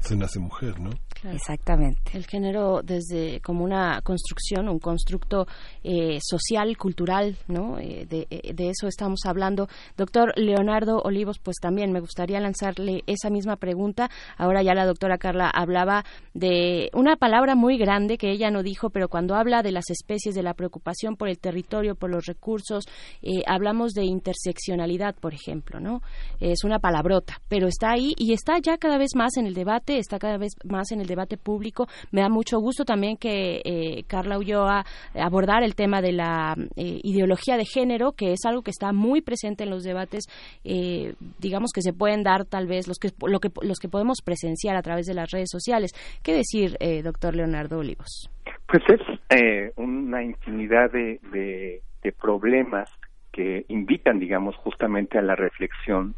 Se 0.00 0.16
nace 0.16 0.38
mujer, 0.38 0.80
¿no? 0.80 0.90
Exactamente. 1.30 2.16
El 2.16 2.26
género 2.26 2.82
desde 2.82 3.40
como 3.40 3.64
una 3.64 4.00
construcción, 4.02 4.68
un 4.68 4.78
constructo 4.78 5.46
eh, 5.82 6.18
social, 6.20 6.76
cultural, 6.76 7.36
¿no? 7.48 7.78
Eh, 7.78 8.06
de, 8.08 8.26
eh, 8.30 8.52
de 8.54 8.70
eso 8.70 8.86
estamos 8.86 9.20
hablando. 9.24 9.68
Doctor 9.96 10.32
Leonardo 10.36 11.00
Olivos, 11.02 11.38
pues 11.38 11.56
también 11.60 11.92
me 11.92 12.00
gustaría 12.00 12.40
lanzarle 12.40 13.02
esa 13.06 13.30
misma 13.30 13.56
pregunta. 13.56 14.10
Ahora 14.36 14.62
ya 14.62 14.74
la 14.74 14.86
doctora 14.86 15.18
Carla 15.18 15.50
hablaba 15.50 16.04
de 16.34 16.90
una 16.92 17.16
palabra 17.16 17.54
muy 17.54 17.78
grande 17.78 18.18
que 18.18 18.30
ella 18.30 18.50
no 18.50 18.62
dijo, 18.62 18.90
pero 18.90 19.08
cuando 19.08 19.34
habla 19.34 19.62
de 19.62 19.72
las 19.72 19.90
especies, 19.90 20.34
de 20.34 20.42
la 20.42 20.54
preocupación 20.54 21.16
por 21.16 21.28
el 21.28 21.38
territorio, 21.38 21.67
por 21.68 22.10
los 22.10 22.26
recursos, 22.26 22.84
eh, 23.22 23.42
hablamos 23.46 23.92
de 23.92 24.04
interseccionalidad, 24.04 25.14
por 25.14 25.34
ejemplo, 25.34 25.80
¿no? 25.80 26.00
Es 26.40 26.64
una 26.64 26.78
palabrota, 26.78 27.40
pero 27.48 27.68
está 27.68 27.92
ahí 27.92 28.14
y 28.16 28.32
está 28.32 28.58
ya 28.58 28.78
cada 28.78 28.98
vez 28.98 29.10
más 29.14 29.36
en 29.36 29.46
el 29.46 29.54
debate, 29.54 29.98
está 29.98 30.18
cada 30.18 30.38
vez 30.38 30.52
más 30.64 30.90
en 30.92 31.00
el 31.00 31.06
debate 31.06 31.36
público. 31.36 31.86
Me 32.10 32.20
da 32.22 32.28
mucho 32.28 32.58
gusto 32.58 32.84
también 32.84 33.16
que 33.16 33.60
eh, 33.64 34.04
Carla 34.06 34.38
Ulloa 34.38 34.84
abordar 35.14 35.62
el 35.62 35.74
tema 35.74 36.00
de 36.00 36.12
la 36.12 36.54
eh, 36.76 37.00
ideología 37.02 37.56
de 37.56 37.64
género, 37.64 38.12
que 38.12 38.32
es 38.32 38.40
algo 38.44 38.62
que 38.62 38.70
está 38.70 38.92
muy 38.92 39.20
presente 39.20 39.64
en 39.64 39.70
los 39.70 39.82
debates, 39.82 40.24
eh, 40.64 41.14
digamos 41.38 41.70
que 41.74 41.82
se 41.82 41.92
pueden 41.92 42.22
dar 42.22 42.44
tal 42.44 42.66
vez 42.66 42.88
los 42.88 42.98
que, 42.98 43.10
lo 43.26 43.40
que, 43.40 43.50
los 43.62 43.78
que 43.78 43.88
podemos 43.88 44.18
presenciar 44.24 44.76
a 44.76 44.82
través 44.82 45.06
de 45.06 45.14
las 45.14 45.30
redes 45.30 45.48
sociales. 45.50 45.92
¿Qué 46.22 46.32
decir, 46.32 46.76
eh, 46.80 47.02
doctor 47.02 47.34
Leonardo 47.34 47.78
Olivos? 47.78 48.30
Pues 48.66 48.82
es 48.88 49.17
eh, 49.30 49.72
una 49.76 50.22
infinidad 50.22 50.90
de, 50.90 51.20
de, 51.32 51.82
problemas 52.12 52.88
que 53.30 53.66
invitan, 53.68 54.18
digamos, 54.18 54.56
justamente 54.56 55.18
a 55.18 55.22
la 55.22 55.36
reflexión 55.36 56.14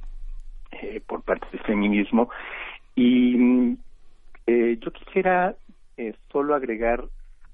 eh, 0.70 1.00
por 1.04 1.22
parte 1.22 1.46
del 1.50 1.60
feminismo. 1.62 2.30
Y 2.94 3.76
eh, 4.46 4.78
yo 4.80 4.92
quisiera 4.92 5.56
eh, 5.96 6.14
solo 6.30 6.54
agregar 6.54 7.04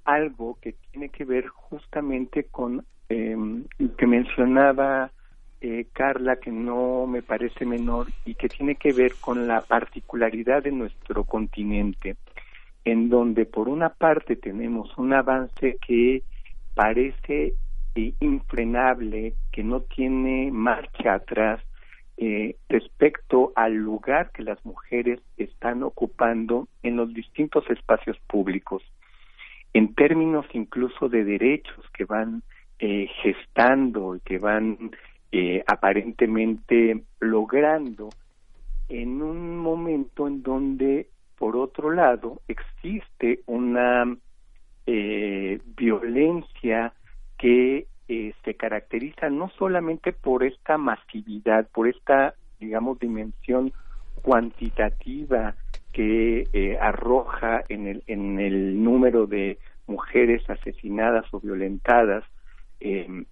algo 0.05 0.59
que 0.60 0.75
tiene 0.91 1.09
que 1.09 1.25
ver 1.25 1.47
justamente 1.49 2.44
con 2.44 2.85
eh, 3.09 3.36
lo 3.78 3.97
que 3.97 4.07
mencionaba 4.07 5.10
eh, 5.60 5.86
Carla, 5.93 6.36
que 6.36 6.51
no 6.51 7.07
me 7.07 7.23
parece 7.23 7.65
menor 7.65 8.09
y 8.25 8.35
que 8.35 8.49
tiene 8.49 8.76
que 8.76 8.93
ver 8.93 9.15
con 9.20 9.49
la 9.49 9.62
particularidad 9.62 10.62
de 10.62 10.73
nuestro 10.73 11.25
continente, 11.25 12.17
en 12.86 13.10
donde 13.10 13.44
por 13.44 13.68
una 13.68 13.90
parte 13.90 14.36
tenemos 14.36 14.97
un 14.97 15.12
avance 15.12 15.76
que 15.86 16.23
parece 16.74 17.52
eh, 17.94 18.15
infrenable, 18.20 19.34
que 19.52 19.62
no 19.62 19.82
tiene 19.82 20.50
marcha 20.50 21.15
atrás 21.15 21.60
eh, 22.16 22.56
respecto 22.70 23.52
al 23.56 23.74
lugar 23.74 24.31
que 24.32 24.42
las 24.42 24.65
mujeres 24.65 25.20
están 25.36 25.82
ocupando 25.82 26.66
en 26.82 26.97
los 26.97 27.12
distintos 27.12 27.68
espacios 27.68 28.18
públicos, 28.26 28.82
en 29.74 29.94
términos 29.94 30.47
incluso 30.55 31.10
de 31.10 31.24
derechos 31.24 31.84
que 31.92 32.06
van 32.06 32.42
eh, 32.78 33.08
gestando 33.23 34.15
y 34.16 34.20
que 34.20 34.39
van 34.39 34.92
eh, 35.32 35.62
aparentemente 35.66 37.02
logrando 37.20 38.10
en 38.89 39.20
un 39.20 39.58
momento 39.58 40.26
en 40.26 40.42
donde, 40.42 41.08
por 41.39 41.56
otro 41.56 41.90
lado, 41.90 42.40
existe 42.48 43.40
una 43.47 44.16
eh, 44.86 45.60
violencia 45.76 46.92
que 47.39 47.86
eh, 48.08 48.34
se 48.44 48.55
caracteriza 48.55 49.31
no 49.31 49.50
solamente 49.58 50.12
por 50.12 50.44
esta 50.44 50.78
masividad, 50.78 51.68
por 51.73 51.89
esta, 51.89 52.34
digamos, 52.60 52.98
dimensión 52.98 53.73
cuantitativa 54.23 55.55
que 55.92 56.47
eh, 56.52 56.78
arroja 56.81 57.65
en 57.68 57.86
el, 57.86 58.02
en 58.06 58.39
el 58.39 58.82
número 58.82 59.26
de 59.26 59.58
mujeres 59.86 60.48
asesinadas 60.48 61.24
o 61.32 61.40
violentadas, 61.40 62.24
eh, 62.81 63.24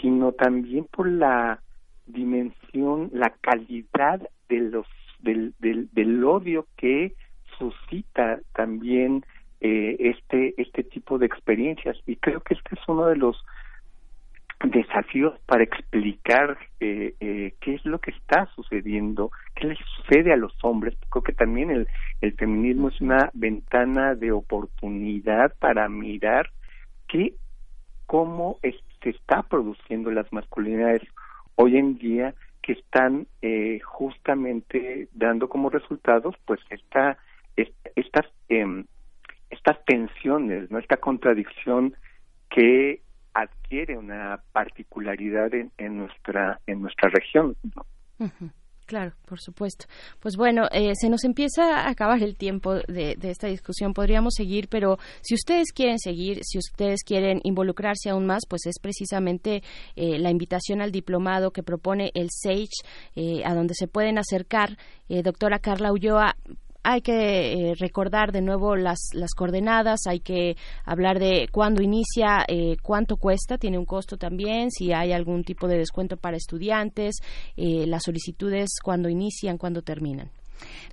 sino 0.00 0.32
también 0.32 0.84
por 0.84 1.08
la 1.08 1.60
dimensión, 2.06 3.10
la 3.12 3.30
calidad 3.40 4.20
de 4.48 4.58
los 4.60 4.86
del, 5.20 5.54
del, 5.58 5.88
del 5.92 6.24
odio 6.24 6.66
que 6.76 7.14
suscita 7.58 8.40
también 8.54 9.24
eh, 9.60 9.96
este 9.98 10.54
este 10.60 10.84
tipo 10.84 11.18
de 11.18 11.26
experiencias 11.26 11.96
y 12.06 12.16
creo 12.16 12.40
que 12.40 12.54
este 12.54 12.74
es 12.76 12.80
uno 12.88 13.06
de 13.06 13.16
los 13.16 13.36
desafíos 14.64 15.38
para 15.46 15.62
explicar 15.62 16.58
eh, 16.80 17.14
eh, 17.20 17.54
qué 17.60 17.74
es 17.74 17.84
lo 17.84 18.00
que 18.00 18.10
está 18.10 18.46
sucediendo, 18.56 19.30
qué 19.54 19.68
les 19.68 19.78
sucede 19.78 20.32
a 20.32 20.36
los 20.36 20.52
hombres. 20.62 20.96
Creo 21.10 21.22
que 21.22 21.32
también 21.32 21.70
el, 21.70 21.88
el 22.20 22.32
feminismo 22.34 22.88
es 22.88 23.00
una 23.00 23.30
ventana 23.34 24.14
de 24.16 24.32
oportunidad 24.32 25.54
para 25.60 25.88
mirar 25.88 26.50
qué, 27.06 27.34
cómo 28.06 28.58
es- 28.62 28.82
se 29.02 29.10
está 29.10 29.42
produciendo 29.44 30.10
las 30.10 30.32
masculinidades 30.32 31.02
hoy 31.54 31.76
en 31.76 31.96
día 31.98 32.34
que 32.62 32.72
están 32.72 33.28
eh, 33.42 33.78
justamente 33.84 35.08
dando 35.12 35.48
como 35.48 35.70
resultados 35.70 36.34
pues 36.46 36.60
esta, 36.70 37.16
est- 37.62 37.88
estas 37.96 38.26
em, 38.48 38.84
estas 39.50 39.82
tensiones, 39.84 40.70
¿no? 40.70 40.78
esta 40.78 40.96
contradicción 40.98 41.94
que 42.50 43.00
adquiere 43.34 43.96
una 43.96 44.40
particularidad 44.52 45.54
en, 45.54 45.70
en 45.78 45.98
nuestra 45.98 46.60
en 46.66 46.82
nuestra 46.82 47.08
región. 47.10 47.56
¿no? 47.74 47.86
Claro, 48.86 49.12
por 49.26 49.38
supuesto. 49.38 49.84
Pues 50.18 50.36
bueno, 50.38 50.62
eh, 50.72 50.92
se 50.94 51.10
nos 51.10 51.22
empieza 51.24 51.82
a 51.82 51.90
acabar 51.90 52.22
el 52.22 52.38
tiempo 52.38 52.72
de, 52.88 53.18
esta 53.22 53.46
discusión. 53.46 53.92
Podríamos 53.92 54.32
seguir, 54.34 54.68
pero 54.70 54.96
si 55.20 55.34
ustedes 55.34 55.72
quieren 55.74 55.98
seguir, 55.98 56.38
si 56.42 56.56
ustedes 56.56 57.04
quieren 57.04 57.40
involucrarse 57.44 58.08
aún 58.08 58.24
más, 58.24 58.44
pues 58.48 58.64
es 58.64 58.78
precisamente 58.80 59.62
eh, 59.94 60.18
la 60.18 60.30
invitación 60.30 60.80
al 60.80 60.90
diplomado 60.90 61.50
que 61.50 61.62
propone 61.62 62.12
el 62.14 62.28
SAGE, 62.30 62.80
eh, 63.14 63.42
a 63.44 63.54
donde 63.54 63.74
se 63.74 63.88
pueden 63.88 64.16
acercar. 64.16 64.78
doctora 65.22 65.58
Carla 65.58 65.92
Ulloa, 65.92 66.34
hay 66.82 67.00
que 67.00 67.70
eh, 67.70 67.74
recordar 67.78 68.32
de 68.32 68.40
nuevo 68.40 68.76
las, 68.76 69.10
las 69.12 69.34
coordenadas, 69.34 70.06
hay 70.06 70.20
que 70.20 70.56
hablar 70.84 71.18
de 71.18 71.48
cuándo 71.52 71.82
inicia, 71.82 72.44
eh, 72.48 72.76
cuánto 72.82 73.16
cuesta, 73.16 73.58
tiene 73.58 73.78
un 73.78 73.84
costo 73.84 74.16
también, 74.16 74.70
si 74.70 74.92
hay 74.92 75.12
algún 75.12 75.44
tipo 75.44 75.68
de 75.68 75.78
descuento 75.78 76.16
para 76.16 76.36
estudiantes, 76.36 77.16
eh, 77.56 77.86
las 77.86 78.04
solicitudes, 78.04 78.70
cuándo 78.82 79.08
inician, 79.08 79.58
cuándo 79.58 79.82
terminan. 79.82 80.30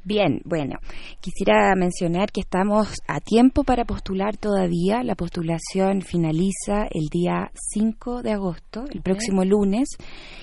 Bien, 0.04 0.42
bueno, 0.46 0.78
quisiera 1.20 1.74
mencionar 1.76 2.32
que 2.32 2.42
estamos 2.42 2.94
a 3.08 3.20
tiempo 3.20 3.64
para 3.64 3.86
postular 3.86 4.38
todavía. 4.38 5.02
La 5.04 5.16
postulación 5.16 6.02
finaliza 6.02 6.84
el 6.92 7.08
día 7.12 7.50
5 7.74 8.22
de 8.22 8.32
agosto, 8.32 8.86
el 8.92 9.02
próximo 9.02 9.44
lunes. 9.44 9.90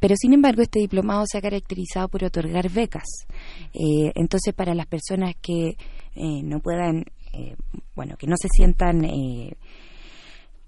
pero 0.00 0.14
sin 0.16 0.32
embargo 0.32 0.62
este 0.62 0.80
diplomado 0.80 1.24
se 1.26 1.38
ha 1.38 1.42
caracterizado 1.42 2.08
por 2.08 2.24
otorgar 2.24 2.70
becas. 2.70 3.26
Eh, 3.72 4.12
entonces, 4.14 4.54
para 4.54 4.74
las 4.74 4.86
personas 4.86 5.34
que 5.40 5.76
eh, 6.14 6.42
no 6.42 6.60
puedan, 6.60 7.04
bueno, 7.96 8.16
que 8.16 8.26
no 8.26 8.36
se 8.40 8.48
sientan 8.48 9.04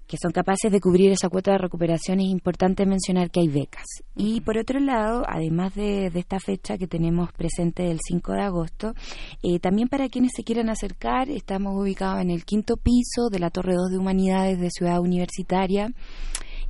que 0.07 0.17
son 0.17 0.31
capaces 0.31 0.71
de 0.71 0.79
cubrir 0.79 1.11
esa 1.11 1.29
cuota 1.29 1.51
de 1.51 1.57
recuperación, 1.57 2.19
es 2.19 2.27
importante 2.27 2.85
mencionar 2.85 3.29
que 3.29 3.41
hay 3.41 3.49
becas. 3.49 3.85
Y 4.15 4.41
por 4.41 4.57
otro 4.57 4.79
lado, 4.79 5.23
además 5.27 5.75
de, 5.75 6.07
esta 6.07 6.39
fecha 6.39 6.77
que 6.77 6.87
tenemos 6.87 7.31
presente 7.33 7.83
del 7.83 7.99
5 8.01 8.33
de 8.33 8.41
agosto, 8.41 8.93
eh, 9.43 9.59
también 9.59 9.87
para 9.87 10.09
quienes 10.09 10.31
se 10.35 10.43
quieran 10.43 10.69
acercar, 10.69 11.29
estamos 11.29 11.75
ubicados 11.75 12.21
en 12.21 12.31
el 12.31 12.45
quinto 12.45 12.77
piso 12.77 13.29
de 13.29 13.39
la 13.39 13.49
Torre 13.49 13.73
2 13.73 13.91
de 13.91 13.97
Humanidades 13.97 14.59
de 14.59 14.71
Ciudad 14.71 14.99
Universitaria 14.99 15.91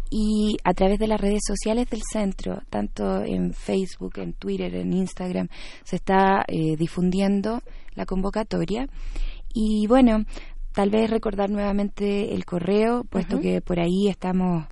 y 0.09 0.57
a 0.63 0.73
través 0.73 0.99
de 0.99 1.07
las 1.07 1.19
redes 1.19 1.41
sociales 1.45 1.89
del 1.89 2.01
centro, 2.11 2.61
tanto 2.69 3.23
en 3.23 3.53
Facebook, 3.53 4.13
en 4.17 4.33
Twitter, 4.33 4.73
en 4.75 4.93
Instagram, 4.93 5.47
se 5.83 5.97
está 5.97 6.43
eh, 6.47 6.75
difundiendo 6.77 7.61
la 7.95 8.05
convocatoria. 8.05 8.87
Y 9.53 9.87
bueno, 9.87 10.23
tal 10.77 10.89
vez 10.91 11.09
recordar 11.09 11.49
nuevamente 11.49 12.35
el 12.35 12.45
correo, 12.45 13.03
puesto 13.03 13.39
que 13.39 13.61
por 13.61 13.79
ahí 13.79 14.09
estamos 14.09 14.67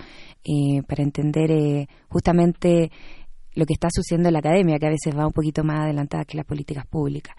eh, 0.42 0.82
para 0.88 1.02
entender 1.02 1.50
eh, 1.50 1.86
justamente 2.08 2.90
lo 3.54 3.66
que 3.66 3.74
está 3.74 3.88
sucediendo 3.90 4.28
en 4.28 4.34
la 4.34 4.38
academia, 4.40 4.78
que 4.78 4.86
a 4.86 4.90
veces 4.90 5.16
va 5.16 5.26
un 5.26 5.32
poquito 5.32 5.64
más 5.64 5.80
adelantada 5.80 6.24
que 6.24 6.36
las 6.36 6.46
políticas 6.46 6.86
públicas. 6.86 7.34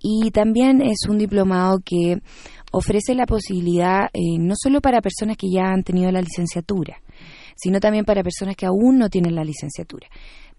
Y 0.00 0.30
también 0.30 0.80
es 0.82 1.08
un 1.08 1.18
diplomado 1.18 1.78
que 1.84 2.20
ofrece 2.72 3.14
la 3.14 3.26
posibilidad 3.26 4.08
eh, 4.12 4.38
no 4.38 4.54
solo 4.56 4.80
para 4.80 5.00
personas 5.00 5.36
que 5.36 5.48
ya 5.50 5.72
han 5.72 5.82
tenido 5.82 6.10
la 6.10 6.20
licenciatura, 6.20 7.00
sino 7.56 7.80
también 7.80 8.04
para 8.04 8.22
personas 8.22 8.56
que 8.56 8.66
aún 8.66 8.98
no 8.98 9.08
tienen 9.08 9.34
la 9.34 9.44
licenciatura. 9.44 10.08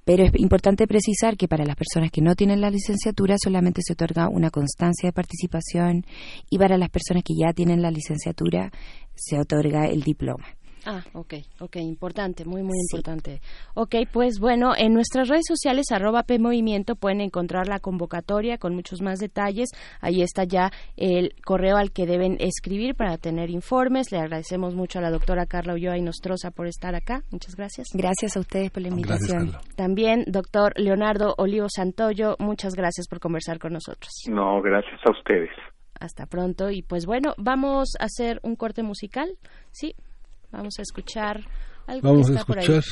Pero 0.06 0.24
es 0.24 0.32
importante 0.36 0.88
precisar 0.88 1.36
que 1.36 1.48
para 1.48 1.66
las 1.66 1.76
personas 1.76 2.12
que 2.12 2.22
no 2.22 2.36
tienen 2.36 2.62
la 2.62 2.70
licenciatura 2.70 3.36
solamente 3.44 3.82
se 3.84 3.94
otorga 3.94 4.30
una 4.30 4.52
constancia 4.52 5.10
de 5.10 5.14
participación 5.14 6.06
y 6.50 6.60
para 6.60 6.78
las 6.78 6.90
personas 6.90 7.24
que 7.24 7.34
ya 7.36 7.54
tienen 7.54 7.82
la 7.82 7.90
licenciatura 7.90 8.72
se 9.16 9.40
otorga 9.40 9.88
el 9.88 10.04
diploma. 10.04 10.46
Ah, 10.86 11.04
ok, 11.14 11.34
ok, 11.60 11.78
importante, 11.78 12.46
muy, 12.46 12.62
muy 12.62 12.78
importante. 12.90 13.42
Ok, 13.74 13.96
pues 14.14 14.40
bueno, 14.40 14.74
en 14.78 14.94
nuestras 14.94 15.28
redes 15.28 15.46
sociales, 15.48 15.88
arroba 15.92 16.24
PMovimiento, 16.24 16.96
pueden 16.96 17.22
encontrar 17.22 17.68
la 17.68 17.80
convocatoria 17.80 18.60
con 18.60 18.76
muchos 18.76 19.02
más 19.02 19.18
detalles. 19.20 19.70
Ahí 20.00 20.22
está 20.22 20.44
ya 20.44 20.72
el 20.96 21.34
correo 21.44 21.78
al 21.78 21.92
que 21.92 22.06
deben 22.06 22.38
escribir 22.40 22.96
para 22.96 23.18
tener 23.18 23.50
informes. 23.50 24.12
Le 24.12 24.20
agradecemos 24.20 24.76
mucho 24.76 25.00
a 25.00 25.02
la 25.02 25.10
doctora 25.10 25.48
Carla 25.48 25.74
Ulloa 25.74 25.98
y 25.98 26.02
Nostroza 26.02 26.52
por 26.52 26.68
estar 26.68 26.94
acá. 26.94 27.24
Muchas 27.32 27.56
gracias. 27.56 27.88
Gracias 27.94 28.38
a 28.38 28.40
ustedes 28.40 28.70
por 28.70 28.84
la 28.84 28.90
invitación. 28.90 29.54
También, 29.76 30.24
doctor 30.28 30.74
Leonardo 30.76 31.34
Olivo 31.38 31.68
Santoyo, 31.68 32.36
muchas 32.38 32.76
gracias 32.76 33.08
por 33.08 33.20
conversar 33.20 33.58
con 33.58 33.74
nosotros. 33.74 34.12
No, 34.30 34.62
gracias 34.62 35.00
a 35.06 35.12
ustedes. 35.12 35.50
Hasta 36.00 36.26
pronto. 36.26 36.70
Y 36.72 36.82
pues 36.82 37.06
bueno, 37.06 37.34
vamos 37.38 37.96
a 38.00 38.06
hacer 38.06 38.40
un 38.44 38.56
corte 38.56 38.84
musical. 38.84 39.30
Sí, 39.72 39.96
Vamos 40.56 40.80
a 40.80 40.82
escuchar 40.84 41.42
algo 41.86 42.08
Vamos 42.08 42.28
que 42.28 42.34
a 42.34 42.40
está 42.40 42.46
por 42.46 42.60
escuchar, 42.60 42.84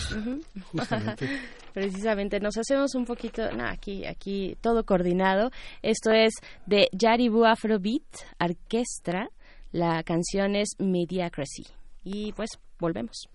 ahí. 0.76 1.40
Precisamente, 1.74 2.40
nos 2.40 2.58
hacemos 2.58 2.94
un 2.94 3.06
poquito, 3.06 3.52
no, 3.52 3.66
aquí, 3.66 4.06
aquí 4.06 4.58
todo 4.62 4.84
coordinado. 4.86 5.50
Esto 5.82 6.12
es 6.12 6.34
de 6.66 6.90
Yaribu 6.92 7.46
Afrobeat 7.46 8.04
Orquestra. 8.40 9.30
La 9.72 10.04
canción 10.04 10.56
es 10.56 10.76
Mediacracy. 10.78 11.66
Y 12.04 12.34
pues 12.34 12.50
volvemos. 12.80 13.28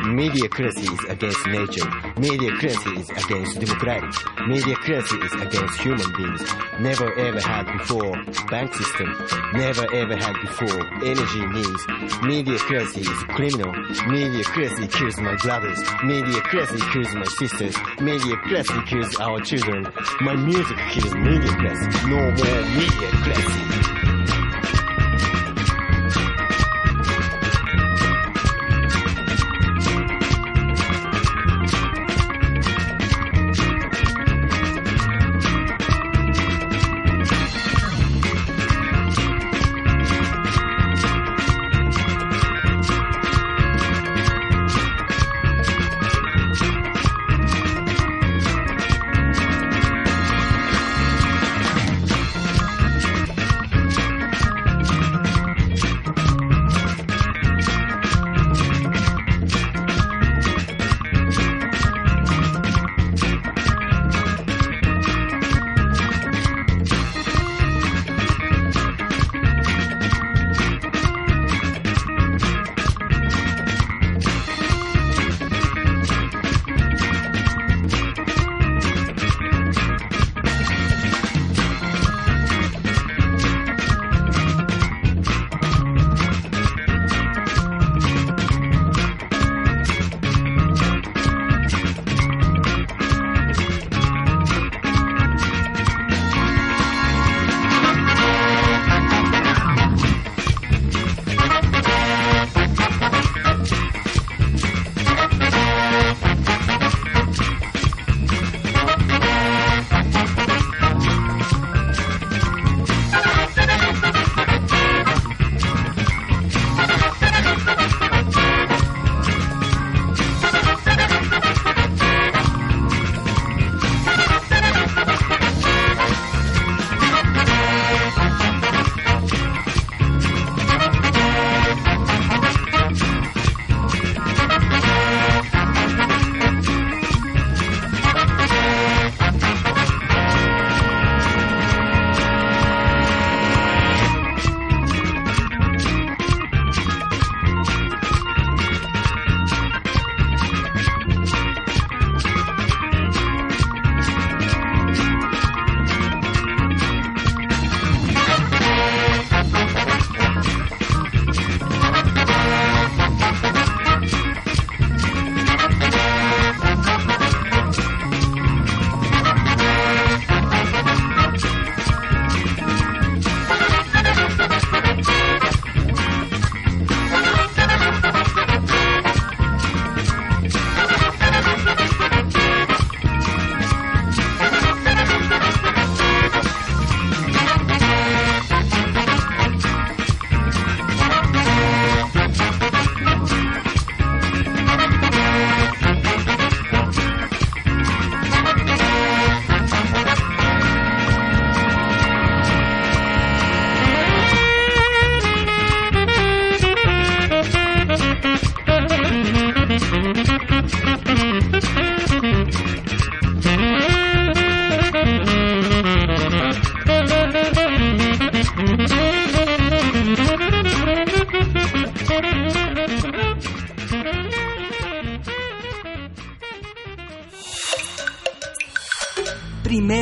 Mediocracy 0.00 0.90
is 0.92 1.10
against 1.10 1.46
nature. 1.46 1.84
Mediocracy 2.16 3.00
is 3.00 3.10
against 3.10 3.60
democratic. 3.60 4.10
Mediocracy 4.48 5.24
is 5.24 5.32
against 5.42 5.80
human 5.80 6.10
beings. 6.16 6.42
Never 6.80 7.12
ever 7.18 7.40
had 7.40 7.70
before 7.78 8.16
bank 8.48 8.72
system. 8.74 9.08
Never 9.52 9.84
ever 9.94 10.16
had 10.16 10.32
before 10.40 10.80
energy 11.04 11.46
needs. 11.52 11.82
Mediocracy 12.24 13.00
is 13.00 13.22
criminal. 13.36 13.72
Mediocracy 14.08 14.90
kills 14.90 15.18
my 15.18 15.36
brothers. 15.36 15.78
Mediocracy 16.02 16.80
kills 16.92 17.14
my 17.14 17.24
sisters. 17.24 17.74
Mediocracy 18.00 18.86
kills 18.86 19.20
our 19.20 19.40
children. 19.40 19.86
My 20.22 20.34
music 20.34 20.78
kills 20.92 21.12
mediocracy. 21.12 22.08
No 22.08 22.16
more 22.16 22.62
mediocracy. 22.72 24.09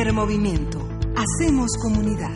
Primer 0.09 0.25
movimiento. 0.25 0.79
Hacemos 1.15 1.69
comunidad. 1.83 2.35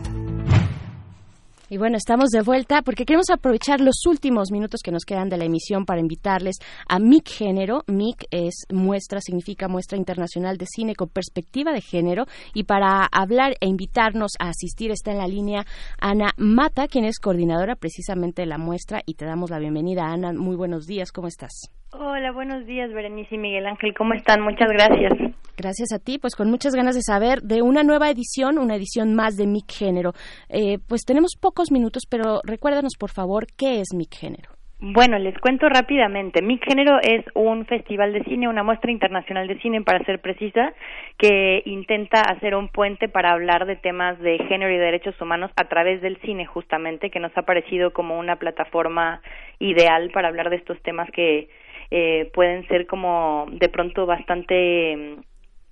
Y 1.72 1.80
bueno, 1.80 1.98
estamos 1.98 2.30
de 2.30 2.44
vuelta 2.44 2.84
porque 2.84 3.04
queremos 3.04 3.32
aprovechar 3.32 3.82
los 3.82 4.06
últimos 4.06 4.52
minutos 4.52 4.82
que 4.84 4.92
nos 4.92 5.06
quedan 5.06 5.28
de 5.28 5.38
la 5.38 5.46
emisión 5.46 5.86
para 5.86 6.00
invitarles 6.00 6.58
a 6.88 7.00
MIC 7.00 7.28
Género. 7.30 7.82
MIC 7.88 8.26
es 8.30 8.68
muestra, 8.72 9.22
significa 9.22 9.68
Muestra 9.68 9.98
Internacional 9.98 10.58
de 10.58 10.68
Cine 10.68 10.94
con 10.94 11.10
Perspectiva 11.10 11.72
de 11.72 11.82
Género. 11.82 12.26
Y 12.54 12.66
para 12.66 13.08
hablar 13.12 13.54
e 13.60 13.66
invitarnos 13.66 14.34
a 14.40 14.50
asistir 14.50 14.92
está 14.92 15.12
en 15.12 15.18
la 15.18 15.28
línea 15.28 15.66
Ana 16.00 16.30
Mata, 16.38 16.88
quien 16.88 17.06
es 17.06 17.18
coordinadora 17.18 17.76
precisamente 17.76 18.44
de 18.44 18.50
la 18.50 18.60
muestra. 18.60 19.02
Y 19.08 19.16
te 19.16 19.26
damos 19.26 19.50
la 19.50 19.58
bienvenida, 19.58 20.04
Ana. 20.04 20.32
Muy 20.32 20.56
buenos 20.56 20.86
días, 20.86 21.12
¿cómo 21.12 21.28
estás? 21.28 21.72
Hola, 21.92 22.34
buenos 22.34 22.68
días, 22.68 22.94
Berenice 22.94 23.34
y 23.34 23.40
Miguel 23.40 23.66
Ángel. 23.66 23.96
¿Cómo 23.98 24.14
están? 24.14 24.42
Muchas 24.42 24.70
gracias. 24.70 25.33
Gracias 25.64 25.94
a 25.94 26.04
ti, 26.04 26.20
pues 26.20 26.36
con 26.36 26.52
muchas 26.52 26.76
ganas 26.76 26.94
de 26.94 27.02
saber 27.02 27.40
de 27.40 27.62
una 27.62 27.84
nueva 27.84 28.10
edición, 28.10 28.58
una 28.58 28.76
edición 28.76 29.16
más 29.16 29.38
de 29.38 29.48
MIC 29.48 29.72
Género. 29.72 30.12
Eh, 30.50 30.78
pues 30.90 31.06
tenemos 31.06 31.38
pocos 31.42 31.72
minutos, 31.72 32.04
pero 32.10 32.42
recuérdanos 32.44 32.98
por 33.00 33.12
favor 33.12 33.46
qué 33.58 33.80
es 33.80 33.94
MIC 33.96 34.14
Género. 34.14 34.50
Bueno, 34.82 35.18
les 35.20 35.40
cuento 35.40 35.70
rápidamente. 35.70 36.42
MIC 36.42 36.66
Género 36.66 36.98
es 37.02 37.24
un 37.34 37.66
festival 37.66 38.12
de 38.12 38.26
cine, 38.26 38.50
una 38.50 38.64
muestra 38.64 38.92
internacional 38.92 39.48
de 39.48 39.58
cine, 39.62 39.82
para 39.82 40.04
ser 40.04 40.20
precisa, 40.20 40.74
que 41.18 41.62
intenta 41.64 42.20
hacer 42.20 42.56
un 42.56 42.68
puente 42.68 43.08
para 43.08 43.32
hablar 43.32 43.66
de 43.66 43.78
temas 43.78 44.20
de 44.20 44.40
género 44.50 44.70
y 44.70 44.78
derechos 44.78 45.16
humanos 45.22 45.50
a 45.56 45.70
través 45.70 46.02
del 46.02 46.20
cine, 46.24 46.46
justamente, 46.46 47.10
que 47.10 47.22
nos 47.22 47.32
ha 47.38 47.44
parecido 47.44 47.94
como 47.94 48.20
una 48.20 48.36
plataforma 48.36 49.22
ideal 49.60 50.12
para 50.14 50.28
hablar 50.28 50.50
de 50.50 50.58
estos 50.58 50.78
temas 50.82 51.10
que 51.12 51.48
eh, 51.90 52.30
pueden 52.34 52.68
ser 52.68 52.86
como 52.86 53.46
de 53.50 53.70
pronto 53.70 54.06
bastante 54.06 55.24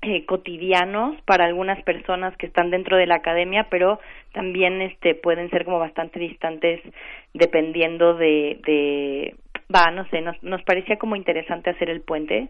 eh, 0.03 0.25
cotidianos 0.25 1.15
para 1.25 1.45
algunas 1.45 1.81
personas 1.83 2.35
que 2.38 2.47
están 2.47 2.71
dentro 2.71 2.97
de 2.97 3.05
la 3.05 3.15
academia, 3.15 3.67
pero 3.69 3.99
también 4.33 4.81
este 4.81 5.13
pueden 5.13 5.49
ser 5.51 5.63
como 5.63 5.77
bastante 5.77 6.19
distantes 6.19 6.81
dependiendo 7.33 8.15
de, 8.15 8.59
de 8.65 9.35
va, 9.73 9.91
no 9.91 10.07
sé, 10.09 10.21
nos, 10.21 10.41
nos 10.41 10.63
parecía 10.63 10.97
como 10.97 11.15
interesante 11.15 11.69
hacer 11.69 11.89
el 11.89 12.01
puente 12.01 12.49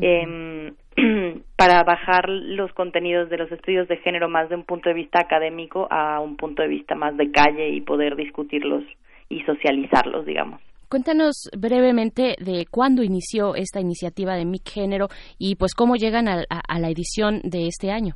em, 0.00 0.74
para 1.56 1.82
bajar 1.82 2.28
los 2.28 2.72
contenidos 2.72 3.28
de 3.30 3.38
los 3.38 3.50
estudios 3.50 3.88
de 3.88 3.96
género 3.98 4.28
más 4.28 4.48
de 4.48 4.54
un 4.54 4.64
punto 4.64 4.88
de 4.88 4.94
vista 4.94 5.20
académico 5.20 5.88
a 5.90 6.20
un 6.20 6.36
punto 6.36 6.62
de 6.62 6.68
vista 6.68 6.94
más 6.94 7.16
de 7.16 7.32
calle 7.32 7.70
y 7.70 7.80
poder 7.80 8.16
discutirlos 8.16 8.84
y 9.28 9.40
socializarlos, 9.42 10.24
digamos. 10.24 10.60
Cuéntanos 10.96 11.48
brevemente 11.56 12.36
de 12.38 12.66
cuándo 12.70 13.02
inició 13.02 13.54
esta 13.54 13.80
iniciativa 13.80 14.34
de 14.34 14.44
MIC 14.44 14.68
Género 14.68 15.08
y 15.38 15.56
pues 15.56 15.72
cómo 15.74 15.96
llegan 15.96 16.28
a, 16.28 16.44
a- 16.50 16.60
a 16.68 16.78
la 16.78 16.90
edición 16.90 17.40
de 17.44 17.66
este 17.66 17.90
año. 17.90 18.12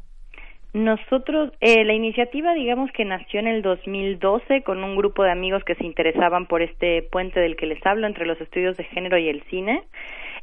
Nosotros, 0.74 1.52
eh, 1.62 1.86
la 1.86 1.94
iniciativa, 1.94 2.52
digamos 2.52 2.90
que 2.92 3.06
nació 3.06 3.40
en 3.40 3.46
el 3.46 3.62
2012 3.62 4.62
con 4.62 4.84
un 4.84 4.94
grupo 4.94 5.22
de 5.22 5.30
amigos 5.32 5.64
que 5.64 5.74
se 5.74 5.86
interesaban 5.86 6.44
por 6.48 6.60
este 6.60 7.00
puente 7.10 7.40
del 7.40 7.56
que 7.56 7.64
les 7.64 7.80
hablo 7.86 8.06
entre 8.06 8.26
los 8.26 8.38
estudios 8.42 8.76
de 8.76 8.84
género 8.84 9.16
y 9.16 9.30
el 9.30 9.42
cine. 9.44 9.82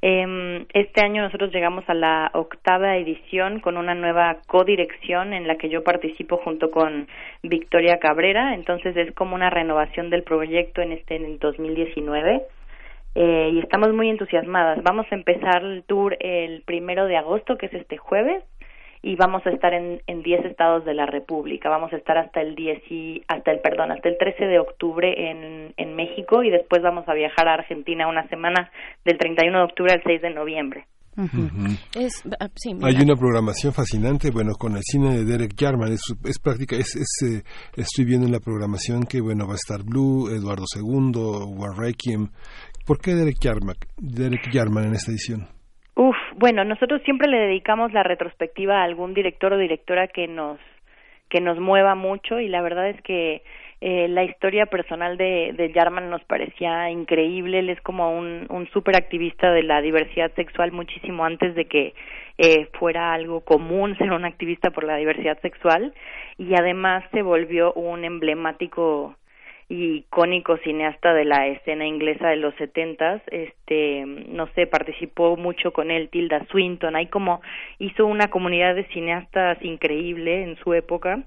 Em, 0.06 0.66
este 0.74 1.00
año 1.00 1.22
nosotros 1.22 1.54
llegamos 1.54 1.86
a 1.88 1.94
la 1.94 2.30
octava 2.34 2.98
edición 2.98 3.62
con 3.62 3.78
una 3.78 3.96
nueva 3.96 4.40
codirección 4.48 5.32
en 5.32 5.48
la 5.48 5.56
que 5.56 5.70
yo 5.70 5.82
participo 5.82 6.36
junto 6.44 6.72
con 6.72 7.08
Victoria 7.42 8.00
Cabrera. 8.00 8.54
Entonces 8.54 8.98
es 8.98 9.14
como 9.14 9.34
una 9.34 9.50
renovación 9.50 10.10
del 10.10 10.24
proyecto 10.24 10.82
en 10.82 10.92
este 10.92 11.16
en 11.16 11.24
el 11.24 11.40
2019. 11.40 12.42
Eh, 13.16 13.52
y 13.54 13.60
estamos 13.60 13.94
muy 13.94 14.10
entusiasmadas. 14.10 14.84
Vamos 14.84 15.06
a 15.10 15.16
empezar 15.16 15.64
el 15.64 15.84
tour 15.84 16.18
el 16.20 16.64
primero 16.64 17.06
de 17.06 17.16
agosto, 17.16 17.58
que 17.58 17.68
es 17.68 17.74
este 17.74 17.96
jueves, 17.96 18.44
y 19.04 19.18
vamos 19.18 19.46
a 19.46 19.50
estar 19.50 19.74
en, 19.74 20.02
en 20.08 20.24
10 20.24 20.46
estados 20.46 20.86
de 20.86 20.94
la 20.94 21.06
República. 21.06 21.70
Vamos 21.70 21.92
a 21.92 21.98
estar 21.98 22.18
hasta 22.18 22.42
el 22.42 22.56
10 22.56 22.90
y, 22.90 23.22
hasta 23.28 23.52
el 23.52 23.60
perdón, 23.60 23.92
hasta 23.92 24.08
el 24.08 24.18
13 24.18 24.46
de 24.46 24.60
octubre 24.60 25.30
en, 25.30 25.74
en 25.76 25.96
México 25.96 26.42
y 26.42 26.50
después 26.50 26.82
vamos 26.82 27.08
a 27.10 27.14
viajar 27.14 27.50
a 27.50 27.56
Argentina 27.56 28.08
una 28.08 28.28
semana 28.30 28.72
del 29.04 29.18
31 29.18 29.58
de 29.58 29.64
octubre 29.66 29.94
al 29.94 30.02
6 30.04 30.22
de 30.22 30.30
noviembre. 30.30 30.86
Es, 31.96 32.24
ah, 32.40 32.50
sí, 32.56 32.76
Hay 32.82 32.96
una 32.96 33.16
programación 33.16 33.74
fascinante, 33.74 34.32
bueno, 34.32 34.54
con 34.54 34.76
el 34.76 34.82
cine 34.82 35.18
de 35.18 35.26
Derek 35.26 35.54
Jarman, 35.56 35.92
es, 35.92 36.02
es 36.24 36.40
práctica, 36.40 36.76
es, 36.76 36.96
es, 36.96 37.30
eh, 37.30 37.44
estoy 37.76 38.06
viendo 38.06 38.26
en 38.26 38.32
la 38.32 38.40
programación 38.40 39.04
que, 39.04 39.22
bueno, 39.22 39.46
va 39.46 39.54
a 39.54 39.58
estar 39.58 39.84
Blue, 39.84 40.30
Eduardo 40.30 40.64
II, 40.76 41.12
War 41.56 41.78
Requiem. 41.78 42.30
¿Por 42.86 43.00
qué 43.00 43.14
Derek 43.14 43.38
Jarman, 43.40 43.76
Derek 43.98 44.50
Jarman 44.52 44.86
en 44.86 44.94
esta 44.96 45.12
edición? 45.12 45.48
Uf, 45.96 46.16
bueno, 46.36 46.64
nosotros 46.64 47.02
siempre 47.04 47.28
le 47.28 47.38
dedicamos 47.38 47.94
la 47.94 48.04
retrospectiva 48.04 48.82
a 48.82 48.84
algún 48.84 49.14
director 49.14 49.54
o 49.54 49.58
directora 49.58 50.08
que 50.08 50.28
nos 50.28 50.60
que 51.30 51.42
nos 51.42 51.60
mueva 51.60 51.96
mucho 51.96 52.40
y 52.40 52.48
la 52.48 52.62
verdad 52.62 52.90
es 52.90 53.02
que 53.02 53.42
eh, 53.82 54.08
la 54.08 54.24
historia 54.24 54.68
personal 54.68 55.18
de, 55.18 55.52
de 55.58 55.74
Jarman 55.74 56.12
nos 56.12 56.24
parecía 56.26 56.92
increíble. 56.92 57.60
Él 57.60 57.70
es 57.70 57.82
como 57.82 58.16
un, 58.16 58.46
un 58.50 58.70
súper 58.70 58.96
activista 58.96 59.52
de 59.52 59.64
la 59.64 59.82
diversidad 59.82 60.32
sexual 60.36 60.72
muchísimo 60.72 61.26
antes 61.26 61.56
de 61.56 61.66
que 61.66 61.96
eh, 62.38 62.70
fuera 62.80 63.14
algo 63.14 63.42
común 63.42 63.98
ser 63.98 64.12
un 64.12 64.26
activista 64.26 64.70
por 64.70 64.84
la 64.84 64.98
diversidad 64.98 65.40
sexual 65.42 65.94
y 66.38 66.54
además 66.54 67.04
se 67.12 67.24
volvió 67.24 67.74
un 67.74 68.04
emblemático 68.04 69.16
icónico 69.70 70.58
cineasta 70.58 71.14
de 71.14 71.26
la 71.26 71.48
escena 71.48 71.86
inglesa 71.86 72.30
de 72.30 72.36
los 72.38 72.54
setentas, 72.56 73.22
este, 73.28 74.04
no 74.06 74.48
sé, 74.56 74.68
participó 74.68 75.38
mucho 75.38 75.72
con 75.74 75.92
él 75.92 76.10
Tilda 76.10 76.46
Swinton, 76.52 76.96
hay 76.96 77.08
como 77.08 77.42
hizo 77.80 78.06
una 78.06 78.30
comunidad 78.30 78.76
de 78.76 78.86
cineastas 78.86 79.58
increíble 79.64 80.44
en 80.44 80.58
su 80.58 80.74
época. 80.74 81.24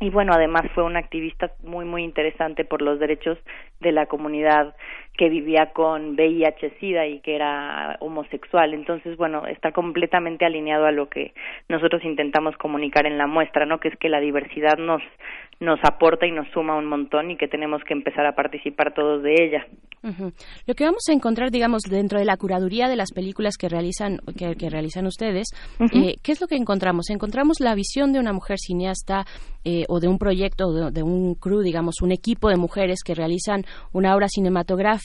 Y 0.00 0.10
bueno, 0.10 0.32
además 0.34 0.62
fue 0.74 0.82
un 0.82 0.96
activista 0.96 1.52
muy 1.62 1.84
muy 1.84 2.02
interesante 2.02 2.64
por 2.64 2.82
los 2.82 2.98
derechos 2.98 3.38
de 3.78 3.92
la 3.92 4.06
comunidad 4.06 4.74
que 5.16 5.28
vivía 5.28 5.72
con 5.74 6.16
VIH-Sida 6.16 7.06
y 7.06 7.20
que 7.20 7.34
era 7.34 7.96
homosexual. 8.00 8.72
Entonces, 8.72 9.16
bueno, 9.16 9.46
está 9.46 9.72
completamente 9.72 10.46
alineado 10.46 10.86
a 10.86 10.92
lo 10.92 11.08
que 11.08 11.34
nosotros 11.68 12.02
intentamos 12.04 12.56
comunicar 12.56 13.06
en 13.06 13.18
la 13.18 13.26
muestra, 13.26 13.66
¿no? 13.66 13.78
Que 13.78 13.88
es 13.88 13.96
que 13.98 14.08
la 14.08 14.20
diversidad 14.20 14.78
nos 14.78 15.02
nos 15.60 15.78
aporta 15.84 16.26
y 16.26 16.32
nos 16.32 16.48
suma 16.48 16.76
un 16.76 16.86
montón 16.86 17.30
y 17.30 17.36
que 17.36 17.46
tenemos 17.46 17.82
que 17.86 17.94
empezar 17.94 18.26
a 18.26 18.34
participar 18.34 18.94
todos 18.94 19.22
de 19.22 19.34
ella. 19.38 19.66
Ujú. 20.02 20.32
Lo 20.66 20.74
que 20.74 20.84
vamos 20.84 21.04
a 21.08 21.12
encontrar, 21.12 21.52
digamos, 21.52 21.82
dentro 21.82 22.18
de 22.18 22.24
la 22.24 22.36
curaduría 22.36 22.88
de 22.88 22.96
las 22.96 23.12
películas 23.12 23.56
que 23.56 23.68
realizan 23.68 24.18
que, 24.36 24.56
que 24.56 24.68
realizan 24.68 25.06
ustedes, 25.06 25.50
eh, 25.78 26.16
¿qué 26.20 26.32
es 26.32 26.40
lo 26.40 26.48
que 26.48 26.56
encontramos? 26.56 27.10
Encontramos 27.10 27.60
la 27.60 27.76
visión 27.76 28.12
de 28.12 28.18
una 28.18 28.32
mujer 28.32 28.58
cineasta 28.58 29.24
eh, 29.64 29.84
o 29.88 30.00
de 30.00 30.08
un 30.08 30.18
proyecto, 30.18 30.72
de, 30.72 30.90
de 30.90 31.04
un 31.04 31.36
crew, 31.36 31.60
digamos, 31.60 32.02
un 32.02 32.10
equipo 32.10 32.48
de 32.48 32.56
mujeres 32.56 33.04
que 33.04 33.14
realizan 33.14 33.62
una 33.92 34.16
obra 34.16 34.26
cinematográfica 34.26 35.01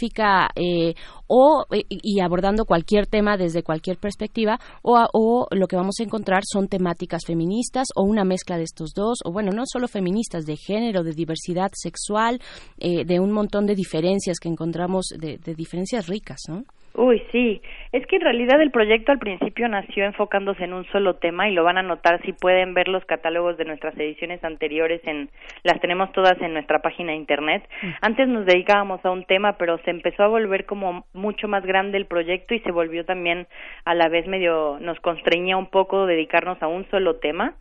eh, 0.55 0.95
o 1.27 1.65
eh, 1.71 1.83
y 1.89 2.19
abordando 2.19 2.65
cualquier 2.65 3.07
tema 3.07 3.37
desde 3.37 3.63
cualquier 3.63 3.97
perspectiva, 3.97 4.59
o, 4.81 4.97
o 5.13 5.47
lo 5.51 5.67
que 5.67 5.75
vamos 5.75 5.95
a 5.99 6.03
encontrar 6.03 6.43
son 6.45 6.67
temáticas 6.67 7.23
feministas 7.25 7.87
o 7.95 8.03
una 8.03 8.23
mezcla 8.23 8.57
de 8.57 8.63
estos 8.63 8.91
dos, 8.93 9.19
o 9.25 9.31
bueno, 9.31 9.51
no 9.51 9.63
solo 9.65 9.87
feministas, 9.87 10.45
de 10.45 10.57
género, 10.57 11.03
de 11.03 11.11
diversidad 11.13 11.71
sexual, 11.73 12.41
eh, 12.77 13.05
de 13.05 13.19
un 13.19 13.31
montón 13.31 13.65
de 13.65 13.75
diferencias 13.75 14.39
que 14.39 14.49
encontramos, 14.49 15.07
de, 15.17 15.37
de 15.37 15.55
diferencias 15.55 16.07
ricas, 16.07 16.39
¿no? 16.47 16.63
Uy, 16.97 17.21
sí. 17.31 17.61
Es 17.91 18.07
que 18.07 18.15
en 18.15 18.23
realidad 18.23 18.59
el 18.59 18.71
proyecto 18.71 19.11
al 19.11 19.19
principio 19.19 19.67
nació 19.67 20.03
enfocándose 20.05 20.63
en 20.63 20.73
un 20.73 20.83
solo 20.87 21.17
tema 21.17 21.47
y 21.47 21.53
lo 21.53 21.63
van 21.63 21.77
a 21.77 21.83
notar 21.83 22.19
si 22.23 22.33
pueden 22.33 22.73
ver 22.73 22.87
los 22.87 23.05
catálogos 23.05 23.55
de 23.55 23.65
nuestras 23.65 23.95
ediciones 23.99 24.43
anteriores 24.43 24.99
en 25.05 25.29
las 25.61 25.79
tenemos 25.79 26.11
todas 26.11 26.41
en 26.41 26.53
nuestra 26.53 26.79
página 26.79 27.11
de 27.11 27.17
internet. 27.17 27.63
Antes 28.01 28.27
nos 28.27 28.47
dedicábamos 28.47 29.05
a 29.05 29.11
un 29.11 29.25
tema, 29.25 29.59
pero 29.59 29.77
se 29.85 29.91
empezó 29.91 30.23
a 30.23 30.27
volver 30.27 30.65
como 30.65 31.05
mucho 31.13 31.47
más 31.47 31.63
grande 31.63 31.99
el 31.99 32.07
proyecto 32.07 32.55
y 32.55 32.61
se 32.61 32.71
volvió 32.71 33.05
también 33.05 33.45
a 33.85 33.93
la 33.93 34.09
vez 34.09 34.25
medio 34.25 34.79
nos 34.81 34.99
constreñía 34.99 35.55
un 35.55 35.67
poco 35.67 36.07
dedicarnos 36.07 36.59
a 36.63 36.67
un 36.67 36.89
solo 36.89 37.17
tema. 37.17 37.53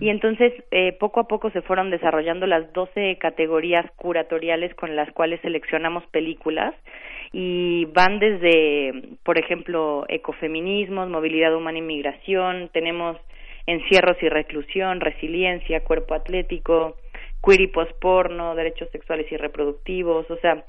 Y 0.00 0.08
entonces, 0.08 0.52
eh, 0.70 0.92
poco 0.98 1.20
a 1.20 1.28
poco 1.28 1.50
se 1.50 1.60
fueron 1.60 1.90
desarrollando 1.90 2.46
las 2.46 2.72
12 2.72 3.18
categorías 3.18 3.84
curatoriales 3.96 4.74
con 4.74 4.96
las 4.96 5.12
cuales 5.12 5.40
seleccionamos 5.42 6.04
películas 6.06 6.74
y 7.32 7.84
van 7.86 8.18
desde, 8.18 9.16
por 9.22 9.38
ejemplo, 9.38 10.04
ecofeminismos, 10.08 11.08
movilidad 11.08 11.54
humana 11.54 11.78
y 11.78 11.82
migración, 11.82 12.70
tenemos 12.72 13.16
encierros 13.66 14.16
y 14.22 14.28
reclusión, 14.28 15.00
resiliencia, 15.00 15.84
cuerpo 15.84 16.14
atlético, 16.14 16.96
queer 17.44 17.60
y 17.60 17.66
posporno, 17.66 18.54
derechos 18.54 18.88
sexuales 18.90 19.30
y 19.30 19.36
reproductivos, 19.36 20.30
o 20.30 20.36
sea, 20.38 20.64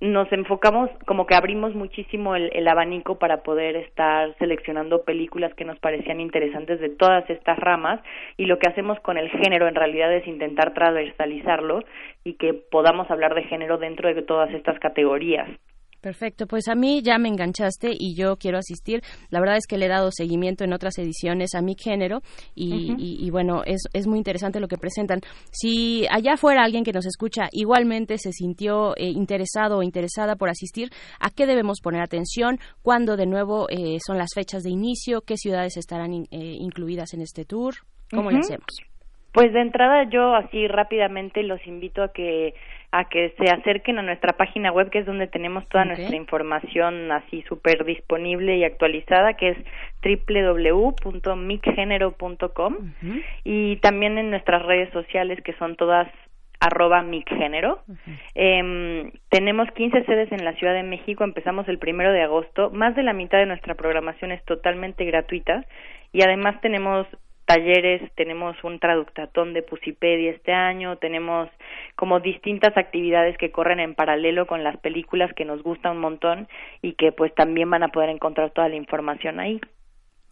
nos 0.00 0.30
enfocamos, 0.30 0.90
como 1.06 1.26
que 1.26 1.34
abrimos 1.34 1.74
muchísimo 1.74 2.36
el, 2.36 2.50
el, 2.52 2.68
abanico 2.68 3.18
para 3.18 3.42
poder 3.42 3.76
estar 3.76 4.36
seleccionando 4.38 5.04
películas 5.04 5.54
que 5.54 5.64
nos 5.64 5.78
parecían 5.78 6.20
interesantes 6.20 6.80
de 6.80 6.90
todas 6.90 7.28
estas 7.30 7.58
ramas 7.58 8.00
y 8.36 8.44
lo 8.44 8.58
que 8.58 8.68
hacemos 8.68 9.00
con 9.00 9.16
el 9.16 9.30
género 9.30 9.68
en 9.68 9.74
realidad 9.74 10.12
es 10.12 10.26
intentar 10.26 10.74
transversalizarlo 10.74 11.82
y 12.24 12.34
que 12.34 12.52
podamos 12.52 13.10
hablar 13.10 13.34
de 13.34 13.44
género 13.44 13.78
dentro 13.78 14.12
de 14.12 14.22
todas 14.22 14.52
estas 14.52 14.78
categorías. 14.78 15.48
Perfecto, 16.06 16.46
pues 16.46 16.68
a 16.68 16.76
mí 16.76 17.02
ya 17.02 17.18
me 17.18 17.28
enganchaste 17.28 17.90
y 17.90 18.14
yo 18.14 18.36
quiero 18.36 18.58
asistir. 18.58 19.00
La 19.28 19.40
verdad 19.40 19.56
es 19.56 19.66
que 19.66 19.76
le 19.76 19.86
he 19.86 19.88
dado 19.88 20.12
seguimiento 20.12 20.62
en 20.62 20.72
otras 20.72 20.96
ediciones 20.98 21.56
a 21.56 21.62
mi 21.62 21.74
género 21.74 22.20
y, 22.54 22.92
uh 22.92 22.94
-huh. 22.94 22.96
y, 22.96 23.26
y 23.26 23.30
bueno, 23.32 23.64
es, 23.64 23.88
es, 23.92 24.06
muy 24.06 24.18
interesante 24.18 24.60
lo 24.60 24.68
que 24.68 24.76
presentan. 24.78 25.18
Si 25.50 26.06
allá 26.08 26.36
fuera 26.36 26.62
alguien 26.62 26.84
que 26.84 26.92
nos 26.92 27.06
escucha 27.06 27.48
igualmente 27.50 28.18
se 28.18 28.30
sintió 28.30 28.96
eh, 28.96 29.08
interesado 29.08 29.78
o 29.78 29.82
interesada 29.82 30.36
por 30.36 30.48
asistir, 30.48 30.90
¿a 31.18 31.30
qué 31.30 31.44
debemos 31.44 31.80
poner 31.80 32.02
atención? 32.02 32.60
¿Cuándo 32.82 33.16
de 33.16 33.26
nuevo 33.26 33.66
eh, 33.68 33.98
son 34.06 34.16
las 34.16 34.30
fechas 34.32 34.62
de 34.62 34.70
inicio? 34.70 35.22
¿Qué 35.22 35.36
ciudades 35.36 35.76
estarán 35.76 36.14
in, 36.14 36.28
eh, 36.30 36.54
incluidas 36.60 37.14
en 37.14 37.22
este 37.22 37.44
tour? 37.44 37.74
¿Cómo 38.12 38.28
uh 38.28 38.30
-huh. 38.30 38.34
lo 38.34 38.38
hacemos? 38.38 38.76
Pues 39.32 39.52
de 39.52 39.60
entrada 39.60 40.08
yo 40.08 40.34
así 40.36 40.68
rápidamente 40.68 41.42
los 41.42 41.60
invito 41.66 42.02
a 42.02 42.12
que 42.12 42.54
a 42.92 43.08
que 43.08 43.34
se 43.38 43.50
acerquen 43.50 43.98
a 43.98 44.02
nuestra 44.02 44.34
página 44.34 44.70
web 44.72 44.90
que 44.90 44.98
es 45.00 45.06
donde 45.06 45.26
tenemos 45.26 45.66
toda 45.68 45.82
okay. 45.84 45.96
nuestra 45.96 46.16
información 46.16 47.10
así 47.12 47.42
súper 47.48 47.84
disponible 47.84 48.56
y 48.56 48.64
actualizada 48.64 49.34
que 49.34 49.50
es 49.50 49.58
www.micgenero.com 50.02 52.74
uh 52.74 52.78
-huh. 53.02 53.22
y 53.44 53.76
también 53.76 54.18
en 54.18 54.30
nuestras 54.30 54.62
redes 54.62 54.90
sociales 54.92 55.40
que 55.42 55.52
son 55.54 55.76
todas 55.76 56.08
arroba 56.60 57.02
micgénero. 57.02 57.80
Uh 57.86 57.92
-huh. 57.92 58.18
eh, 58.34 59.12
tenemos 59.28 59.70
15 59.72 60.04
sedes 60.04 60.32
en 60.32 60.42
la 60.44 60.54
Ciudad 60.54 60.74
de 60.74 60.82
México, 60.82 61.22
empezamos 61.24 61.68
el 61.68 61.78
primero 61.78 62.12
de 62.12 62.22
agosto. 62.22 62.70
Más 62.70 62.96
de 62.96 63.02
la 63.02 63.12
mitad 63.12 63.38
de 63.38 63.46
nuestra 63.46 63.74
programación 63.74 64.32
es 64.32 64.42
totalmente 64.44 65.04
gratuita 65.04 65.64
y 66.12 66.22
además 66.22 66.60
tenemos 66.62 67.06
talleres, 67.46 68.02
tenemos 68.16 68.62
un 68.64 68.78
traductatón 68.80 69.54
de 69.54 69.62
Pusipedia 69.62 70.32
este 70.32 70.52
año, 70.52 70.96
tenemos 70.96 71.48
como 71.94 72.20
distintas 72.20 72.76
actividades 72.76 73.38
que 73.38 73.52
corren 73.52 73.80
en 73.80 73.94
paralelo 73.94 74.46
con 74.46 74.64
las 74.64 74.76
películas 74.78 75.32
que 75.34 75.44
nos 75.44 75.62
gustan 75.62 75.92
un 75.92 76.00
montón 76.00 76.48
y 76.82 76.94
que 76.94 77.12
pues 77.12 77.34
también 77.34 77.70
van 77.70 77.84
a 77.84 77.88
poder 77.88 78.10
encontrar 78.10 78.50
toda 78.50 78.68
la 78.68 78.76
información 78.76 79.40
ahí. 79.40 79.60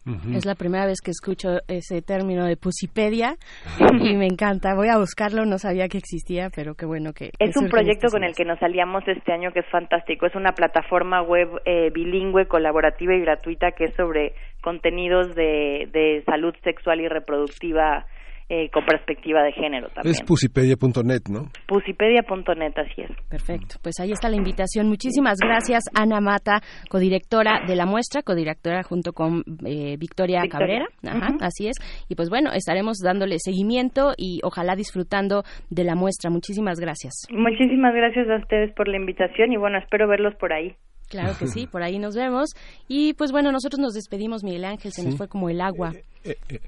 Uh 0.07 0.11
-huh. 0.11 0.37
Es 0.37 0.45
la 0.45 0.55
primera 0.55 0.87
vez 0.87 1.01
que 1.01 1.11
escucho 1.11 1.61
ese 1.69 2.03
término 2.03 2.45
de 2.47 2.57
Pusipedia 2.57 3.37
y 4.01 4.15
me 4.15 4.27
encanta. 4.27 4.75
Voy 4.75 4.89
a 4.89 4.99
buscarlo, 4.99 5.45
no 5.47 5.59
sabía 5.59 5.89
que 5.89 5.99
existía, 5.99 6.51
pero 6.55 6.75
qué 6.75 6.87
bueno 6.87 7.13
que... 7.13 7.31
Es 7.39 7.57
un 7.57 7.69
proyecto 7.69 8.09
con 8.11 8.23
el 8.23 8.35
que 8.35 8.45
nos 8.45 8.63
aliamos 8.63 9.03
este 9.07 9.33
año 9.33 9.53
que 9.53 9.61
es 9.61 9.71
fantástico. 9.71 10.27
Es 10.27 10.35
una 10.35 10.53
plataforma 10.53 11.23
web 11.23 11.49
eh, 11.65 11.91
bilingüe, 11.91 12.47
colaborativa 12.47 13.15
y 13.15 13.21
gratuita 13.21 13.73
que 13.73 13.85
es 13.85 13.95
sobre 13.97 14.35
contenidos 14.63 15.35
de, 15.35 15.89
de 15.93 16.23
salud 16.27 16.55
sexual 16.63 17.01
y 17.01 17.09
reproductiva 17.09 18.07
eh, 18.49 18.69
con 18.71 18.85
perspectiva 18.85 19.43
de 19.43 19.53
género 19.53 19.89
también. 19.89 20.15
Es 20.15 20.23
pusipedia.net, 20.23 21.23
¿no? 21.31 21.51
Pusipedia.net, 21.67 22.73
así 22.77 23.03
es. 23.03 23.11
Perfecto, 23.29 23.77
pues 23.83 23.99
ahí 24.01 24.13
está 24.13 24.29
la 24.29 24.37
invitación. 24.37 24.89
Muchísimas 24.89 25.39
gracias, 25.41 25.85
Ana 25.95 26.21
Mata, 26.21 26.61
codirectora 26.89 27.63
de 27.67 27.77
la 27.77 27.87
muestra, 27.87 28.23
codirectora 28.23 28.83
junto 28.83 29.13
con 29.13 29.43
eh, 29.67 29.97
Victoria, 29.99 30.43
Victoria, 30.43 30.49
Cabrera, 30.49 30.87
Ajá, 31.07 31.33
uh 31.33 31.37
-huh. 31.37 31.47
así 31.47 31.69
es. 31.69 31.77
Y 32.09 32.15
pues 32.15 32.29
bueno, 32.29 32.51
estaremos 32.53 32.99
dándole 32.99 33.37
seguimiento 33.39 34.13
y 34.17 34.41
ojalá 34.43 34.77
disfrutando 34.77 35.43
de 35.71 35.85
la 35.85 35.95
muestra. 35.95 36.31
Muchísimas 36.31 36.79
gracias. 36.79 37.15
Muchísimas 37.31 37.95
gracias 37.95 38.29
a 38.29 38.37
ustedes 38.37 38.73
por 38.75 38.89
la 38.89 38.97
invitación 38.97 39.53
y 39.53 39.57
bueno, 39.57 39.79
espero 39.79 40.09
verlos 40.09 40.35
por 40.37 40.53
ahí. 40.53 40.75
Claro 41.11 41.35
que 41.39 41.47
sí, 41.47 41.67
por 41.67 41.83
ahí 41.83 41.99
nos 41.99 42.17
vemos. 42.17 42.51
Y 42.89 43.15
pues 43.15 43.31
bueno, 43.31 43.53
nosotros 43.53 43.79
nos 43.79 43.95
despedimos, 43.95 44.43
Miguel 44.43 44.65
Ángel, 44.65 44.93
se 44.93 45.03
sí. 45.03 45.07
nos 45.07 45.17
fue 45.17 45.29
como 45.29 45.49
el 45.49 45.61
agua. 45.61 45.93
Eh, 46.25 46.35
eh, 46.49 46.59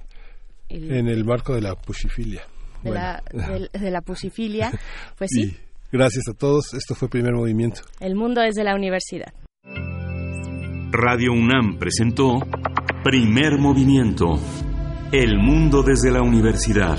el, 0.69 0.93
en 0.93 1.09
el 1.09 1.25
marco 1.25 1.55
de 1.55 1.63
la 1.63 1.75
pusifilia. 1.75 2.43
De, 2.83 2.91
bueno. 2.91 3.01
la, 3.01 3.23
de, 3.33 3.79
de, 3.79 3.91
la 3.91 4.01
pusifilia, 4.03 4.71
pues 5.19 5.31
sí. 5.33 5.43
Y 5.43 5.57
gracias 5.93 6.25
a 6.29 6.35
todos, 6.35 6.75
esto 6.75 6.95
fue 6.95 7.09
Primer 7.09 7.33
Movimiento. 7.33 7.83
El 8.01 8.15
mundo 8.15 8.41
desde 8.41 8.65
la 8.65 8.75
universidad. 8.75 9.33
Radio 10.93 11.33
UNAM 11.33 11.79
presentó 11.79 12.39
Primer 13.05 13.59
Movimiento, 13.59 14.39
El 15.13 15.39
mundo 15.39 15.83
desde 15.83 16.11
la 16.11 16.23
universidad. 16.23 16.99